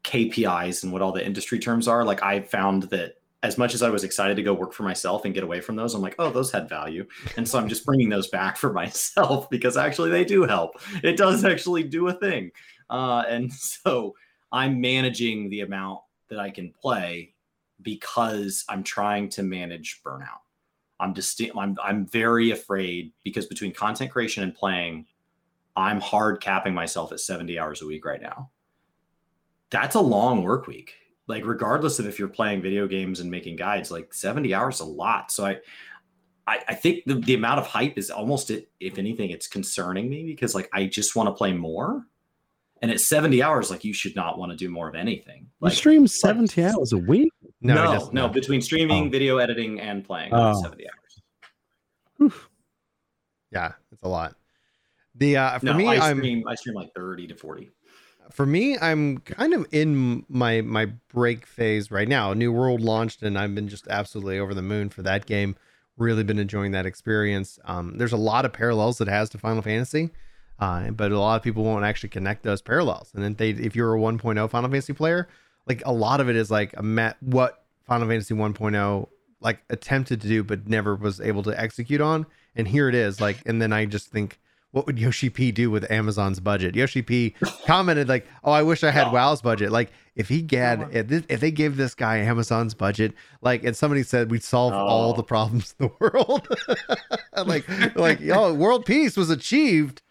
KPIs 0.03 0.83
and 0.83 0.91
what 0.91 1.01
all 1.01 1.11
the 1.11 1.25
industry 1.25 1.59
terms 1.59 1.87
are, 1.87 2.03
like 2.03 2.21
I 2.21 2.41
found 2.41 2.83
that 2.83 3.15
as 3.41 3.57
much 3.57 3.73
as 3.73 3.83
I 3.83 3.89
was 3.89 4.05
excited 4.05 4.35
to 4.37 4.43
go 4.43 4.53
work 4.53 4.71
for 4.73 4.83
myself 4.83 5.25
and 5.25 5.33
get 5.33 5.43
away 5.43 5.59
from 5.59 5.75
those, 5.75 5.93
I'm 5.93 6.01
like, 6.01 6.15
oh, 6.17 6.29
those 6.29 6.51
had 6.51 6.69
value. 6.69 7.05
And 7.35 7.47
so 7.47 7.59
I'm 7.59 7.67
just 7.67 7.85
bringing 7.85 8.09
those 8.09 8.29
back 8.29 8.55
for 8.57 8.71
myself 8.81 9.49
because 9.49 9.75
actually 9.75 10.11
they 10.11 10.23
do 10.23 10.43
help. 10.43 10.81
It 11.03 11.17
does 11.17 11.43
actually 11.43 11.83
do 11.83 12.07
a 12.07 12.13
thing. 12.13 12.51
Uh, 12.89 13.23
and 13.27 13.51
so 13.53 14.15
I'm 14.51 14.79
managing 14.79 15.49
the 15.49 15.61
amount 15.61 15.99
that 16.29 16.39
I 16.39 16.51
can 16.51 16.71
play 16.71 17.33
because 17.81 18.63
I'm 18.69 18.83
trying 18.83 19.27
to 19.29 19.43
manage 19.43 20.01
burnout. 20.05 20.42
I'm 21.03 21.13
just, 21.13 21.41
I'm, 21.55 21.77
I'm 21.83 22.07
very 22.07 22.51
afraid 22.51 23.11
because 23.23 23.45
between 23.45 23.73
content 23.73 24.09
creation 24.09 24.41
and 24.43 24.55
playing, 24.55 25.05
I'm 25.75 25.99
hard 25.99 26.41
capping 26.41 26.73
myself 26.73 27.11
at 27.11 27.19
70 27.19 27.59
hours 27.59 27.81
a 27.81 27.85
week 27.85 28.05
right 28.05 28.21
now. 28.21 28.51
That's 29.69 29.95
a 29.95 30.01
long 30.01 30.43
work 30.43 30.65
week. 30.67 30.93
Like 31.27 31.45
regardless 31.45 31.99
of 31.99 32.07
if 32.07 32.19
you're 32.19 32.27
playing 32.29 32.61
video 32.61 32.87
games 32.87 33.19
and 33.19 33.29
making 33.29 33.57
guides 33.57 33.91
like 33.91 34.13
70 34.13 34.53
hours 34.53 34.79
a 34.79 34.85
lot. 34.85 35.31
So 35.31 35.45
i 35.45 35.57
i, 36.45 36.59
I 36.67 36.75
think 36.75 37.03
the, 37.05 37.15
the 37.15 37.33
amount 37.33 37.59
of 37.59 37.67
hype 37.67 37.97
is 37.97 38.11
almost 38.11 38.51
if 38.51 38.97
anything 38.97 39.29
it's 39.29 39.47
concerning 39.47 40.09
me 40.09 40.25
because 40.25 40.53
like 40.53 40.69
i 40.73 40.85
just 40.85 41.15
want 41.15 41.27
to 41.27 41.33
play 41.33 41.53
more. 41.53 42.05
And 42.81 42.91
at 42.91 42.99
70 42.99 43.41
hours 43.41 43.71
like 43.71 43.83
you 43.83 43.93
should 43.93 44.15
not 44.15 44.37
want 44.37 44.51
to 44.51 44.57
do 44.57 44.69
more 44.69 44.89
of 44.89 44.95
anything. 44.95 45.47
Like 45.59 45.71
you 45.71 45.77
stream 45.77 46.07
70 46.07 46.61
like, 46.61 46.75
hours 46.75 46.93
a 46.93 46.97
week 46.97 47.32
no 47.63 47.75
no, 47.75 48.09
no 48.11 48.27
between 48.27 48.61
streaming 48.61 49.07
oh. 49.07 49.09
video 49.09 49.37
editing 49.37 49.79
and 49.79 50.03
playing 50.05 50.29
oh. 50.33 50.61
70 50.61 50.85
hours 50.85 51.21
Oof. 52.21 52.49
yeah 53.51 53.73
it's 53.91 54.03
a 54.03 54.07
lot 54.07 54.35
the 55.15 55.37
uh 55.37 55.59
for 55.59 55.67
no, 55.67 55.73
me 55.73 55.87
I 55.87 56.11
am 56.11 56.17
stream, 56.17 56.43
i 56.47 56.55
stream 56.55 56.75
like 56.75 56.93
30 56.93 57.27
to 57.27 57.35
40 57.35 57.71
for 58.31 58.45
me, 58.45 58.77
I'm 58.79 59.19
kind 59.19 59.53
of 59.53 59.67
in 59.71 60.25
my 60.29 60.61
my 60.61 60.87
break 61.13 61.45
phase 61.45 61.91
right 61.91 62.07
now. 62.07 62.33
New 62.33 62.51
World 62.51 62.81
launched, 62.81 63.21
and 63.21 63.37
I've 63.37 63.53
been 63.53 63.67
just 63.67 63.87
absolutely 63.87 64.39
over 64.39 64.53
the 64.53 64.61
moon 64.61 64.89
for 64.89 65.01
that 65.03 65.25
game. 65.25 65.55
Really 65.97 66.23
been 66.23 66.39
enjoying 66.39 66.71
that 66.71 66.85
experience. 66.85 67.59
Um, 67.65 67.97
there's 67.97 68.13
a 68.13 68.17
lot 68.17 68.45
of 68.45 68.53
parallels 68.53 68.99
it 69.01 69.07
has 69.07 69.29
to 69.31 69.37
Final 69.37 69.61
Fantasy, 69.61 70.09
uh, 70.59 70.89
but 70.91 71.11
a 71.11 71.19
lot 71.19 71.35
of 71.35 71.43
people 71.43 71.63
won't 71.63 71.85
actually 71.85 72.09
connect 72.09 72.43
those 72.43 72.61
parallels. 72.61 73.11
And 73.13 73.23
then 73.23 73.35
they, 73.35 73.51
if 73.51 73.75
you're 73.75 73.95
a 73.95 73.99
1.0 73.99 74.49
Final 74.49 74.69
Fantasy 74.69 74.93
player, 74.93 75.27
like 75.67 75.81
a 75.85 75.91
lot 75.91 76.19
of 76.19 76.29
it 76.29 76.35
is 76.35 76.51
like 76.51 76.73
a 76.77 76.83
met 76.83 77.17
what 77.21 77.63
Final 77.85 78.07
Fantasy 78.07 78.33
1.0 78.33 79.07
like 79.41 79.59
attempted 79.69 80.21
to 80.21 80.27
do 80.27 80.43
but 80.43 80.67
never 80.67 80.95
was 80.95 81.19
able 81.21 81.43
to 81.43 81.59
execute 81.59 82.01
on. 82.01 82.25
And 82.55 82.67
here 82.67 82.87
it 82.87 82.95
is. 82.95 83.19
Like, 83.19 83.37
and 83.45 83.61
then 83.61 83.73
I 83.73 83.85
just 83.85 84.07
think 84.07 84.39
what 84.73 84.87
would 84.87 84.97
Yoshi 84.97 85.29
P 85.29 85.51
do 85.51 85.69
with 85.69 85.89
Amazon's 85.91 86.39
budget? 86.39 86.75
Yoshi 86.75 87.03
P 87.03 87.35
commented 87.65 88.09
like, 88.09 88.25
"Oh, 88.43 88.51
I 88.51 88.63
wish 88.63 88.83
I 88.83 88.89
had 88.89 89.07
oh. 89.07 89.11
WoW's 89.11 89.41
budget. 89.41 89.71
Like, 89.71 89.91
if 90.15 90.29
he 90.29 90.47
had, 90.51 90.89
if, 90.91 91.07
this, 91.07 91.23
if 91.29 91.39
they 91.39 91.51
gave 91.51 91.77
this 91.77 91.93
guy 91.93 92.17
Amazon's 92.17 92.73
budget, 92.73 93.13
like, 93.41 93.63
and 93.63 93.77
somebody 93.77 94.01
said 94.01 94.31
we'd 94.31 94.43
solve 94.43 94.73
oh. 94.73 94.77
all 94.77 95.13
the 95.13 95.23
problems 95.23 95.75
in 95.79 95.87
the 95.87 95.93
world, 95.99 96.47
like, 97.45 97.95
like, 97.95 98.19
yo, 98.19 98.51
world 98.53 98.83
peace 98.85 99.15
was 99.15 99.29
achieved 99.29 100.01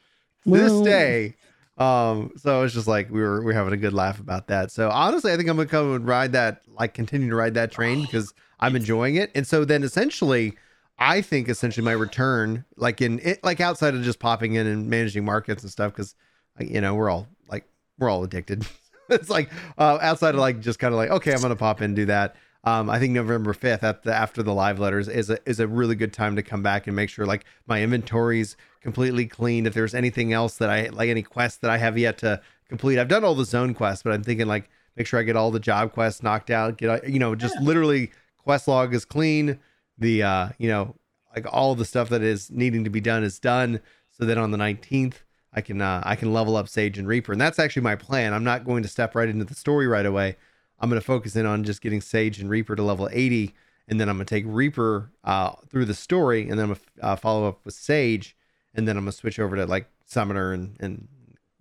well, 0.47 0.63
this 0.63 0.81
day." 0.89 1.35
Um, 1.83 2.33
so 2.37 2.63
it's 2.63 2.75
just 2.75 2.87
like 2.87 3.11
we 3.11 3.21
were 3.21 3.43
we 3.43 3.53
are 3.53 3.57
having 3.57 3.73
a 3.73 3.77
good 3.77 3.93
laugh 3.93 4.21
about 4.21 4.47
that. 4.49 4.71
So 4.71 4.89
honestly, 4.91 5.33
I 5.33 5.37
think 5.37 5.49
I'm 5.49 5.57
gonna 5.57 5.69
come 5.69 5.95
and 5.95 6.07
ride 6.07 6.33
that, 6.33 6.63
like, 6.69 6.95
continue 6.95 7.29
to 7.31 7.37
ride 7.37 7.55
that 7.55 7.73
train 7.73 8.03
because 8.03 8.33
I'm 8.61 8.77
enjoying 8.77 9.17
it. 9.17 9.31
And 9.35 9.47
so 9.47 9.65
then 9.65 9.83
essentially 9.83 10.55
I 10.99 11.21
think 11.21 11.49
essentially 11.49 11.85
my 11.85 11.93
return, 11.93 12.65
like 12.77 13.01
in 13.01 13.19
it, 13.21 13.43
like 13.43 13.61
outside 13.61 13.95
of 13.95 14.03
just 14.03 14.21
popping 14.21 14.55
in 14.55 14.67
and 14.67 14.89
managing 14.89 15.25
markets 15.25 15.63
and 15.63 15.73
stuff, 15.73 15.93
because 15.93 16.15
you 16.61 16.81
know 16.81 16.95
we're 16.95 17.11
all 17.11 17.27
like 17.49 17.67
we're 17.99 18.09
all 18.11 18.23
addicted. 18.23 18.65
it's 19.09 19.31
like 19.31 19.51
uh, 19.79 19.99
outside 20.01 20.35
of 20.35 20.41
like 20.41 20.61
just 20.61 20.79
kind 20.79 20.95
of 20.95 20.99
like 20.99 21.11
okay, 21.11 21.33
I'm 21.33 21.41
gonna 21.41 21.57
pop 21.57 21.81
in 21.81 21.87
and 21.87 21.97
do 21.97 22.07
that. 22.07 22.37
Um, 22.65 22.89
I 22.89 23.01
think 23.01 23.13
November 23.13 23.55
5th 23.55 23.83
at 23.83 24.05
the, 24.05 24.15
after 24.15 24.43
the 24.43 24.55
live 24.55 24.79
letters 24.79 25.09
is 25.09 25.31
a, 25.31 25.39
is 25.49 25.59
a 25.59 25.67
really 25.67 25.97
good 25.97 26.13
time 26.13 26.37
to 26.37 26.43
come 26.43 26.63
back 26.63 26.87
and 26.87 26.95
make 26.95 27.11
sure 27.11 27.27
like 27.27 27.45
my 27.67 27.83
inventory's 27.83 28.57
completely 28.81 29.27
clean. 29.27 29.67
If 29.67 29.75
there's 29.75 29.95
anything 29.95 30.33
else 30.33 30.59
that 30.59 30.71
I 30.71 30.89
like 30.89 31.09
any 31.09 31.23
quests 31.23 31.59
that 31.59 31.71
I 31.71 31.79
have 31.79 31.99
yet 31.99 32.19
to 32.19 32.41
complete, 32.69 32.99
I've 32.99 33.09
done 33.09 33.25
all 33.25 33.35
the 33.35 33.45
zone 33.45 33.75
quests, 33.75 34.05
but 34.05 34.13
I'm 34.13 34.23
thinking 34.23 34.47
like 34.47 34.71
make 34.97 35.09
sure 35.09 35.19
I 35.19 35.25
get 35.25 35.37
all 35.37 35.51
the 35.51 35.59
job 35.59 35.93
quests 35.93 36.23
knocked 36.23 36.51
out. 36.51 36.79
Get 36.79 37.09
you 37.09 37.19
know 37.19 37.35
just 37.35 37.57
yeah. 37.59 37.67
literally 37.67 38.13
quest 38.45 38.69
log 38.69 38.95
is 38.95 39.05
clean 39.05 39.59
the 39.99 40.23
uh 40.23 40.49
you 40.59 40.69
know 40.69 40.95
like 41.35 41.47
all 41.51 41.75
the 41.75 41.85
stuff 41.85 42.09
that 42.09 42.23
is 42.23 42.51
needing 42.51 42.85
to 42.85 42.91
be 42.91 43.01
done 43.01 43.23
is 43.23 43.39
done 43.39 43.81
so 44.11 44.25
that 44.25 44.39
on 44.39 44.51
the 44.51 44.59
19th 44.59 45.17
i 45.53 45.61
can 45.61 45.81
uh, 45.81 46.03
i 46.05 46.17
can 46.17 46.33
level 46.33 46.57
up 46.57 46.69
sage 46.69 46.99
and 46.99 47.09
reaper 47.09 47.33
and 47.33 47.41
that's 47.41 47.59
actually 47.59 47.83
my 47.83 47.97
plan 47.97 48.33
i'm 48.33 48.45
not 48.45 48.65
going 48.65 48.83
to 48.83 48.89
step 48.89 49.15
right 49.15 49.29
into 49.29 49.45
the 49.45 49.55
story 49.55 49.87
right 49.87 50.07
away 50.07 50.37
i'm 50.83 50.91
going 50.91 51.01
to 51.01 51.07
focus 51.07 51.37
in 51.37 51.47
on 51.47 51.65
just 51.65 51.81
getting 51.81 52.01
sage 52.01 52.39
and 52.39 52.51
reaper 52.51 52.77
to 52.77 52.83
level 52.83 53.09
80 53.11 53.55
and 53.89 53.99
then 53.99 54.09
i'm 54.09 54.17
going 54.17 54.27
to 54.27 54.35
take 54.35 54.45
reaper 54.47 55.11
uh, 55.25 55.53
through 55.71 55.87
the 55.87 55.95
story 55.95 56.43
and 56.43 56.53
then 56.53 56.61
i'm 56.61 56.75
going 56.75 56.81
to 56.99 57.05
uh, 57.05 57.17
follow 57.17 57.49
up 57.49 57.65
with 57.65 57.75
sage 57.75 58.37
and 58.75 58.87
then 58.87 58.97
i'm 58.97 59.05
going 59.05 59.13
to 59.13 59.17
switch 59.17 59.39
over 59.39 59.57
to 59.57 59.65
like 59.65 59.89
summoner 60.05 60.53
and 60.53 60.77
and 60.81 61.09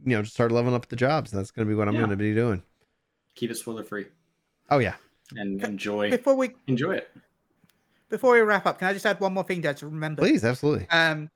you 0.04 0.16
know 0.16 0.22
just 0.22 0.34
start 0.34 0.52
leveling 0.52 0.76
up 0.76 0.90
the 0.90 0.96
jobs 0.96 1.32
and 1.32 1.40
that's 1.40 1.52
going 1.52 1.66
to 1.66 1.70
be 1.70 1.76
what 1.76 1.88
i'm 1.88 1.94
yeah. 1.94 2.02
going 2.02 2.10
to 2.10 2.18
be 2.18 2.34
doing 2.34 2.62
keep 3.36 3.50
it 3.50 3.56
spoiler 3.56 3.84
free 3.84 4.08
oh 4.70 4.80
yeah 4.80 4.96
and 5.36 5.64
enjoy 5.64 6.10
Before 6.10 6.36
we 6.36 6.52
enjoy 6.68 6.96
it. 6.96 7.12
before 8.10 8.34
we 8.34 8.42
wrap 8.42 8.66
up, 8.66 8.80
can 8.80 8.88
I 8.88 8.94
just 8.94 9.06
add 9.06 9.20
one 9.20 9.34
more 9.34 9.44
thing 9.44 9.62
there 9.62 9.74
to 9.76 9.86
remember? 9.86 10.22
Please, 10.22 10.44
absolutely. 10.44 10.88
Um, 10.90 11.30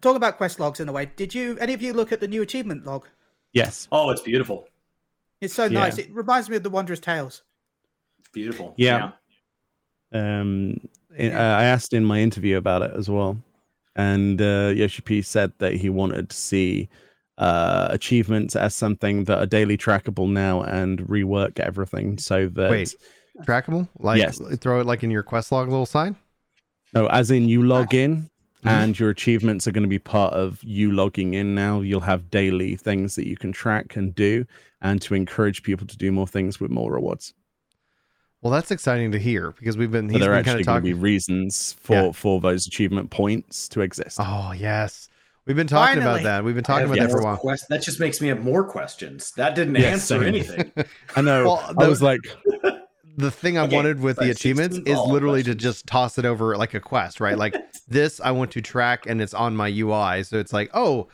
talk 0.00 0.16
about 0.16 0.36
quest 0.36 0.60
logs 0.60 0.80
in 0.80 0.88
a 0.88 0.92
way. 0.92 1.10
Did 1.16 1.34
you 1.34 1.58
any 1.60 1.74
of 1.74 1.82
you 1.82 1.92
look 1.92 2.12
at 2.12 2.20
the 2.20 2.28
new 2.28 2.42
achievement 2.42 2.84
log? 2.86 3.06
Yes. 3.52 3.88
Oh, 3.92 4.10
it's 4.10 4.22
beautiful. 4.22 4.68
It's 5.42 5.52
so 5.52 5.64
Yeah. 5.64 5.80
nice. 5.80 5.98
It 5.98 6.10
reminds 6.14 6.48
me 6.48 6.56
of 6.56 6.62
the 6.62 6.70
Wondrous 6.70 7.00
Tales. 7.00 7.42
It's 8.20 8.28
beautiful. 8.30 8.74
Yeah. 8.78 9.10
Um, 10.12 10.76
I- 11.18 11.30
I 11.30 11.64
asked 11.64 11.92
in 11.92 12.04
my 12.04 12.20
interview 12.20 12.56
about 12.56 12.82
it 12.82 12.92
as 12.94 13.08
well, 13.10 13.42
and 13.96 14.40
uh, 14.40 14.72
Yoshi 14.74 15.02
P 15.02 15.20
said 15.22 15.52
that 15.58 15.74
he 15.74 15.90
wanted 15.90 16.30
to 16.30 16.36
see 16.36 16.88
uh, 17.38 17.88
achievements 17.90 18.54
as 18.54 18.74
something 18.74 19.24
that 19.24 19.38
are 19.38 19.46
daily 19.46 19.76
trackable 19.76 20.30
now 20.30 20.62
and 20.62 21.00
rework 21.08 21.58
everything 21.58 22.18
so 22.18 22.46
that 22.48 22.70
Wait. 22.70 22.94
Trackable? 23.44 23.88
Like 23.98 24.18
Yes. 24.18 24.40
throw 24.60 24.80
it 24.80 24.86
like 24.86 25.02
in 25.02 25.10
your 25.10 25.22
quest 25.22 25.50
log 25.50 25.68
little 25.68 25.86
sign? 25.86 26.14
no, 26.94 27.06
as 27.06 27.30
in 27.30 27.48
you 27.48 27.62
log 27.62 27.94
in. 27.94 28.28
And 28.64 28.98
your 28.98 29.10
achievements 29.10 29.66
are 29.66 29.72
going 29.72 29.82
to 29.82 29.88
be 29.88 29.98
part 29.98 30.34
of 30.34 30.62
you 30.62 30.92
logging 30.92 31.34
in 31.34 31.54
now. 31.54 31.80
You'll 31.80 32.00
have 32.00 32.30
daily 32.30 32.76
things 32.76 33.16
that 33.16 33.26
you 33.26 33.36
can 33.36 33.50
track 33.52 33.96
and 33.96 34.14
do, 34.14 34.44
and 34.80 35.02
to 35.02 35.14
encourage 35.14 35.62
people 35.64 35.86
to 35.88 35.96
do 35.96 36.12
more 36.12 36.26
things 36.28 36.60
with 36.60 36.70
more 36.70 36.92
rewards. 36.92 37.34
Well, 38.40 38.52
that's 38.52 38.70
exciting 38.70 39.12
to 39.12 39.18
hear 39.18 39.52
because 39.52 39.76
we've 39.76 39.90
been 39.90 40.08
So 40.08 40.12
he's 40.14 40.20
there 40.20 40.32
are 40.32 40.36
been 40.36 40.44
kind 40.44 40.58
actually 40.58 40.60
of 40.62 40.66
going 40.66 40.82
to 40.82 40.82
be 40.84 40.92
reasons 40.94 41.74
for 41.80 41.94
Yeah. 41.96 42.12
for 42.12 42.40
those 42.40 42.66
achievement 42.66 43.10
points 43.10 43.68
to 43.70 43.80
exist. 43.82 44.18
Oh 44.20 44.52
yes, 44.52 45.08
we've 45.46 45.56
been 45.56 45.66
talking 45.68 46.00
about 46.02 46.22
that. 46.24 46.42
We've 46.44 46.54
been 46.54 46.64
talking 46.64 46.88
have 46.88 46.96
about 46.96 47.02
that 47.08 47.10
for 47.12 47.20
a 47.20 47.24
while. 47.24 47.36
quest- 47.36 47.68
that 47.68 47.82
just 47.82 48.00
makes 48.00 48.20
me 48.20 48.28
have 48.28 48.42
more 48.42 48.64
questions. 48.64 49.32
That 49.36 49.54
didn't 49.54 49.76
Yeah, 49.76 49.88
answer 49.90 50.18
same. 50.18 50.22
anything. 50.24 50.72
I 51.16 51.20
know. 51.20 51.44
Well, 51.44 51.74
I 51.78 51.88
was 51.88 52.02
like, 52.02 52.20
the 53.16 53.30
thing 53.30 53.58
I 53.58 53.64
Okay, 53.64 53.74
wanted 53.76 54.00
with 54.00 54.18
the 54.18 54.30
achievements 54.30 54.78
is 54.84 54.98
all 54.98 55.08
literally 55.08 55.42
to 55.44 55.54
just 55.54 55.86
toss 55.86 56.18
it 56.18 56.24
over 56.24 56.56
like 56.56 56.74
a 56.74 56.80
quest, 56.80 57.20
right? 57.20 57.36
Like 57.36 57.60
this, 57.88 58.20
I 58.20 58.30
want 58.30 58.50
to 58.52 58.62
track, 58.62 59.06
and 59.06 59.20
it's 59.20 59.34
on 59.34 59.56
my 59.56 59.68
UI, 59.68 60.22
so 60.24 60.38
it's 60.38 60.52
like, 60.52 60.70
oh, 60.74 61.08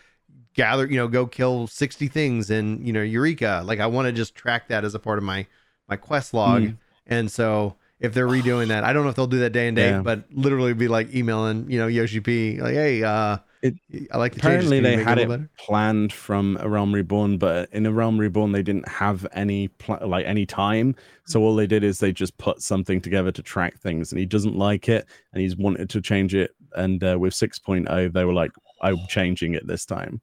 gather, 0.54 0.86
you 0.86 0.96
know, 0.96 1.08
go 1.08 1.26
kill 1.26 1.66
sixty 1.66 2.08
things 2.08 2.50
in 2.50 2.84
you 2.84 2.92
know 2.92 3.02
Eureka. 3.02 3.62
Like 3.64 3.80
I 3.80 3.86
want 3.86 4.06
to 4.06 4.12
just 4.12 4.34
track 4.34 4.68
that 4.68 4.84
as 4.84 4.94
a 4.94 4.98
part 4.98 5.18
of 5.18 5.24
my 5.24 5.46
my 5.88 5.96
quest 5.96 6.34
log, 6.34 6.62
Mm. 6.62 6.76
and 7.06 7.30
so. 7.30 7.76
If 8.00 8.14
they're 8.14 8.28
redoing 8.28 8.68
that, 8.68 8.84
I 8.84 8.92
don't 8.92 9.02
know 9.02 9.08
if 9.10 9.16
they'll 9.16 9.26
do 9.26 9.40
that 9.40 9.50
day 9.50 9.66
and 9.66 9.74
date, 9.74 9.90
Yeah. 9.90 10.02
but 10.02 10.22
literally 10.30 10.72
be 10.72 10.86
like 10.86 11.12
emailing, 11.12 11.68
you 11.68 11.80
know, 11.80 11.88
Yoshi 11.88 12.20
P, 12.20 12.60
like, 12.60 12.74
hey, 12.74 13.02
uh, 13.02 13.38
It- 13.62 13.74
I 14.12 14.18
like 14.18 14.34
the 14.34 14.38
apparently 14.40 14.76
Can 14.78 14.84
they 14.84 15.02
had 15.02 15.18
a 15.18 15.22
it 15.22 15.28
better? 15.28 15.50
planned 15.58 16.12
from 16.12 16.56
a 16.60 16.68
realm 16.68 16.94
reborn 16.94 17.38
but 17.38 17.68
in 17.72 17.86
a 17.86 17.92
realm 17.92 18.18
reborn 18.18 18.52
they 18.52 18.62
didn't 18.62 18.86
have 18.88 19.26
any 19.32 19.68
pl- 19.68 19.98
like 20.06 20.26
any 20.26 20.46
time. 20.46 20.94
So 21.26 21.40
all 21.42 21.56
they 21.56 21.66
did 21.66 21.82
is 21.84 21.98
they 21.98 22.12
just 22.12 22.36
put 22.38 22.62
something 22.62 23.00
together 23.00 23.32
to 23.32 23.42
track 23.42 23.78
things 23.78 24.12
and 24.12 24.18
he 24.18 24.26
doesn't 24.26 24.56
like 24.56 24.88
it 24.88 25.06
and 25.32 25.42
he's 25.42 25.56
wanted 25.56 25.90
to 25.90 26.00
change 26.00 26.34
it. 26.34 26.52
And 26.76 27.02
uh, 27.02 27.18
with 27.18 27.34
6.0 27.34 28.12
they 28.12 28.24
were 28.24 28.32
like 28.32 28.52
i'm 28.82 28.98
changing 29.08 29.54
it 29.54 29.66
this 29.66 29.84
time. 29.84 30.20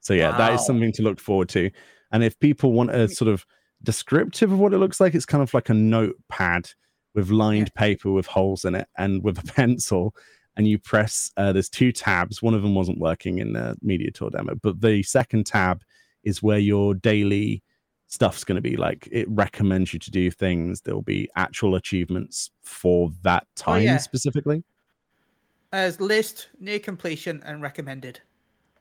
So 0.00 0.14
yeah 0.14 0.36
that 0.38 0.54
is 0.54 0.64
something 0.64 0.92
to 0.92 1.02
look 1.02 1.20
forward 1.20 1.48
to. 1.50 1.70
And 2.12 2.24
if 2.24 2.38
people 2.40 2.72
want 2.72 2.90
a 2.90 3.08
sort 3.08 3.28
of 3.30 3.44
descriptive 3.82 4.52
of 4.52 4.58
what 4.58 4.72
it 4.74 4.78
looks 4.78 5.00
like 5.00 5.14
it's 5.14 5.26
kind 5.26 5.42
of 5.42 5.52
like 5.54 5.68
a 5.68 5.74
notepad 5.74 6.68
with 7.14 7.30
lined 7.30 7.72
paper 7.74 8.10
with 8.10 8.26
holes 8.26 8.64
in 8.64 8.74
it 8.74 8.86
and 8.98 9.22
with 9.22 9.38
a 9.38 9.42
pencil 9.54 10.14
and 10.60 10.68
you 10.68 10.78
press 10.78 11.30
uh, 11.38 11.54
there's 11.54 11.70
two 11.70 11.90
tabs 11.90 12.42
one 12.42 12.52
of 12.52 12.60
them 12.60 12.74
wasn't 12.74 12.98
working 12.98 13.38
in 13.38 13.54
the 13.54 13.74
media 13.80 14.10
tour 14.10 14.28
demo 14.28 14.54
but 14.56 14.78
the 14.82 15.02
second 15.02 15.46
tab 15.46 15.80
is 16.22 16.42
where 16.42 16.58
your 16.58 16.92
daily 16.92 17.62
stuff's 18.08 18.44
going 18.44 18.56
to 18.56 18.60
be 18.60 18.76
like 18.76 19.08
it 19.10 19.26
recommends 19.30 19.94
you 19.94 19.98
to 19.98 20.10
do 20.10 20.30
things 20.30 20.82
there'll 20.82 21.00
be 21.00 21.30
actual 21.34 21.76
achievements 21.76 22.50
for 22.60 23.10
that 23.22 23.46
time 23.56 23.84
yeah. 23.84 23.96
specifically 23.96 24.62
As 25.72 25.98
list, 25.98 26.48
near 26.60 26.78
completion, 26.78 27.42
and 27.46 27.62
recommended. 27.62 28.20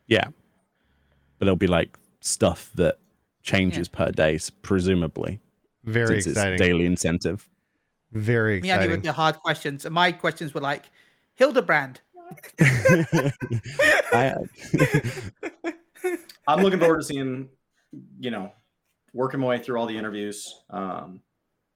yeah 0.07 0.25
but 1.37 1.45
there'll 1.45 1.55
be 1.55 1.67
like 1.67 1.97
stuff 2.19 2.71
that 2.75 2.97
changes 3.41 3.87
per 3.87 4.11
day 4.11 4.37
presumably 4.63 5.39
Very 5.85 6.21
since 6.21 6.35
exciting. 6.35 6.53
it's 6.55 6.61
daily 6.61 6.85
incentive 6.85 7.47
Very 8.11 8.59
Me 8.59 8.71
and 8.71 8.81
you 8.81 8.89
exciting. 8.89 8.91
with 8.91 9.03
the 9.03 9.13
hard 9.13 9.37
questions. 9.37 9.85
And 9.85 9.93
my 9.93 10.11
questions 10.11 10.53
were 10.53 10.61
like, 10.61 10.89
Hildebrand. 11.39 12.01
I, 14.11 14.33
I'm 16.47 16.61
looking 16.61 16.79
forward 16.79 16.97
to 16.99 17.03
seeing, 17.05 17.47
you 18.19 18.29
know, 18.29 18.51
working 19.13 19.39
my 19.39 19.47
way 19.47 19.59
through 19.59 19.79
all 19.79 19.85
the 19.85 19.97
interviews. 19.97 20.53
Um, 20.69 21.21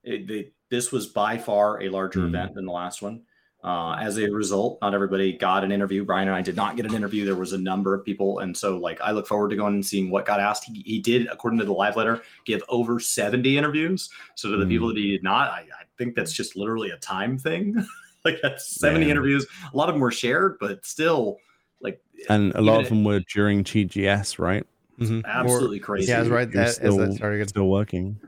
it, 0.04 0.28
the, 0.28 0.52
this 0.70 0.92
was 0.92 1.08
by 1.08 1.38
far 1.38 1.82
a 1.82 1.88
larger 1.88 2.20
Mm. 2.20 2.28
event 2.28 2.56
than 2.56 2.66
the 2.66 2.74
last 2.74 3.02
one. 3.02 3.22
Uh, 3.64 3.96
as 4.02 4.18
a 4.20 4.30
result, 4.30 4.80
not 4.82 4.94
everybody 4.94 5.32
got 5.38 5.64
an 5.64 5.72
interview. 5.72 6.04
Brian 6.04 6.28
and 6.28 6.36
I 6.36 6.42
did 6.42 6.58
not 6.58 6.76
get 6.76 6.86
an 6.86 6.94
interview. 6.94 7.24
There 7.24 7.34
was 7.38 7.54
a 7.54 7.58
number 7.58 7.94
of 7.94 8.04
people, 8.04 8.40
and 8.40 8.56
so 8.58 8.78
like 8.78 9.00
I 9.00 9.12
look 9.12 9.26
forward 9.26 9.52
to 9.52 9.56
going 9.56 9.76
and 9.76 9.86
seeing 9.86 10.12
what 10.12 10.26
got 10.26 10.42
asked. 10.42 10.66
He, 10.66 10.82
he 10.86 11.00
did, 11.00 11.28
according 11.28 11.60
to 11.60 11.66
the 11.66 11.72
live 11.72 11.96
letter, 11.96 12.22
give 12.44 12.62
over 12.68 13.00
70 13.00 13.58
interviews. 13.58 14.10
So 14.36 14.52
to 14.52 14.58
the 14.58 14.66
Mm. 14.66 14.70
people 14.70 14.88
that 14.90 14.98
he 14.98 15.12
did 15.12 15.24
not, 15.24 15.50
I, 15.52 15.60
I 15.62 15.86
think 15.98 16.16
that's 16.16 16.34
just 16.34 16.58
literally 16.58 16.90
a 16.90 16.98
time 16.98 17.38
thing. 17.38 17.78
like 18.26 18.40
that's 18.42 18.68
70 18.80 19.06
Yeah. 19.06 19.12
interviews. 19.12 19.46
A 19.74 19.78
lot 19.78 19.90
of 19.90 19.96
them 19.96 20.02
were 20.02 20.12
shared, 20.12 20.58
but 20.60 20.86
still, 20.86 21.38
like 21.82 22.02
and 22.30 22.54
a 22.56 22.62
lot 22.62 22.74
Even 22.82 22.84
of 22.84 22.90
them 22.90 23.04
were 23.04 23.22
during 23.34 23.64
tgs 23.64 24.40
right 24.40 24.66
Mhm. 25.00 25.24
Or- 25.24 25.28
absolutely 25.28 25.80
crazy. 25.80 26.12
Yeah, 26.12 26.20
that's 26.20 26.30
right. 26.30 26.48
You're 26.52 26.64
That, 26.64 26.70
as 26.70 26.76
still, 26.76 26.98
that 26.98 27.14
started. 27.14 27.50
still 27.50 27.68
working 27.68 28.20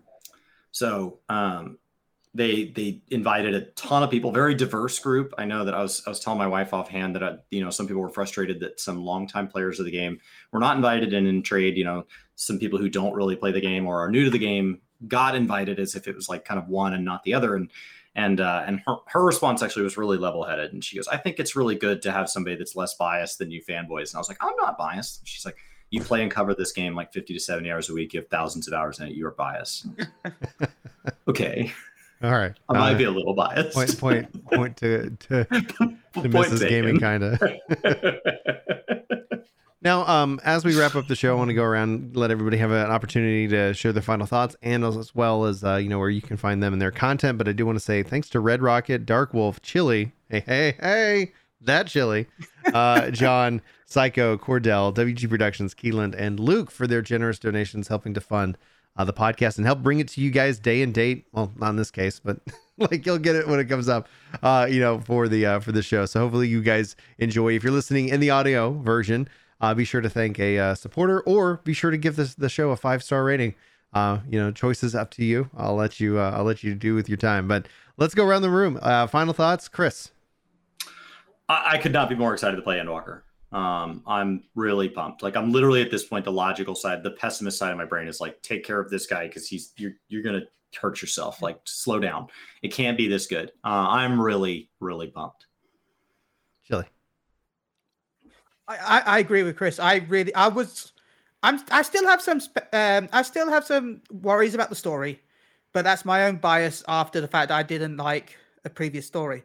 So 0.71 1.19
um, 1.29 1.77
they 2.33 2.65
they 2.65 3.01
invited 3.11 3.53
a 3.55 3.61
ton 3.77 4.03
of 4.03 4.09
people, 4.11 4.31
very 4.31 4.55
diverse 4.55 4.99
group. 4.99 5.33
I 5.37 5.45
know 5.45 5.63
that 5.63 5.73
I 5.73 5.81
was 5.81 6.03
I 6.05 6.09
was 6.09 6.19
telling 6.19 6.39
my 6.39 6.47
wife 6.47 6.73
offhand 6.73 7.15
that 7.15 7.23
I, 7.23 7.37
you 7.51 7.63
know 7.63 7.69
some 7.69 7.87
people 7.87 8.01
were 8.01 8.09
frustrated 8.09 8.59
that 8.61 8.79
some 8.79 9.05
longtime 9.05 9.47
players 9.47 9.79
of 9.79 9.85
the 9.85 9.91
game 9.91 10.19
were 10.51 10.59
not 10.59 10.75
invited 10.75 11.13
in 11.13 11.27
in 11.27 11.43
trade. 11.43 11.77
You 11.77 11.85
know, 11.85 12.05
some 12.35 12.59
people 12.59 12.77
who 12.79 12.89
don't 12.89 13.13
really 13.13 13.35
play 13.37 13.51
the 13.53 13.61
game 13.61 13.85
or 13.87 14.01
are 14.03 14.11
new 14.11 14.25
to 14.25 14.29
the 14.31 14.39
game 14.39 14.81
got 15.07 15.35
invited 15.35 15.79
as 15.79 15.95
if 15.95 16.07
it 16.07 16.15
was 16.15 16.27
like 16.27 16.43
kind 16.43 16.59
of 16.59 16.67
one 16.67 16.93
and 16.93 17.05
not 17.05 17.23
the 17.23 17.33
other. 17.35 17.55
And 17.55 17.69
and 18.15 18.39
uh, 18.41 18.63
and 18.65 18.81
her, 18.87 18.95
her 19.07 19.23
response 19.25 19.61
actually 19.61 19.83
was 19.83 19.97
really 19.97 20.17
level 20.17 20.43
headed. 20.45 20.73
And 20.73 20.83
she 20.83 20.95
goes, 20.95 21.07
I 21.07 21.17
think 21.17 21.39
it's 21.39 21.55
really 21.55 21.75
good 21.75 22.01
to 22.03 22.11
have 22.11 22.29
somebody 22.29 22.55
that's 22.55 22.75
less 22.75 22.95
biased 22.95 23.37
than 23.39 23.51
you 23.51 23.61
fanboys. 23.61 24.11
And 24.11 24.15
I 24.15 24.17
was 24.19 24.29
like, 24.29 24.37
I'm 24.41 24.55
not 24.59 24.77
biased. 24.77 25.27
She's 25.27 25.45
like. 25.45 25.57
You 25.91 26.01
play 26.01 26.23
and 26.23 26.31
cover 26.31 26.55
this 26.55 26.71
game 26.71 26.95
like 26.95 27.13
50 27.13 27.35
to 27.35 27.39
70 27.39 27.71
hours 27.71 27.89
a 27.89 27.93
week. 27.93 28.15
You 28.15 28.19
have 28.21 28.27
thousands 28.27 28.67
of 28.67 28.73
hours 28.73 28.99
in 28.99 29.07
it. 29.07 29.13
You 29.13 29.27
are 29.27 29.31
biased. 29.31 29.85
okay. 31.27 31.71
All 32.23 32.31
right. 32.31 32.53
I 32.67 32.73
might 32.73 32.95
Uh, 32.95 32.97
be 32.97 33.03
a 33.03 33.11
little 33.11 33.35
biased. 33.35 33.73
point 33.75 33.97
point 33.99 34.45
point 34.45 34.77
to 34.77 35.11
to, 35.11 35.45
to 35.45 35.95
Mrs. 36.15 36.67
Gaming 36.67 36.99
kind 36.99 37.23
of. 37.23 37.39
Now, 39.85 40.03
um, 40.07 40.39
as 40.43 40.65
we 40.65 40.75
wrap 40.75 40.95
up 40.95 41.07
the 41.07 41.15
show, 41.15 41.35
I 41.35 41.37
want 41.37 41.49
to 41.49 41.53
go 41.53 41.63
around, 41.63 42.17
let 42.17 42.31
everybody 42.31 42.57
have 42.57 42.71
an 42.71 42.89
opportunity 42.89 43.47
to 43.49 43.71
share 43.75 43.93
their 43.93 44.01
final 44.01 44.25
thoughts, 44.25 44.55
and 44.63 44.83
as, 44.83 45.13
well 45.13 45.45
as 45.45 45.63
uh, 45.63 45.75
you 45.75 45.89
know 45.89 45.99
where 45.99 46.09
you 46.09 46.23
can 46.23 46.37
find 46.37 46.63
them 46.63 46.73
and 46.73 46.81
their 46.81 46.89
content. 46.89 47.37
But 47.37 47.47
I 47.47 47.51
do 47.51 47.67
want 47.67 47.75
to 47.75 47.83
say 47.83 48.01
thanks 48.01 48.27
to 48.29 48.39
Red 48.39 48.63
Rocket, 48.63 49.05
Dark 49.05 49.31
Wolf, 49.35 49.61
Chili, 49.61 50.11
hey 50.27 50.39
hey 50.39 50.75
hey, 50.79 51.33
that 51.61 51.85
Chili, 51.85 52.25
uh, 52.73 53.09
John, 53.11 53.61
Psycho, 53.85 54.39
Cordell, 54.39 54.91
WG 54.91 55.29
Productions, 55.29 55.75
Keeland, 55.75 56.15
and 56.17 56.39
Luke 56.39 56.71
for 56.71 56.87
their 56.87 57.03
generous 57.03 57.37
donations, 57.37 57.87
helping 57.87 58.15
to 58.15 58.21
fund 58.21 58.57
uh, 58.97 59.05
the 59.05 59.13
podcast 59.13 59.57
and 59.57 59.67
help 59.67 59.83
bring 59.83 59.99
it 59.99 60.07
to 60.07 60.21
you 60.21 60.31
guys 60.31 60.57
day 60.57 60.81
and 60.81 60.95
date. 60.95 61.27
Well, 61.31 61.51
not 61.57 61.69
in 61.69 61.75
this 61.75 61.91
case, 61.91 62.19
but 62.19 62.39
like 62.79 63.05
you'll 63.05 63.19
get 63.19 63.35
it 63.35 63.47
when 63.47 63.59
it 63.59 63.65
comes 63.65 63.87
up, 63.87 64.07
uh, 64.41 64.65
you 64.67 64.79
know, 64.79 64.99
for 64.99 65.27
the 65.27 65.45
uh, 65.45 65.59
for 65.59 65.71
the 65.71 65.83
show. 65.83 66.07
So 66.07 66.21
hopefully 66.21 66.47
you 66.47 66.63
guys 66.63 66.95
enjoy. 67.19 67.53
If 67.53 67.63
you're 67.63 67.71
listening 67.71 68.09
in 68.09 68.19
the 68.19 68.31
audio 68.31 68.71
version, 68.79 69.29
uh, 69.65 69.73
be 69.73 69.85
sure 69.85 70.01
to 70.01 70.09
thank 70.09 70.39
a 70.39 70.59
uh, 70.59 70.75
supporter 70.75 71.21
or 71.21 71.61
be 71.63 71.73
sure 71.73 71.91
to 71.91 71.97
give 71.97 72.15
this 72.15 72.35
the 72.35 72.49
show 72.49 72.71
a 72.71 72.75
five 72.75 73.03
star 73.03 73.23
rating. 73.23 73.55
Uh, 73.93 74.19
you 74.29 74.37
know, 74.37 74.51
choices 74.51 74.93
up 74.93 75.09
to 75.09 75.23
you. 75.23 75.49
I'll 75.55 75.75
let 75.75 75.99
you. 75.99 76.19
Uh, 76.19 76.31
I'll 76.35 76.43
let 76.43 76.63
you 76.63 76.75
do 76.75 76.95
with 76.95 77.07
your 77.07 77.17
time. 77.17 77.47
But 77.47 77.67
let's 77.97 78.13
go 78.13 78.25
around 78.25 78.41
the 78.41 78.49
room. 78.49 78.77
Uh, 78.81 79.07
final 79.07 79.33
thoughts, 79.33 79.67
Chris. 79.69 80.11
I, 81.47 81.73
I 81.73 81.77
could 81.77 81.93
not 81.93 82.09
be 82.09 82.15
more 82.15 82.33
excited 82.33 82.57
to 82.57 82.61
play 82.61 82.77
Endwalker. 82.77 83.21
Um, 83.51 84.03
I'm 84.05 84.43
really 84.53 84.89
pumped. 84.89 85.23
Like 85.23 85.37
I'm 85.37 85.51
literally 85.51 85.81
at 85.81 85.91
this 85.91 86.03
point, 86.03 86.25
the 86.25 86.31
logical 86.31 86.75
side, 86.75 87.03
the 87.03 87.11
pessimist 87.11 87.57
side 87.57 87.71
of 87.71 87.77
my 87.77 87.85
brain 87.85 88.07
is 88.07 88.19
like, 88.19 88.41
take 88.41 88.65
care 88.65 88.79
of 88.79 88.89
this 88.89 89.07
guy 89.07 89.27
because 89.27 89.47
he's 89.47 89.71
you're 89.77 89.93
you're 90.09 90.23
gonna 90.23 90.43
hurt 90.79 91.01
yourself. 91.01 91.41
Like 91.41 91.59
slow 91.63 91.99
down. 91.99 92.27
It 92.61 92.73
can't 92.73 92.97
be 92.97 93.07
this 93.07 93.27
good. 93.27 93.51
Uh, 93.63 93.87
I'm 93.89 94.19
really 94.21 94.69
really 94.81 95.07
pumped. 95.07 95.45
Chili. 96.67 96.85
I, 98.67 99.03
I, 99.05 99.19
agree 99.19 99.43
with 99.43 99.55
Chris. 99.55 99.79
I 99.79 99.97
really, 100.07 100.33
I 100.33 100.47
was, 100.47 100.91
I'm, 101.43 101.59
I 101.71 101.83
still 101.83 102.07
have 102.07 102.21
some, 102.21 102.41
um, 102.73 103.09
I 103.13 103.21
still 103.21 103.49
have 103.49 103.65
some 103.65 104.01
worries 104.11 104.55
about 104.55 104.69
the 104.69 104.75
story, 104.75 105.21
but 105.71 105.83
that's 105.83 106.03
my 106.03 106.25
own 106.25 106.37
bias 106.37 106.83
after 106.87 107.21
the 107.21 107.27
fact 107.27 107.51
I 107.51 107.63
didn't 107.63 107.97
like 107.97 108.35
a 108.63 108.69
previous 108.69 109.05
story, 109.05 109.43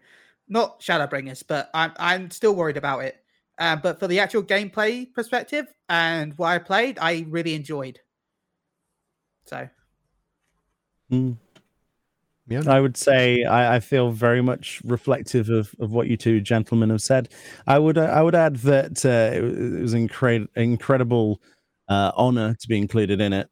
not 0.48 0.80
Shadowbringers, 0.80 1.44
but 1.46 1.70
I'm, 1.74 1.92
I'm 1.98 2.30
still 2.30 2.54
worried 2.54 2.78
about 2.78 3.00
it. 3.00 3.16
Uh, 3.58 3.76
but 3.76 4.00
for 4.00 4.06
the 4.06 4.18
actual 4.20 4.42
gameplay 4.42 5.12
perspective 5.12 5.66
and 5.90 6.36
what 6.38 6.48
I 6.48 6.58
played, 6.58 6.98
I 6.98 7.26
really 7.28 7.54
enjoyed. 7.54 8.00
So 9.44 9.68
Mm. 11.10 11.36
Yeah. 12.50 12.62
I 12.66 12.80
would 12.80 12.96
say 12.96 13.44
I, 13.44 13.76
I, 13.76 13.80
feel 13.80 14.10
very 14.10 14.42
much 14.42 14.82
reflective 14.84 15.48
of, 15.50 15.72
of 15.78 15.92
what 15.92 16.08
you 16.08 16.16
two 16.16 16.40
gentlemen 16.40 16.90
have 16.90 17.00
said. 17.00 17.28
I 17.68 17.78
would 17.78 17.96
uh, 17.96 18.06
I 18.06 18.22
would 18.22 18.34
add 18.34 18.56
that 18.56 19.06
uh, 19.06 19.36
it, 19.36 19.80
was 19.80 19.94
incredible 19.94 20.50
incredible 20.56 21.40
uh, 21.88 22.10
honor 22.16 22.54
to 22.54 22.68
be 22.68 22.76
included 22.76 23.20
in 23.20 23.32
it. 23.32 23.48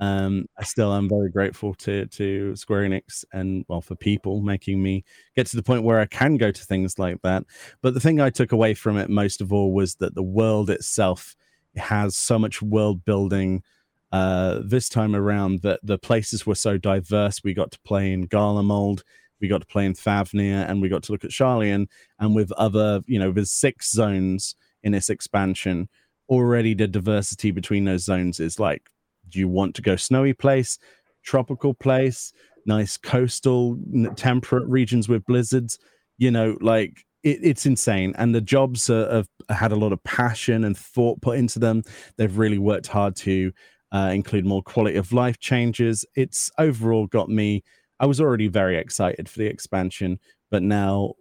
Um, 0.00 0.46
I 0.56 0.62
still 0.62 0.92
am 0.92 1.08
very 1.08 1.28
grateful 1.28 1.74
to 1.74 2.06
to 2.06 2.54
Square 2.54 2.88
Enix 2.88 3.24
and 3.32 3.64
well 3.66 3.80
for 3.80 3.96
people 3.96 4.40
making 4.42 4.80
me 4.80 5.04
get 5.34 5.48
to 5.48 5.56
the 5.56 5.62
point 5.64 5.82
where 5.82 5.98
I 5.98 6.06
can 6.06 6.36
go 6.36 6.52
to 6.52 6.64
things 6.64 7.00
like 7.00 7.22
that. 7.22 7.42
But 7.82 7.94
the 7.94 8.00
thing 8.00 8.20
I 8.20 8.30
took 8.30 8.52
away 8.52 8.74
from 8.74 8.96
it 8.96 9.10
most 9.10 9.40
of 9.40 9.52
all 9.52 9.72
was 9.72 9.96
that 9.96 10.14
the 10.14 10.22
world 10.22 10.70
itself 10.70 11.34
has 11.74 12.16
so 12.16 12.38
much 12.38 12.62
world 12.62 13.04
building 13.04 13.64
uh, 14.12 14.60
this 14.64 14.88
time 14.88 15.14
around 15.14 15.62
that 15.62 15.80
the 15.82 15.98
places 15.98 16.46
were 16.46 16.54
so 16.54 16.78
diverse. 16.78 17.42
We 17.42 17.54
got 17.54 17.70
to 17.72 17.78
play 17.84 18.12
in 18.12 18.28
Garlemald, 18.28 19.02
we 19.40 19.48
got 19.48 19.60
to 19.60 19.66
play 19.66 19.84
in 19.84 19.94
Thavnir, 19.94 20.68
and 20.68 20.80
we 20.80 20.88
got 20.88 21.02
to 21.04 21.12
look 21.12 21.24
at 21.24 21.30
Sharlayan. 21.30 21.86
And 22.18 22.34
with 22.34 22.52
other, 22.52 23.02
you 23.06 23.18
know, 23.18 23.32
there's 23.32 23.50
six 23.50 23.92
zones 23.92 24.54
in 24.82 24.92
this 24.92 25.10
expansion. 25.10 25.88
Already, 26.28 26.74
the 26.74 26.88
diversity 26.88 27.50
between 27.50 27.84
those 27.84 28.04
zones 28.04 28.40
is 28.40 28.58
like, 28.58 28.88
do 29.28 29.38
you 29.38 29.48
want 29.48 29.74
to 29.76 29.82
go 29.82 29.96
snowy 29.96 30.32
place, 30.32 30.78
tropical 31.24 31.74
place, 31.74 32.32
nice 32.64 32.96
coastal, 32.96 33.78
temperate 34.16 34.66
regions 34.68 35.08
with 35.08 35.24
blizzards? 35.24 35.78
You 36.18 36.30
know, 36.30 36.56
like 36.60 37.04
it, 37.22 37.40
it's 37.42 37.66
insane. 37.66 38.14
And 38.16 38.34
the 38.34 38.40
jobs 38.40 38.88
are, 38.88 39.12
have 39.12 39.28
had 39.50 39.72
a 39.72 39.76
lot 39.76 39.92
of 39.92 40.02
passion 40.04 40.64
and 40.64 40.76
thought 40.76 41.20
put 41.20 41.38
into 41.38 41.58
them. 41.58 41.82
They've 42.16 42.38
really 42.38 42.58
worked 42.58 42.86
hard 42.86 43.16
to 43.16 43.52
uh, 43.96 44.10
include 44.10 44.44
more 44.44 44.62
quality 44.62 44.96
of 44.96 45.12
life 45.12 45.38
changes. 45.38 46.04
It's 46.14 46.50
overall 46.58 47.06
got 47.06 47.30
me. 47.30 47.62
I 47.98 48.04
was 48.04 48.20
already 48.20 48.48
very 48.48 48.76
excited 48.76 49.26
for 49.26 49.38
the 49.38 49.46
expansion, 49.46 50.18
but 50.50 50.62
now 50.62 51.14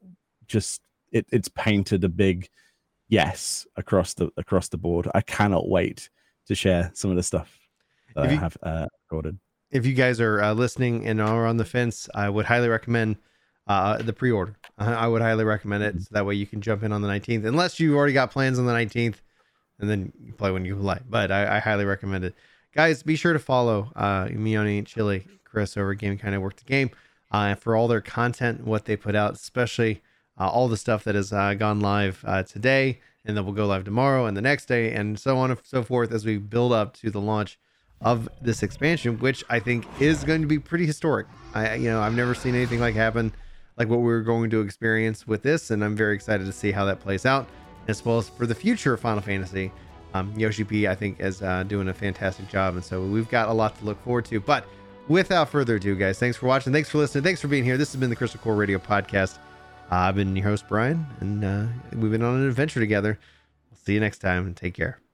just 0.47 0.81
it, 1.11 1.25
it's 1.31 1.47
painted 1.47 2.03
a 2.03 2.09
big 2.09 2.49
yes 3.07 3.65
across 3.77 4.13
the 4.15 4.29
across 4.35 4.67
the 4.67 4.77
board. 4.77 5.07
I 5.15 5.21
cannot 5.21 5.69
wait 5.69 6.09
to 6.47 6.55
share 6.55 6.91
some 6.93 7.11
of 7.11 7.15
the 7.15 7.23
stuff 7.23 7.57
that 8.13 8.29
you, 8.29 8.37
I 8.37 8.39
have 8.39 8.57
uh, 8.61 8.87
recorded. 9.05 9.39
If 9.71 9.85
you 9.85 9.93
guys 9.93 10.19
are 10.19 10.41
uh, 10.41 10.53
listening 10.53 11.05
and 11.07 11.21
are 11.21 11.45
on 11.45 11.55
the 11.55 11.65
fence, 11.65 12.09
I 12.13 12.29
would 12.29 12.45
highly 12.45 12.67
recommend 12.67 13.15
uh, 13.67 13.97
the 13.99 14.13
pre-order. 14.13 14.57
I 14.77 15.07
would 15.07 15.21
highly 15.21 15.45
recommend 15.45 15.83
it. 15.83 16.01
So 16.01 16.09
that 16.11 16.25
way 16.25 16.35
you 16.35 16.45
can 16.45 16.59
jump 16.59 16.83
in 16.83 16.91
on 16.91 17.01
the 17.01 17.07
19th, 17.07 17.45
unless 17.45 17.79
you 17.79 17.95
already 17.95 18.13
got 18.13 18.31
plans 18.31 18.59
on 18.59 18.65
the 18.65 18.73
19th, 18.73 19.15
and 19.79 19.89
then 19.89 20.11
you 20.21 20.33
play 20.33 20.51
when 20.51 20.65
you 20.65 20.75
like. 20.75 21.03
But 21.09 21.31
I, 21.31 21.55
I 21.55 21.59
highly 21.59 21.85
recommend 21.85 22.25
it 22.25 22.35
guys, 22.75 23.03
be 23.03 23.15
sure 23.15 23.31
to 23.31 23.39
follow 23.39 23.89
uh, 23.95 24.25
Mioni 24.25 24.77
and 24.77 24.85
Chili, 24.85 25.25
Chris 25.45 25.77
over 25.77 25.93
Game 25.93 26.17
Kind 26.17 26.35
of 26.35 26.41
Work 26.41 26.57
the 26.57 26.65
Game 26.65 26.91
uh, 27.31 27.55
for 27.55 27.75
all 27.75 27.87
their 27.87 28.01
content, 28.01 28.65
what 28.65 28.83
they 28.83 28.97
put 28.97 29.15
out, 29.15 29.33
especially 29.33 30.01
uh, 30.37 30.49
all 30.49 30.67
the 30.67 30.75
stuff 30.75 31.05
that 31.05 31.15
has 31.15 31.31
uh, 31.31 31.53
gone 31.53 31.79
live 31.79 32.21
uh, 32.27 32.43
today, 32.43 32.99
and 33.23 33.35
then 33.35 33.45
will 33.45 33.53
go 33.53 33.65
live 33.65 33.85
tomorrow 33.85 34.25
and 34.25 34.35
the 34.35 34.41
next 34.41 34.65
day, 34.65 34.91
and 34.91 35.17
so 35.17 35.37
on 35.37 35.51
and 35.51 35.59
so 35.63 35.83
forth 35.83 36.11
as 36.11 36.25
we 36.25 36.37
build 36.37 36.73
up 36.73 36.93
to 36.97 37.09
the 37.09 37.21
launch 37.21 37.57
of 38.01 38.27
this 38.41 38.61
expansion, 38.61 39.17
which 39.19 39.41
I 39.49 39.59
think 39.59 39.87
is 40.01 40.25
going 40.25 40.41
to 40.41 40.47
be 40.47 40.59
pretty 40.59 40.85
historic. 40.85 41.27
I, 41.53 41.75
you 41.75 41.89
know, 41.89 42.01
I've 42.01 42.13
never 42.13 42.35
seen 42.35 42.55
anything 42.55 42.81
like 42.81 42.93
happen, 42.93 43.33
like 43.77 43.87
what 43.87 44.01
we 44.01 44.11
are 44.11 44.21
going 44.21 44.49
to 44.49 44.59
experience 44.59 45.25
with 45.25 45.43
this, 45.43 45.71
and 45.71 45.81
I'm 45.81 45.95
very 45.95 46.13
excited 46.13 46.45
to 46.45 46.51
see 46.51 46.71
how 46.73 46.83
that 46.85 46.99
plays 46.99 47.25
out, 47.25 47.47
as 47.87 48.03
well 48.03 48.17
as 48.17 48.27
for 48.27 48.45
the 48.45 48.53
future 48.53 48.93
of 48.93 48.99
Final 48.99 49.21
Fantasy. 49.21 49.71
Um, 50.15 50.33
Yoshi 50.37 50.63
P, 50.63 50.87
I 50.87 50.95
think, 50.95 51.19
is 51.19 51.41
uh, 51.41 51.63
doing 51.63 51.89
a 51.89 51.93
fantastic 51.93 52.47
job. 52.49 52.75
And 52.75 52.83
so 52.83 53.03
we've 53.03 53.29
got 53.29 53.49
a 53.49 53.53
lot 53.53 53.77
to 53.79 53.85
look 53.85 54.01
forward 54.03 54.25
to. 54.25 54.39
But 54.39 54.65
without 55.07 55.49
further 55.49 55.75
ado, 55.75 55.95
guys, 55.95 56.19
thanks 56.19 56.37
for 56.37 56.47
watching. 56.47 56.71
Thanks 56.71 56.89
for 56.89 56.99
listening. 56.99 57.23
Thanks 57.23 57.41
for 57.41 57.47
being 57.47 57.63
here. 57.63 57.77
This 57.77 57.91
has 57.91 57.99
been 57.99 58.09
the 58.09 58.15
Crystal 58.15 58.39
Core 58.39 58.55
Radio 58.55 58.77
Podcast. 58.77 59.37
Uh, 59.91 59.95
I've 59.95 60.15
been 60.15 60.35
your 60.35 60.45
host, 60.45 60.65
Brian, 60.67 61.05
and 61.19 61.43
uh, 61.43 61.65
we've 61.93 62.11
been 62.11 62.23
on 62.23 62.35
an 62.35 62.47
adventure 62.47 62.79
together. 62.79 63.19
We'll 63.69 63.77
see 63.77 63.93
you 63.93 63.99
next 63.99 64.19
time 64.19 64.47
and 64.47 64.55
take 64.55 64.73
care. 64.73 65.04